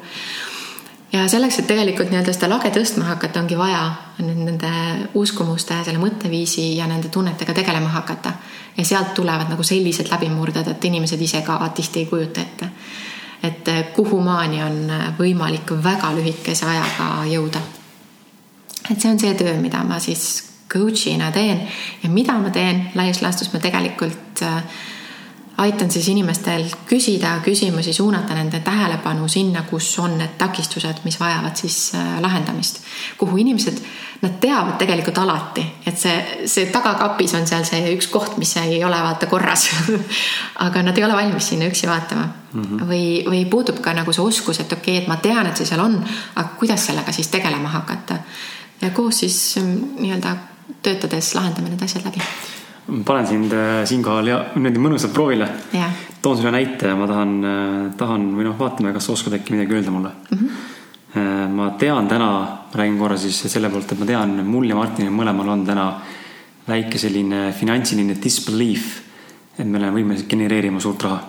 ja 1.14 1.28
selleks, 1.30 1.60
et 1.60 1.68
tegelikult 1.70 2.10
nii-öelda 2.12 2.34
seda 2.34 2.50
lage 2.50 2.72
tõstma 2.74 3.06
hakata, 3.12 3.44
ongi 3.44 3.58
vaja 3.58 3.84
nende 4.24 4.72
uskumuste, 5.20 5.78
selle 5.86 6.02
mõtteviisi 6.02 6.74
ja 6.78 6.88
nende 6.90 7.12
tunnetega 7.14 7.54
tegelema 7.54 7.90
hakata. 7.94 8.34
ja 8.78 8.86
sealt 8.86 9.14
tulevad 9.14 9.50
nagu 9.50 9.64
sellised 9.64 10.10
läbimurded, 10.10 10.68
et 10.68 10.86
inimesed 10.86 11.22
ise 11.22 11.42
ka 11.46 11.60
tihti 11.76 12.00
ei 12.00 12.06
kujuta 12.06 12.42
ette. 12.42 12.70
et 13.44 13.94
kuhumaani 13.96 14.64
on 14.64 14.92
võimalik 15.20 15.72
väga 15.84 16.16
lühikese 16.16 16.66
ajaga 16.66 17.26
jõuda. 17.30 17.60
et 18.92 19.02
see 19.02 19.12
on 19.12 19.20
see 19.20 19.34
töö, 19.34 19.60
mida 19.62 19.84
ma 19.84 20.00
siis 20.00 20.50
coach'ina 20.74 21.32
teen 21.32 21.68
ja 22.04 22.10
mida 22.10 22.34
ma 22.34 22.50
teen 22.50 22.90
laias 22.96 23.22
laastus 23.22 23.54
ma 23.54 23.60
tegelikult 23.60 24.42
aitan 25.64 25.92
siis 25.92 26.08
inimestel 26.12 26.66
küsida 26.90 27.38
küsimusi, 27.44 27.94
suunata 27.94 28.36
nende 28.36 28.60
tähelepanu 28.64 29.28
sinna, 29.32 29.64
kus 29.70 29.92
on 30.00 30.18
need 30.20 30.36
takistused, 30.38 31.04
mis 31.08 31.20
vajavad 31.20 31.56
siis 31.56 31.78
äh, 31.96 32.20
lahendamist. 32.22 32.82
kuhu 33.18 33.38
inimesed, 33.38 33.80
nad 34.22 34.38
teavad 34.40 34.78
tegelikult 34.80 35.18
alati, 35.18 35.66
et 35.86 36.00
see, 36.00 36.16
see 36.48 36.70
tagakapis 36.72 37.36
on 37.40 37.48
seal 37.48 37.66
see 37.68 37.94
üks 37.96 38.08
koht, 38.12 38.38
mis 38.42 38.56
ei 38.62 38.80
ole 38.84 39.00
vaata 39.04 39.28
korras 39.32 39.68
aga 40.66 40.84
nad 40.84 40.98
ei 40.98 41.06
ole 41.08 41.18
valmis 41.18 41.52
sinna 41.54 41.68
üksi 41.72 41.88
vaatama 41.88 42.26
mm. 42.26 42.64
-hmm. 42.64 42.88
või, 42.90 43.06
või 43.30 43.46
puudub 43.52 43.82
ka 43.84 43.94
nagu 43.94 44.14
see 44.14 44.24
oskus, 44.24 44.60
et 44.60 44.74
okei 44.74 44.98
okay,, 44.98 45.04
et 45.04 45.12
ma 45.12 45.18
tean, 45.18 45.48
et 45.48 45.58
see 45.58 45.70
seal 45.70 45.84
on, 45.84 46.00
aga 46.36 46.50
kuidas 46.60 46.86
sellega 46.86 47.12
siis 47.12 47.28
tegelema 47.28 47.70
hakata. 47.70 48.20
ja 48.82 48.90
koos 48.90 49.20
siis 49.20 49.56
mm, 49.62 49.96
nii-öelda 50.00 50.36
töötades 50.84 51.36
lahendame 51.36 51.70
need 51.70 51.84
asjad 51.84 52.06
läbi 52.06 52.22
panen 53.06 53.28
sind 53.28 53.54
äh, 53.54 53.84
siinkohal 53.88 54.28
ja 54.28 54.40
niimoodi 54.56 54.82
mõnusalt 54.84 55.14
proovile 55.16 55.48
yeah.. 55.74 55.92
toon 56.22 56.38
sulle 56.38 56.52
näite 56.52 56.92
ja 56.92 56.98
ma 57.00 57.08
tahan, 57.08 57.34
äh, 57.48 57.76
tahan 58.00 58.28
või 58.36 58.48
noh, 58.50 58.58
vaatame, 58.60 58.92
kas 58.96 59.08
sa 59.08 59.16
oskad 59.16 59.38
äkki 59.40 59.56
midagi 59.56 59.78
öelda 59.78 59.94
mulle 59.94 60.12
mm. 60.12 60.38
-hmm. 60.38 61.54
ma 61.56 61.70
tean 61.80 62.08
täna, 62.08 62.30
räägin 62.74 62.98
korra 63.00 63.18
siis 63.18 63.44
selle 63.48 63.70
poolt, 63.70 63.92
et 63.92 64.00
ma 64.00 64.06
tean, 64.06 64.36
mul 64.46 64.70
ja 64.70 64.76
Martinil 64.76 65.14
mõlemal 65.14 65.50
on 65.56 65.66
täna 65.66 65.88
väike 66.68 66.98
selline 66.98 67.52
finantsiline 67.54 68.16
disbelief, 68.24 69.02
et 69.58 69.68
me 69.68 69.78
oleme 69.78 70.00
võimelised 70.00 70.28
genereerima 70.28 70.80
suurt 70.80 71.04
raha 71.04 71.20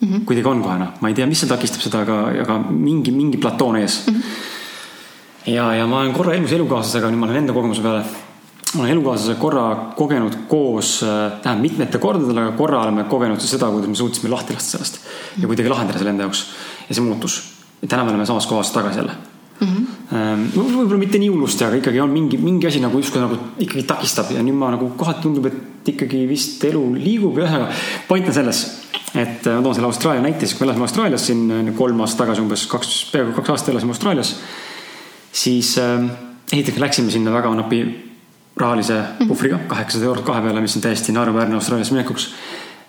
mm 0.00 0.08
-hmm.. 0.08 0.24
kuidagi 0.24 0.48
on 0.48 0.62
kohe 0.62 0.78
noh, 0.78 0.94
ma 1.00 1.08
ei 1.08 1.14
tea, 1.14 1.26
mis 1.26 1.40
seal 1.40 1.50
takistab 1.50 1.82
seda, 1.82 2.00
aga, 2.00 2.22
aga 2.42 2.58
mingi, 2.70 3.12
mingi 3.12 3.38
platoon 3.38 3.76
ees 3.76 4.06
mm. 4.06 4.14
-hmm. 4.14 5.52
ja, 5.54 5.74
ja 5.74 5.86
ma 5.86 6.00
olen 6.00 6.12
korra 6.12 6.34
elus 6.34 6.52
elukaaslasega, 6.52 7.10
nüüd 7.10 7.20
ma 7.20 7.26
lähen 7.26 7.44
enda 7.44 7.52
kogemuse 7.52 7.82
peale 7.82 8.02
ma 8.02 8.27
olen 8.76 8.90
elukaaslase 8.90 9.38
korra 9.40 9.92
kogenud 9.96 10.34
koos, 10.48 10.98
äh, 11.02 11.38
tähendab 11.42 11.64
mitmete 11.64 11.98
kordadel, 11.98 12.42
aga 12.42 12.52
korra 12.58 12.82
oleme 12.82 13.06
kogenud 13.08 13.40
seda, 13.40 13.70
kuidas 13.72 13.88
me 13.88 13.96
suutsime 13.96 14.32
lahti 14.32 14.56
lasta 14.56 14.76
sellest 14.76 15.00
ja 15.38 15.48
kuidagi 15.48 15.72
lahendada 15.72 15.98
selle 15.98 16.12
enda 16.12 16.26
jaoks. 16.26 16.44
ja 16.88 16.94
see 16.94 17.04
muutus. 17.04 17.40
täna 17.88 18.04
me 18.04 18.10
oleme 18.10 18.26
samas 18.26 18.46
kohas 18.46 18.70
tagasi 18.74 18.98
jälle 18.98 19.12
mm. 19.60 19.68
-hmm. 20.12 20.48
võib-olla 20.54 20.98
mitte 20.98 21.18
nii 21.18 21.28
hullusti, 21.28 21.64
aga 21.64 21.76
ikkagi 21.80 22.00
on 22.00 22.10
mingi, 22.10 22.38
mingi 22.38 22.66
asi 22.66 22.80
nagu 22.80 22.98
justkui 22.98 23.22
nagu 23.22 23.38
ikkagi 23.58 23.82
takistab 23.86 24.32
ja 24.34 24.42
nüüd 24.42 24.58
ma 24.58 24.70
nagu 24.74 24.90
kohati 24.96 25.22
tundub, 25.22 25.46
et 25.46 25.88
ikkagi 25.94 26.26
vist 26.28 26.64
elu 26.64 26.82
liigub 26.94 27.38
ja 27.38 27.46
ühesõnaga 27.46 27.70
point 28.08 28.28
on 28.28 28.34
selles, 28.34 28.64
et 29.14 29.46
äh, 29.46 29.56
ma 29.56 29.62
toon 29.62 29.74
selle 29.74 29.88
Austraalia 29.88 30.22
näite, 30.22 30.46
siis 30.46 30.58
kui 30.58 30.66
me 30.66 30.70
elasime 30.70 30.88
Austraalias 30.88 31.26
siin 31.26 31.50
äh, 31.50 31.70
kolm 31.76 32.00
aastat 32.00 32.26
tagasi 32.26 32.44
umbes 32.44 32.66
kaks, 32.66 32.92
peaaegu 33.12 33.32
kaks 33.40 33.54
aastat 33.54 33.72
elasime 33.74 33.96
Austraalias. 33.96 34.36
siis 35.32 35.78
äh, 35.78 36.04
esiteks 36.52 36.78
läksime 36.78 37.10
sinna 37.10 37.32
väga 37.32 37.54
napi 37.54 38.07
rahalise 38.60 38.98
puhvriga, 39.28 39.60
kaheksasada 39.70 40.10
eurot 40.10 40.26
kahe 40.26 40.42
peale, 40.44 40.62
mis 40.64 40.76
on 40.78 40.84
täiesti 40.84 41.14
naeruväärne 41.16 41.56
Austraaliasse 41.58 41.94
minekuks. 41.94 42.28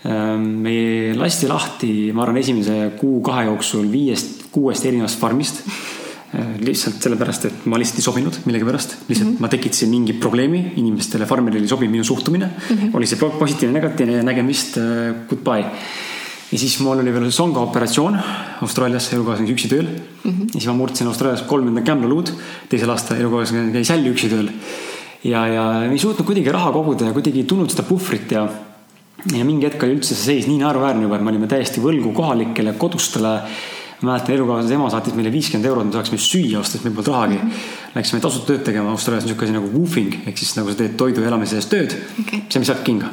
Ehm, 0.07 0.43
me 0.63 0.75
lasti 1.19 1.47
lahti, 1.49 1.93
ma 2.15 2.23
arvan, 2.23 2.39
esimese 2.41 2.91
kuu-kahe 2.99 3.47
jooksul 3.49 3.89
viiest, 3.91 4.45
kuuest 4.53 4.85
erinevast 4.87 5.19
farmist. 5.19 5.63
Ehm, 6.29 6.59
lihtsalt 6.63 7.01
sellepärast, 7.03 7.49
et 7.49 7.65
ma 7.65 7.79
lihtsalt 7.81 7.99
ei 7.99 8.05
sobinud 8.05 8.37
millegipärast, 8.45 8.95
lihtsalt 9.09 9.29
mm 9.29 9.35
-hmm. 9.35 9.41
ma 9.41 9.51
tekitasin 9.51 9.89
mingi 9.89 10.13
probleemi, 10.13 10.73
inimestele, 10.75 11.25
farmerile 11.25 11.65
ei 11.65 11.67
sobi 11.67 11.87
minu 11.87 12.03
suhtumine 12.03 12.45
mm. 12.45 12.77
-hmm. 12.77 12.95
oli 12.95 13.07
see 13.07 13.17
positiivne, 13.17 13.79
negatiivne 13.79 14.13
ja 14.13 14.23
nägemist, 14.23 14.77
äh, 14.77 15.15
goodbye 15.27 15.65
ja 16.51 16.57
siis 16.57 16.79
mul 16.79 16.99
oli 16.99 17.13
veel 17.13 17.31
songa 17.31 17.59
operatsioon 17.59 18.17
Austraalias, 18.61 19.13
elukaaslane 19.13 19.51
üksi 19.51 19.69
tööl 19.69 19.85
mm. 19.85 20.31
-hmm. 20.31 20.45
ja 20.45 20.53
siis 20.53 20.67
ma 20.67 20.73
murdsin 20.73 21.07
Austraalias 21.07 21.41
kolmanda 21.41 21.81
kämblaluud, 21.81 22.31
teisel 22.69 22.89
aastal 22.89 23.17
elukaaslane 23.17 23.71
käis 23.71 23.89
jälle 23.89 24.09
üksi 24.09 24.29
tööl 24.29 24.49
ja, 25.23 25.43
ja 25.47 25.65
ei 25.91 25.99
suutnud 25.99 26.27
kuidagi 26.27 26.51
raha 26.53 26.71
koguda 26.75 27.09
ja 27.09 27.15
kuidagi 27.15 27.43
ei 27.43 27.49
tulnud 27.49 27.71
seda 27.71 27.83
puhvrit 27.87 28.31
ja 28.31 28.47
ja 29.35 29.43
mingi 29.43 29.67
hetk 29.67 29.83
oli 29.83 29.97
üldse 29.97 30.15
see 30.15 30.25
seis 30.33 30.47
nii 30.47 30.61
naeruväärne 30.61 31.03
juba, 31.03 31.17
et 31.17 31.25
me 31.25 31.33
olime 31.33 31.49
täiesti 31.51 31.83
võlgu 31.83 32.13
kohalikele 32.15 32.75
kodustele. 32.79 33.33
ma 33.99 34.13
mäletan, 34.13 34.31
elukaaslase 34.31 34.75
ema 34.77 34.85
saatis 34.87 35.15
meile 35.15 35.31
viiskümmend 35.33 35.67
eurot, 35.67 35.89
me 35.89 35.91
saaksime 35.91 36.19
süüa 36.23 36.61
osta, 36.61 36.77
sest 36.77 36.85
meil 36.85 36.93
polnud 36.95 37.11
rahagi 37.11 37.35
mm. 37.35 37.49
-hmm. 37.49 37.95
Läksime 37.95 38.21
tasuta 38.21 38.47
tööd 38.47 38.63
tegema, 38.63 38.93
Austraalias 38.95 39.25
on 39.25 39.29
niisugune 39.29 39.49
asi 39.49 39.57
nagu 39.57 39.71
woofing 39.73 40.15
ehk 40.27 40.37
siis 40.37 40.55
nagu 40.55 40.71
sa 40.71 40.77
teed 40.77 40.95
toidu 40.95 41.21
ja 41.21 41.27
elamise 41.27 41.55
eest 41.55 41.69
tööd 41.69 41.95
okay.. 42.19 42.39
see, 42.49 42.59
mis 42.59 42.71
saab 42.71 42.79
kinga 42.83 43.09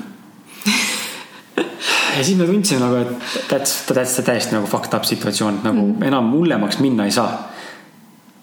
ja 2.16 2.22
siis 2.22 2.38
me 2.38 2.46
tundsime 2.46 2.80
nagu, 2.80 3.02
et 3.02 3.50
that's, 3.50 3.82
that's 3.90 4.22
täiesti 4.22 4.54
nagu 4.54 4.66
fucked 4.66 4.94
up 4.94 5.04
situatsioon, 5.04 5.54
et 5.58 5.64
nagu 5.64 5.82
mm. 5.88 6.02
enam 6.06 6.30
hullemaks 6.32 6.78
minna 6.78 7.04
ei 7.04 7.10
saa 7.10 7.55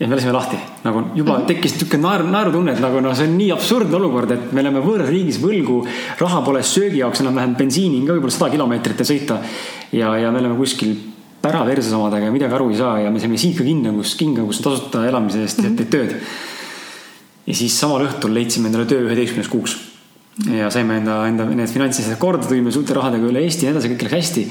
ja 0.04 0.10
me 0.10 0.18
lasime 0.18 0.34
lahti, 0.36 0.58
nagu 0.84 1.02
juba 1.16 1.38
mhm. 1.38 1.46
tekkis 1.48 1.78
niisugune 1.78 2.04
naeru, 2.04 2.28
naerutunne, 2.28 2.74
et 2.76 2.82
nagu 2.84 3.00
noh, 3.04 3.14
see 3.16 3.30
on 3.30 3.38
nii 3.40 3.54
absurdne 3.56 3.96
olukord, 3.96 4.34
et 4.36 4.52
me 4.52 4.64
oleme 4.66 4.82
võõras 4.84 5.08
riigis 5.08 5.40
võlgu, 5.40 5.80
raha 6.20 6.42
pole 6.44 6.64
söögi 6.68 7.00
jaoks 7.00 7.24
enam-vähem 7.24 7.56
bensiini 7.60 8.02
ka 8.04 8.18
võib-olla 8.18 8.36
sada 8.36 8.52
kilomeetrit 8.52 9.00
ja 9.00 9.08
sõita. 9.08 9.40
ja, 9.96 10.12
ja 10.20 10.34
me 10.34 10.44
oleme 10.44 10.60
kuskil 10.60 10.92
pära 11.44 11.64
versus 11.68 11.96
omadega 11.96 12.28
ja 12.28 12.36
midagi 12.36 12.58
aru 12.58 12.70
ei 12.72 12.82
saa 12.82 12.98
ja 13.06 13.14
me 13.14 13.24
saime 13.24 13.40
siit 13.40 13.56
ka 13.58 13.64
kinno, 13.68 13.96
kus, 13.96 14.18
kinga, 14.20 14.44
kus 14.48 14.60
tasuta 14.66 15.06
elamise 15.08 15.40
eest 15.44 15.64
mm 15.64 15.70
-hmm. 15.70 15.78
teed 15.78 15.90
tööd. 15.96 16.16
ja 17.48 17.56
siis 17.56 17.80
samal 17.80 18.04
õhtul 18.04 18.36
leidsime 18.36 18.68
endale 18.68 18.86
töö 18.86 19.08
üheteistkümneks 19.08 19.52
kuuks. 19.52 19.78
ja 20.52 20.70
saime 20.70 20.98
enda, 20.98 21.28
enda 21.28 21.46
need 21.46 21.70
finantsilised 21.70 22.20
korda, 22.20 22.44
tõime 22.44 22.72
suurte 22.72 22.94
rahadega 22.94 23.28
üle 23.32 23.40
Eesti 23.40 23.66
ja 23.66 23.72
nii 23.72 23.80
edasi, 23.80 23.94
kõik 23.94 24.04
läks 24.04 24.20
hästi 24.20 24.48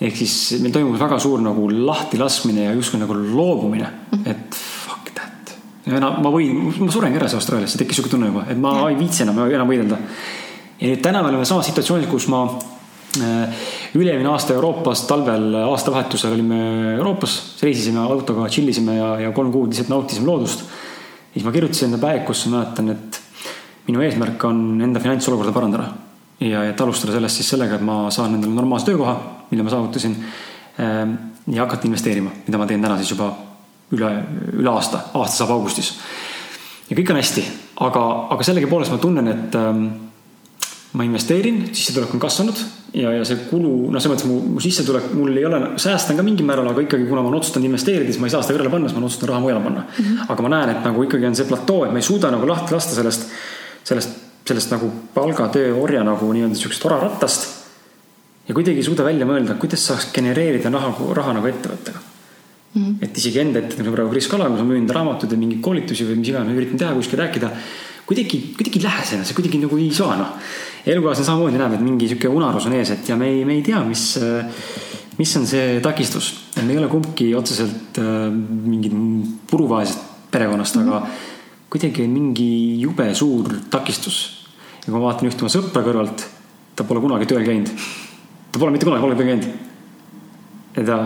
ehk 0.00 0.16
siis 0.16 0.60
meil 0.62 0.74
toimus 0.74 1.00
väga 1.00 1.18
suur 1.22 1.40
nagu 1.42 1.66
lahtilaskmine 1.70 2.68
ja 2.68 2.74
justkui 2.76 3.00
nagu 3.02 3.14
loobumine, 3.14 3.90
mhm. 4.12 4.26
et 4.30 4.60
enam 5.96 6.18
ma 6.24 6.32
võin, 6.32 6.64
ma 6.82 6.90
surengi 6.92 7.20
ära 7.20 7.28
see 7.30 7.38
Austraaliasse, 7.38 7.78
tekkis 7.80 7.98
sihuke 7.98 8.12
tunne 8.12 8.30
juba, 8.30 8.44
et 8.50 8.58
ma 8.60 8.74
ja. 8.80 8.88
ei 8.92 8.98
viitsi 8.98 9.24
enam, 9.24 9.40
enam 9.48 9.70
võidelda. 9.70 10.00
ja 10.80 10.90
nüüd 10.90 11.04
täna 11.04 11.22
me 11.22 11.32
oleme 11.32 11.46
samas 11.48 11.68
situatsioonis, 11.70 12.08
kus 12.10 12.28
ma 12.32 12.42
äh, 12.48 13.62
üle-eelmine 13.98 14.30
aasta 14.32 14.56
Euroopas 14.56 15.04
talvel 15.08 15.54
aastavahetusel 15.62 16.34
olime 16.36 16.60
Euroopas, 16.96 17.38
reisisime 17.62 18.02
autoga, 18.04 18.48
chill 18.52 18.68
isime 18.72 18.98
ja, 18.98 19.14
ja 19.26 19.32
kolm 19.36 19.52
kuud 19.54 19.72
lihtsalt 19.72 19.92
nautisime 19.92 20.28
loodust. 20.28 20.66
siis 21.32 21.46
ma 21.46 21.54
kirjutasin 21.54 21.90
enda 21.90 22.02
päevikusse, 22.02 22.52
mäletan, 22.52 22.92
et 22.92 23.22
minu 23.88 24.04
eesmärk 24.04 24.44
on 24.44 24.82
enda 24.84 25.00
finantsolukorda 25.00 25.52
parandada. 25.56 25.88
ja, 26.40 26.64
et 26.68 26.80
alustada 26.80 27.16
sellest 27.16 27.40
siis 27.40 27.50
sellega, 27.56 27.80
et 27.80 27.84
ma 27.84 28.06
saan 28.14 28.36
endale 28.36 28.54
normaalse 28.54 28.92
töökoha, 28.92 29.18
mille 29.50 29.64
ma 29.66 29.74
saavutasin. 29.74 30.16
Ähm, 30.78 31.18
ja 31.48 31.64
hakata 31.64 31.88
investeerima, 31.88 32.30
mida 32.46 32.58
ma 32.60 32.66
teen 32.68 32.82
täna 32.82 32.96
siis 33.00 33.10
juba 33.10 33.32
üle, 33.96 34.10
üle 34.58 34.70
aasta, 34.72 35.08
aasta 35.14 35.42
saab 35.42 35.54
augustis. 35.56 35.94
ja 36.88 36.96
kõik 36.96 37.12
on 37.12 37.20
hästi, 37.20 37.44
aga, 37.86 38.04
aga 38.34 38.46
sellegipoolest 38.46 38.92
ma 38.92 39.00
tunnen, 39.02 39.28
et 39.32 39.56
ähm, 39.58 39.86
ma 40.96 41.04
investeerin, 41.04 41.66
sissetulek 41.76 42.14
on 42.16 42.22
kasvanud 42.22 42.60
ja, 42.96 43.12
ja 43.12 43.24
see 43.28 43.42
kulu, 43.50 43.72
noh, 43.92 44.00
selles 44.00 44.14
mõttes 44.14 44.28
mu, 44.28 44.38
mu 44.54 44.62
sissetulek, 44.64 45.10
mul 45.16 45.36
ei 45.36 45.44
ole, 45.48 45.60
säästan 45.80 46.16
ka 46.18 46.24
mingil 46.24 46.48
määral, 46.48 46.70
aga 46.70 46.84
ikkagi, 46.84 47.04
kuna 47.08 47.22
ma 47.24 47.32
olen 47.32 47.42
otsustanud 47.42 47.68
investeerida, 47.68 48.12
siis 48.12 48.20
ma 48.22 48.30
ei 48.30 48.34
saa 48.34 48.44
seda 48.44 48.56
kõrvale 48.56 48.72
panna, 48.72 48.88
siis 48.88 48.96
ma 48.96 49.02
olen 49.02 49.10
otsustanud 49.10 49.32
raha 49.32 49.44
mujale 49.44 49.64
panna 49.66 49.84
mm. 49.84 50.04
-hmm. 50.04 50.32
aga 50.32 50.46
ma 50.46 50.52
näen, 50.54 50.74
et 50.74 50.88
nagu 50.88 51.04
ikkagi 51.04 51.28
on 51.28 51.36
see 51.36 51.48
platoo, 51.48 51.84
et 51.84 51.92
ma 51.92 52.00
ei 52.00 52.08
suuda 52.08 52.32
nagu 52.32 52.48
lahti 52.48 52.76
lasta 52.76 52.96
sellest, 52.96 53.28
sellest, 53.84 54.18
sellest 54.48 54.72
nagu 54.72 54.90
palgatöö 55.14 55.74
orja 55.76 56.04
nagu 56.04 56.32
nii-öelda 56.32 56.56
sihukesest 56.56 56.88
orarattast. 56.88 57.48
ja 58.48 58.54
kuidagi 58.54 58.80
ei 58.80 58.88
suuda 58.88 59.04
välja 59.04 59.26
mõelda, 59.26 59.58
kuidas 59.60 59.86
saaks 59.86 60.08
genereerida 60.12 60.72
raha, 60.72 60.94
raha 61.14 61.36
nagu 61.36 61.46
ettevõttega 61.46 62.17
Mm 62.74 62.82
-hmm. 62.84 63.04
et 63.04 63.16
isegi 63.16 63.40
enda 63.40 63.58
ette, 63.58 63.82
nagu 63.82 63.94
praegu 63.94 64.10
Kris 64.10 64.26
Kala, 64.28 64.48
kus 64.50 64.60
ma 64.60 64.66
müün 64.72 64.88
raamatuid 64.88 65.32
ja 65.32 65.38
mingeid 65.38 65.60
koolitusi 65.60 66.04
või 66.04 66.18
mis 66.20 66.28
iganes, 66.28 66.48
ma 66.48 66.60
üritan 66.60 66.78
teha, 66.78 66.94
kuskil 66.94 67.18
rääkida. 67.18 67.50
kuidagi, 68.06 68.38
kuidagi 68.56 68.78
ei 68.78 68.84
lähe 68.84 69.04
sinna, 69.04 69.24
see 69.24 69.34
kuidagi 69.34 69.58
nagu 69.58 69.78
ei 69.78 69.90
saa 69.92 70.16
noh. 70.16 70.28
elukaaslane 70.86 71.26
samamoodi 71.26 71.58
näeb, 71.58 71.72
et 71.74 71.80
mingi 71.80 72.08
sihuke 72.08 72.28
unarus 72.28 72.66
on 72.66 72.72
ees, 72.72 72.90
et 72.90 73.08
ja 73.08 73.16
me 73.16 73.28
ei, 73.28 73.44
me 73.44 73.54
ei 73.54 73.62
tea, 73.62 73.80
mis, 73.84 74.18
mis 75.18 75.36
on 75.36 75.46
see 75.46 75.80
takistus. 75.80 76.34
me 76.62 76.72
ei 76.72 76.78
ole 76.78 76.88
kumbki 76.88 77.34
otseselt 77.34 77.98
äh, 77.98 78.30
mingid 78.64 78.92
puruvaesest 79.50 79.98
perekonnast 80.30 80.76
mm, 80.76 80.82
-hmm. 80.82 80.94
aga 80.94 81.06
kuidagi 81.70 82.02
on 82.02 82.10
mingi 82.10 82.80
jube 82.80 83.14
suur 83.14 83.54
takistus. 83.70 84.46
ja 84.86 84.92
kui 84.92 84.92
ma 84.92 85.06
vaatan 85.06 85.28
ühte 85.28 85.44
oma 85.44 85.52
sõpra 85.52 85.82
kõrvalt, 85.84 86.24
ta 86.76 86.84
pole 86.84 87.00
kunagi 87.00 87.26
tööl 87.26 87.44
käinud. 87.44 87.72
ta 88.52 88.58
pole 88.58 88.72
mitte 88.72 88.86
kunagi 88.88 89.02
pole 89.04 89.16
tööl 89.16 89.28
käinud. 89.32 89.48
ja 90.76 90.84
ta 90.84 90.96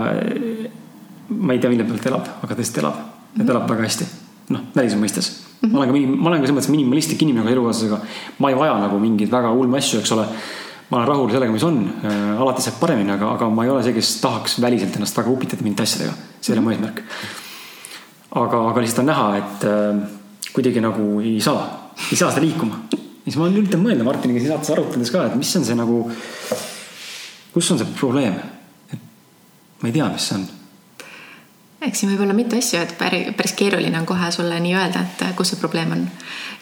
ma 1.38 1.54
ei 1.54 1.62
tea, 1.62 1.70
mille 1.72 1.86
pealt 1.88 2.06
elab, 2.10 2.28
aga 2.44 2.58
tõesti 2.58 2.82
elab. 2.82 2.98
ta 3.36 3.48
elab 3.48 3.70
väga 3.70 3.86
hästi. 3.86 4.06
noh, 4.52 4.64
välismaa 4.74 5.04
mõistes 5.04 5.28
mm. 5.30 5.68
-hmm. 5.68 5.72
ma 5.72 5.78
olen 5.78 5.88
ka 5.88 6.22
ma 6.22 6.28
olen 6.28 6.40
ka 6.40 6.46
selles 6.46 6.58
mõttes 6.58 6.70
minimalistlik 6.70 7.22
inimene 7.22 7.44
nagu 7.44 7.54
elukaaslasega. 7.56 7.98
ma 8.38 8.50
ei 8.50 8.56
vaja 8.56 8.78
nagu 8.80 8.98
mingeid 8.98 9.30
väga 9.30 9.52
ulme 9.52 9.78
asju, 9.78 10.00
eks 10.00 10.12
ole. 10.12 10.26
ma 10.90 10.96
olen 10.98 11.08
rahul 11.08 11.30
sellega, 11.30 11.52
mis 11.52 11.62
on 11.64 11.78
äh,. 12.04 12.40
alati 12.40 12.62
saab 12.62 12.80
paremini, 12.80 13.12
aga, 13.12 13.32
aga 13.36 13.48
ma 13.50 13.64
ei 13.64 13.70
ole 13.70 13.82
see, 13.82 13.92
kes 13.92 14.16
tahaks 14.20 14.60
väliselt 14.60 14.96
ennast 14.96 15.16
väga 15.16 15.30
upitada 15.30 15.62
mingite 15.62 15.82
asjadega. 15.82 16.12
see 16.40 16.52
ei 16.52 16.58
ole 16.58 16.64
mu 16.64 16.70
eesmärk. 16.70 17.02
aga, 18.34 18.68
aga 18.70 18.80
lihtsalt 18.80 19.04
on 19.04 19.10
näha, 19.12 19.28
et 19.36 19.64
äh, 19.64 20.02
kuidagi 20.52 20.80
nagu 20.80 21.20
ei 21.20 21.40
saa, 21.40 21.92
ei 22.10 22.16
saa 22.16 22.30
seda 22.30 22.44
liikuma. 22.44 22.82
siis 23.24 23.36
ma 23.36 23.48
üritan 23.48 23.82
mõelda 23.84 24.04
Martiniga 24.04 24.40
siin 24.40 24.52
saates 24.52 24.74
arutades 24.74 25.10
ka, 25.10 25.26
et 25.26 25.36
mis 25.36 25.56
on 25.56 25.64
see 25.64 25.78
nagu, 25.78 26.10
kus 27.54 27.70
on 27.70 27.78
see 27.78 27.94
probleem? 27.98 28.34
et 28.92 28.98
ma 29.80 29.88
ei 29.88 29.94
tea, 29.94 30.10
mis 30.12 30.28
see 30.28 30.40
on 30.40 30.50
eks 31.86 32.02
siin 32.02 32.12
võib 32.12 32.22
olla 32.24 32.34
mitu 32.36 32.56
asju, 32.58 32.80
et 32.82 32.92
päris 32.98 33.54
keeruline 33.58 33.98
on 33.98 34.06
kohe 34.06 34.28
sulle 34.34 34.58
nii 34.62 34.74
öelda, 34.76 35.02
et 35.02 35.24
kus 35.38 35.52
see 35.52 35.60
probleem 35.60 35.94
on. 35.94 36.04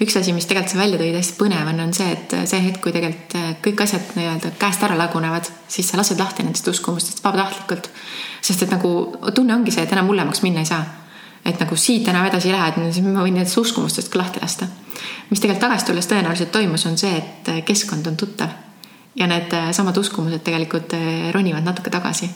üks 0.01 0.17
asi, 0.17 0.33
mis 0.37 0.47
tegelikult 0.49 0.73
sa 0.73 0.81
välja 0.81 1.01
tõid, 1.01 1.17
hästi 1.19 1.37
põnev 1.39 1.73
on, 1.73 1.83
on 1.85 1.93
see, 1.97 2.09
et 2.15 2.37
see 2.49 2.63
hetk, 2.67 2.81
kui 2.85 2.95
tegelikult 2.95 3.37
kõik 3.65 3.83
asjad 3.85 4.15
nii-öelda 4.17 4.55
käest 4.61 4.87
ära 4.87 4.97
lagunevad, 4.99 5.51
siis 5.69 5.91
sa 5.91 6.01
lased 6.01 6.21
lahti 6.21 6.47
nendest 6.47 6.69
uskumustest 6.73 7.25
vabatahtlikult. 7.25 7.91
sest 8.41 8.65
et 8.65 8.73
nagu 8.73 8.95
tunne 9.35 9.55
ongi 9.55 9.75
see, 9.75 9.85
et 9.85 9.93
enam 9.93 10.09
hullemaks 10.09 10.43
minna 10.47 10.65
ei 10.65 10.71
saa. 10.73 10.85
et 11.45 11.61
nagu 11.61 11.77
siit 11.77 12.09
enam 12.09 12.27
edasi 12.27 12.49
ei 12.49 12.55
lähe, 12.55 12.69
et 12.69 12.95
siis 12.95 13.05
ma 13.05 13.23
võin 13.25 13.37
nendest 13.37 13.57
uskumustest 13.59 14.13
ka 14.13 14.19
lahti 14.19 14.41
lasta. 14.41 14.67
mis 15.31 15.41
tegelikult 15.41 15.69
tagasi 15.69 15.87
tulles 15.87 16.07
tõenäoliselt 16.09 16.53
toimus, 16.53 16.87
on 16.87 16.99
see, 16.99 17.17
et 17.17 17.55
keskkond 17.65 18.07
on 18.07 18.17
tuttav 18.17 18.70
ja 19.15 19.27
need 19.27 19.53
äh, 19.53 19.71
samad 19.73 19.97
uskumused 19.97 20.43
tegelikult 20.47 20.95
äh, 20.95 21.33
ronivad 21.33 21.65
natuke 21.67 21.91
tagasi. 21.91 22.31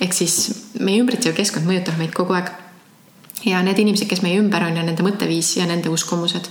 ehk 0.00 0.12
siis 0.12 0.34
meie 0.80 1.00
ümbritsev 1.00 1.36
keskkond 1.36 1.66
mõjutab 1.66 1.98
meid 1.98 2.12
kogu 2.14 2.36
aeg. 2.36 2.50
ja 3.44 3.62
need 3.62 3.78
inimesed, 3.78 4.08
kes 4.08 4.22
meie 4.22 4.38
ümber 4.40 4.66
on 4.66 4.76
ja 4.76 4.82
nende 4.84 5.02
mõtteviis 5.06 5.56
ja 5.56 5.66
nende 5.66 5.88
uskumused, 5.88 6.50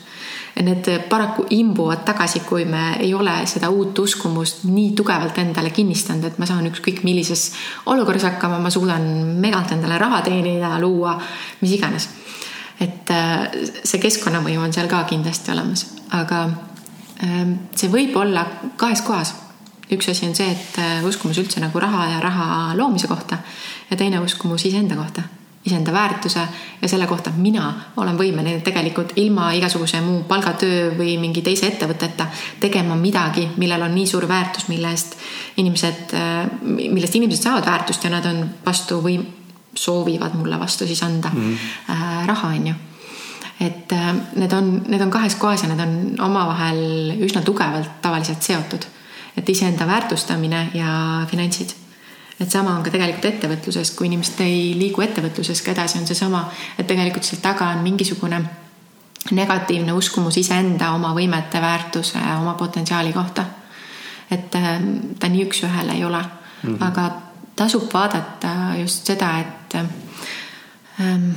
need 0.64 0.88
paraku 1.10 1.46
imbuvad 1.54 2.06
tagasi, 2.08 2.40
kui 2.48 2.66
me 2.66 2.96
ei 3.00 3.14
ole 3.14 3.36
seda 3.46 3.70
uut 3.70 4.00
uskumust 4.00 4.64
nii 4.66 4.96
tugevalt 4.98 5.38
endale 5.38 5.70
kinnistanud, 5.70 6.26
et 6.26 6.40
ma 6.40 6.48
saan 6.50 6.66
ükskõik 6.72 7.04
millises 7.04 7.52
olukorras 7.86 8.24
hakkama, 8.24 8.60
ma 8.60 8.72
suudan 8.74 9.04
megalt 9.44 9.76
endale 9.76 10.00
raha 10.02 10.24
teenida, 10.26 10.78
luua, 10.82 11.20
mis 11.62 11.78
iganes. 11.78 12.10
et 12.80 13.10
äh, 13.12 13.50
see 13.84 14.02
keskkonnamõju 14.02 14.62
on 14.62 14.74
seal 14.74 14.90
ka 14.90 15.04
kindlasti 15.10 15.52
olemas, 15.52 15.86
aga 16.14 16.48
ähm, 17.26 17.60
see 17.76 17.90
võib 17.94 18.16
olla 18.18 18.48
kahes 18.78 19.02
kohas 19.02 19.34
üks 19.92 20.10
asi 20.12 20.28
on 20.28 20.36
see, 20.36 20.52
et 20.52 20.80
äh, 20.82 21.02
uskumus 21.08 21.40
üldse 21.40 21.62
nagu 21.64 21.80
raha 21.80 22.08
ja 22.12 22.22
raha 22.24 22.48
loomise 22.78 23.08
kohta 23.08 23.40
ja 23.90 23.98
teine 23.98 24.20
uskumus 24.20 24.66
iseenda 24.68 24.98
kohta, 25.00 25.24
iseenda 25.66 25.94
väärtuse 25.96 26.44
ja 26.82 26.90
selle 26.90 27.08
kohta, 27.08 27.32
et 27.32 27.40
mina 27.42 27.70
olen 27.98 28.20
võimeline 28.20 28.62
tegelikult 28.66 29.14
ilma 29.16 29.52
igasuguse 29.56 30.02
muu 30.04 30.26
palgatöö 30.28 30.92
või 30.98 31.16
mingi 31.22 31.44
teise 31.46 31.70
ettevõteta 31.72 32.28
tegema 32.60 32.98
midagi, 33.00 33.48
millel 33.58 33.88
on 33.88 33.96
nii 33.96 34.08
suur 34.08 34.28
väärtus, 34.28 34.68
mille 34.68 34.92
eest 34.92 35.16
inimesed, 35.64 36.18
äh, 36.18 36.44
millest 36.76 37.16
inimesed 37.16 37.48
saavad 37.48 37.72
väärtust 37.72 38.04
ja 38.04 38.12
nad 38.12 38.28
on 38.28 38.44
vastu 38.66 39.00
või 39.04 39.22
soovivad 39.78 40.36
mulle 40.36 40.60
vastu 40.60 40.88
siis 40.88 41.04
anda 41.06 41.30
mm 41.30 41.56
-hmm. 41.56 42.28
raha, 42.28 42.48
on 42.48 42.68
ju 42.68 42.74
et 43.60 43.94
need 44.36 44.54
on, 44.54 44.84
need 44.88 45.02
on 45.02 45.12
kahes 45.12 45.36
kohas 45.36 45.64
ja 45.64 45.70
need 45.70 45.80
on 45.80 46.16
omavahel 46.30 47.14
üsna 47.26 47.42
tugevalt 47.42 48.02
tavaliselt 48.02 48.42
seotud 48.42 48.86
et 49.38 49.50
iseenda 49.50 49.88
väärtustamine 49.88 50.70
ja 50.74 51.26
finantsid. 51.30 51.70
et 52.40 52.52
sama 52.52 52.76
on 52.78 52.84
ka 52.84 52.92
tegelikult 52.94 53.26
ettevõtluses, 53.26 53.92
kui 53.98 54.08
inimesed 54.08 54.42
ei 54.46 54.74
liigu 54.78 55.02
ettevõtluses 55.02 55.62
ka 55.66 55.72
edasi, 55.72 55.98
on 55.98 56.08
seesama, 56.08 56.44
et 56.78 56.88
tegelikult 56.88 57.26
seal 57.26 57.42
taga 57.42 57.72
on 57.74 57.82
mingisugune 57.82 58.42
negatiivne 59.32 59.94
uskumus 59.94 60.38
iseenda 60.38 60.92
oma 60.94 61.14
võimete, 61.18 61.62
väärtuse, 61.62 62.20
oma 62.40 62.54
potentsiaali 62.54 63.14
kohta. 63.14 63.46
et 64.32 64.56
ähm, 64.56 65.16
ta 65.20 65.30
nii 65.32 65.46
üks-ühele 65.46 65.94
ei 65.96 66.06
ole 66.06 66.20
mm, 66.20 66.76
-hmm. 66.76 66.84
aga 66.88 67.12
tasub 67.56 67.94
vaadata 67.94 68.76
just 68.82 69.06
seda, 69.06 69.40
et 69.40 69.76
ähm, 69.76 71.32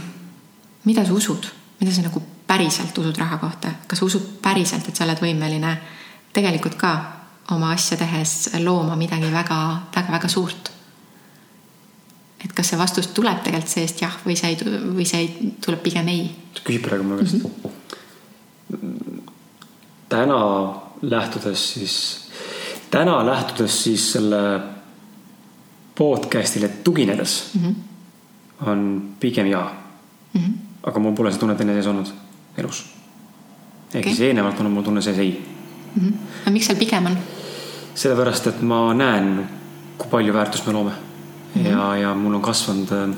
mida 0.85 1.05
sa 1.05 1.12
usud, 1.12 1.47
mida 1.81 1.93
sa 1.93 2.02
nagu 2.02 2.22
päriselt 2.47 2.98
usud 2.98 3.16
raha 3.18 3.39
kohta, 3.39 3.68
kas 3.86 4.02
usud 4.02 4.43
päriselt, 4.43 4.89
et 4.89 4.97
sa 4.97 5.05
oled 5.05 5.20
võimeline 5.22 5.77
tegelikult 6.32 6.74
ka 6.74 7.20
oma 7.51 7.72
asja 7.74 7.97
tehes 8.01 8.51
looma 8.64 8.97
midagi 8.97 9.31
väga-väga-väga 9.32 10.28
suurt. 10.28 10.70
et 12.44 12.52
kas 12.56 12.70
see 12.72 12.78
vastus 12.78 13.10
tuleb 13.12 13.43
tegelikult 13.44 13.68
seest 13.68 14.01
jah 14.01 14.14
või 14.24 14.36
see 14.39 14.55
ei, 14.55 14.56
või 14.97 15.05
see 15.09 15.18
ei, 15.20 15.51
tuleb 15.60 15.82
pigem 15.85 16.09
ei? 16.09 16.31
küsib 16.64 16.86
praegu 16.86 17.05
mu 17.05 17.18
käest 17.18 17.43
mm. 17.43 17.51
-hmm. 18.72 19.20
täna 20.09 20.40
lähtudes 21.02 21.72
siis, 21.74 21.97
täna 22.90 23.27
lähtudes 23.27 23.82
siis 23.82 24.12
selle 24.12 24.60
podcast'ile 25.98 26.68
tuginedes 26.85 27.51
mm 27.55 27.60
-hmm. 27.64 27.74
on 28.68 29.12
pigem 29.20 29.47
jaa 29.47 29.68
mm. 30.32 30.40
-hmm. 30.40 30.52
aga 30.82 30.98
mul 30.98 31.12
pole 31.12 31.31
seda 31.31 31.40
tunnet 31.40 31.60
enne 31.60 31.74
sees 31.74 31.86
olnud 31.86 32.09
elus. 32.56 32.85
ehk 33.94 34.01
okay. 34.01 34.02
siis 34.02 34.20
eelnevalt 34.20 34.60
on 34.60 34.70
mul 34.70 34.82
tunne 34.82 35.02
sees 35.02 35.18
ei 35.18 35.44
mm. 35.94 36.02
-hmm. 36.02 36.14
aga 36.43 36.51
miks 36.51 36.66
seal 36.66 36.78
pigem 36.78 37.06
on? 37.06 37.18
Sellepärast, 38.01 38.47
et 38.51 38.62
ma 38.66 38.85
näen, 38.97 39.35
kui 40.01 40.09
palju 40.10 40.32
väärtust 40.36 40.66
me 40.66 40.72
loome 40.72 40.93
mm. 40.93 41.62
-hmm. 41.62 41.66
ja, 41.68 41.97
ja 41.97 42.14
mul 42.14 42.35
on 42.35 42.43
kasvanud, 42.43 42.93
äh, 42.93 43.09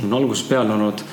mul 0.00 0.12
on 0.12 0.18
algusest 0.22 0.48
peale 0.48 0.74
olnud, 0.74 1.04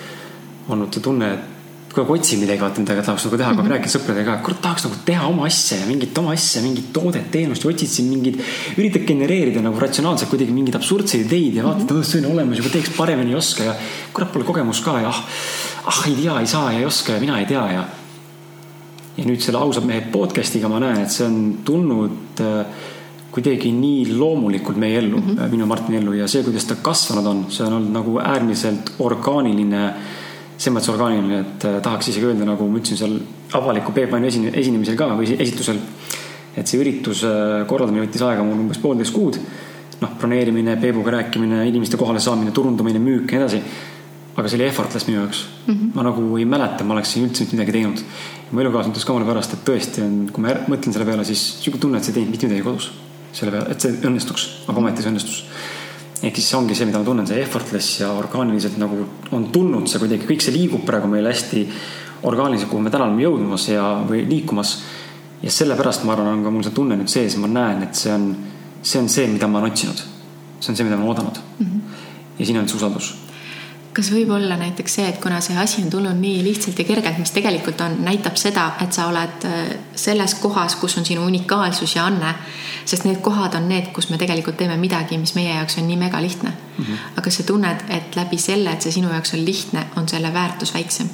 olnud 0.70 0.94
see 0.94 1.04
tunne, 1.04 1.34
et 1.34 1.94
kogu 1.94 2.14
aeg 2.14 2.22
otsin 2.22 2.40
midagi, 2.40 2.62
vaata 2.62 2.82
midagi 2.84 3.06
tahaks 3.06 3.26
nagu 3.26 3.38
teha, 3.38 3.50
kogu 3.50 3.62
aeg 3.62 3.68
mm 3.68 3.72
-hmm. 3.72 3.78
räägin 3.78 3.94
sõpradega, 3.94 4.36
et 4.36 4.44
kurat, 4.46 4.62
tahaks 4.62 4.84
nagu 4.86 4.96
teha 5.06 5.28
oma 5.28 5.46
asja 5.46 5.78
ja 5.80 5.86
mingit 5.86 6.18
oma 6.18 6.34
asja, 6.34 6.62
mingit 6.62 6.92
toodet, 6.94 7.32
teenust 7.32 7.64
ja 7.64 7.70
otsid 7.70 7.90
siin 7.90 8.10
mingeid, 8.10 8.42
üritad 8.78 9.06
genereerida 9.08 9.62
nagu 9.62 9.80
ratsionaalselt 9.80 10.30
kuidagi 10.30 10.52
mingeid 10.52 10.76
absurdseid 10.76 11.26
ideid 11.26 11.56
ja 11.56 11.64
vaatad 11.64 11.92
mm, 11.92 12.02
-hmm. 12.02 12.04
see 12.12 12.26
on 12.26 12.32
olemas, 12.32 12.58
juba 12.58 12.70
teeks 12.70 12.90
paremini, 12.98 13.32
ei 13.32 13.36
oska 13.36 13.64
ja 13.64 13.76
kurat, 14.14 14.32
pole 14.34 14.46
kogemust 14.46 14.84
ka 14.84 15.00
ja 15.00 15.10
ah, 15.10 15.24
ah, 15.86 16.08
ei 16.08 16.16
tea, 16.16 16.40
ei 16.40 16.48
saa 16.48 16.72
ja 16.72 16.80
ei 16.80 16.86
oska 16.86 17.14
ja 17.14 17.20
mina 17.20 17.40
ei 17.40 17.46
tea 17.46 17.72
ja 17.72 17.86
ja 19.20 19.28
nüüd 19.28 19.44
selle 19.44 19.60
ausad 19.60 19.88
mehed 19.88 20.08
podcast'iga 20.14 20.70
ma 20.72 20.80
näen, 20.82 21.04
et 21.04 21.14
see 21.14 21.26
on 21.28 21.40
tulnud 21.66 22.42
äh, 22.44 22.86
kuidagi 23.34 23.72
nii 23.76 24.16
loomulikult 24.18 24.80
meie 24.82 24.98
ellu 25.02 25.20
mm, 25.20 25.36
-hmm. 25.36 25.52
minu 25.52 25.66
Martini 25.70 26.00
ellu 26.00 26.14
ja 26.18 26.28
see, 26.28 26.44
kuidas 26.44 26.66
ta 26.66 26.80
kasvanud 26.82 27.28
on, 27.28 27.44
see 27.50 27.66
on 27.66 27.74
olnud 27.80 27.94
nagu 27.94 28.18
äärmiselt 28.20 28.94
orgaaniline. 29.00 29.94
selles 30.60 30.76
mõttes 30.76 30.92
orgaaniline, 30.92 31.40
et 31.40 31.66
äh, 31.66 31.82
tahaks 31.82 32.10
isegi 32.12 32.26
öelda, 32.26 32.46
nagu 32.46 32.68
ma 32.68 32.80
ütlesin 32.80 32.98
seal 33.00 33.20
avaliku 33.56 33.94
Peep 33.96 34.12
Vainu 34.12 34.28
esine, 34.28 34.52
esinemisel 34.54 34.96
ka 34.96 35.08
või 35.16 35.36
esitusel. 35.40 35.78
et 36.58 36.68
see 36.68 36.80
ürituse 36.82 37.30
korraldamine 37.68 38.06
võttis 38.06 38.24
aega 38.26 38.44
mul 38.44 38.60
umbes 38.60 38.78
poolteist 38.78 39.14
kuud. 39.14 39.40
noh, 40.02 40.10
broneerimine, 40.20 40.78
Peebuga 40.82 41.12
rääkimine, 41.12 41.68
inimeste 41.68 41.98
kohale 41.98 42.20
saamine, 42.20 42.52
turundamine, 42.52 43.00
müük 43.00 43.32
ja 43.32 43.40
nii 43.40 43.46
edasi 43.46 43.62
aga 44.40 44.50
see 44.50 44.60
oli 44.60 44.68
effortless 44.70 45.08
minu 45.08 45.20
jaoks 45.20 45.44
mm. 45.44 45.74
-hmm. 45.74 45.92
ma 45.96 46.04
nagu 46.08 46.38
ei 46.38 46.46
mäleta, 46.46 46.84
ma 46.84 46.96
oleksin 46.96 47.28
üldse 47.28 47.44
mitte 47.44 47.58
midagi 47.58 47.76
teinud. 47.76 48.04
mu 48.52 48.62
elukaaslane 48.62 48.94
ütles 48.94 49.06
ka 49.06 49.14
mulle 49.14 49.28
pärast, 49.28 49.54
et 49.54 49.66
tõesti 49.68 50.04
on, 50.06 50.16
kui 50.34 50.44
ma 50.44 50.56
mõtlen 50.72 50.96
selle 50.96 51.06
peale, 51.06 51.26
siis 51.26 51.44
sihuke 51.64 51.82
tunne, 51.82 51.98
et 51.98 52.04
sa 52.04 52.12
ei 52.12 52.20
teinud 52.20 52.32
mitte 52.34 52.48
midagi 52.48 52.66
kodus. 52.66 52.92
selle 53.34 53.52
peale, 53.52 53.72
et 53.72 53.82
see 53.82 54.00
õnnestuks, 54.10 54.48
aga 54.68 54.82
ometi 54.82 55.04
see 55.04 55.12
õnnestus. 55.12 55.44
ehk 56.24 56.36
siis 56.36 56.50
see 56.50 56.58
ongi 56.58 56.76
see, 56.76 56.86
mida 56.86 57.00
ma 57.00 57.06
tunnen, 57.06 57.28
see 57.28 57.42
effortless 57.42 58.00
ja 58.00 58.12
orgaaniliselt 58.12 58.78
nagu 58.78 59.06
on 59.32 59.50
tulnud 59.52 59.88
see 59.88 60.00
kuidagi, 60.00 60.28
kõik 60.32 60.42
see 60.46 60.56
liigub 60.56 60.86
praegu 60.86 61.08
meil 61.08 61.28
hästi 61.28 61.68
orgaaniliselt, 62.24 62.70
kuhu 62.72 62.82
me 62.84 62.90
täna 62.92 63.06
oleme 63.08 63.24
jõudmas 63.24 63.70
ja, 63.70 63.86
või 64.10 64.26
liikumas. 64.28 64.78
ja 65.44 65.52
sellepärast 65.52 66.04
ma 66.04 66.14
arvan, 66.14 66.34
on 66.34 66.44
ka 66.44 66.52
mul 66.52 66.64
see 66.64 66.76
tunne 66.76 66.98
nüüd 67.00 67.12
sees, 67.12 67.38
ma 67.38 67.48
näen, 67.48 67.84
et 67.84 67.96
see 67.96 68.12
on, 68.14 68.36
see 68.82 69.00
on 69.00 69.10
see, 69.10 69.28
mida 69.28 69.48
ma 69.48 69.60
olen 69.60 69.72
otsinud. 69.72 70.04
see 70.60 70.72
on 70.72 70.76
see, 70.76 70.84
mida 70.84 70.98
ma 70.98 71.04
olen 71.04 71.10
oodanud 71.10 71.40
mm. 71.60 71.66
-hmm. 71.66 71.82
ja 72.40 72.46
siin 72.46 72.60
on 72.60 72.68
see 72.68 72.76
usaldus 72.76 73.16
kas 73.94 74.12
võib 74.14 74.30
olla 74.34 74.58
näiteks 74.60 74.96
see, 75.00 75.08
et 75.10 75.18
kuna 75.22 75.40
see 75.42 75.58
asi 75.58 75.82
on 75.84 75.90
tulnud 75.90 76.18
nii 76.20 76.44
lihtsalt 76.46 76.78
ja 76.80 76.86
kergelt, 76.86 77.18
mis 77.22 77.32
tegelikult 77.34 77.82
on, 77.82 77.98
näitab 78.06 78.38
seda, 78.38 78.68
et 78.84 78.94
sa 78.94 79.08
oled 79.10 79.48
äh, 79.50 79.72
selles 79.98 80.36
kohas, 80.42 80.76
kus 80.80 80.98
on 81.02 81.08
sinu 81.08 81.26
unikaalsus 81.26 81.96
ja 81.96 82.06
anne. 82.06 82.36
sest 82.86 83.06
need 83.06 83.20
kohad 83.22 83.54
on 83.58 83.68
need, 83.70 83.92
kus 83.94 84.10
me 84.10 84.18
tegelikult 84.18 84.58
teeme 84.58 84.78
midagi, 84.78 85.18
mis 85.18 85.36
meie 85.36 85.54
jaoks 85.56 85.78
on 85.78 85.88
nii 85.88 85.98
mega 85.98 86.22
lihtne 86.22 86.50
mm. 86.50 86.86
-hmm. 86.86 87.18
aga 87.18 87.32
sa 87.32 87.44
tunned, 87.44 87.84
et 87.90 88.16
läbi 88.16 88.38
selle, 88.38 88.72
et 88.72 88.82
see 88.82 88.92
sinu 88.92 89.10
jaoks 89.10 89.34
on 89.34 89.46
lihtne, 89.46 89.86
on 89.96 90.10
selle 90.10 90.34
väärtus 90.34 90.74
väiksem? 90.74 91.10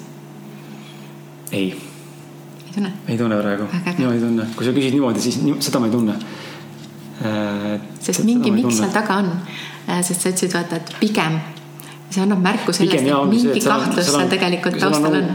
ei. 1.52 1.72
ei 2.68 2.74
tunne? 2.74 2.94
ei 3.08 3.18
tunne 3.18 3.42
praegu. 3.42 3.64
mina 3.98 4.14
ei 4.14 4.20
tunne, 4.20 4.48
kui 4.56 4.66
sa 4.66 4.72
küsid 4.72 4.92
niimoodi, 4.92 5.22
siis 5.22 5.40
seda 5.60 5.80
ma 5.80 5.86
ei 5.86 5.92
tunne 5.92 6.14
äh,. 7.26 7.80
sest 8.00 8.24
mingi 8.24 8.52
miks 8.52 8.78
seal 8.78 8.92
taga 8.92 9.16
on, 9.24 9.32
äh, 9.90 10.02
sest 10.04 10.22
sa 10.22 10.30
ütlesid, 10.30 10.54
vaata, 10.54 10.76
et 10.76 10.96
pigem 11.00 11.40
see 12.16 12.24
annab 12.24 12.42
märku 12.44 12.74
sellest, 12.76 13.04
et 13.04 13.30
mingi 13.30 13.60
see, 13.60 13.68
kahtlus 13.68 14.10
seal 14.12 14.32
tegelikult 14.32 14.80
taustal 14.82 15.20
on. 15.20 15.30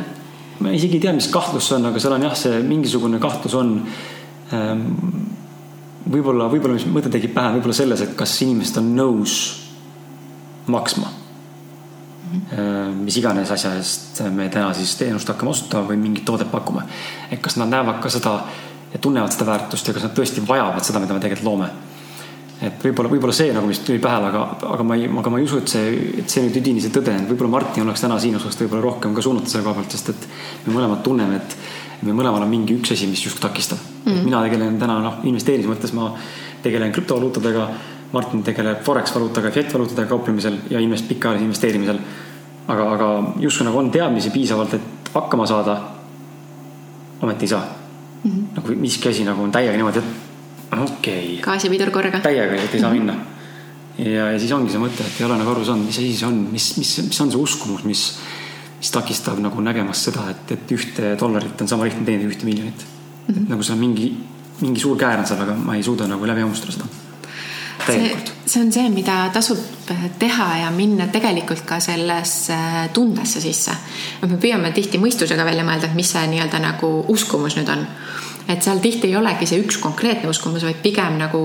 ma 0.65 0.73
isegi 0.77 0.99
ei 0.99 1.05
tea, 1.05 1.15
mis 1.17 1.29
kahtlus 1.33 1.71
see 1.71 1.79
on, 1.79 1.91
aga 1.91 2.03
seal 2.03 2.17
on 2.17 2.27
jah, 2.29 2.37
see 2.39 2.63
mingisugune 2.67 3.21
kahtlus 3.23 3.57
on 3.61 3.75
ähm,. 4.57 4.87
võib-olla, 6.11 6.49
võib-olla, 6.51 6.79
mis 6.79 6.89
mõte 6.91 7.13
tekib 7.13 7.35
pähe, 7.37 7.55
võib-olla 7.57 7.77
selles, 7.77 8.05
et 8.05 8.15
kas 8.19 8.35
inimesed 8.47 8.81
on 8.81 8.95
nõus 8.97 9.35
maksma 10.71 11.11
mm. 11.11 12.41
-hmm. 12.41 12.97
mis 13.05 13.21
iganes 13.21 13.51
asja 13.51 13.75
eest 13.79 14.25
me 14.33 14.49
täna 14.49 14.73
siis 14.75 14.97
teenust 14.97 15.29
hakkame 15.29 15.55
osutama 15.55 15.93
või 15.93 16.01
mingit 16.01 16.25
toodet 16.25 16.51
pakume. 16.51 16.83
et 17.31 17.41
kas 17.41 17.57
nad 17.61 17.69
näevad 17.69 18.01
ka 18.03 18.11
seda 18.11 18.41
ja 18.93 18.99
tunnevad 18.99 19.33
seda 19.33 19.47
väärtust 19.53 19.89
ja 19.89 19.95
kas 19.95 20.09
nad 20.09 20.17
tõesti 20.17 20.43
vajavad 20.49 20.85
seda, 20.85 20.99
mida 20.99 21.15
me 21.15 21.21
tegelikult 21.21 21.47
loome 21.53 21.71
et 22.61 22.83
võib-olla, 22.85 23.09
võib-olla 23.09 23.35
see 23.35 23.53
nagu, 23.57 23.69
mis 23.71 23.81
tuli 23.85 24.01
pähe, 24.03 24.21
aga, 24.29 24.43
aga 24.75 24.85
ma 24.85 24.97
ei, 24.99 25.07
aga 25.23 25.33
ma 25.33 25.39
ei 25.41 25.47
usu, 25.47 25.63
et 25.63 25.73
see, 25.73 25.93
et 26.21 26.33
see 26.33 26.45
nüüd 26.45 26.59
üdini 26.61 26.83
see 26.85 26.93
tõde 26.93 27.15
on, 27.17 27.29
võib-olla 27.31 27.55
Martin 27.57 27.87
oleks 27.87 28.05
täna 28.05 28.19
siin 28.21 28.37
osas 28.37 28.59
võib-olla 28.61 28.85
rohkem 28.85 29.15
ka 29.17 29.25
suunata 29.25 29.49
selle 29.53 29.65
koha 29.65 29.79
pealt, 29.79 29.97
sest 29.97 30.13
et 30.13 30.27
me 30.67 30.75
mõlemad 30.75 31.01
tunneme, 31.07 31.41
et 31.41 31.57
me 32.05 32.17
mõlemal 32.17 32.45
on 32.45 32.53
mingi 32.53 32.77
üks 32.77 32.93
asi, 32.93 33.09
mis 33.09 33.25
justkui 33.25 33.47
takistab 33.47 33.81
mm. 33.81 34.13
-hmm. 34.13 34.29
mina 34.29 34.43
tegelen 34.45 34.79
täna 34.79 34.99
noh, 35.01 35.19
investeerimise 35.25 35.73
mõttes 35.73 35.97
ma 35.97 36.13
tegelen 36.63 36.93
krüptovaluutadega. 36.93 37.71
Martin 38.11 38.43
tegeleb 38.43 38.81
Forex 38.83 39.13
valuutaga, 39.15 39.53
fiat 39.55 39.73
valuutadega 39.75 40.09
kauplemisel 40.09 40.57
ja 40.71 40.81
invest-, 40.83 41.07
pikaajalise 41.09 41.45
investeerimisel. 41.45 41.99
aga, 42.69 42.93
aga 42.93 43.09
justkui 43.39 43.67
nagu 43.67 43.79
on 43.79 43.91
teadmisi 43.91 44.31
piisavalt, 44.31 44.75
et 44.75 45.11
hakkama 45.15 45.47
saada. 45.47 45.81
ometi 47.23 47.45
ei 47.45 47.49
saa 47.49 47.65
mm. 48.25 48.31
-hmm. 48.31 48.57
nagu 48.57 48.81
miski 48.81 49.09
asi 49.09 49.25
nagu 49.25 49.43
on 49.43 49.53
täiega 49.53 49.77
niimoodi, 49.77 49.99
et 49.99 50.30
okei 50.77 50.87
okay.. 50.93 51.37
gaasipidur 51.45 51.93
korraga. 51.95 52.23
täiega, 52.25 52.57
et 52.57 52.75
ei 52.75 52.83
saa 52.83 52.93
minna. 52.95 53.17
ja, 53.99 54.31
ja 54.33 54.39
siis 54.39 54.53
ongi 54.57 54.73
see 54.73 54.83
mõte, 54.83 55.07
et 55.07 55.21
ei 55.21 55.29
ole 55.29 55.39
nagu 55.41 55.55
aru 55.55 55.67
saanud, 55.67 55.89
mis 55.91 55.99
asi 55.99 56.15
see 56.17 56.29
on, 56.29 56.41
mis, 56.53 56.71
mis, 56.79 56.95
mis 57.09 57.21
on 57.25 57.35
see 57.35 57.43
uskumus, 57.43 57.85
mis, 57.89 58.07
mis 58.79 58.95
takistab 58.95 59.43
nagu 59.43 59.63
nägemast 59.65 60.11
seda, 60.11 60.31
et, 60.35 60.57
et 60.57 60.75
ühte 60.77 61.15
dollarit 61.21 61.61
on 61.61 61.71
sama 61.71 61.89
lihtne 61.89 62.07
teenida 62.07 62.31
ühte 62.31 62.49
miljonit 62.49 62.87
mm. 62.87 63.35
-hmm. 63.35 63.45
et 63.45 63.55
nagu 63.55 63.67
see 63.67 63.77
on 63.77 63.85
mingi, 63.85 64.11
mingi 64.65 64.81
suur 64.81 64.99
käär 64.99 65.23
on 65.23 65.29
seal, 65.29 65.45
aga 65.47 65.55
ma 65.55 65.77
ei 65.77 65.87
suuda 65.87 66.09
nagu 66.11 66.27
läbi 66.27 66.47
hammustada 66.47 66.79
seda 66.79 66.91
see, 67.87 68.17
see 68.45 68.61
on 68.61 68.73
see, 68.73 68.89
mida 68.93 69.17
tasub 69.33 69.59
teha 70.19 70.49
ja 70.65 70.71
minna 70.75 71.09
tegelikult 71.13 71.65
ka 71.67 71.81
sellesse 71.83 72.57
tundesse 72.95 73.41
sisse. 73.41 73.75
me 74.27 74.39
püüame 74.41 74.73
tihti 74.77 75.01
mõistusega 75.03 75.45
välja 75.47 75.65
mõelda, 75.67 75.91
et 75.91 75.99
mis 75.99 76.11
see 76.13 76.27
nii-öelda 76.35 76.61
nagu 76.63 76.93
uskumus 77.09 77.57
nüüd 77.59 77.71
on. 77.73 77.87
Et 78.51 78.63
seal 78.63 78.81
tihti 78.83 79.09
ei 79.09 79.17
olegi 79.17 79.47
see 79.47 79.61
üks 79.63 79.79
konkreetne 79.83 80.31
uskumus, 80.31 80.65
vaid 80.67 80.81
pigem 80.83 81.19
nagu 81.21 81.41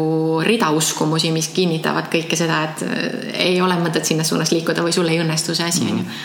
rida 0.46 0.72
uskumusi, 0.74 1.32
mis 1.36 1.52
kinnitavad 1.54 2.10
kõike 2.12 2.38
seda, 2.40 2.62
et 2.70 2.86
äh, 2.86 3.02
ei 3.50 3.60
ole 3.62 3.78
mõtet 3.82 4.08
sinna 4.08 4.26
suunas 4.28 4.54
liikuda 4.56 4.86
või 4.86 4.96
sul 4.96 5.10
ei 5.12 5.22
õnnestu 5.24 5.56
see 5.58 5.68
asi. 5.70 5.90
Mhm. 5.92 6.16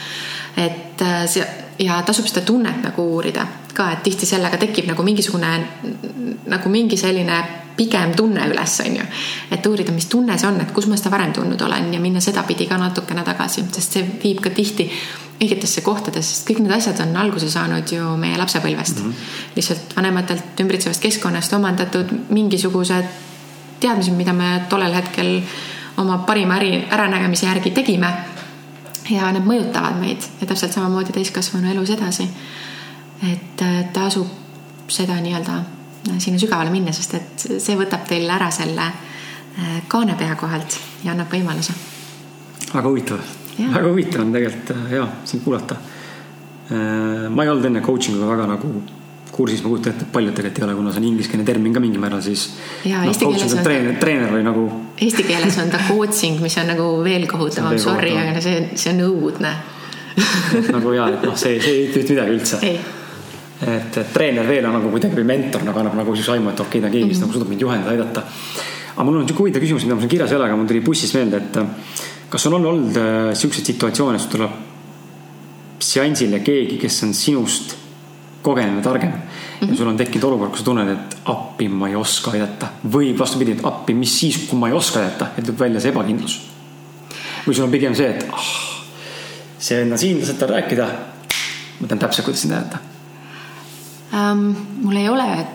et 0.56 1.02
äh, 1.06 1.24
see 1.30 1.46
ja 1.80 2.02
tasub 2.04 2.26
seda 2.28 2.42
tunnet 2.44 2.82
nagu 2.82 3.04
uurida 3.14 3.46
ka, 3.74 3.92
et 3.94 4.02
tihti 4.04 4.26
sellega 4.28 4.58
tekib 4.60 4.88
nagu 4.90 5.02
mingisugune 5.06 5.52
nagu 6.50 6.72
mingi 6.72 6.98
selline 7.00 7.38
pigem 7.76 8.12
tunne 8.16 8.44
üles, 8.50 8.74
on 8.84 8.96
ju. 8.98 9.06
et 9.50 9.66
uurida, 9.66 9.92
mis 9.92 10.08
tunne 10.10 10.36
see 10.38 10.48
on, 10.48 10.60
et 10.60 10.72
kus 10.76 10.88
ma 10.90 10.98
seda 11.00 11.12
varem 11.14 11.32
tundnud 11.32 11.62
olen 11.64 11.92
ja 11.94 12.00
minna 12.00 12.20
sedapidi 12.20 12.66
ka 12.68 12.76
natukene 12.80 13.24
tagasi, 13.24 13.64
sest 13.72 13.96
see 13.96 14.08
viib 14.22 14.42
ka 14.44 14.52
tihti 14.52 14.90
õigetesse 15.40 15.80
kohtadesse, 15.80 16.34
sest 16.34 16.48
kõik 16.48 16.60
need 16.60 16.74
asjad 16.76 17.00
on 17.00 17.16
alguse 17.16 17.48
saanud 17.50 17.88
ju 17.92 18.12
meie 18.20 18.38
lapsepõlvest 18.38 19.00
mm. 19.00 19.10
-hmm. 19.10 19.56
lihtsalt 19.56 19.96
vanematelt 19.96 20.60
ümbritsevast 20.60 21.02
keskkonnast 21.02 21.52
omandatud 21.56 22.12
mingisugused 22.28 23.08
teadmised, 23.80 24.16
mida 24.16 24.32
me 24.32 24.66
tollel 24.68 24.94
hetkel 24.94 25.40
oma 25.96 26.18
parima 26.28 26.56
äri, 26.60 26.84
äranägemise 26.90 27.46
järgi 27.46 27.70
tegime. 27.70 28.12
ja 29.10 29.32
need 29.32 29.42
mõjutavad 29.42 29.96
meid 29.98 30.22
ja 30.40 30.46
täpselt 30.46 30.72
samamoodi 30.72 31.12
täiskasvanu 31.12 31.70
elus 31.70 31.90
edasi. 31.90 32.28
et 33.32 33.62
tasub 33.92 34.26
seda 34.88 35.20
nii-öelda 35.20 35.62
sinna 36.18 36.38
sügavale 36.38 36.70
minna, 36.70 36.92
sest 36.92 37.14
et 37.14 37.46
see 37.58 37.76
võtab 37.76 38.06
teil 38.08 38.30
ära 38.30 38.50
selle 38.54 38.86
äh, 38.86 39.82
kaane 39.88 40.16
pea 40.18 40.36
kohalt 40.36 40.78
ja 41.04 41.12
annab 41.12 41.32
võimaluse. 41.32 41.74
väga 42.72 42.88
huvitav, 42.88 43.18
väga 43.58 43.88
huvitav 43.88 44.24
on 44.24 44.32
tegelikult 44.32 44.72
äh, 44.76 44.94
ja 44.98 45.08
sind 45.24 45.44
kuulata. 45.44 45.76
Äh, 46.70 47.28
ma 47.30 47.44
ei 47.44 47.52
olnud 47.52 47.70
enne 47.70 47.82
coaching 47.84 48.18
uga 48.18 48.30
väga 48.34 48.48
nagu 48.54 48.72
kursis, 49.30 49.62
ma 49.62 49.70
kujutan 49.70 49.94
ette, 49.94 50.06
et 50.06 50.12
paljud 50.12 50.34
tegelikult 50.34 50.60
ei 50.60 50.66
ole, 50.66 50.76
kuna 50.78 50.92
see 50.92 51.00
on 51.00 51.08
ingliskeelne 51.10 51.44
termin 51.46 51.74
ka 51.74 51.80
mingil 51.82 52.02
määral, 52.02 52.22
siis. 52.24 52.48
ja 52.84 53.00
no, 53.00 53.10
eesti 53.10 53.26
keeles 53.26 53.54
on. 53.56 53.62
treener, 53.64 53.98
treener 54.02 54.32
või 54.34 54.46
nagu. 54.46 54.64
Eesti 55.00 55.24
keeles 55.24 55.58
on 55.62 55.70
ta 55.72 55.80
coaching, 55.88 56.40
mis 56.44 56.56
on 56.60 56.72
nagu 56.72 56.88
veel 57.04 57.26
kohutavam, 57.30 57.78
sorry, 57.80 58.14
aga 58.20 58.42
see, 58.44 58.64
see 58.74 58.94
on 58.94 59.04
õudne 59.06 59.54
nagu 60.74 60.92
ja, 60.92 61.06
et 61.14 61.22
noh, 61.24 61.36
see, 61.38 61.60
see 61.62 61.76
ei 61.76 61.86
ütle 61.88 62.16
midagi 62.16 62.34
üldse. 62.34 62.58
et, 62.64 63.96
et 64.02 64.12
treener 64.12 64.48
veel 64.48 64.66
on 64.68 64.76
nagu 64.78 64.90
kuidagi 64.92 65.16
või 65.20 65.28
mentor 65.28 65.64
nagu 65.64 65.82
annab 65.82 65.96
nagu 66.00 66.16
siis 66.18 66.28
aimu, 66.34 66.52
et 66.52 66.60
okei 66.60 66.80
okay,, 66.80 66.86
ta 66.86 66.92
keegi, 66.92 67.08
kes 67.08 67.16
mm 67.16 67.22
-hmm. 67.22 67.26
nagu 67.26 67.38
suudab 67.38 67.52
mind 67.54 67.66
juhendada, 67.66 67.90
aidata. 67.94 68.24
aga 68.94 69.04
mul 69.04 69.20
on 69.20 69.28
sihuke 69.28 69.44
huvitav 69.44 69.62
küsimus, 69.62 69.84
mida 69.86 69.94
ma 69.94 70.00
siin 70.00 70.10
kirjas 70.16 70.32
ei 70.32 70.36
ole, 70.36 70.48
aga 70.48 70.56
mul 70.56 70.66
tuli 70.66 70.80
bussis 70.80 71.14
meelde, 71.14 71.36
et 71.36 71.56
kas 72.30 72.46
on 72.46 72.54
olnud 72.54 72.96
äh, 72.96 73.34
siukseid 73.34 73.66
situatsioone, 73.72 74.18
kus 74.18 74.30
tuleb 74.30 74.58
seansile 75.80 76.40
keegi, 76.44 76.78
kes 76.78 77.02
on 77.06 77.14
sinust 77.16 77.76
kogenum 78.42 78.76
ja 78.78 78.82
targem 78.82 79.08
mm 79.08 79.16
-hmm. 79.16 79.60
ja 79.60 79.66
mhm. 79.66 79.76
sul 79.76 79.88
on 79.88 79.96
tekkinud 79.96 80.24
olukord, 80.24 80.50
kus 80.50 80.60
sa 80.60 80.64
tunned, 80.64 80.88
et 80.88 81.16
appi 81.24 81.68
ma 81.68 81.88
ei 81.88 81.96
oska 81.96 82.30
aidata 82.30 82.68
või 82.92 83.18
vastupidi, 83.18 83.52
et 83.52 83.64
appi, 83.64 83.94
mis 83.94 84.20
siis, 84.20 84.38
kui 84.48 84.58
ma 84.58 84.68
ei 84.68 84.74
oska 84.74 85.00
aidata 85.00 85.26
ja 85.36 85.42
tuleb 85.42 85.60
välja 85.60 85.80
see 85.80 85.90
ebakindlus. 85.90 86.40
või 87.46 87.54
sul 87.54 87.64
on 87.64 87.70
pigem 87.70 87.94
see, 87.94 88.10
et 88.10 88.26
ah, 88.32 88.50
see 89.58 89.78
vend 89.78 89.92
on 89.92 89.98
siin, 89.98 90.20
lased 90.20 90.38
tal 90.38 90.48
rääkida. 90.48 90.86
ma 91.80 91.86
tean 91.86 91.98
täpselt, 91.98 92.24
kuidas 92.24 92.42
sind 92.42 92.52
aidata 92.52 92.78
ähm,? 94.14 94.52
mul 94.82 94.96
ei 94.96 95.08
ole 95.08 95.46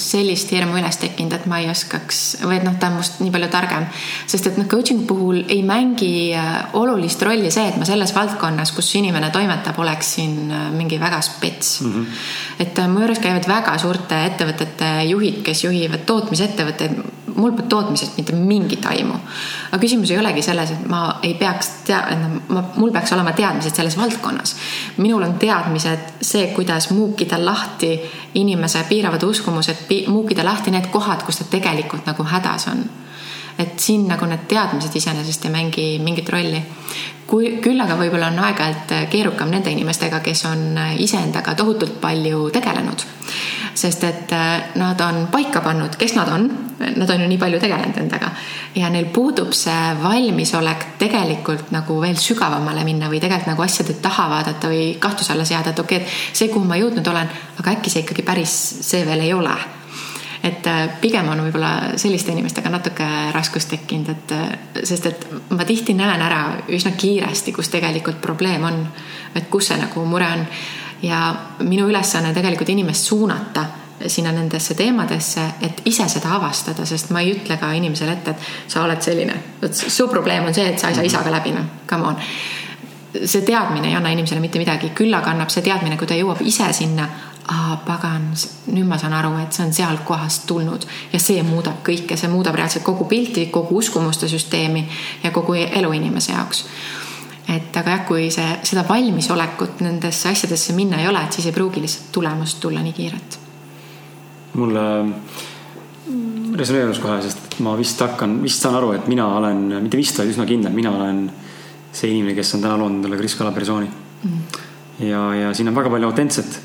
sellist 0.00 0.52
hirmu 0.52 0.78
üles 0.80 0.98
tekkinud, 1.00 1.34
et 1.36 1.46
ma 1.50 1.60
ei 1.62 1.68
oskaks 1.70 2.22
või 2.44 2.58
et 2.58 2.66
noh, 2.66 2.76
ta 2.80 2.90
on 2.90 2.98
must 3.00 3.20
nii 3.22 3.32
palju 3.34 3.48
targem. 3.52 3.86
sest 4.26 4.50
et 4.50 4.60
noh, 4.60 4.68
coaching'u 4.70 5.06
puhul 5.08 5.42
ei 5.48 5.62
mängi 5.66 6.12
äh, 6.36 6.76
olulist 6.78 7.22
rolli 7.26 7.50
see, 7.50 7.68
et 7.70 7.78
ma 7.80 7.88
selles 7.88 8.14
valdkonnas, 8.16 8.72
kus 8.76 8.94
inimene 9.00 9.30
toimetab, 9.34 9.78
oleksin 9.82 10.38
äh, 10.50 10.66
mingi 10.76 11.00
väga 11.00 11.20
spets 11.20 11.80
mm. 11.80 11.92
-hmm. 11.92 12.06
et 12.66 12.78
äh, 12.78 12.88
mu 12.88 13.04
juures 13.04 13.22
käivad 13.22 13.48
väga 13.48 13.78
suurte 13.78 14.24
ettevõtete 14.30 14.90
juhid, 15.10 15.42
kes 15.46 15.64
juhivad 15.64 16.06
tootmisettevõtteid 16.06 17.16
mul 17.36 17.52
pole 17.52 17.68
tootmisest 17.68 18.16
mitte 18.16 18.34
mingit 18.34 18.86
aimu. 18.86 19.14
aga 19.70 19.80
küsimus 19.80 20.10
ei 20.10 20.18
olegi 20.18 20.42
selles, 20.42 20.70
et 20.72 20.86
ma 20.88 21.18
ei 21.22 21.34
peaks 21.34 21.70
tea-, 21.88 22.16
ma, 22.48 22.62
mul 22.76 22.92
peaks 22.94 23.12
olema 23.12 23.32
teadmised 23.36 23.76
selles 23.76 23.96
valdkonnas. 23.98 24.56
minul 24.96 25.22
on 25.22 25.36
teadmised 25.38 26.16
see, 26.20 26.46
kuidas 26.56 26.90
muukida 26.90 27.38
lahti 27.44 27.92
inimese 28.34 28.84
piiravad 28.88 29.22
uskumused, 29.22 29.85
muukida 30.08 30.44
lahti 30.44 30.70
need 30.70 30.90
kohad, 30.92 31.22
kus 31.26 31.42
ta 31.42 31.50
tegelikult 31.50 32.06
nagu 32.06 32.24
hädas 32.24 32.68
on 32.72 32.84
et 33.58 33.80
siin 33.80 34.04
nagu 34.08 34.26
need 34.28 34.44
teadmised 34.48 34.96
iseenesest 34.96 35.46
ei 35.48 35.52
mängi 35.52 35.86
mingit 36.04 36.28
rolli. 36.28 36.62
kui, 37.26 37.56
küll 37.58 37.80
aga 37.82 37.96
võib-olla 37.98 38.28
on 38.30 38.38
aeg-ajalt 38.38 38.92
keerukam 39.10 39.50
nende 39.50 39.72
inimestega, 39.74 40.20
kes 40.22 40.44
on 40.46 40.76
iseendaga 41.02 41.56
tohutult 41.58 41.96
palju 42.00 42.50
tegelenud. 42.54 43.02
sest 43.74 44.04
et 44.04 44.32
äh, 44.32 44.70
nad 44.74 45.00
on 45.00 45.26
paika 45.32 45.60
pannud, 45.60 45.96
kes 45.96 46.14
nad 46.16 46.28
on, 46.32 46.46
nad 46.96 47.10
on 47.10 47.20
ju 47.20 47.28
nii 47.28 47.38
palju 47.38 47.60
tegelenud 47.60 47.98
endaga 48.00 48.30
ja 48.74 48.88
neil 48.90 49.08
puudub 49.12 49.52
see 49.52 49.94
valmisolek 50.02 50.86
tegelikult 50.98 51.72
nagu 51.72 52.00
veel 52.00 52.16
sügavamale 52.20 52.84
minna 52.84 53.08
või 53.12 53.20
tegelikult 53.20 53.52
nagu 53.52 53.64
asjade 53.64 53.96
taha 54.02 54.28
vaadata 54.30 54.68
või 54.72 54.84
kahtluse 55.00 55.32
alla 55.32 55.44
seada, 55.44 55.72
et 55.72 55.80
okei 55.80 56.02
okay,, 56.04 56.08
et 56.08 56.36
see, 56.36 56.52
kuhu 56.52 56.64
ma 56.64 56.76
jõudnud 56.80 57.08
olen, 57.08 57.32
aga 57.60 57.76
äkki 57.76 57.92
see 57.92 58.04
ikkagi 58.04 58.24
päris 58.24 58.56
see 58.84 59.04
veel 59.08 59.24
ei 59.24 59.32
ole 59.36 59.56
et 60.46 60.66
äh, 60.70 60.88
pigem 61.00 61.28
on 61.32 61.40
võib-olla 61.46 61.98
selliste 61.98 62.32
inimestega 62.32 62.70
natuke 62.70 63.06
raskust 63.34 63.72
tekkinud, 63.72 64.10
et 64.12 64.34
äh, 64.36 64.82
sest 64.86 65.08
et 65.10 65.26
ma 65.50 65.66
tihti 65.66 65.94
näen 65.98 66.22
ära 66.22 66.42
üsna 66.72 66.94
kiiresti, 66.98 67.54
kus 67.56 67.70
tegelikult 67.72 68.20
probleem 68.22 68.66
on, 68.68 68.82
et 69.34 69.48
kus 69.50 69.72
see 69.72 69.80
nagu 69.80 70.04
mure 70.06 70.28
on. 70.38 70.46
ja 71.02 71.18
minu 71.60 71.88
ülesanne 71.90 72.32
tegelikult 72.34 72.70
inimest 72.72 73.04
suunata 73.04 73.64
sinna 74.06 74.32
nendesse 74.32 74.74
teemadesse, 74.74 75.42
et 75.60 75.82
ise 75.84 76.08
seda 76.08 76.34
avastada, 76.36 76.86
sest 76.86 77.10
ma 77.10 77.20
ei 77.20 77.34
ütle 77.34 77.56
ka 77.60 77.72
inimesele 77.72 78.12
ette, 78.12 78.32
et 78.32 78.72
sa 78.72 78.84
oled 78.84 79.02
selline, 79.02 79.36
vot 79.60 79.74
su 79.74 80.08
probleem 80.08 80.44
on 80.48 80.54
see, 80.54 80.68
et 80.68 80.78
sa 80.78 80.88
ei 80.88 80.96
saa 80.96 81.04
isaga 81.04 81.32
läbi, 81.32 81.52
noh, 81.56 81.68
come 81.88 82.12
on 82.12 82.18
see 83.24 83.42
teadmine 83.46 83.88
ei 83.88 83.94
anna 83.96 84.10
inimesele 84.12 84.40
mitte 84.40 84.60
midagi, 84.60 84.90
küll 84.96 85.14
aga 85.14 85.32
annab 85.32 85.52
see 85.52 85.64
teadmine, 85.66 85.96
kui 85.98 86.08
ta 86.08 86.18
jõuab 86.18 86.42
ise 86.46 86.68
sinna, 86.76 87.06
aa 87.52 87.78
pagan, 87.86 88.32
nüüd 88.74 88.88
ma 88.88 88.98
saan 88.98 89.14
aru, 89.14 89.36
et 89.42 89.54
see 89.54 89.64
on 89.66 89.72
sealt 89.74 90.02
kohast 90.06 90.46
tulnud 90.50 90.86
ja 91.12 91.20
see 91.22 91.42
muudab 91.46 91.82
kõike, 91.86 92.18
see 92.18 92.30
muudab 92.30 92.58
reaalselt 92.58 92.84
kogu 92.86 93.06
pilti, 93.10 93.46
kogu 93.54 93.78
uskumuste 93.78 94.28
süsteemi 94.28 94.82
ja 95.22 95.30
kogu 95.34 95.54
elu 95.62 95.92
inimese 95.98 96.32
jaoks. 96.32 96.64
et 97.48 97.76
aga 97.78 97.90
jah, 97.90 98.04
kui 98.06 98.30
see, 98.34 98.58
seda 98.66 98.82
valmisolekut 98.88 99.80
nendesse 99.86 100.28
asjadesse 100.28 100.74
minna 100.74 100.98
ei 100.98 101.08
ole, 101.08 101.22
et 101.22 101.32
siis 101.32 101.46
ei 101.46 101.54
pruugi 101.54 101.80
lihtsalt 101.80 102.10
tulemust 102.12 102.60
tulla 102.60 102.82
nii 102.82 102.92
kiirelt. 102.92 103.38
mulle 104.54 104.86
resoneerus 106.56 106.98
kohe, 106.98 107.20
sest 107.22 107.58
ma 107.64 107.76
vist 107.78 108.00
hakkan, 108.00 108.40
vist 108.42 108.62
saan 108.62 108.76
aru, 108.78 108.92
et 108.96 109.06
mina 109.10 109.26
olen, 109.38 109.66
mitte 109.84 109.98
vist, 109.98 110.18
vaid 110.18 110.32
üsna 110.32 110.46
kindel, 110.48 110.74
mina 110.74 110.92
olen 110.94 111.26
see 111.96 112.12
inimene, 112.12 112.36
kes 112.36 112.54
on 112.56 112.64
täna 112.64 112.76
loonud 112.76 113.00
endale 113.00 113.18
Kris 113.20 113.36
Kala 113.38 113.54
persooni 113.56 113.88
mm.. 113.88 114.62
ja, 115.08 115.22
ja 115.40 115.52
siin 115.56 115.72
on 115.72 115.78
väga 115.78 115.92
palju 115.92 116.10
autentset 116.10 116.58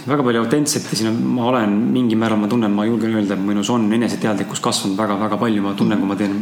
siin 0.00 0.08
on 0.08 0.16
väga 0.16 0.24
palju 0.24 0.40
autentset 0.40 0.86
ja 0.90 0.96
siin 0.96 1.10
on, 1.10 1.18
ma 1.36 1.48
olen 1.50 1.72
mingil 1.92 2.18
määral, 2.18 2.38
ma 2.40 2.48
tunnen, 2.48 2.72
ma 2.72 2.86
julgen 2.88 3.14
öelda, 3.14 3.36
et 3.36 3.44
minus 3.44 3.68
on 3.70 3.84
eneseteadlikkus 3.92 4.62
kasvanud 4.64 4.96
väga-väga 4.96 5.36
palju, 5.36 5.62
ma 5.62 5.74
tunnen, 5.76 6.00
kui 6.00 6.08
ma 6.08 6.16
teen, 6.16 6.38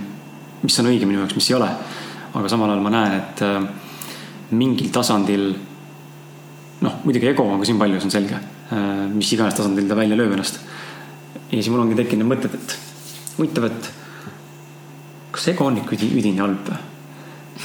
mis 0.63 0.79
on 0.79 0.91
õige 0.91 1.09
minu 1.09 1.23
jaoks, 1.23 1.35
mis 1.39 1.51
ei 1.51 1.57
ole. 1.59 1.71
aga 2.39 2.49
samal 2.53 2.71
ajal 2.71 2.83
ma 2.85 2.91
näen, 2.93 3.15
et 3.19 3.41
äh, 3.43 3.57
mingil 4.55 4.93
tasandil 4.95 5.47
noh, 6.85 6.99
muidugi 7.03 7.31
ego 7.33 7.47
on 7.49 7.63
ka 7.63 7.67
siin 7.67 7.81
palju, 7.81 7.99
see 7.99 8.11
on 8.11 8.15
selge. 8.15 8.39
Äh, 8.75 9.07
mis 9.11 9.33
iganes 9.35 9.57
tasandil 9.59 9.89
ta 9.89 9.97
välja 9.99 10.19
lööb 10.19 10.37
ennast. 10.37 10.61
ja 11.49 11.57
siis 11.57 11.71
mul 11.73 11.83
ongi 11.83 11.97
tekkinud 11.99 12.29
mõtted, 12.29 12.55
et 12.55 12.77
huvitav, 13.39 13.71
et 13.73 13.91
kas 15.33 15.49
ego 15.55 15.67
on 15.67 15.81
ikka 15.81 15.99
üdini 15.99 16.39
halb 16.39 16.69
või? 16.69 16.88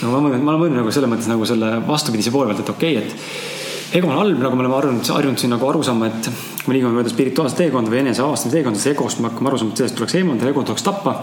No 0.01 0.13
ma 0.13 0.21
mõtlen, 0.25 0.45
ma 0.45 0.55
mõtlen 0.57 0.79
nagu 0.81 0.93
selles 0.93 1.11
mõttes 1.11 1.29
nagu 1.29 1.45
selle 1.47 1.75
vastupidise 1.87 2.33
poole 2.33 2.49
pealt, 2.51 2.63
et 2.63 2.73
okei 2.73 2.97
okay,, 2.97 3.11
et 3.11 3.99
ego 3.99 4.09
on 4.09 4.17
halb, 4.17 4.41
nagu 4.41 4.57
me 4.57 4.65
oleme 4.65 4.77
harjunud, 4.79 5.05
harjunud 5.13 5.41
siin 5.41 5.53
nagu 5.53 5.69
aru 5.69 5.83
saama, 5.85 6.09
et 6.09 6.29
kui 6.63 6.71
me 6.71 6.77
liigume 6.79 6.97
mööda 6.97 7.13
spirituaalset 7.13 7.59
teekonda 7.65 7.93
või 7.93 8.01
eneseavastamise 8.01 8.57
teekonda, 8.57 8.81
siis 8.81 8.95
egost 8.95 9.21
me 9.21 9.29
hakkame 9.29 9.51
aru 9.51 9.61
saama, 9.61 9.73
et 9.73 9.81
sellest 9.83 9.97
tuleks 9.99 10.15
eemaldada, 10.19 10.53
ego 10.53 10.63
tuleks 10.65 10.85
tappa. 10.87 11.15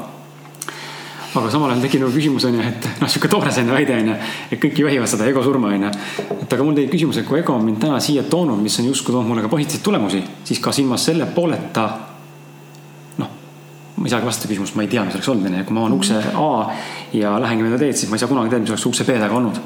aga 1.30 1.50
samal 1.50 1.70
ajal 1.70 1.82
tekib 1.84 2.00
nagu 2.02 2.10
küsimus 2.10 2.44
on 2.48 2.56
ju, 2.58 2.62
et 2.66 2.86
noh, 2.98 3.10
sihuke 3.10 3.28
toores 3.30 3.58
on 3.62 3.68
ju 3.70 3.74
väide 3.74 3.94
on 3.94 4.08
ju, 4.10 4.14
et 4.50 4.62
kõik 4.62 4.80
juhivad 4.82 5.10
seda 5.10 5.28
ego 5.30 5.42
surma 5.46 5.68
on 5.70 5.86
ju. 5.86 5.90
et 6.42 6.52
aga 6.52 6.66
mul 6.66 6.78
tekib 6.78 6.94
küsimus, 6.94 7.20
et 7.20 7.26
kui 7.26 7.38
ego 7.38 7.54
on 7.54 7.66
mind 7.66 7.78
täna 7.82 8.00
siia 8.02 8.22
toonud, 8.22 8.58
mis 8.62 8.78
on 8.82 8.90
justkui 8.90 9.14
toonud 9.14 9.30
mulle 9.30 9.44
ka 9.46 9.50
positiivseid 9.52 9.84
tulemusi, 9.86 10.22
siis 10.44 10.62
kas 10.62 10.78
ilma 10.82 10.98
selle 10.98 11.26
pooleta 11.34 11.86
ma 14.00 14.08
ei 14.08 14.12
saagi 14.14 14.24
vastata 14.24 14.48
küsimust, 14.48 14.76
ma 14.78 14.84
ei 14.86 14.88
tea, 14.88 15.02
mis 15.04 15.16
oleks 15.18 15.28
olnud, 15.28 15.46
onju, 15.50 15.62
kui 15.68 15.76
ma 15.76 15.80
avan 15.84 15.94
ukse 15.98 16.20
A 16.40 16.50
ja 17.12 17.34
lähengi 17.42 17.66
mööda 17.66 17.78
teed, 17.82 17.98
siis 18.00 18.08
ma 18.08 18.16
ei 18.16 18.22
saa 18.22 18.30
kunagi 18.30 18.48
teada, 18.48 18.64
mis 18.64 18.72
oleks 18.72 18.86
ukse 18.88 19.04
B 19.04 19.16
taga 19.20 19.36
olnud. 19.36 19.58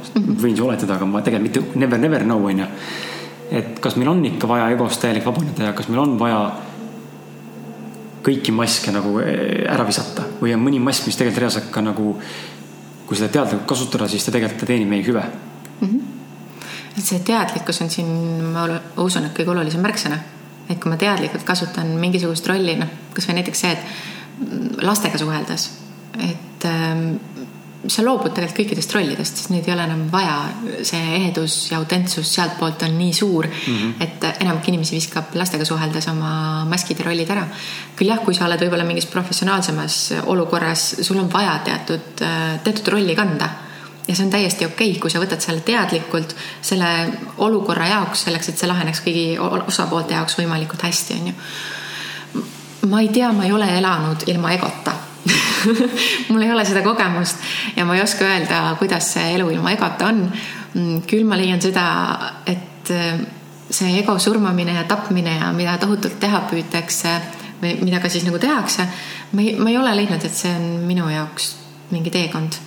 võin 0.43 0.56
ju 0.59 0.66
oletada, 0.66 0.97
aga 0.97 1.06
ma 1.06 1.23
tegelikult 1.23 1.69
mitte 1.69 1.78
never, 1.78 2.01
never 2.02 2.24
know 2.27 2.48
onju. 2.51 2.66
et 3.55 3.78
kas 3.81 3.94
meil 4.01 4.11
on 4.11 4.24
ikka 4.27 4.48
vaja 4.51 4.70
egost 4.74 4.98
täielik 5.05 5.27
vabaneda 5.27 5.69
ja 5.69 5.73
kas 5.77 5.86
meil 5.89 6.01
on 6.02 6.16
vaja 6.19 6.40
kõiki 8.24 8.55
maske 8.56 8.90
nagu 8.90 9.20
eh, 9.23 9.62
ära 9.70 9.85
visata 9.86 10.24
või 10.40 10.55
on 10.56 10.65
mõni 10.65 10.81
mask, 10.82 11.06
mis 11.06 11.20
tegelikult 11.20 11.44
reaalselt 11.44 11.69
ka 11.70 11.85
nagu, 11.85 12.16
kui 13.06 13.20
seda 13.20 13.31
teadlikult 13.36 13.69
kasutada, 13.70 14.09
siis 14.11 14.27
ta 14.27 14.35
tegelikult 14.35 14.66
teenib 14.66 14.90
meie 14.90 15.05
hüve 15.06 15.23
mm. 15.23 15.86
-hmm. 15.86 16.01
et 16.97 17.05
see 17.05 17.20
teadlikkus 17.20 17.82
on 17.85 17.93
siin, 17.93 18.11
ma 18.51 18.66
usun, 19.05 19.28
et 19.28 19.36
kõige 19.39 19.55
olulisem 19.55 19.85
märksõna. 19.85 20.19
et 20.69 20.81
kui 20.81 20.90
ma 20.90 20.97
teadlikult 20.97 21.44
kasutan 21.44 21.94
mingisugust 22.01 22.51
rolli, 22.51 22.74
noh, 22.81 22.90
kasvõi 23.15 23.39
näiteks 23.39 23.61
see, 23.61 23.73
et 23.78 24.14
lastega 24.82 25.19
suheldes, 25.19 25.70
et 26.19 26.66
ähm, 26.70 27.06
sa 27.90 28.02
loobud 28.05 28.32
tegelikult 28.32 28.56
kõikidest 28.62 28.94
rollidest, 28.97 29.40
sest 29.40 29.51
neid 29.52 29.66
ei 29.69 29.74
ole 29.74 29.85
enam 29.85 30.06
vaja. 30.12 30.36
see 30.89 31.01
ehedus 31.19 31.70
ja 31.70 31.78
autentsus 31.78 32.31
sealtpoolt 32.35 32.82
on 32.86 32.97
nii 32.98 33.12
suur 33.12 33.47
mm, 33.47 33.77
-hmm. 33.77 33.93
et 34.01 34.24
enamik 34.40 34.69
inimesi 34.69 34.97
viskab 34.97 35.35
lastega 35.35 35.65
suheldes 35.65 36.09
oma 36.09 36.65
maskid 36.65 36.98
ja 36.98 37.05
rollid 37.05 37.31
ära. 37.31 37.47
küll 37.97 38.09
jah, 38.09 38.23
kui 38.24 38.35
sa 38.35 38.47
oled 38.47 38.61
võib-olla 38.61 38.85
mingis 38.85 39.06
professionaalsemas 39.06 40.15
olukorras, 40.24 40.97
sul 41.02 41.19
on 41.19 41.32
vaja 41.32 41.59
teatud, 41.65 42.24
teatud 42.65 42.89
rolli 42.89 43.15
kanda 43.15 43.48
ja 44.09 44.15
see 44.15 44.24
on 44.24 44.31
täiesti 44.31 44.66
okei 44.66 44.90
okay,, 44.90 45.01
kui 45.01 45.11
sa 45.11 45.20
võtad 45.23 45.40
selle 45.40 45.61
teadlikult 45.65 46.35
selle 46.62 46.90
olukorra 47.44 47.89
jaoks, 47.89 48.27
selleks, 48.27 48.48
et 48.48 48.61
see 48.61 48.69
laheneks 48.69 49.01
kõigi 49.05 49.24
osapoolte 49.40 50.15
jaoks 50.15 50.36
võimalikult 50.40 50.85
hästi, 50.85 51.20
onju. 51.20 51.35
Ma 52.89 53.01
ei 53.01 53.09
tea, 53.09 53.32
ma 53.32 53.44
ei 53.44 53.52
ole 53.52 53.69
elanud 53.78 54.27
ilma 54.27 54.52
egota 54.52 54.93
mul 56.28 56.43
ei 56.43 56.52
ole 56.52 56.65
seda 56.65 56.82
kogemust 56.82 57.36
ja 57.77 57.85
ma 57.85 57.97
ei 57.97 58.02
oska 58.02 58.24
öelda, 58.24 58.77
kuidas 58.78 59.12
see 59.15 59.35
elu 59.35 59.48
ilma 59.51 59.73
egota 59.73 60.11
on. 60.12 60.27
Mm, 60.74 61.02
küll 61.09 61.24
ma 61.28 61.39
leian 61.39 61.62
seda, 61.62 61.86
et 62.47 62.90
äh, 62.93 63.19
see 63.70 63.98
ego 64.01 64.19
surmamine 64.19 64.74
ja 64.74 64.85
tapmine 64.85 65.39
ja 65.39 65.52
mida 65.56 65.78
tohutult 65.81 66.19
teha 66.20 66.43
püütakse 66.51 67.15
või 67.62 67.77
mida 67.85 68.01
ka 68.02 68.11
siis 68.12 68.27
nagu 68.27 68.39
tehakse, 68.43 68.86
ma 69.32 69.43
ei, 69.43 69.55
ma 69.59 69.70
ei 69.70 69.78
ole 69.78 69.94
leidnud, 69.97 70.24
et 70.24 70.36
see 70.36 70.52
on 70.52 70.66
minu 70.89 71.09
jaoks 71.09 71.55
mingi 71.94 72.11
teekond, 72.12 72.59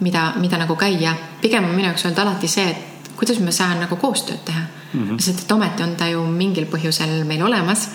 mida, 0.00 0.30
mida 0.40 0.60
nagu 0.60 0.76
käia. 0.78 1.16
pigem 1.40 1.64
on 1.64 1.74
minu 1.74 1.90
jaoks 1.90 2.06
olnud 2.06 2.22
alati 2.22 2.48
see, 2.48 2.70
et 2.70 3.10
kuidas 3.16 3.40
ma 3.40 3.52
saan 3.52 3.80
nagu 3.80 3.96
koostööd 3.96 4.44
teha 4.44 4.62
mm. 4.92 5.02
-hmm. 5.02 5.18
sest 5.18 5.44
et 5.44 5.52
ometi 5.52 5.82
on 5.82 5.96
ta 5.96 6.08
ju 6.08 6.24
mingil 6.26 6.66
põhjusel 6.70 7.24
meil 7.24 7.42
olemas, 7.42 7.88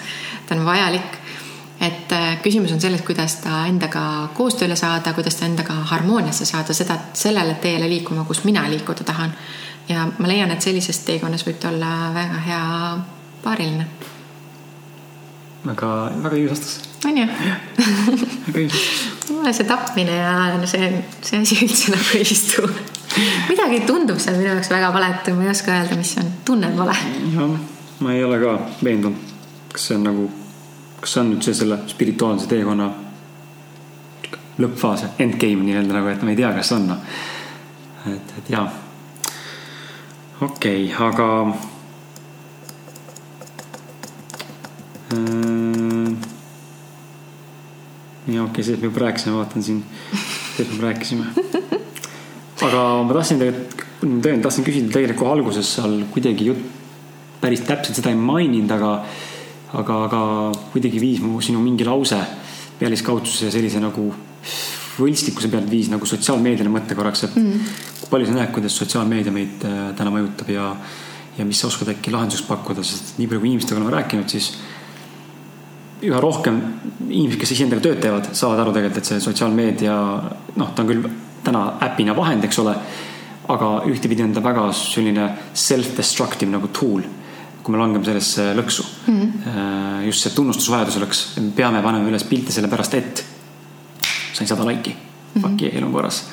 ta 0.47 0.55
on 0.55 0.65
vajalik 0.65 1.20
et 1.81 2.11
äh, 2.11 2.37
küsimus 2.43 2.71
on 2.71 2.81
selles, 2.81 3.01
kuidas 3.01 3.39
ta 3.41 3.63
endaga 3.69 4.03
koostööle 4.37 4.75
saada, 4.77 5.15
kuidas 5.17 5.39
ta 5.39 5.47
endaga 5.49 5.73
harmooniasse 5.93 6.45
saada, 6.45 6.75
seda, 6.77 6.97
sellele 7.17 7.57
teele 7.63 7.89
liikuma, 7.89 8.25
kus 8.29 8.43
mina 8.45 8.67
liikuda 8.69 9.05
tahan. 9.07 9.33
ja 9.89 10.05
ma 10.17 10.27
leian, 10.29 10.51
et 10.53 10.61
sellises 10.61 10.99
teekonnas 11.07 11.43
võib 11.47 11.57
ta 11.59 11.71
olla 11.71 12.11
väga 12.13 12.41
hea 12.45 12.63
paariline. 13.43 13.87
väga, 15.65 15.89
väga 16.23 16.35
ilus 16.35 16.51
vastus. 16.51 16.79
on 17.05 17.17
ju? 17.17 17.25
väga 18.47 18.59
ilus. 18.59 18.83
mulle 19.29 19.53
see 19.53 19.65
tapmine 19.65 20.15
ja 20.15 20.35
no 20.57 20.69
see, 20.69 20.91
see 21.21 21.41
asi 21.41 21.57
üldse 21.65 21.95
nagu 21.95 22.19
ei 22.19 22.27
istu. 22.27 22.67
midagi 23.49 23.81
tundub 23.89 24.21
seal 24.21 24.37
minu 24.37 24.53
jaoks 24.53 24.69
väga 24.69 24.93
valet, 24.93 25.33
ma 25.33 25.49
ei 25.49 25.55
oska 25.55 25.73
öelda, 25.79 25.97
mis 25.97 26.13
on, 26.21 26.29
tunnen 26.45 26.77
vale. 26.77 26.93
jah, 27.33 27.57
ma 28.05 28.13
ei 28.13 28.23
ole 28.23 28.37
ka 28.45 28.53
veendunud, 28.85 29.33
kas 29.73 29.89
see 29.89 29.97
on 29.97 30.07
nagu 30.11 30.29
kas 31.01 31.15
see 31.15 31.21
on 31.23 31.31
nüüd 31.33 31.45
see 31.45 31.57
selle 31.57 31.79
spirituaalse 31.89 32.45
teekonna 32.49 32.91
lõppfaas, 34.61 35.07
endgame 35.23 35.65
nii-öelda 35.65 35.95
nagu, 35.95 36.09
et 36.11 36.23
ma 36.25 36.33
ei 36.33 36.37
tea, 36.37 36.51
kas 36.53 36.71
on. 36.75 36.89
et, 38.11 38.33
et 38.37 38.51
jaa. 38.53 38.65
okei 40.41 40.85
okay,, 40.85 41.07
aga 41.07 41.27
äh,. 45.13 46.11
ja 48.27 48.43
okei 48.43 48.45
okay,, 48.45 48.63
sellest 48.63 48.83
me 48.83 48.91
juba 48.91 49.05
rääkisime, 49.07 49.35
vaatan 49.39 49.63
siin, 49.63 49.81
sellest 50.57 50.77
me 50.77 50.85
rääkisime. 50.85 51.25
aga 52.67 52.85
ma 53.07 53.17
tahtsin 53.17 53.41
tegelikult, 53.41 53.87
tõesti 54.21 54.45
tahtsin 54.45 54.69
küsida 54.69 54.93
tegelikult 54.99 55.33
alguses 55.33 55.75
seal 55.79 56.03
kuidagi 56.13 56.51
jutt, 56.51 56.63
päris 57.41 57.65
täpselt 57.65 57.97
seda 57.97 58.13
ei 58.13 58.21
maininud, 58.21 58.77
aga 58.77 58.95
aga, 59.79 60.03
aga 60.07 60.21
kuidagi 60.73 60.99
viis 61.01 61.21
mu 61.23 61.39
sinu 61.43 61.61
mingi 61.63 61.87
lause 61.87 62.19
pealiskaudsuse 62.79 63.51
sellise 63.53 63.81
nagu 63.81 64.09
võltslikkuse 65.01 65.49
pealt 65.51 65.69
viis 65.71 65.89
nagu 65.91 66.07
sotsiaalmeediale 66.07 66.71
mõtte 66.71 66.97
korraks, 66.97 67.25
et 67.27 67.37
mm. 67.39 67.71
palju 68.11 68.27
sa 68.27 68.35
näed, 68.35 68.51
kuidas 68.55 68.75
sotsiaalmeedia 68.81 69.33
meid 69.33 69.63
äh, 69.67 69.79
täna 69.97 70.13
mõjutab 70.13 70.51
ja, 70.51 70.67
ja 71.37 71.47
mis 71.47 71.61
sa 71.61 71.69
oskad 71.69 71.93
äkki 71.93 72.13
lahenduseks 72.13 72.47
pakkuda, 72.49 72.83
sest 72.85 73.15
nii 73.19 73.29
palju, 73.29 73.43
kui 73.43 73.51
inimestega 73.53 73.79
oleme 73.79 73.95
rääkinud, 73.95 74.27
siis 74.33 74.51
üha 76.01 76.19
rohkem 76.21 76.57
inimesed, 77.07 77.39
kes 77.39 77.55
iseendaga 77.55 77.85
tööd 77.85 78.01
teevad, 78.03 78.31
saavad 78.37 78.63
aru 78.63 78.75
tegelikult, 78.75 78.99
et 79.01 79.11
see 79.11 79.23
sotsiaalmeedia, 79.23 79.95
noh, 80.57 80.75
ta 80.75 80.83
on 80.83 80.91
küll 80.91 81.09
täna 81.45 81.65
äpina 81.85 82.15
vahend, 82.17 82.45
eks 82.45 82.61
ole, 82.61 82.75
aga 83.51 83.71
ühtepidi 83.89 84.25
on 84.25 84.33
ta 84.33 84.43
väga 84.43 84.67
selline 84.75 85.27
self-destructive 85.57 86.51
nagu 86.51 86.69
tool 86.73 87.05
kui 87.61 87.75
me 87.75 87.81
langeme 87.81 88.05
sellesse 88.05 88.51
lõksu 88.57 88.85
mm. 89.07 89.19
-hmm. 89.21 90.05
just 90.05 90.25
see 90.25 90.33
tunnustusvajaduse 90.35 91.03
lõks, 91.03 91.21
me 91.39 91.51
peame 91.55 91.81
panema 91.81 92.09
üles 92.09 92.23
pilte 92.23 92.51
sellepärast, 92.51 92.93
et 92.93 93.25
sain 94.33 94.47
sada 94.47 94.65
laiki 94.65 94.89
mm. 94.89 94.97
-hmm. 95.35 95.41
Fuck 95.41 95.61
yeah, 95.61 95.77
elu 95.77 95.85
on 95.85 95.93
korras. 95.93 96.23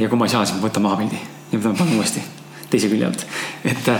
ja 0.00 0.08
kui 0.08 0.18
ma 0.18 0.24
ei 0.24 0.30
saa, 0.30 0.44
siis 0.44 0.60
ma 0.60 0.68
võtan 0.68 0.82
maha 0.82 0.96
pildi 0.96 1.18
ja 1.52 1.58
panen 1.58 1.96
uuesti 1.96 2.22
teise 2.70 2.88
külje 2.88 3.06
alt. 3.06 3.26
et, 3.64 3.90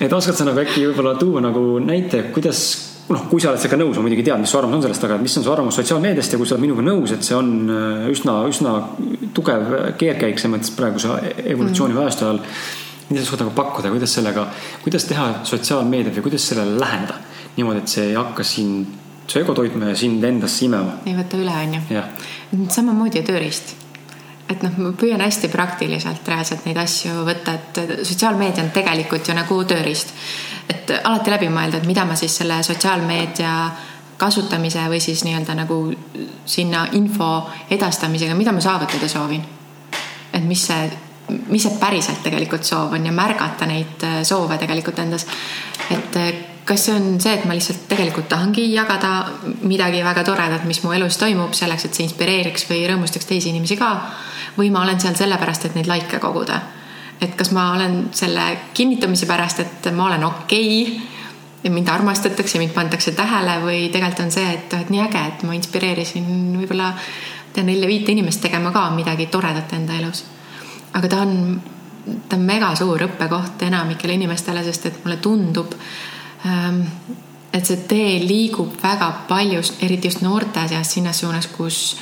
et 0.00 0.12
oskad 0.12 0.36
sa 0.36 0.44
nagu 0.44 0.60
äkki 0.60 0.86
võib-olla 0.88 1.14
tuua 1.18 1.40
nagu 1.40 1.78
näite, 1.78 2.22
kuidas 2.34 2.60
noh, 3.08 3.26
kui 3.28 3.42
sa 3.42 3.50
oled 3.50 3.60
sellega 3.60 3.80
nõus, 3.82 3.98
ma 3.98 4.06
muidugi 4.06 4.24
tean, 4.26 4.40
mis 4.40 4.52
su 4.52 4.58
arvamus 4.58 4.78
on 4.78 4.86
sellest, 4.86 5.04
aga 5.08 5.18
mis 5.20 5.36
on 5.38 5.44
su 5.44 5.52
arvamus 5.52 5.78
sotsiaalmeediast 5.80 6.34
ja 6.34 6.40
kui 6.40 6.48
sa 6.48 6.56
oled 6.56 6.64
minuga 6.64 6.84
nõus, 6.86 7.12
et 7.12 7.26
see 7.26 7.36
on 7.36 7.50
äh, 7.68 8.06
üsna, 8.12 8.38
üsna 8.48 8.74
tugev 9.36 9.74
keerkäik 10.00 10.40
selles 10.40 10.54
mõttes 10.56 10.74
praeguse 10.76 11.10
evolutsiooni 11.44 11.94
mm. 11.94 11.98
-hmm. 11.98 12.02
Mida 13.10 13.20
sa 13.20 13.28
suudad 13.28 13.46
nagu 13.46 13.54
pakkuda, 13.56 13.92
kuidas 13.92 14.14
sellega, 14.18 14.48
kuidas 14.82 15.04
teha 15.08 15.30
sotsiaalmeediat 15.44 16.16
või 16.18 16.28
kuidas 16.30 16.48
sellele 16.48 16.78
läheneda 16.80 17.20
niimoodi, 17.56 17.84
et 17.84 17.94
see 17.96 18.10
ei 18.10 18.18
hakka 18.18 18.44
sind, 18.46 19.00
su 19.26 19.38
ego 19.38 19.54
toitma 19.54 19.92
ja 19.92 19.96
sind 19.96 20.24
endasse 20.24 20.64
imema. 20.66 21.00
ei 21.06 21.16
võta 21.16 21.40
üle, 21.40 21.54
onju. 21.54 22.04
samamoodi 22.72 23.22
tööriist 23.26 23.76
et 24.50 24.62
noh, 24.64 24.74
ma 24.78 24.92
püüan 24.98 25.22
hästi 25.24 25.48
praktiliselt 25.52 26.28
reaalselt 26.28 26.66
neid 26.68 26.78
asju 26.80 27.24
võtta, 27.26 27.54
et 27.56 27.80
sotsiaalmeedia 28.04 28.64
on 28.64 28.72
tegelikult 28.74 29.28
ju 29.28 29.36
nagu 29.36 29.60
tööriist. 29.64 30.12
et 30.68 30.90
alati 31.04 31.30
läbi 31.30 31.48
mõelda, 31.52 31.80
et 31.80 31.86
mida 31.86 32.04
ma 32.04 32.16
siis 32.16 32.36
selle 32.36 32.62
sotsiaalmeedia 32.62 33.54
kasutamise 34.16 34.84
või 34.88 35.00
siis 35.00 35.24
nii-öelda 35.24 35.56
nagu 35.58 35.78
sinna 36.46 36.86
info 36.92 37.48
edastamisega, 37.70 38.34
mida 38.34 38.52
ma 38.52 38.60
saavutada 38.60 39.08
soovin. 39.08 39.42
et 40.32 40.44
mis 40.44 40.66
see 40.66 40.90
mis 41.28 41.62
see 41.62 41.76
päriselt 41.80 42.22
tegelikult 42.24 42.66
soov 42.66 42.92
on 42.92 43.06
ja 43.06 43.12
märgata 43.12 43.68
neid 43.68 44.02
äh, 44.04 44.18
soove 44.26 44.58
tegelikult 44.60 44.98
endas. 44.98 45.26
et 45.90 46.16
äh, 46.20 46.32
kas 46.64 46.86
see 46.86 46.94
on 46.96 47.20
see, 47.20 47.34
et 47.34 47.44
ma 47.44 47.56
lihtsalt 47.56 47.86
tegelikult 47.88 48.28
tahangi 48.28 48.66
jagada 48.72 49.24
midagi 49.68 50.02
väga 50.04 50.24
toredat, 50.24 50.64
mis 50.64 50.82
mu 50.84 50.92
elus 50.96 51.18
toimub, 51.20 51.52
selleks, 51.56 51.84
et 51.84 51.96
see 51.96 52.06
inspireeriks 52.08 52.68
või 52.70 52.84
rõõmustaks 52.88 53.28
teisi 53.28 53.52
inimesi 53.52 53.76
ka. 53.80 53.90
või 54.58 54.70
ma 54.70 54.84
olen 54.84 55.00
seal 55.00 55.16
sellepärast, 55.18 55.64
et 55.66 55.74
neid 55.74 55.88
likee 55.90 56.20
koguda. 56.20 56.60
et 57.20 57.34
kas 57.36 57.52
ma 57.52 57.72
olen 57.72 58.08
selle 58.12 58.70
kinnitamise 58.74 59.26
pärast, 59.26 59.60
et 59.60 59.92
ma 59.92 60.06
olen 60.06 60.24
okei 60.24 60.82
okay, 60.82 61.10
ja 61.64 61.70
mind 61.70 61.88
armastatakse, 61.88 62.58
mind 62.58 62.72
pandakse 62.72 63.12
tähele 63.12 63.60
või 63.64 63.88
tegelikult 63.92 64.26
on 64.26 64.30
see, 64.30 64.52
et, 64.52 64.74
et 64.74 64.90
nii 64.90 65.00
äge, 65.00 65.24
et 65.28 65.42
ma 65.42 65.56
inspireerisin 65.56 66.28
võib-olla 66.58 66.92
nelja-viite 67.54 68.12
inimest 68.12 68.42
tegema 68.42 68.72
ka 68.74 68.88
midagi 68.90 69.28
toredat 69.30 69.72
enda 69.72 69.94
elus 69.94 70.24
aga 70.94 71.08
ta 71.08 71.20
on, 71.22 71.60
ta 72.28 72.36
on 72.36 72.42
mega 72.46 72.72
suur 72.78 73.06
õppekoht 73.08 73.62
enamikele 73.66 74.16
inimestele, 74.18 74.64
sest 74.64 74.90
et 74.90 74.98
mulle 75.04 75.16
tundub, 75.22 75.74
ähm, 76.46 76.82
et 77.54 77.66
see 77.66 77.84
tee 77.88 78.18
liigub 78.24 78.74
väga 78.82 79.10
palju, 79.28 79.62
eriti 79.86 80.10
just 80.10 80.24
noorte 80.26 80.68
seas 80.68 80.92
sinnas 80.96 81.22
suunas, 81.22 81.46
kus 81.54 81.96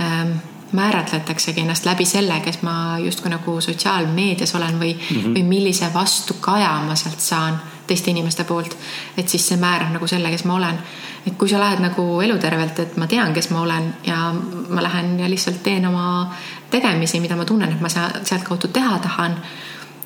ähm, 0.00 0.36
määratletaksegi 0.72 1.60
ennast 1.60 1.86
läbi 1.86 2.04
selle, 2.08 2.40
kes 2.44 2.62
ma 2.62 2.98
justkui 3.02 3.30
nagu 3.32 3.58
sotsiaalmeedias 3.60 4.54
olen 4.54 4.78
või 4.80 4.94
mm, 4.94 5.16
-hmm. 5.16 5.34
või 5.36 5.42
millise 5.48 5.90
vastukaja 5.94 6.72
ma 6.86 6.96
sealt 6.96 7.20
saan 7.20 7.60
teiste 7.86 8.10
inimeste 8.10 8.44
poolt. 8.44 8.76
et 9.16 9.28
siis 9.28 9.48
see 9.48 9.56
määrab 9.56 9.92
nagu 9.92 10.06
selle, 10.06 10.30
kes 10.30 10.44
ma 10.44 10.54
olen. 10.54 10.78
et 11.26 11.36
kui 11.38 11.48
sa 11.48 11.60
lähed 11.60 11.80
nagu 11.82 12.20
elutervelt, 12.20 12.78
et 12.78 12.96
ma 12.96 13.06
tean, 13.06 13.34
kes 13.34 13.50
ma 13.50 13.60
olen 13.60 13.94
ja 14.06 14.32
ma 14.68 14.82
lähen 14.82 15.20
ja 15.20 15.30
lihtsalt 15.30 15.62
teen 15.62 15.86
oma 15.86 16.34
tegemisi, 16.70 17.20
mida 17.20 17.36
ma 17.36 17.44
tunnen, 17.44 17.72
et 17.72 17.80
ma 17.80 17.88
sealtkaudu 17.88 18.68
teha 18.68 18.98
tahan 18.98 19.36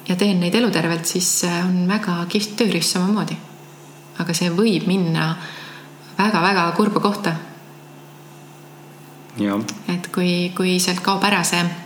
ja 0.08 0.16
teen 0.16 0.40
neid 0.40 0.54
elutervelt, 0.54 1.06
siis 1.06 1.44
on 1.64 1.88
väga 1.88 2.24
kihvt 2.28 2.56
tööriist 2.56 2.96
samamoodi. 2.96 3.36
aga 4.18 4.34
see 4.34 4.50
võib 4.50 4.86
minna 4.86 5.34
väga-väga 6.18 6.72
kurba 6.76 7.00
kohta. 7.00 7.32
et 9.88 10.08
kui, 10.14 10.52
kui 10.56 10.78
sealt 10.80 11.00
kaob 11.00 11.24
ära 11.24 11.44
see 11.44 11.85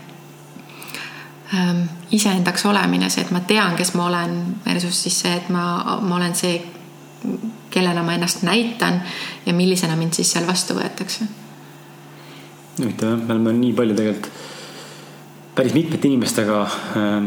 iseendaks 2.14 2.64
olemine, 2.70 3.10
see, 3.10 3.24
et 3.24 3.32
ma 3.34 3.40
tean, 3.46 3.74
kes 3.78 3.94
ma 3.98 4.06
olen, 4.06 4.36
versus 4.64 5.02
siis 5.02 5.16
see, 5.24 5.32
et 5.34 5.48
ma, 5.50 5.98
ma 6.02 6.18
olen 6.20 6.34
see, 6.38 6.60
kellena 7.70 8.04
ma 8.06 8.14
ennast 8.14 8.44
näitan 8.46 9.00
ja 9.46 9.54
millisena 9.54 9.96
mind 9.98 10.14
siis 10.18 10.30
seal 10.32 10.46
vastu 10.46 10.76
võetakse. 10.78 11.26
huvitav 12.80 13.10
jah, 13.12 13.18
me 13.18 13.34
oleme 13.34 13.52
nii 13.58 13.72
palju 13.76 13.96
tegelikult 13.98 14.30
päris 15.54 15.74
mitmete 15.74 16.08
inimestega 16.08 16.62
äh, 16.62 17.26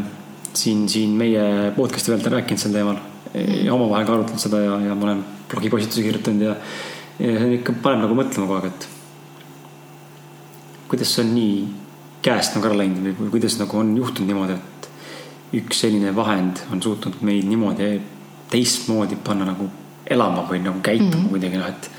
siin, 0.56 0.88
siin 0.88 1.12
meie 1.20 1.70
podcast'i 1.76 2.10
pealt 2.14 2.32
rääkinud 2.32 2.60
sel 2.60 2.74
teemal 2.74 2.98
ja 3.34 3.74
omavahel 3.74 4.06
ka 4.06 4.16
arutanud 4.16 4.42
seda 4.42 4.60
ja, 4.62 4.80
ja 4.88 4.96
ma 4.98 5.10
olen 5.10 5.24
blogipostitusi 5.52 6.02
kirjutanud 6.06 6.48
ja, 6.48 6.56
ja 7.20 7.38
see 7.38 7.56
ikka 7.60 7.76
paneb 7.84 8.06
nagu 8.06 8.18
mõtlema 8.18 8.48
kogu 8.48 8.58
aeg, 8.58 8.72
et 8.72 8.88
kuidas 10.90 11.14
see 11.14 11.24
on 11.24 11.32
nii 11.36 11.56
käest 12.24 12.56
nagu 12.56 12.70
ära 12.70 12.78
läinud 12.80 13.14
või 13.18 13.30
kuidas 13.36 13.58
nagu 13.60 13.78
on 13.78 13.92
juhtunud 13.98 14.30
niimoodi, 14.30 14.56
et 14.56 15.60
üks 15.60 15.84
selline 15.84 16.14
vahend 16.16 16.62
on 16.72 16.82
suutnud 16.82 17.20
meid 17.26 17.46
niimoodi 17.48 17.90
teistmoodi 18.52 19.18
panna 19.24 19.48
nagu 19.50 19.68
elama 20.10 20.44
või 20.48 20.62
nagu 20.64 20.80
käituma 20.84 21.10
mm 21.10 21.22
-hmm. 21.22 21.30
kuidagi 21.30 21.60
noh, 21.60 21.68
et 21.68 21.90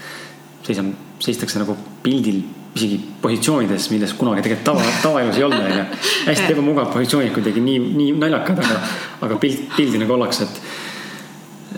seisame, 0.66 0.94
seistakse 1.20 1.60
nagu 1.62 1.78
pildil 2.04 2.42
isegi 2.76 3.00
positsioonides, 3.22 3.90
milles 3.92 4.14
kunagi 4.20 4.42
tegelikult 4.44 4.66
tava, 4.68 4.82
tavaelus 5.02 5.38
ei 5.38 5.44
olnud, 5.44 5.64
onju. 5.64 5.86
hästi 6.28 6.52
ebamugav 6.54 6.92
positsioonid 6.94 7.32
kuidagi 7.34 7.62
nii, 7.64 7.80
nii 7.80 8.12
naljakad, 8.20 8.60
aga, 8.60 8.80
aga 9.28 9.38
pilt, 9.40 9.70
pildi 9.78 10.02
nagu 10.02 10.14
ollakse, 10.18 10.44
et. 10.44 10.62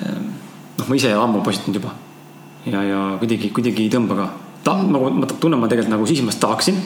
Ehm, 0.02 0.32
noh, 0.80 0.88
ma 0.88 0.96
ise 0.96 1.14
ammu 1.14 1.44
postitanud 1.46 1.82
juba 1.82 1.94
ja, 2.66 2.84
ja 2.84 3.02
kuidagi, 3.22 3.52
kuidagi 3.54 3.86
ei 3.86 3.92
tõmba 3.94 4.18
ka. 4.18 4.28
ta, 4.64 4.76
nagu 4.82 5.12
ma 5.14 5.30
tunnen, 5.30 5.60
ma 5.60 5.70
tegelikult 5.70 5.94
nagu 5.94 6.08
sisimas 6.10 6.40
tahaksin 6.42 6.80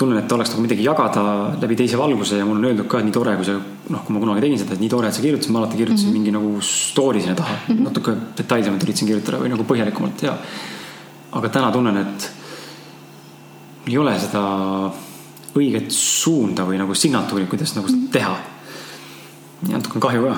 tunnen, 0.00 0.18
et 0.22 0.32
oleks 0.32 0.54
nagu 0.54 0.64
midagi 0.64 0.84
jagada 0.86 1.22
läbi 1.60 1.76
teise 1.76 1.98
valguse 2.00 2.40
ja 2.40 2.46
mulle 2.48 2.64
on 2.64 2.70
öeldud 2.70 2.88
ka, 2.88 3.00
et 3.00 3.08
nii 3.08 3.14
tore, 3.14 3.36
kui 3.36 3.46
sa 3.48 3.56
noh, 3.58 4.02
kui 4.06 4.16
ma 4.16 4.22
kunagi 4.22 4.44
tegin 4.46 4.60
seda, 4.62 4.76
et 4.76 4.82
nii 4.82 4.92
tore, 4.92 5.10
et 5.10 5.16
sa 5.16 5.24
kirjutasid, 5.24 5.52
ma 5.52 5.62
alati 5.62 5.80
kirjutasin 5.80 6.08
mm 6.08 6.14
-hmm. 6.14 6.18
mingi 6.18 6.32
nagu 6.36 6.60
story 6.64 7.20
sinna 7.20 7.34
taha 7.34 7.54
mm, 7.56 7.74
-hmm. 7.74 7.84
natuke 7.88 8.16
detailsemalt 8.38 8.84
üritasin 8.84 9.08
kirjutada 9.08 9.38
või 9.42 9.52
nagu 9.52 9.64
põhjalikumalt 9.64 10.22
ja. 10.22 10.36
aga 11.32 11.48
täna 11.48 11.72
tunnen, 11.72 11.96
et 11.96 12.30
ei 13.86 13.98
ole 13.98 14.18
seda 14.18 14.42
õiget 15.56 15.90
suunda 15.90 16.64
või 16.64 16.78
nagu 16.78 16.94
signatuuri, 16.94 17.46
kuidas 17.46 17.74
nagu 17.76 17.88
seda 17.88 18.12
teha. 18.12 18.36
ja 19.68 19.76
natuke 19.76 19.98
on 19.98 20.00
kahju 20.00 20.22
ka, 20.22 20.36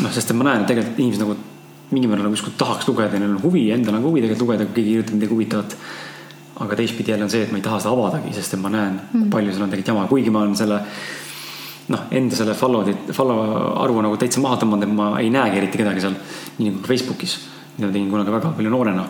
noh, 0.00 0.12
sest 0.12 0.30
et 0.30 0.36
ma 0.36 0.44
näen, 0.44 0.60
et 0.62 0.66
tegelikult 0.66 0.98
inimesed 0.98 1.20
nagu 1.20 1.36
mingil 1.90 2.08
määral 2.08 2.24
nagu 2.24 2.36
justkui 2.36 2.54
tahaks 2.56 2.88
lugeda 2.88 3.12
ja 3.12 3.20
neil 3.20 3.34
on 3.34 3.42
huvi, 3.42 3.66
endal 3.74 3.98
on 3.98 4.02
ka 4.02 4.08
huvi 4.08 4.22
tegelikult 4.22 4.46
lugeda, 4.46 4.64
kui 4.64 4.74
keegi 4.78 4.94
kirjutab 4.94 5.18
midagi 5.18 5.34
huvitavat 5.34 5.76
aga 6.62 6.78
teistpidi 6.78 7.12
jälle 7.12 7.26
on 7.26 7.32
see, 7.32 7.42
et 7.46 7.52
ma 7.52 7.58
ei 7.58 7.64
taha 7.64 7.80
seda 7.82 7.92
avadagi, 7.96 8.32
sest 8.36 8.56
et 8.56 8.62
ma 8.62 8.70
näen 8.72 9.00
mm., 9.00 9.28
palju 9.32 9.52
seal 9.52 9.66
on 9.66 9.72
tegelikult 9.72 9.92
jama, 9.94 10.06
kuigi 10.10 10.32
ma 10.34 10.44
olen 10.44 10.56
selle 10.58 10.78
noh, 11.92 12.06
enda 12.14 12.38
selle 12.38 12.54
follow'd, 12.58 13.10
follow 13.16 13.42
arvu 13.82 14.04
nagu 14.06 14.20
täitsa 14.20 14.40
maha 14.44 14.60
tõmmanud, 14.62 14.86
et 14.86 14.94
ma 14.96 15.10
ei 15.20 15.32
näegi 15.34 15.60
eriti 15.60 15.82
kedagi 15.82 16.04
seal. 16.04 16.16
nii 16.58 16.70
nagu 16.70 16.88
Facebookis, 16.88 17.36
mida 17.76 17.88
ma 17.88 17.92
tegin 17.92 18.10
kunagi 18.12 18.34
väga 18.38 18.54
palju 18.56 18.72
noorena. 18.72 19.06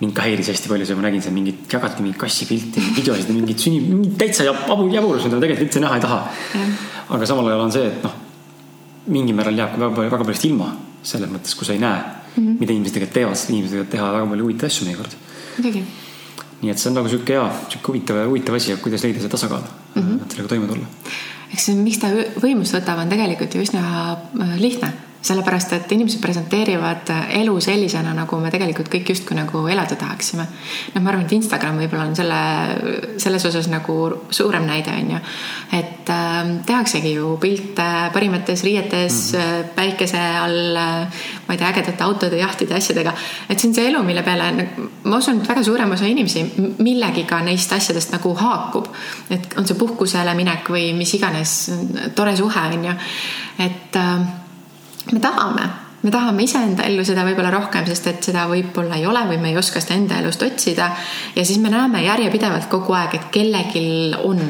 mind 0.00 0.12
ka 0.12 0.24
häiris 0.26 0.48
hästi 0.50 0.68
palju 0.68 0.86
see, 0.88 0.96
ma 0.98 1.04
nägin 1.06 1.22
seal 1.22 1.34
mingit, 1.34 1.60
jagati 1.70 2.02
mingit 2.02 2.18
kassipilti, 2.18 2.82
videosid 2.96 3.28
ja 3.30 3.34
mingit 3.34 3.58
sünni, 3.62 4.10
täitsa 4.18 4.44
jabu, 4.44 4.88
jaburus, 4.90 5.22
mida 5.24 5.36
ma 5.36 5.44
tegelikult 5.44 5.68
üldse 5.68 5.82
näha 5.84 6.00
ei 6.00 6.02
taha 6.02 6.18
aga 7.14 7.26
samal 7.26 7.48
ajal 7.48 7.62
on 7.66 7.72
see, 7.72 7.86
et 7.90 8.02
noh, 8.04 8.16
mingil 9.14 9.36
määral 9.38 9.58
jääb 9.58 9.74
ka 9.74 9.80
väga 9.82 9.94
palju, 9.98 10.14
väga 10.16 10.26
paljust 10.28 10.48
ilma 10.48 10.70
selles 11.04 11.30
mõttes, 11.30 11.54
kui 11.58 11.68
sa 11.68 11.76
ei 11.76 11.82
näe 11.82 12.00
mm, 12.00 12.32
-hmm. 12.36 12.56
mida 12.60 12.72
inimesed 12.72 12.96
tegelikult 12.96 13.14
teevad, 13.20 13.38
sest 13.38 13.52
inimesed 13.52 13.76
võivad 13.76 13.92
teha 13.92 14.10
väga 14.16 14.30
palju 14.32 14.48
huvitavaid 14.48 14.72
asju 14.72 14.88
mõnikord. 14.88 15.16
muidugi 15.58 15.84
nii 16.64 16.74
et 16.74 16.80
see 16.80 16.90
on 16.90 16.98
nagu 16.98 17.10
sihuke 17.12 17.36
hea, 17.36 17.46
sihuke 17.68 17.92
huvitav, 17.92 18.20
huvitav 18.30 18.58
asi, 18.58 18.76
kuidas 18.82 19.04
leida 19.06 19.22
see 19.22 19.32
tasakaal 19.32 19.64
mm, 19.64 20.02
-hmm. 20.02 20.22
et 20.22 20.36
sellega 20.36 20.52
toime 20.54 20.68
tulla. 20.70 20.86
eks 21.52 21.66
see, 21.70 21.80
miks 21.80 22.00
ta 22.02 22.12
võimust 22.42 22.76
võtab, 22.76 23.02
on 23.04 23.12
tegelikult 23.12 23.54
ju 23.54 23.64
üsna 23.66 23.82
äh, 24.14 24.56
lihtne 24.60 24.92
sellepärast 25.24 25.72
et 25.72 25.92
inimesed 25.96 26.20
presenteerivad 26.20 27.10
elu 27.38 27.54
sellisena, 27.64 28.12
nagu 28.16 28.36
me 28.42 28.50
tegelikult 28.52 28.90
kõik 28.92 29.14
justkui 29.14 29.36
nagu 29.38 29.62
elada 29.72 29.96
tahaksime. 29.96 30.44
noh, 30.94 31.02
ma 31.02 31.12
arvan, 31.12 31.24
et 31.24 31.32
Instagram 31.32 31.80
võib-olla 31.80 32.04
on 32.10 32.16
selle, 32.18 32.40
selles 33.22 33.46
osas 33.48 33.70
nagu 33.72 33.96
suurem 34.30 34.66
näide 34.68 34.92
on 34.92 35.14
ju. 35.14 35.22
et 35.80 36.12
äh, 36.12 36.50
tehaksegi 36.66 37.14
ju 37.14 37.36
pilte 37.40 37.88
parimates 38.12 38.64
riietes 38.64 39.32
mm 39.32 39.38
-hmm. 39.38 39.72
päikese 39.74 40.20
all, 40.20 40.76
ma 41.46 41.54
ei 41.54 41.58
tea, 41.58 41.68
ägedate 41.68 42.04
autode, 42.04 42.36
jahtide, 42.38 42.74
asjadega. 42.74 43.12
et 43.48 43.58
see 43.58 43.68
on 43.68 43.74
see 43.74 43.88
elu, 43.88 44.02
mille 44.02 44.22
peale 44.22 44.68
ma 45.04 45.16
usun, 45.16 45.40
et 45.40 45.48
väga 45.48 45.62
suurem 45.62 45.90
osa 45.92 46.04
inimesi 46.04 46.44
millegiga 46.78 47.40
neist 47.40 47.72
asjadest 47.72 48.12
nagu 48.12 48.34
haakub. 48.34 48.86
et 49.30 49.54
on 49.56 49.66
see 49.66 49.76
puhkusele 49.76 50.34
minek 50.34 50.68
või 50.68 50.92
mis 50.94 51.14
iganes 51.14 51.70
tore 52.14 52.36
suhe 52.36 52.60
on 52.60 52.84
ju, 52.84 52.92
et 53.58 53.96
äh, 53.96 54.43
me 55.12 55.20
tahame, 55.20 55.68
me 56.02 56.10
tahame 56.10 56.44
iseenda 56.44 56.84
ellu 56.88 57.04
seda 57.04 57.24
võib-olla 57.26 57.50
rohkem, 57.52 57.86
sest 57.88 58.06
et 58.10 58.28
seda 58.30 58.46
võib-olla 58.50 58.98
ei 59.00 59.06
ole 59.08 59.24
või 59.28 59.40
me 59.40 59.52
ei 59.52 59.58
oska 59.60 59.82
seda 59.82 59.96
enda 59.98 60.20
elust 60.20 60.42
otsida. 60.42 60.90
ja 61.36 61.44
siis 61.44 61.58
me 61.58 61.72
näeme 61.72 62.04
järjepidevalt 62.04 62.68
kogu 62.72 62.96
aeg, 62.96 63.18
et 63.18 63.28
kellelgi 63.34 64.14
on, 64.22 64.40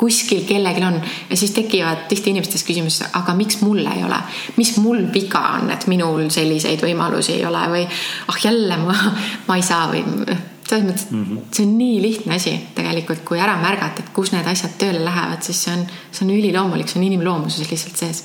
kuskil 0.00 0.44
kellelgi 0.48 0.84
on. 0.84 1.00
Ja 1.30 1.36
siis 1.36 1.54
tekivad 1.56 2.06
tihti 2.08 2.30
inimestes 2.30 2.64
küsimus, 2.64 3.02
aga 3.12 3.34
miks 3.34 3.60
mul 3.62 3.84
ei 3.84 4.04
ole, 4.04 4.22
mis 4.56 4.76
mul 4.76 5.06
viga 5.12 5.44
on, 5.58 5.70
et 5.74 5.86
minul 5.90 6.28
selliseid 6.32 6.82
võimalusi 6.84 7.38
ei 7.38 7.46
ole? 7.48 7.68
Või 7.74 7.86
ah 8.28 8.42
jälle 8.44 8.80
ma, 8.84 8.98
ma 9.48 9.60
ei 9.60 9.64
saa 9.64 9.86
või 9.92 10.04
selles 10.64 10.86
mõttes 10.86 11.10
mm, 11.10 11.24
-hmm. 11.24 11.40
see 11.52 11.66
on 11.66 11.76
nii 11.78 12.00
lihtne 12.02 12.36
asi 12.36 12.54
tegelikult, 12.74 13.20
kui 13.24 13.40
ära 13.40 13.56
märgata, 13.60 14.00
et 14.00 14.12
kus 14.16 14.32
need 14.32 14.46
asjad 14.48 14.78
tööle 14.80 15.04
lähevad, 15.04 15.42
siis 15.44 15.60
see 15.64 15.74
on, 15.76 15.84
see 16.10 16.24
on 16.24 16.32
üliloomulik, 16.32 16.88
see 16.88 17.00
on 17.00 17.06
inimloomuses 17.10 17.70
lihtsalt 17.70 18.00
sees 18.00 18.24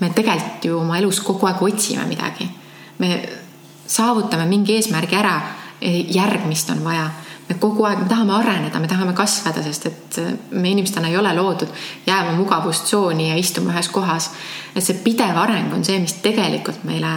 me 0.00 0.10
tegelikult 0.14 0.64
ju 0.64 0.78
oma 0.78 0.98
elus 0.98 1.20
kogu 1.20 1.46
aeg 1.46 1.62
otsime 1.62 2.06
midagi. 2.06 2.48
me 2.98 3.28
saavutame 3.86 4.46
mingi 4.46 4.76
eesmärgi 4.76 5.16
ära, 5.16 5.40
järgmist 6.14 6.70
on 6.70 6.84
vaja. 6.84 7.10
me 7.48 7.54
kogu 7.56 7.86
aeg, 7.88 8.02
me 8.02 8.08
tahame 8.08 8.34
areneda, 8.36 8.80
me 8.80 8.88
tahame 8.88 9.14
kasvada, 9.16 9.62
sest 9.64 9.86
et 9.88 10.18
me 10.50 10.68
inimestena 10.68 11.08
ei 11.08 11.16
ole 11.16 11.32
loodud 11.32 11.70
jääma 12.06 12.34
mugavustsooni 12.36 13.30
ja 13.30 13.36
istuma 13.40 13.72
ühes 13.72 13.88
kohas. 13.88 14.30
et 14.76 14.84
see 14.84 15.00
pidev 15.04 15.36
areng 15.36 15.72
on 15.74 15.84
see, 15.84 15.98
mis 15.98 16.18
tegelikult 16.22 16.84
meile 16.84 17.08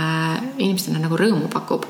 inimestena 0.58 1.00
nagu 1.04 1.20
rõõmu 1.20 1.52
pakub 1.52 1.86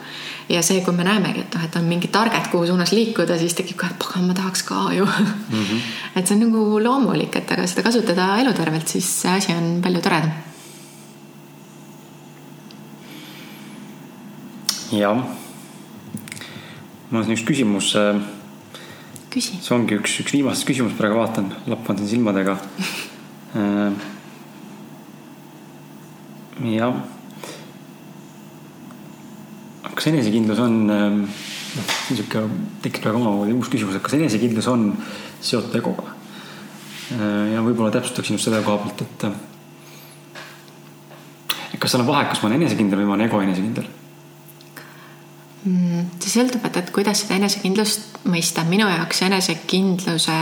ja 0.50 0.62
see, 0.66 0.82
kui 0.82 0.94
me 0.94 1.06
näemegi, 1.06 1.46
et 1.46 1.56
noh, 1.56 1.64
et 1.64 1.76
on 1.78 1.86
mingi 1.86 2.10
target, 2.12 2.50
kuhu 2.52 2.66
suunas 2.68 2.92
liikuda, 2.92 3.38
siis 3.40 3.54
tekib 3.56 3.78
ka, 3.78 3.92
et 3.92 4.00
pagan, 4.02 4.26
ma 4.28 4.34
tahaks 4.34 4.64
ka 4.64 4.90
ju 4.98 5.06
mm. 5.06 5.52
-hmm. 5.52 5.82
et 6.16 6.28
see 6.28 6.36
on 6.36 6.48
nagu 6.48 6.84
loomulik, 6.84 7.36
et 7.36 7.52
aga 7.52 7.68
seda 7.68 7.84
kasutada 7.84 8.38
elutervelt, 8.42 8.88
siis 8.88 9.22
see 9.22 9.32
asi 9.32 9.54
on 9.54 9.82
palju 9.84 10.02
toredam 10.02 10.51
jah. 14.92 15.24
mul 17.10 17.20
on 17.20 17.26
siin 17.26 17.36
üks 17.36 17.46
küsimus. 17.48 17.96
Äh, 17.96 18.20
küsi. 19.32 19.60
see 19.64 19.76
ongi 19.76 19.96
üks, 20.00 20.18
üks 20.24 20.34
viimastest 20.36 20.68
küsimust 20.68 20.98
praegu 21.00 21.20
vaatan, 21.22 21.52
lappan 21.72 22.00
siin 22.00 22.10
silmadega 22.16 22.58
äh, 23.56 23.92
jah. 26.74 26.96
kas 29.96 30.10
enesekindlus 30.12 30.60
on, 30.64 30.74
äh, 30.90 31.08
noh, 31.78 31.88
niisugune 32.12 32.48
tekib 32.84 33.02
praegu 33.06 33.18
omamoodi 33.22 33.56
uus 33.56 33.70
küsimus, 33.72 33.96
et 33.96 34.04
kas 34.04 34.18
enesekindlus 34.20 34.68
on 34.72 34.82
seotud 35.42 35.76
egoga? 35.80 36.08
ja 37.12 37.60
võib-olla 37.60 37.92
täpsustaksin 37.92 38.38
just 38.38 38.46
selle 38.48 38.62
koha 38.64 38.78
pealt, 38.86 39.02
et 39.04 39.20
kas 41.76 41.92
seal 41.92 42.06
on 42.06 42.08
vahe, 42.08 42.24
kas 42.30 42.40
ma 42.40 42.48
olen 42.48 42.62
enesekindel 42.62 43.02
või 43.02 43.08
ma 43.10 43.14
olen 43.18 43.28
ego 43.28 43.42
enesekindel 43.44 43.88
see 45.64 46.32
sõltub, 46.32 46.64
et, 46.66 46.78
et 46.78 46.90
kuidas 46.94 47.24
seda 47.24 47.38
enesekindlust 47.38 48.24
mõista. 48.26 48.64
minu 48.66 48.88
jaoks 48.90 49.22
enesekindluse 49.28 50.38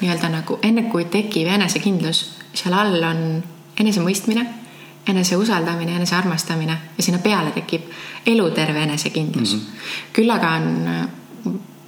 nii-öelda 0.00 0.30
nagu 0.32 0.58
enne, 0.62 0.86
kui 0.92 1.04
tekib 1.10 1.50
enesekindlus, 1.52 2.22
seal 2.56 2.76
all 2.76 3.02
on 3.04 3.22
enesemõistmine, 3.78 4.46
eneseusaldamine, 5.08 5.96
enesearmastamine 5.96 6.78
ja 6.96 7.04
sinna 7.04 7.20
peale 7.24 7.52
tekib 7.56 7.88
eluterve 8.26 8.82
enesekindlus 8.82 9.54
mm. 9.54 9.60
-hmm. 9.60 10.12
küll 10.12 10.30
aga 10.30 10.50
on, 10.56 10.66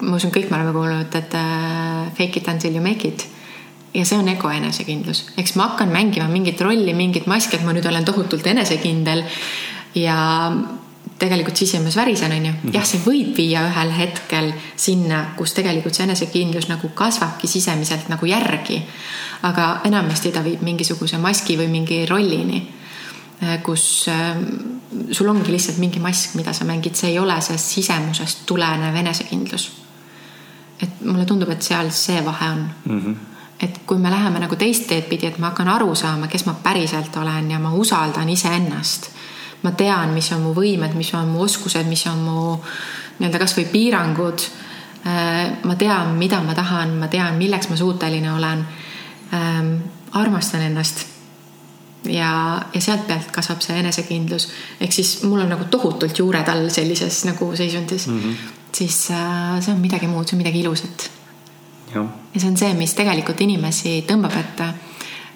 ma 0.01 0.17
usun, 0.17 0.31
kõik 0.31 0.51
me 0.51 0.57
oleme 0.57 0.73
kuulnud, 0.73 1.15
et 1.15 1.35
uh, 1.35 2.13
fake 2.17 2.41
it 2.41 2.49
until 2.49 2.75
you 2.75 2.83
make 2.83 3.09
it 3.09 3.27
ja 3.95 4.05
see 4.05 4.19
on 4.19 4.29
ego 4.29 4.51
enesekindlus, 4.51 5.25
eks 5.37 5.57
ma 5.57 5.71
hakkan 5.71 5.89
mängima 5.89 6.29
mingit 6.29 6.61
rolli, 6.61 6.95
mingit 6.95 7.27
maski, 7.27 7.57
et 7.57 7.65
ma 7.65 7.73
nüüd 7.73 7.87
olen 7.87 8.05
tohutult 8.05 8.47
enesekindel 8.47 9.25
ja 9.95 10.19
tegelikult 11.21 11.57
sisemas 11.57 11.97
värisen, 11.97 12.33
on 12.33 12.47
ju. 12.49 12.73
jah, 12.73 12.85
see 12.87 13.01
võib 13.05 13.37
viia 13.37 13.67
ühel 13.69 13.95
hetkel 13.95 14.53
sinna, 14.77 15.23
kus 15.37 15.55
tegelikult 15.57 15.95
see 15.95 16.09
enesekindlus 16.09 16.69
nagu 16.73 16.91
kasvabki 16.95 17.49
sisemiselt 17.49 18.09
nagu 18.09 18.27
järgi. 18.27 18.83
aga 19.43 19.81
enamasti 19.85 20.33
ta 20.33 20.45
viib 20.45 20.61
mingisuguse 20.65 21.19
maski 21.19 21.57
või 21.57 21.69
mingi 21.73 22.05
rollini 22.09 22.61
Äh, 23.43 23.63
kus 23.63 24.07
ähm, 24.09 24.45
sul 25.11 25.29
ongi 25.29 25.53
lihtsalt 25.53 25.79
mingi 25.79 26.01
mask, 26.01 26.35
mida 26.37 26.53
sa 26.53 26.65
mängid, 26.69 26.93
see 26.95 27.09
ei 27.09 27.19
ole 27.19 27.39
see 27.41 27.57
sisemusest 27.59 28.43
tulenev 28.47 28.97
enesekindlus. 29.01 29.71
et 30.81 31.01
mulle 31.05 31.25
tundub, 31.25 31.49
et 31.53 31.63
seal 31.63 31.89
see 31.93 32.21
vahe 32.25 32.51
on 32.51 32.61
mm. 32.85 33.01
-hmm. 33.01 33.17
et 33.61 33.81
kui 33.87 33.99
me 33.99 34.11
läheme 34.11 34.39
nagu 34.41 34.57
teist 34.57 34.87
teed 34.89 35.09
pidi, 35.09 35.27
et 35.27 35.39
ma 35.39 35.47
hakkan 35.47 35.69
aru 35.69 35.95
saama, 35.95 36.27
kes 36.27 36.47
ma 36.47 36.55
päriselt 36.63 37.17
olen 37.17 37.51
ja 37.51 37.59
ma 37.59 37.73
usaldan 37.73 38.29
iseennast. 38.29 39.11
Ma 39.63 39.73
tean, 39.77 40.15
mis 40.15 40.33
on 40.33 40.43
mu 40.47 40.55
võimed, 40.57 40.95
mis 40.97 41.13
on 41.15 41.29
mu 41.29 41.45
oskused, 41.45 41.87
mis 41.89 42.07
on 42.07 42.19
mu 42.25 42.41
nii-öelda 43.19 43.41
kasvõi 43.43 43.67
piirangud. 43.73 44.49
Äh, 45.07 45.63
ma 45.65 45.77
tean, 45.81 46.17
mida 46.19 46.41
ma 46.45 46.55
tahan, 46.55 46.99
ma 47.01 47.09
tean, 47.09 47.39
milleks 47.41 47.71
ma 47.71 47.77
suuteline 47.77 48.33
olen. 48.33 48.67
Ähm, 49.35 49.75
armastan 50.13 50.65
ennast 50.67 51.07
ja, 52.09 52.63
ja 52.75 52.81
sealt 52.81 53.07
pealt 53.07 53.31
kasvab 53.35 53.63
see 53.65 53.79
enesekindlus. 53.81 54.49
ehk 54.81 54.93
siis 54.93 55.23
mul 55.23 55.45
on 55.45 55.53
nagu 55.53 55.69
tohutult 55.71 56.19
juured 56.19 56.49
all 56.49 56.69
sellises 56.73 57.25
nagu 57.29 57.53
seisundis 57.57 58.07
mm, 58.07 58.21
-hmm. 58.21 58.53
siis 58.73 59.11
äh, 59.11 59.61
see 59.61 59.75
on 59.75 59.81
midagi 59.81 60.07
muud, 60.07 60.29
see 60.29 60.37
on 60.37 60.43
midagi 60.43 60.61
ilusat. 60.61 61.11
ja 61.95 62.41
see 62.41 62.49
on 62.49 62.57
see, 62.57 62.75
mis 62.75 62.95
tegelikult 62.95 63.41
inimesi 63.41 64.05
tõmbab, 64.09 64.39
et 64.41 64.65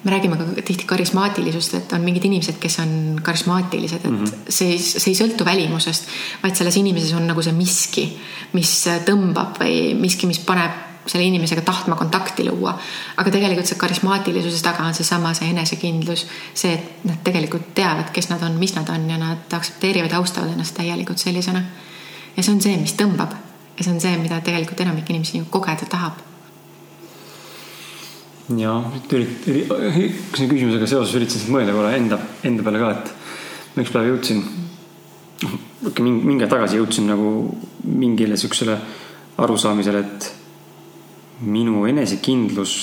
me 0.05 0.11
räägime 0.11 0.37
ka 0.37 0.61
tihti 0.61 0.85
karismaatilisust, 0.85 1.73
et 1.73 1.93
on 1.97 2.03
mingid 2.05 2.25
inimesed, 2.29 2.59
kes 2.61 2.79
on 2.83 3.19
karismaatilised, 3.23 4.05
et 4.05 4.11
mm 4.11 4.23
-hmm. 4.23 4.49
see, 4.49 4.77
see 4.77 5.13
ei 5.13 5.17
sõltu 5.17 5.45
välimusest, 5.45 6.07
vaid 6.43 6.55
selles 6.55 6.77
inimeses 6.77 7.13
on 7.13 7.27
nagu 7.27 7.41
see 7.41 7.53
miski, 7.53 8.05
mis 8.53 8.73
tõmbab 9.05 9.57
või 9.59 9.95
miski, 9.99 10.27
mis 10.27 10.39
paneb 10.39 10.85
selle 11.05 11.25
inimesega 11.25 11.61
tahtma 11.61 11.95
kontakti 11.95 12.45
luua. 12.49 12.79
aga 13.17 13.31
tegelikult 13.31 13.67
see 13.67 13.77
karismaatilisuse 13.77 14.63
taga 14.63 14.83
on 14.83 14.93
seesama, 14.93 15.33
see 15.33 15.49
enesekindlus, 15.49 16.25
see, 16.53 16.73
et 16.73 17.05
nad 17.05 17.17
tegelikult 17.23 17.73
teavad, 17.77 18.09
kes 18.13 18.29
nad 18.29 18.43
on, 18.43 18.57
mis 18.61 18.75
nad 18.75 18.89
on 18.89 19.09
ja 19.09 19.17
nad 19.17 19.53
aktsepteerivad 19.53 20.11
ja 20.11 20.17
austavad 20.17 20.51
ennast 20.51 20.75
täielikult 20.77 21.17
sellisena. 21.17 21.63
ja 22.37 22.43
see 22.43 22.53
on 22.53 22.61
see, 22.61 22.77
mis 22.77 22.93
tõmbab 22.93 23.35
ja 23.77 23.83
see 23.83 23.93
on 23.93 24.01
see, 24.01 24.17
mida 24.17 24.41
tegelikult 24.41 24.81
enamik 24.81 25.09
inimesi 25.09 25.43
kogeda 25.49 25.85
tahab. 25.89 26.24
Ja 28.53 28.75
selle 29.09 30.49
küsimusega 30.51 30.87
seoses 30.89 31.15
üritasin 31.17 31.53
mõelda 31.53 31.73
korra 31.73 31.95
enda, 31.97 32.19
enda 32.45 32.65
peale 32.65 32.81
ka, 32.81 32.91
et 32.93 33.81
üks 33.81 33.93
päev 33.93 34.11
jõudsin, 34.11 34.43
noh, 35.41 35.55
mingi, 35.97 36.19
mingi 36.21 36.45
aeg 36.45 36.53
tagasi 36.53 36.77
jõudsin 36.77 37.09
nagu 37.09 37.31
mingile 37.89 38.37
siuksele 38.37 38.77
arusaamisele, 39.41 40.03
et 40.05 40.29
minu 41.41 41.83
enesekindlus 41.89 42.75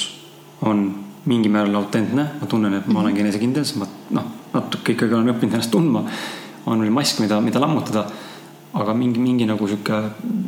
on 0.69 0.85
mingil 1.31 1.55
määral 1.55 1.79
autentne, 1.79 2.27
ma 2.41 2.51
tunnen, 2.51 2.75
et 2.75 2.89
ma 2.91 3.01
olengi 3.01 3.21
mhm. 3.21 3.29
enesekindel, 3.29 3.67
sest 3.67 3.79
ma 3.79 3.87
noh, 4.19 4.29
natuke 4.53 4.97
ikkagi 4.97 5.15
olen 5.15 5.31
õppinud 5.33 5.57
ennast 5.57 5.73
tundma. 5.73 6.05
on 6.67 6.81
veel 6.81 6.93
mask, 6.95 7.19
mida, 7.23 7.41
mida 7.41 7.61
lammutada. 7.61 8.07
aga 8.73 8.95
mingi, 8.97 9.21
mingi 9.21 9.45
nagu 9.45 9.67
sihuke, 9.69 9.97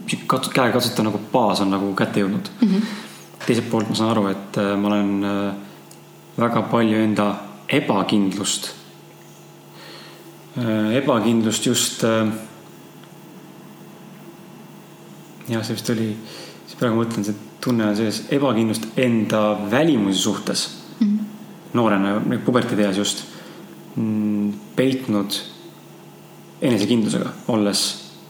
sihuke 0.09 0.39
käekatsutav 0.55 1.05
nagu 1.05 1.19
baas 1.33 1.61
on 1.61 1.69
nagu 1.71 1.91
kätte 1.95 2.21
jõudnud 2.23 2.47
mm. 2.61 2.69
-hmm. 2.69 2.83
Teiselt 3.47 3.69
poolt 3.71 3.91
ma 3.91 3.99
saan 3.99 4.13
aru, 4.15 4.29
et 4.33 4.59
äh, 4.61 4.75
ma 4.81 4.91
olen 4.91 5.13
äh, 5.25 5.55
väga 6.39 6.65
palju 6.71 7.01
enda 7.05 7.27
ebakindlust, 7.69 8.71
äh, 10.59 10.97
ebakindlust 11.01 11.67
just. 11.67 12.05
jah, 15.49 15.61
see 15.61 15.77
vist 15.77 15.91
oli, 15.93 16.09
siis 16.65 16.79
praegu 16.81 16.97
mõtlen, 17.03 17.27
see 17.27 17.37
tunne 17.65 17.91
on 17.91 17.97
selles 17.99 18.23
ebakindlust 18.33 18.87
enda 19.01 19.43
välimuse 19.71 20.23
suhtes 20.23 20.63
mm. 20.99 21.07
-hmm. 21.07 21.75
noorena, 21.77 22.21
puberteedieas 22.45 22.97
just 22.97 23.25
peitnud 24.77 25.37
enesekindlusega, 26.63 27.31
olles 27.49 27.83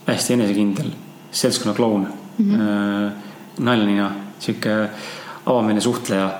hästi 0.07 0.33
enesekindel 0.33 0.91
seltskonna 1.31 1.75
kloun 1.75 2.09
mm 2.39 2.51
-hmm. 2.51 3.13
naljanina, 3.59 4.11
sihuke 4.45 4.79
avameelne 5.45 5.83
suhtleja. 5.85 6.33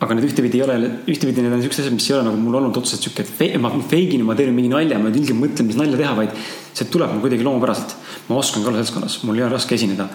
aga 0.00 0.14
need 0.16 0.30
ühtepidi 0.30 0.56
ei 0.56 0.62
ole, 0.64 0.76
ühtepidi 1.12 1.42
need 1.44 1.52
on 1.52 1.62
siuksed 1.62 1.84
asjad, 1.84 1.94
mis 1.94 2.06
ei 2.08 2.14
ole 2.16 2.24
nagu 2.30 2.38
mul 2.40 2.54
olnud 2.56 2.76
otseselt 2.80 3.04
sihuke, 3.04 3.26
et 3.44 3.60
ma 3.60 3.72
feigin 3.90 4.24
ma 4.24 4.34
teen 4.34 4.54
mingi 4.56 4.70
nalja, 4.72 4.98
ma 4.98 5.12
ilgelt 5.12 5.36
mõtlen, 5.36 5.68
mis 5.68 5.76
nalja 5.76 5.98
teha, 6.00 6.14
vaid 6.16 6.36
see 6.72 6.88
tuleb 6.88 7.12
mul 7.12 7.20
kuidagi 7.26 7.44
loomupäraselt. 7.44 7.96
ma 8.28 8.38
oskan 8.40 8.64
ka 8.64 8.70
olla 8.70 8.80
seltskonnas, 8.80 9.18
mul 9.28 9.36
ei 9.36 9.44
ole 9.44 9.52
raske 9.52 9.76
esineda 9.76 10.08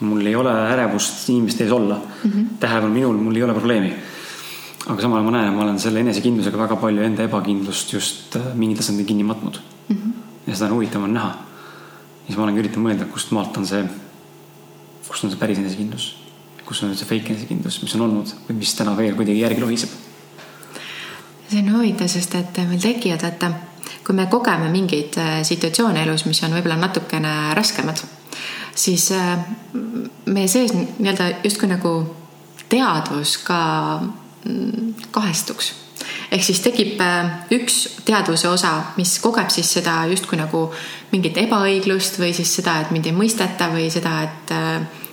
mul 0.00 0.26
ei 0.26 0.34
ole 0.36 0.52
ärevust 0.52 1.28
inimeste 1.28 1.64
ees 1.64 1.72
olla 1.72 1.96
mm 1.96 2.30
-hmm.. 2.30 2.46
tähelepanu 2.60 2.94
minul, 2.94 3.16
mul 3.16 3.36
ei 3.36 3.42
ole 3.42 3.52
probleemi. 3.52 3.94
aga 4.86 5.02
samal 5.02 5.18
ajal 5.18 5.30
ma 5.30 5.38
näen, 5.38 5.54
ma 5.54 5.62
olen 5.62 5.80
selle 5.80 6.00
enesekindlusega 6.00 6.58
väga 6.58 6.76
palju 6.76 7.02
enda 7.02 7.22
ebakindlust 7.22 7.92
just 7.92 8.36
äh, 8.36 8.42
mingil 8.54 8.76
tasandil 8.76 9.06
kinni 9.06 9.24
matnud 9.24 9.58
mm. 9.88 9.96
-hmm. 9.96 10.12
ja 10.46 10.54
seda 10.54 10.66
on 10.66 10.72
huvitav 10.72 11.02
on 11.02 11.14
näha. 11.14 11.28
ja 11.28 12.26
siis 12.26 12.36
ma 12.36 12.44
olengi 12.44 12.60
üritanud 12.60 12.88
mõelda, 12.88 13.04
kust 13.12 13.30
maalt 13.30 13.56
on 13.56 13.66
see, 13.66 13.84
kust 15.08 15.24
on 15.24 15.30
see 15.30 15.38
päris 15.38 15.58
enesekindlus. 15.58 16.15
Kus 16.66 16.82
on 16.82 16.96
see 16.96 17.08
fake 17.08 17.32
enesekindlus, 17.32 17.80
mis 17.82 17.94
on 17.94 18.08
olnud 18.08 18.34
või 18.48 18.58
mis 18.58 18.74
täna 18.74 18.96
veel 18.98 19.14
kuidagi 19.14 19.40
järgi 19.40 19.62
lohiseb. 19.62 19.90
see 21.48 21.62
on 21.62 21.72
huvitav, 21.76 22.10
sest 22.10 22.34
et 22.34 22.60
meil 22.66 22.82
tekivad, 22.82 23.22
et 23.24 23.48
kui 24.06 24.14
me 24.14 24.26
kogeme 24.30 24.68
mingeid 24.70 25.18
äh, 25.22 25.40
situatsioone 25.46 26.02
elus, 26.02 26.26
mis 26.26 26.42
on 26.42 26.54
võib-olla 26.58 26.78
natukene 26.82 27.54
raskemad 27.54 28.02
siis 28.76 29.12
äh, 29.12 29.38
meie 30.26 30.48
sees 30.48 30.72
nii-öelda 30.74 31.30
justkui 31.44 31.68
nagu 31.70 31.92
teadvus 32.68 33.38
ka 33.46 33.58
mm, 34.00 34.94
kahestuks. 35.10 35.72
ehk 36.30 36.44
siis 36.44 36.60
tekib 36.60 37.00
äh, 37.00 37.32
üks 37.56 37.78
teadvuse 38.04 38.48
osa, 38.48 38.72
mis 38.96 39.18
kogeb 39.22 39.50
siis 39.50 39.72
seda 39.78 40.02
justkui 40.10 40.38
nagu 40.38 40.68
mingit 41.12 41.38
ebaõiglust 41.40 42.20
või 42.20 42.34
siis 42.36 42.52
seda, 42.60 42.80
et 42.82 42.92
mind 42.94 43.08
ei 43.08 43.16
mõisteta 43.16 43.70
või 43.72 43.88
seda, 43.90 44.20
et 44.26 44.54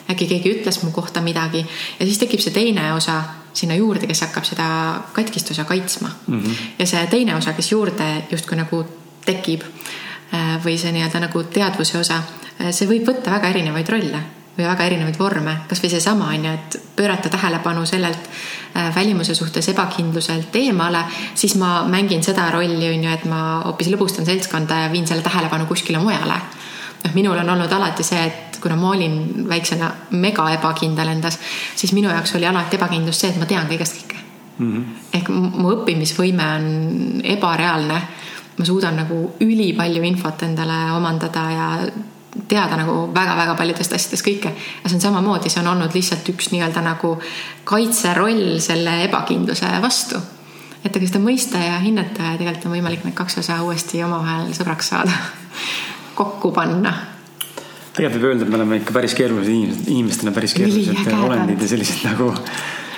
äkki 0.10 0.28
keegi 0.28 0.58
ütles 0.58 0.82
mu 0.84 0.92
kohta 0.92 1.22
midagi 1.22 1.66
ja 2.00 2.06
siis 2.06 2.20
tekib 2.22 2.44
see 2.44 2.54
teine 2.54 2.94
osa 2.94 3.22
sinna 3.54 3.76
juurde, 3.76 4.08
kes 4.10 4.22
hakkab 4.26 4.46
seda 4.46 4.68
katkistusa 5.14 5.64
kaitsma 5.64 6.10
mm. 6.28 6.40
-hmm. 6.40 6.56
ja 6.80 6.88
see 6.88 7.08
teine 7.08 7.36
osa, 7.36 7.54
kes 7.54 7.72
juurde 7.72 8.24
justkui 8.32 8.58
nagu 8.58 8.86
tekib 9.26 9.62
või 10.64 10.78
see 10.82 10.92
nii-öelda 10.92 11.20
nagu 11.20 11.44
teadvuse 11.44 11.98
osa 11.98 12.24
Äh, 12.62 12.72
see 12.76 12.90
võib 12.90 13.08
võtta 13.08 13.34
väga 13.34 13.52
erinevaid 13.54 13.90
rolle 13.90 14.22
või 14.54 14.68
väga 14.68 14.86
erinevaid 14.86 15.16
vorme, 15.18 15.56
kasvõi 15.66 15.90
seesama 15.90 16.28
on 16.30 16.44
ju, 16.46 16.52
et 16.54 16.76
pöörata 16.94 17.32
tähelepanu 17.34 17.88
sellelt 17.90 18.28
äh, 18.28 18.92
välimuse 18.96 19.34
suhtes 19.36 19.72
ebakindluselt 19.72 20.54
eemale, 20.60 21.02
siis 21.34 21.56
ma 21.58 21.80
mängin 21.90 22.22
seda 22.24 22.52
rolli 22.54 22.92
on 22.92 23.08
ju, 23.08 23.16
et 23.16 23.26
ma 23.30 23.40
hoopis 23.66 23.90
lõbustan 23.90 24.30
seltskonda 24.30 24.84
ja 24.84 24.92
viin 24.94 25.10
selle 25.10 25.26
tähelepanu 25.26 25.66
kuskile 25.66 26.02
mujale. 26.04 26.38
Noh, 27.04 27.14
minul 27.14 27.38
on 27.38 27.50
olnud 27.56 27.72
alati 27.72 28.04
see, 28.04 28.26
et 28.26 28.60
kuna 28.64 28.76
ma 28.80 28.94
olin 28.96 29.48
väiksena 29.50 29.92
mega 30.12 30.50
ebakindel 30.56 31.12
endas, 31.12 31.40
siis 31.76 31.94
minu 31.94 32.10
jaoks 32.10 32.36
oli 32.36 32.48
alati 32.48 32.80
ebakindlus 32.80 33.20
see, 33.20 33.34
et 33.34 33.40
ma 33.40 33.50
tean 33.50 33.68
kõigest 33.70 34.00
kõike 34.00 34.20
mm. 34.58 34.74
-hmm. 34.74 34.84
ehk 35.20 35.30
mu 35.30 35.72
õppimisvõime 35.78 36.50
on 36.56 36.68
ebareaalne 37.36 38.02
ma 38.58 38.66
suudan 38.66 38.98
nagu 39.02 39.34
ülipalju 39.42 40.04
infot 40.06 40.44
endale 40.46 40.92
omandada 40.94 41.44
ja 41.52 41.68
teada 42.50 42.78
nagu 42.78 43.08
väga-väga 43.14 43.56
paljudest 43.58 43.94
asjadest 43.94 44.26
kõike. 44.26 44.52
ja 44.84 44.90
see 44.90 44.98
on 44.98 45.02
samamoodi, 45.02 45.50
see 45.50 45.62
on 45.62 45.72
olnud 45.74 45.94
lihtsalt 45.94 46.30
üks 46.34 46.50
nii-öelda 46.54 46.82
nagu 46.86 47.16
kaitseroll 47.70 48.60
selle 48.64 49.04
ebakindluse 49.08 49.70
vastu. 49.82 50.22
et 50.84 50.96
aga 50.96 51.08
seda 51.08 51.22
mõista 51.24 51.62
ja 51.62 51.80
hinnata 51.80 52.34
ja 52.34 52.38
tegelikult 52.38 52.66
on 52.70 52.76
võimalik 52.78 53.06
need 53.06 53.18
kaks 53.18 53.38
osa 53.44 53.62
uuesti 53.64 54.04
omavahel 54.04 54.54
sõbraks 54.54 54.90
saada, 54.94 55.14
kokku 56.16 56.52
panna. 56.56 56.94
tegelikult 57.94 58.22
võib 58.22 58.30
öelda, 58.32 58.46
et 58.46 58.54
me 58.54 58.60
oleme 58.62 58.80
ikka 58.82 58.96
päris 58.96 59.18
keerulised 59.18 59.54
inimesed, 59.54 59.92
inimestena 59.94 60.36
päris 60.36 60.56
keerulised 60.58 61.14
olendid 61.20 61.62
ja 61.62 61.70
sellised 61.76 62.08
nagu 62.08 62.32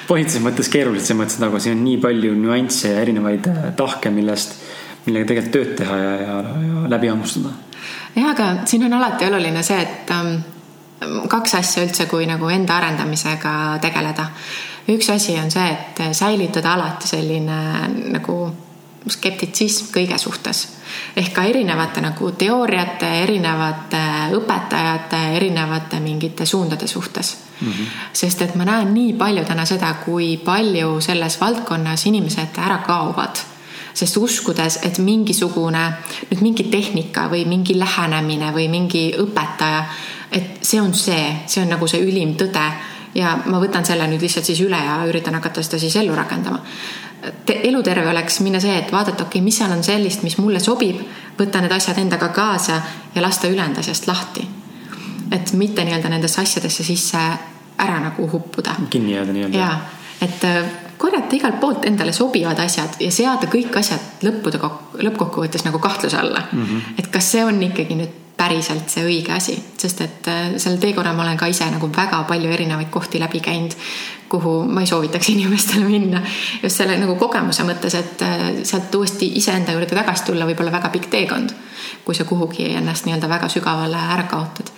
positiivses 0.08 0.46
mõttes 0.46 0.72
keerulised, 0.72 1.10
selles 1.10 1.22
mõttes 1.24 1.42
nagu 1.42 1.60
siin 1.60 1.78
on 1.78 1.86
nii 1.88 2.00
palju 2.04 2.34
nüansse 2.40 2.94
ja 2.94 3.04
erinevaid 3.04 3.48
äh, 3.52 3.70
tahke, 3.78 4.14
millest, 4.14 4.60
millega 5.08 5.32
tegelikult 5.32 5.56
tööd 5.58 5.78
teha 5.82 6.02
ja, 6.02 6.18
ja, 6.22 6.42
ja 6.66 6.90
läbi 6.96 7.12
hammustada 7.12 7.56
jah, 8.16 8.30
aga 8.32 8.52
siin 8.66 8.86
on 8.88 8.94
alati 8.94 9.28
oluline 9.28 9.64
see, 9.64 9.82
et 9.82 10.12
ähm, 10.16 10.38
kaks 11.30 11.58
asja 11.60 11.84
üldse, 11.86 12.08
kui 12.12 12.28
nagu 12.30 12.50
enda 12.52 12.78
arendamisega 12.80 13.56
tegeleda. 13.84 14.30
üks 14.90 15.10
asi 15.10 15.38
on 15.42 15.52
see, 15.52 15.66
et 15.72 16.02
säilitada 16.14 16.76
alati 16.76 17.08
selline 17.10 17.60
nagu 18.14 18.38
skeptitsism 19.10 19.92
kõige 19.94 20.18
suhtes 20.18 20.68
ehk 21.16 21.34
ka 21.34 21.44
erinevate 21.44 22.02
nagu 22.02 22.32
teooriate, 22.32 23.10
erinevate 23.24 24.04
õpetajate, 24.38 25.22
erinevate 25.38 26.00
mingite 26.00 26.46
suundade 26.46 26.88
suhtes 26.88 27.36
mm. 27.62 27.68
-hmm. 27.72 27.86
sest 28.14 28.42
et 28.42 28.56
ma 28.56 28.66
näen 28.66 28.94
nii 28.94 29.14
palju 29.14 29.46
täna 29.46 29.66
seda, 29.66 29.94
kui 30.06 30.38
palju 30.38 31.02
selles 31.02 31.42
valdkonnas 31.42 32.06
inimesed 32.06 32.58
ära 32.58 32.78
kaovad 32.78 33.44
sest 33.94 34.18
uskudes, 34.18 34.80
et 34.84 34.98
mingisugune 35.00 35.94
nüüd 36.32 36.42
mingi 36.42 36.64
tehnika 36.64 37.30
või 37.32 37.46
mingi 37.48 37.80
lähenemine 37.80 38.52
või 38.52 38.68
mingi 38.70 39.14
õpetaja, 39.18 39.86
et 40.32 40.60
see 40.62 40.82
on 40.82 40.94
see, 40.94 41.36
see 41.48 41.64
on 41.64 41.70
nagu 41.70 41.88
see 41.88 42.04
ülim 42.04 42.36
tõde 42.36 42.66
ja 43.16 43.38
ma 43.46 43.60
võtan 43.64 43.86
selle 43.88 44.08
nüüd 44.12 44.24
lihtsalt 44.26 44.46
siis 44.50 44.60
üle 44.66 44.80
ja 44.80 45.00
üritan 45.08 45.38
hakata 45.40 45.64
seda 45.64 45.80
siis 45.80 45.96
ellu 45.96 46.16
rakendama. 46.16 46.60
Eluterve 47.64 48.10
oleks 48.10 48.40
minna 48.46 48.60
see, 48.60 48.78
et 48.78 48.92
vaadata, 48.92 49.24
okei 49.24 49.40
okay,, 49.40 49.42
mis 49.46 49.58
seal 49.58 49.72
on 49.72 49.84
sellist, 49.84 50.24
mis 50.24 50.38
mulle 50.38 50.60
sobib, 50.60 51.02
võtta 51.40 51.62
need 51.64 51.74
asjad 51.76 52.00
endaga 52.02 52.30
kaasa 52.36 52.80
ja 53.16 53.22
lasta 53.22 53.48
ülejäänud 53.48 53.82
asjast 53.82 54.08
lahti. 54.08 54.48
et 55.32 55.54
mitte 55.54 55.84
nii-öelda 55.84 56.10
nendesse 56.10 56.42
asjadesse 56.42 56.84
sisse 56.84 57.18
ära 57.78 58.00
nagu 58.00 58.30
huppuda. 58.32 58.76
kinni 58.90 59.14
jääda 59.14 59.34
nii-öelda. 59.34 59.58
jaa, 59.58 59.80
et 60.22 60.44
äh, 60.44 60.66
korjata 60.98 61.36
igalt 61.36 61.60
poolt 61.60 61.86
endale 61.86 62.14
sobivad 62.14 62.60
asjad 62.60 63.00
ja 63.00 63.12
seada 63.12 63.48
kõik 63.52 63.76
asjad 63.80 64.24
lõppude, 64.24 64.60
lõppkokkuvõttes 65.08 65.66
nagu 65.66 65.80
kahtluse 65.80 66.18
alla 66.18 66.44
mm. 66.52 66.62
-hmm. 66.64 67.00
et 67.00 67.08
kas 67.08 67.32
see 67.32 67.46
on 67.46 67.64
ikkagi 67.64 67.96
nüüd 67.96 68.25
päriselt 68.38 68.90
see 68.92 69.06
õige 69.08 69.32
asi, 69.36 69.56
sest 69.78 70.02
et 70.04 70.28
äh, 70.32 70.56
sellel 70.58 70.80
teekonnal 70.82 71.16
ma 71.16 71.24
olen 71.24 71.40
ka 71.40 71.48
ise 71.52 71.68
nagu 71.72 71.90
väga 71.96 72.24
palju 72.28 72.52
erinevaid 72.52 72.92
kohti 72.92 73.20
läbi 73.22 73.40
käinud, 73.44 73.76
kuhu 74.30 74.58
ma 74.68 74.84
ei 74.84 74.90
soovitaks 74.90 75.30
inimestele 75.36 75.86
minna. 75.88 76.22
just 76.64 76.82
selle 76.82 76.98
nagu 77.00 77.16
kogemuse 77.22 77.64
mõttes, 77.68 77.96
et 78.00 78.26
äh, 78.26 78.46
sealt 78.64 78.96
uuesti 78.96 79.32
iseenda 79.40 79.76
juurde 79.76 79.96
tagasi 79.96 80.30
tulla 80.30 80.48
võib 80.50 80.62
olla 80.64 80.76
väga 80.76 80.92
pikk 80.96 81.10
teekond, 81.12 81.56
kui 82.06 82.16
sa 82.16 82.28
kuhugi 82.28 82.74
ennast 82.76 83.08
nii-öelda 83.08 83.30
väga 83.32 83.50
sügavale 83.52 84.02
ära 84.16 84.28
kaotad 84.30 84.74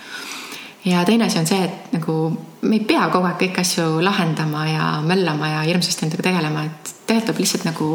ja 0.86 1.06
teine 1.06 1.26
asi 1.26 1.40
on 1.40 1.48
see, 1.48 1.64
et 1.64 1.94
nagu 1.96 2.18
me 2.62 2.78
ei 2.78 2.86
pea 2.88 3.08
kogu 3.12 3.28
aeg 3.28 3.40
kõiki 3.42 3.64
asju 3.64 3.88
lahendama 4.04 4.68
ja 4.70 4.90
möllama 5.04 5.50
ja 5.56 5.64
hirmsasti 5.68 6.06
endaga 6.06 6.30
tegelema, 6.30 6.64
et 6.68 6.94
tegelikult 7.08 7.28
tuleb 7.28 7.42
lihtsalt 7.44 7.66
nagu 7.68 7.90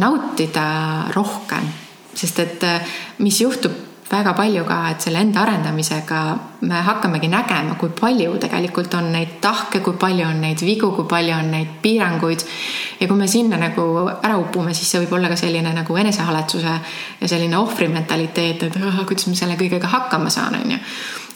nautida 0.00 0.66
rohkem, 1.14 1.70
sest 2.14 2.42
et 2.42 2.66
äh, 2.66 2.98
mis 3.18 3.40
juhtub 3.40 3.89
väga 4.10 4.32
palju 4.34 4.64
ka, 4.66 4.78
et 4.90 5.04
selle 5.04 5.20
enda 5.22 5.44
arendamisega 5.44 6.20
me 6.66 6.80
hakkamegi 6.86 7.28
nägema, 7.30 7.76
kui 7.78 7.92
palju 8.00 8.34
tegelikult 8.42 8.94
on 8.98 9.12
neid 9.14 9.36
tahke, 9.40 9.80
kui 9.84 9.94
palju 10.00 10.26
on 10.26 10.40
neid 10.42 10.64
vigu, 10.66 10.90
kui 10.96 11.06
palju 11.08 11.36
on 11.36 11.50
neid 11.54 11.78
piiranguid. 11.82 12.44
ja 13.00 13.08
kui 13.08 13.16
me 13.16 13.28
sinna 13.28 13.56
nagu 13.56 13.86
ära 14.10 14.36
upume, 14.38 14.74
siis 14.74 14.90
see 14.90 15.04
võib 15.04 15.14
olla 15.18 15.30
ka 15.30 15.36
selline 15.36 15.72
nagu 15.74 15.96
enesehaletsuse 15.96 16.74
ja 17.20 17.28
selline 17.28 17.58
ohvrimentaliteet, 17.58 18.62
et 18.62 18.78
kuidas 19.06 19.26
ma 19.28 19.34
selle 19.34 19.56
kõigega 19.56 19.88
hakkama 19.88 20.30
saan, 20.30 20.58
on 20.58 20.76
ju 20.76 20.78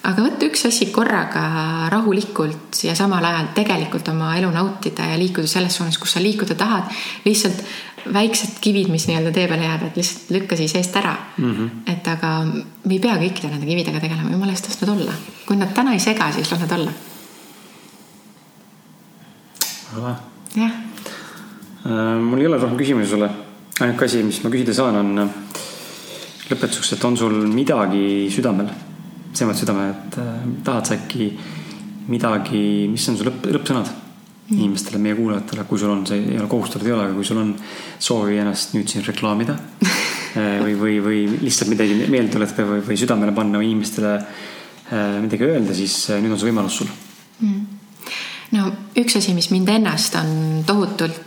aga 0.04 0.24
võtta 0.26 0.48
üks 0.48 0.66
asi 0.68 0.90
korraga 0.92 1.44
rahulikult 1.92 2.82
ja 2.84 2.94
samal 2.98 3.24
ajal 3.24 3.50
tegelikult 3.56 4.08
oma 4.12 4.34
elu 4.38 4.50
nautida 4.52 5.06
ja 5.12 5.18
liikuda 5.20 5.48
selles 5.48 5.76
suunas, 5.78 5.98
kus 6.00 6.16
sa 6.16 6.22
liikuda 6.22 6.56
tahad. 6.58 6.90
lihtsalt 7.24 7.64
väiksed 8.12 8.58
kivid, 8.60 8.90
mis 8.92 9.06
nii-öelda 9.08 9.32
tee 9.32 9.46
peale 9.48 9.64
jäävad, 9.64 9.96
lihtsalt 9.96 10.30
lükka 10.36 10.56
siis 10.60 10.74
eest 10.76 10.96
ära 11.00 11.14
mm. 11.36 11.52
-hmm. 11.54 11.92
et 11.92 12.08
aga 12.08 12.34
me 12.44 12.92
ei 12.92 13.00
pea 13.00 13.16
kõikide 13.16 13.50
nende 13.50 13.66
kividega 13.66 14.00
tegelema, 14.00 14.30
jumala 14.30 14.52
eest 14.52 14.68
las 14.68 14.80
nad 14.82 14.92
olla. 14.96 15.12
kui 15.46 15.56
nad 15.56 15.72
täna 15.74 15.92
ei 15.92 16.00
sega, 16.00 16.32
siis 16.32 16.50
las 16.52 16.60
nad 16.60 16.72
olla. 16.72 16.92
jah. 20.56 20.72
Äh, 21.86 22.20
mul 22.20 22.40
ei 22.40 22.46
ole 22.46 22.58
rohkem 22.58 22.78
küsimusi 22.78 23.10
sulle. 23.10 23.30
ainuke 23.80 24.04
asi, 24.04 24.22
mis 24.22 24.42
ma 24.44 24.50
küsida 24.50 24.74
saan, 24.74 24.96
on 24.96 25.18
äh, 25.18 25.28
lõpetuseks, 26.50 26.92
et 26.92 27.04
on 27.04 27.16
sul 27.16 27.46
midagi 27.46 28.28
südamel 28.30 28.68
mõttes 29.42 29.64
südame, 29.64 29.90
et 29.90 30.18
äh, 30.22 30.32
tahad 30.64 30.86
sa 30.86 30.94
äkki 30.94 31.28
midagi, 32.10 32.62
mis 32.92 33.06
on 33.10 33.18
su 33.18 33.26
lõpp, 33.26 33.46
lõppsõnad 33.56 33.90
mm. 33.90 34.56
inimestele, 34.58 35.00
meie 35.02 35.16
kuulajatele, 35.18 35.66
kui 35.68 35.80
sul 35.80 35.92
on, 35.94 36.04
see 36.08 36.20
ei 36.20 36.38
ole 36.38 36.48
kohustatud, 36.50 36.86
ei 36.86 36.94
ole, 36.94 37.08
aga 37.08 37.16
kui 37.16 37.26
sul 37.26 37.40
on 37.42 37.52
soovi 37.98 38.38
ennast 38.42 38.74
nüüd 38.76 38.90
siin 38.90 39.04
reklaamida 39.06 39.56
äh, 40.38 40.58
või, 40.62 40.76
või, 40.80 40.98
või 41.04 41.22
lihtsalt 41.42 41.72
midagi 41.72 41.98
meelde 42.04 42.36
tuletada 42.36 42.68
või, 42.70 42.82
või 42.86 42.98
südamele 43.00 43.36
panna 43.36 43.60
või 43.60 43.72
inimestele 43.72 44.16
äh, 44.16 45.20
midagi 45.24 45.48
öelda, 45.48 45.76
siis 45.76 45.98
äh, 46.10 46.22
nüüd 46.22 46.36
on 46.36 46.42
see 46.42 46.50
võimalus 46.50 46.80
sul. 46.82 46.90
Mm.. 47.42 47.62
no 48.54 48.66
üks 49.00 49.18
asi, 49.18 49.34
mis 49.36 49.50
mind 49.50 49.72
ennast 49.74 50.18
on 50.20 50.62
tohutult 50.66 51.22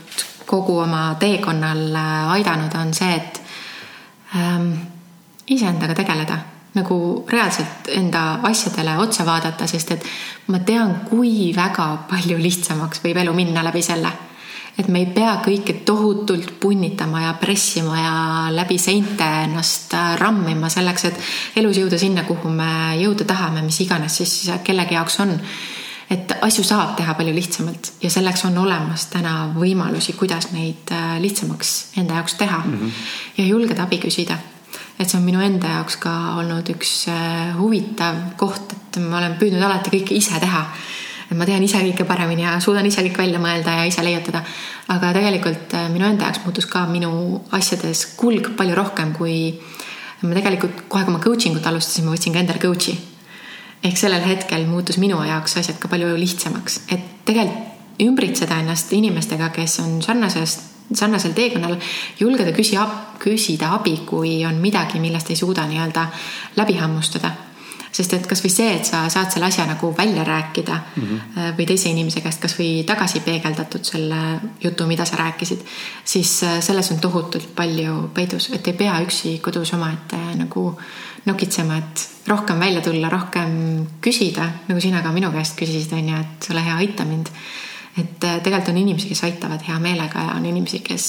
kogu 0.47 0.77
oma 0.79 1.09
teekonnal 1.19 1.89
aidanud, 2.37 2.71
on 2.79 2.93
see, 2.95 3.17
et 3.17 3.41
ähm, 4.39 4.69
iseendaga 5.51 5.97
tegeleda 5.97 6.37
nagu 6.77 7.25
reaalselt 7.29 7.89
enda 7.95 8.39
asjadele 8.47 8.97
otsa 9.01 9.25
vaadata, 9.27 9.67
sest 9.67 9.91
et 9.97 10.07
ma 10.53 10.61
tean, 10.65 10.93
kui 11.09 11.51
väga 11.55 11.89
palju 12.09 12.37
lihtsamaks 12.41 13.03
võib 13.03 13.19
elu 13.23 13.35
minna 13.37 13.65
läbi 13.65 13.83
selle. 13.85 14.13
et 14.77 14.87
me 14.93 14.99
ei 15.01 15.07
pea 15.09 15.39
kõike 15.41 15.73
tohutult 15.85 16.51
punnitama 16.61 17.23
ja 17.23 17.31
pressima 17.41 17.95
ja 17.97 18.17
läbi 18.53 18.77
seinte 18.77 19.25
ennast 19.47 19.95
rammima 20.21 20.69
selleks, 20.69 21.05
et 21.05 21.17
elus 21.57 21.79
jõuda 21.81 21.97
sinna, 21.97 22.23
kuhu 22.23 22.51
me 22.53 22.93
jõuda 23.01 23.25
tahame, 23.25 23.63
mis 23.65 23.81
iganes 23.81 24.19
siis 24.21 24.51
kellegi 24.63 24.93
jaoks 24.93 25.19
on 25.25 25.33
et 26.13 26.35
asju 26.41 26.63
saab 26.63 26.93
teha 26.99 27.15
palju 27.17 27.33
lihtsamalt 27.35 27.89
ja 28.03 28.11
selleks 28.11 28.45
on 28.47 28.57
olemas 28.61 29.07
täna 29.11 29.49
võimalusi, 29.55 30.13
kuidas 30.19 30.51
neid 30.53 30.93
äh, 30.95 31.17
lihtsamaks 31.23 31.73
enda 31.97 32.21
jaoks 32.21 32.37
teha 32.39 32.61
mm 32.63 32.77
-hmm. 32.77 32.91
ja 33.37 33.47
julgeda 33.47 33.83
abi 33.83 33.97
küsida 33.97 34.37
et 34.97 35.05
see 35.09 35.17
on 35.19 35.25
minu 35.25 35.41
enda 35.45 35.77
jaoks 35.77 35.99
ka 36.01 36.13
olnud 36.41 36.69
üks 36.73 36.93
äh, 37.13 37.53
huvitav 37.57 38.17
koht, 38.39 38.73
et 38.73 38.99
ma 39.03 39.19
olen 39.19 39.37
püüdnud 39.39 39.61
alati 39.61 39.93
kõike 39.93 40.15
ise 40.17 40.39
teha. 40.41 40.63
et 41.27 41.35
ma 41.37 41.45
tean 41.45 41.63
ise 41.63 41.81
kõike 41.83 42.05
paremini 42.07 42.45
ja 42.45 42.55
suudan 42.63 42.85
ise 42.87 43.03
kõik 43.05 43.19
välja 43.19 43.39
mõelda 43.39 43.81
ja 43.81 43.85
ise 43.85 44.03
leiutada. 44.03 44.41
aga 44.87 45.13
tegelikult 45.13 45.75
äh, 45.77 45.89
minu 45.93 46.09
enda 46.09 46.29
jaoks 46.29 46.41
muutus 46.45 46.65
ka 46.65 46.85
minu 46.89 47.41
asjades 47.51 48.05
kulg 48.17 48.55
palju 48.57 48.75
rohkem, 48.75 49.13
kui 49.13 49.59
ma 50.23 50.33
tegelikult 50.33 50.87
kohe, 50.87 51.05
kui 51.05 51.13
ma 51.13 51.21
coaching 51.21 51.59
ut 51.59 51.69
alustasin, 51.69 52.05
ma 52.05 52.15
võtsin 52.15 52.33
ka 52.33 52.41
endale 52.41 52.59
coach'i. 52.59 52.97
ehk 53.83 53.97
sellel 53.97 54.25
hetkel 54.25 54.65
muutus 54.65 54.97
minu 54.97 55.21
jaoks 55.23 55.59
asjad 55.61 55.77
ka 55.79 55.87
palju 55.87 56.15
lihtsamaks, 56.17 56.81
et 56.89 57.25
tegelikult 57.25 57.75
ümbritseda 58.01 58.59
ennast 58.61 58.91
inimestega, 58.93 59.49
kes 59.49 59.79
on 59.81 60.01
sarnasest 60.05 60.76
sarnasel 60.93 61.33
teekonnal 61.35 61.75
julgeda 62.19 62.53
küsi, 62.55 62.77
küsida 63.19 63.73
abi, 63.75 63.97
kui 64.07 64.39
on 64.47 64.61
midagi, 64.61 65.01
millest 65.03 65.31
ei 65.33 65.39
suuda 65.39 65.67
nii-öelda 65.67 66.07
läbi 66.57 66.79
hammustada. 66.79 67.31
sest 67.97 68.13
et 68.13 68.27
kasvõi 68.29 68.49
see, 68.51 68.73
et 68.77 68.85
sa 68.85 68.99
saad 69.09 69.31
selle 69.33 69.47
asja 69.47 69.63
nagu 69.65 69.87
välja 69.97 70.23
rääkida 70.23 70.73
mm 70.73 71.03
-hmm. 71.03 71.53
või 71.57 71.65
teise 71.65 71.89
inimese 71.89 72.21
käest 72.21 72.41
kasvõi 72.41 72.83
tagasi 72.85 73.19
peegeldatud 73.19 73.83
selle 73.83 74.39
jutu, 74.63 74.85
mida 74.85 75.05
sa 75.05 75.15
rääkisid, 75.15 75.59
siis 76.05 76.43
äh, 76.43 76.59
selles 76.61 76.91
on 76.91 76.99
tohutult 76.99 77.55
palju 77.55 78.11
peidus, 78.13 78.49
et 78.53 78.67
ei 78.67 78.73
pea 78.73 78.99
üksi 79.01 79.39
kodus 79.39 79.73
omaette 79.73 80.17
nagu 80.35 80.79
nokitsema, 81.25 81.77
et 81.77 82.09
rohkem 82.27 82.59
välja 82.59 82.81
tulla, 82.81 83.09
rohkem 83.09 83.87
küsida, 84.01 84.49
nagu 84.67 84.81
sina 84.81 85.01
ka 85.01 85.11
minu 85.11 85.31
käest 85.31 85.59
küsisid, 85.59 85.93
on 85.93 86.09
ju, 86.09 86.19
et 86.19 86.49
ole 86.51 86.63
hea, 86.63 86.75
aita 86.75 87.05
mind 87.05 87.27
et 87.97 88.23
äh, 88.23 88.39
tegelikult 88.43 88.69
on 88.73 88.77
inimesi, 88.77 89.09
kes 89.09 89.23
aitavad 89.25 89.63
hea 89.67 89.77
meelega 89.81 90.27
ja 90.27 90.35
on 90.37 90.45
inimesi, 90.45 90.79
kes, 90.85 91.07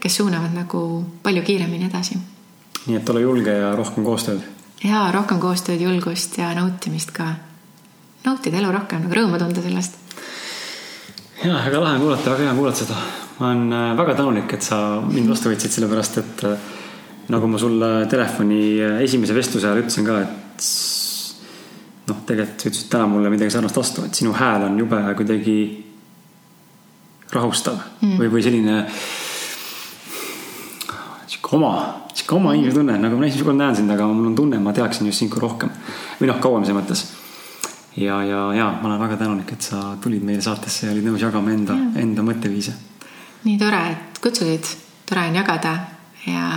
kes 0.00 0.16
suunavad 0.20 0.54
nagu 0.54 0.82
palju 1.22 1.42
kiiremini 1.46 1.88
edasi. 1.90 2.18
nii 2.86 2.96
et 2.96 3.10
ole 3.12 3.20
julge 3.20 3.54
ja 3.54 3.72
rohkem 3.76 4.04
koostööd. 4.06 4.42
ja 4.84 5.08
rohkem 5.14 5.40
koostööd, 5.42 5.80
julgust 5.80 6.38
ja 6.38 6.52
nautimist 6.54 7.10
ka. 7.16 7.32
nautida 8.24 8.60
elu 8.62 8.72
rohkem, 8.72 9.02
nagu 9.06 9.18
rõõmu 9.18 9.40
tunda 9.42 9.62
sellest. 9.62 9.98
ja 11.44 11.64
väga 11.66 11.82
lahe 11.82 11.98
kuulata, 11.98 12.30
väga 12.30 12.48
hea 12.48 12.54
kuulata 12.60 12.84
seda. 12.84 13.00
ma 13.38 13.50
olen 13.50 13.72
äh, 13.72 13.96
väga 14.04 14.14
tänulik, 14.22 14.54
et 14.54 14.62
sa 14.62 15.00
mind 15.00 15.34
vastu 15.34 15.50
võtsid, 15.50 15.76
sellepärast 15.78 16.22
et 16.22 16.46
äh, 16.46 16.70
nagu 17.30 17.46
ma 17.50 17.58
sulle 17.58 17.92
telefoni 18.10 18.62
esimese 19.02 19.34
vestluse 19.34 19.66
ajal 19.66 19.82
ütlesin 19.82 20.06
ka, 20.06 20.22
et 20.22 20.70
noh, 22.06 22.24
tegelikult 22.26 22.62
sa 22.62 22.70
ütlesid 22.70 22.90
täna 22.90 23.06
mulle 23.10 23.30
midagi 23.30 23.54
sarnast 23.54 23.76
vastu, 23.76 24.06
et 24.06 24.14
sinu 24.14 24.32
hääl 24.34 24.66
on 24.66 24.78
jube 24.78 24.98
kuidagi 25.18 25.60
rahustav 27.34 27.78
mm. 28.00 28.16
või, 28.18 28.30
või 28.32 28.42
selline 28.44 28.76
sihuke 31.30 31.56
oma, 31.56 31.72
sihuke 32.14 32.36
oma 32.36 32.54
inimese 32.56 32.78
tunne, 32.80 32.98
nagu 32.98 33.18
ma 33.18 33.26
esimest 33.28 33.46
korda 33.46 33.62
näen 33.62 33.80
sind, 33.80 33.94
aga 33.94 34.06
mul 34.10 34.30
on 34.32 34.36
tunne, 34.38 34.60
ma 34.62 34.74
teaksin 34.76 35.08
just 35.10 35.22
sind 35.22 35.34
rohkem 35.38 35.72
või 36.20 36.30
noh, 36.30 36.38
kauem 36.42 36.66
selles 36.66 36.78
mõttes. 36.80 37.04
ja, 37.96 38.20
ja, 38.26 38.44
ja 38.54 38.70
ma 38.82 38.88
olen 38.88 39.02
väga 39.02 39.18
tänulik, 39.24 39.52
et 39.52 39.62
sa 39.62 39.96
tulid 40.02 40.24
meile 40.26 40.42
saatesse 40.42 40.86
ja 40.86 40.94
olid 40.94 41.06
nõus 41.06 41.22
jagama 41.22 41.52
enda 41.54 41.74
mm., 41.74 41.98
enda 42.02 42.26
mõtteviise. 42.26 42.74
nii 43.44 43.58
tore, 43.58 43.82
et 43.94 44.22
kutsusid, 44.22 44.74
tore 45.06 45.28
on 45.30 45.38
jagada 45.40 45.76
ja 46.26 46.48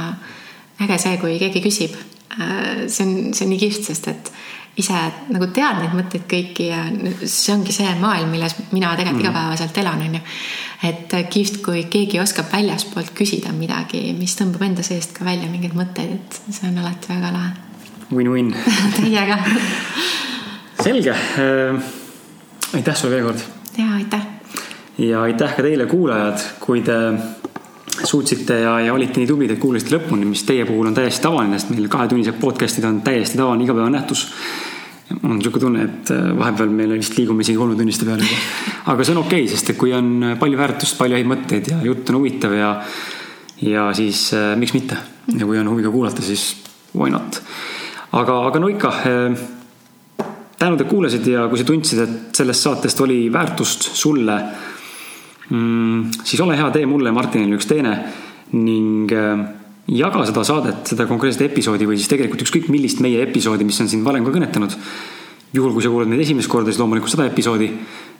äge 0.83 0.97
see, 0.99 1.17
kui 1.21 1.37
keegi 1.41 1.61
küsib. 1.63 1.95
Äh, 2.33 2.87
see 2.89 3.05
on, 3.05 3.33
see 3.33 3.45
on 3.45 3.53
nii 3.53 3.61
kihvt, 3.61 3.85
sest 3.91 4.09
et 4.09 4.31
ise 4.77 4.99
nagu 5.29 5.47
tead 5.53 5.81
neid 5.81 5.93
mõtteid 5.93 6.23
kõiki 6.29 6.69
ja 6.71 6.79
see 7.29 7.53
ongi 7.53 7.75
see 7.75 7.91
maailm, 7.99 8.31
milles 8.33 8.55
mina 8.71 8.95
tegelikult 8.97 9.19
mm. 9.19 9.27
igapäevaselt 9.27 9.77
elan, 9.83 10.01
onju. 10.07 10.21
et 10.89 11.13
kihvt, 11.35 11.59
kui 11.65 11.83
keegi 11.93 12.21
oskab 12.23 12.49
väljaspoolt 12.53 13.13
küsida 13.17 13.53
midagi, 13.53 14.01
mis 14.17 14.33
tõmbab 14.39 14.65
enda 14.65 14.85
seest 14.85 15.13
ka 15.17 15.27
välja 15.27 15.51
mingeid 15.51 15.77
mõtteid, 15.77 16.17
et 16.17 16.41
see 16.49 16.71
on 16.71 16.81
alati 16.81 17.13
väga 17.13 17.31
lahe 17.35 17.53
win. 18.13 18.29
Win-win 18.33 18.53
Teiega 18.97 19.37
selge 20.83 21.11
äh,. 21.11 21.83
aitäh 22.73 22.95
sulle 22.95 23.15
veel 23.15 23.23
kord. 23.23 23.39
ja 23.77 23.93
aitäh. 23.95 24.21
ja 24.97 25.21
aitäh 25.21 25.55
ka 25.55 25.63
teile, 25.63 25.85
kuulajad, 25.85 26.41
kui 26.59 26.81
te 26.81 26.97
suutsite 28.03 28.59
ja, 28.63 28.77
ja 28.87 28.93
olite 28.93 29.21
nii 29.21 29.29
tublid, 29.29 29.53
et 29.53 29.61
kuulasite 29.61 29.95
lõpuni, 29.95 30.27
mis 30.27 30.43
teie 30.47 30.65
puhul 30.67 30.89
on 30.89 30.97
täiesti 30.97 31.23
tavaline, 31.23 31.59
sest 31.59 31.73
meil 31.73 31.89
kahetunnised 31.91 32.39
podcast'id 32.41 32.85
on 32.89 33.01
täiesti 33.05 33.39
tavaline 33.39 33.67
igapäevane 33.67 33.97
nähtus. 33.97 34.27
mul 35.21 35.31
on 35.31 35.37
niisugune 35.37 35.61
tunne, 35.61 35.83
et 35.83 36.11
äh, 36.11 36.29
vahepeal 36.37 36.69
me 36.73 36.87
vist 36.95 37.17
liigume 37.17 37.43
isegi 37.45 37.57
kolmetunniste 37.57 38.05
peale 38.05 38.25
juba. 38.25 38.37
aga 38.93 39.03
see 39.03 39.15
on 39.15 39.21
okei 39.21 39.43
okay,, 39.43 39.51
sest 39.55 39.69
et 39.69 39.77
kui 39.77 39.93
on 39.93 40.35
palju 40.39 40.57
väärtust, 40.57 40.97
palju 40.97 41.19
häid 41.19 41.29
mõtteid 41.29 41.69
ja 41.69 41.81
jutt 41.85 42.09
on 42.09 42.21
huvitav 42.21 42.55
ja, 42.57 42.73
ja 43.61 43.87
siis 43.93 44.25
äh, 44.33 44.53
miks 44.57 44.73
mitte. 44.73 44.97
ja 45.37 45.45
kui 45.45 45.59
on 45.59 45.69
huvi 45.69 45.85
ka 45.85 45.93
kuulata, 45.93 46.25
siis 46.25 46.55
why 46.95 47.13
not. 47.13 47.41
aga, 48.11 48.39
aga 48.47 48.63
no 48.63 48.71
ikka 48.73 48.89
äh, 48.89 49.43
tänud, 50.57 50.81
et 50.81 50.89
kuulasid 50.89 51.27
ja 51.27 51.47
kui 51.51 51.59
sa 51.59 51.67
tundsid, 51.67 51.99
et 51.99 52.37
sellest 52.41 52.65
saatest 52.65 53.01
oli 53.05 53.25
väärtust 53.33 53.91
sulle 53.93 54.39
mm,, 55.49 56.23
siis 56.23 56.41
ole 56.43 56.57
hea, 56.57 56.69
tee 56.71 56.85
mulle 56.89 57.11
ja 57.11 57.15
Martinile 57.15 57.57
üks 57.57 57.67
teene 57.69 57.97
ning 58.53 59.11
äh, 59.11 59.43
jaga 59.89 60.23
seda 60.27 60.43
saadet, 60.47 60.85
seda 60.93 61.07
konkreetset 61.09 61.49
episoodi 61.49 61.87
või 61.89 61.97
siis 61.99 62.11
tegelikult 62.11 62.45
ükskõik 62.45 62.69
millist 62.71 63.01
meie 63.03 63.23
episoodi, 63.25 63.67
mis 63.67 63.79
on 63.83 63.91
sind 63.91 64.05
varem 64.05 64.25
ka 64.25 64.33
kõnetanud. 64.35 64.77
juhul, 65.53 65.73
kui 65.73 65.83
sa 65.83 65.89
kuulad 65.93 66.09
meid 66.09 66.23
esimest 66.23 66.49
korda, 66.49 66.71
siis 66.71 66.79
loomulikult 66.81 67.11
seda 67.13 67.27
episoodi. 67.29 67.69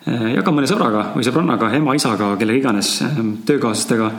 Äh, 0.05 0.33
jaga 0.35 0.51
mõne 0.51 0.67
sõbraga 0.69 1.11
või 1.15 1.25
sõbrannaga, 1.25 1.71
ema, 1.73 1.95
isaga, 1.95 2.33
kellega 2.37 2.59
iganes, 2.59 2.95
äh, 3.01 3.21
töökaaslastega, 3.47 4.11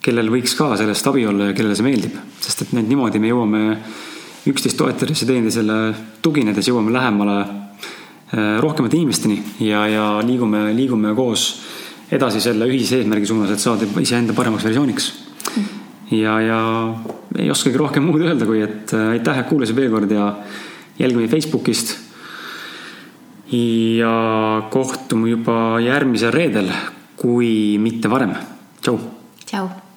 kellel 0.00 0.32
võiks 0.32 0.56
ka 0.56 0.72
sellest 0.80 1.06
abi 1.06 1.26
olla 1.28 1.50
ja 1.50 1.56
kellele 1.56 1.76
see 1.76 1.84
meeldib, 1.84 2.16
sest 2.40 2.62
et 2.64 2.72
need 2.72 2.88
niimoodi 2.88 3.20
me 3.20 3.28
jõuame 3.28 3.64
üksteist 4.48 4.78
toetades 4.80 5.20
ja 5.20 5.28
teineteisele 5.28 5.76
tuginedes 6.24 6.70
jõuame 6.70 6.94
lähemale 6.94 7.34
rohkemate 8.62 8.96
inimesteni 8.96 9.36
ja, 9.66 9.82
ja 9.90 10.04
liigume, 10.24 10.70
liigume 10.72 11.10
koos 11.18 11.48
edasi 12.10 12.42
selle 12.42 12.68
ühise 12.70 13.00
eesmärgi 13.00 13.28
suunas, 13.30 13.52
et 13.54 13.62
saada 13.62 13.86
iseenda 14.02 14.34
paremaks 14.36 14.66
versiooniks. 14.66 15.10
ja, 16.10 16.38
ja 16.42 16.60
ei 17.38 17.50
oskagi 17.50 17.78
rohkem 17.78 18.06
muud 18.06 18.24
öelda, 18.26 18.46
kui 18.48 18.62
et 18.66 18.94
äh, 18.96 19.12
aitäh, 19.16 19.42
et 19.42 19.50
kuulasid 19.50 19.78
veel 19.78 19.92
kord 19.92 20.10
ja 20.10 20.32
jälgi 20.98 21.20
meid 21.20 21.34
Facebookist. 21.34 21.94
ja 23.50 24.14
kohtume 24.70 25.30
juba 25.30 25.78
järgmisel 25.82 26.34
reedel, 26.34 26.72
kui 27.16 27.78
mitte 27.78 28.10
varem. 28.10 28.34
tšau. 28.82 28.98
tšau 29.46 29.89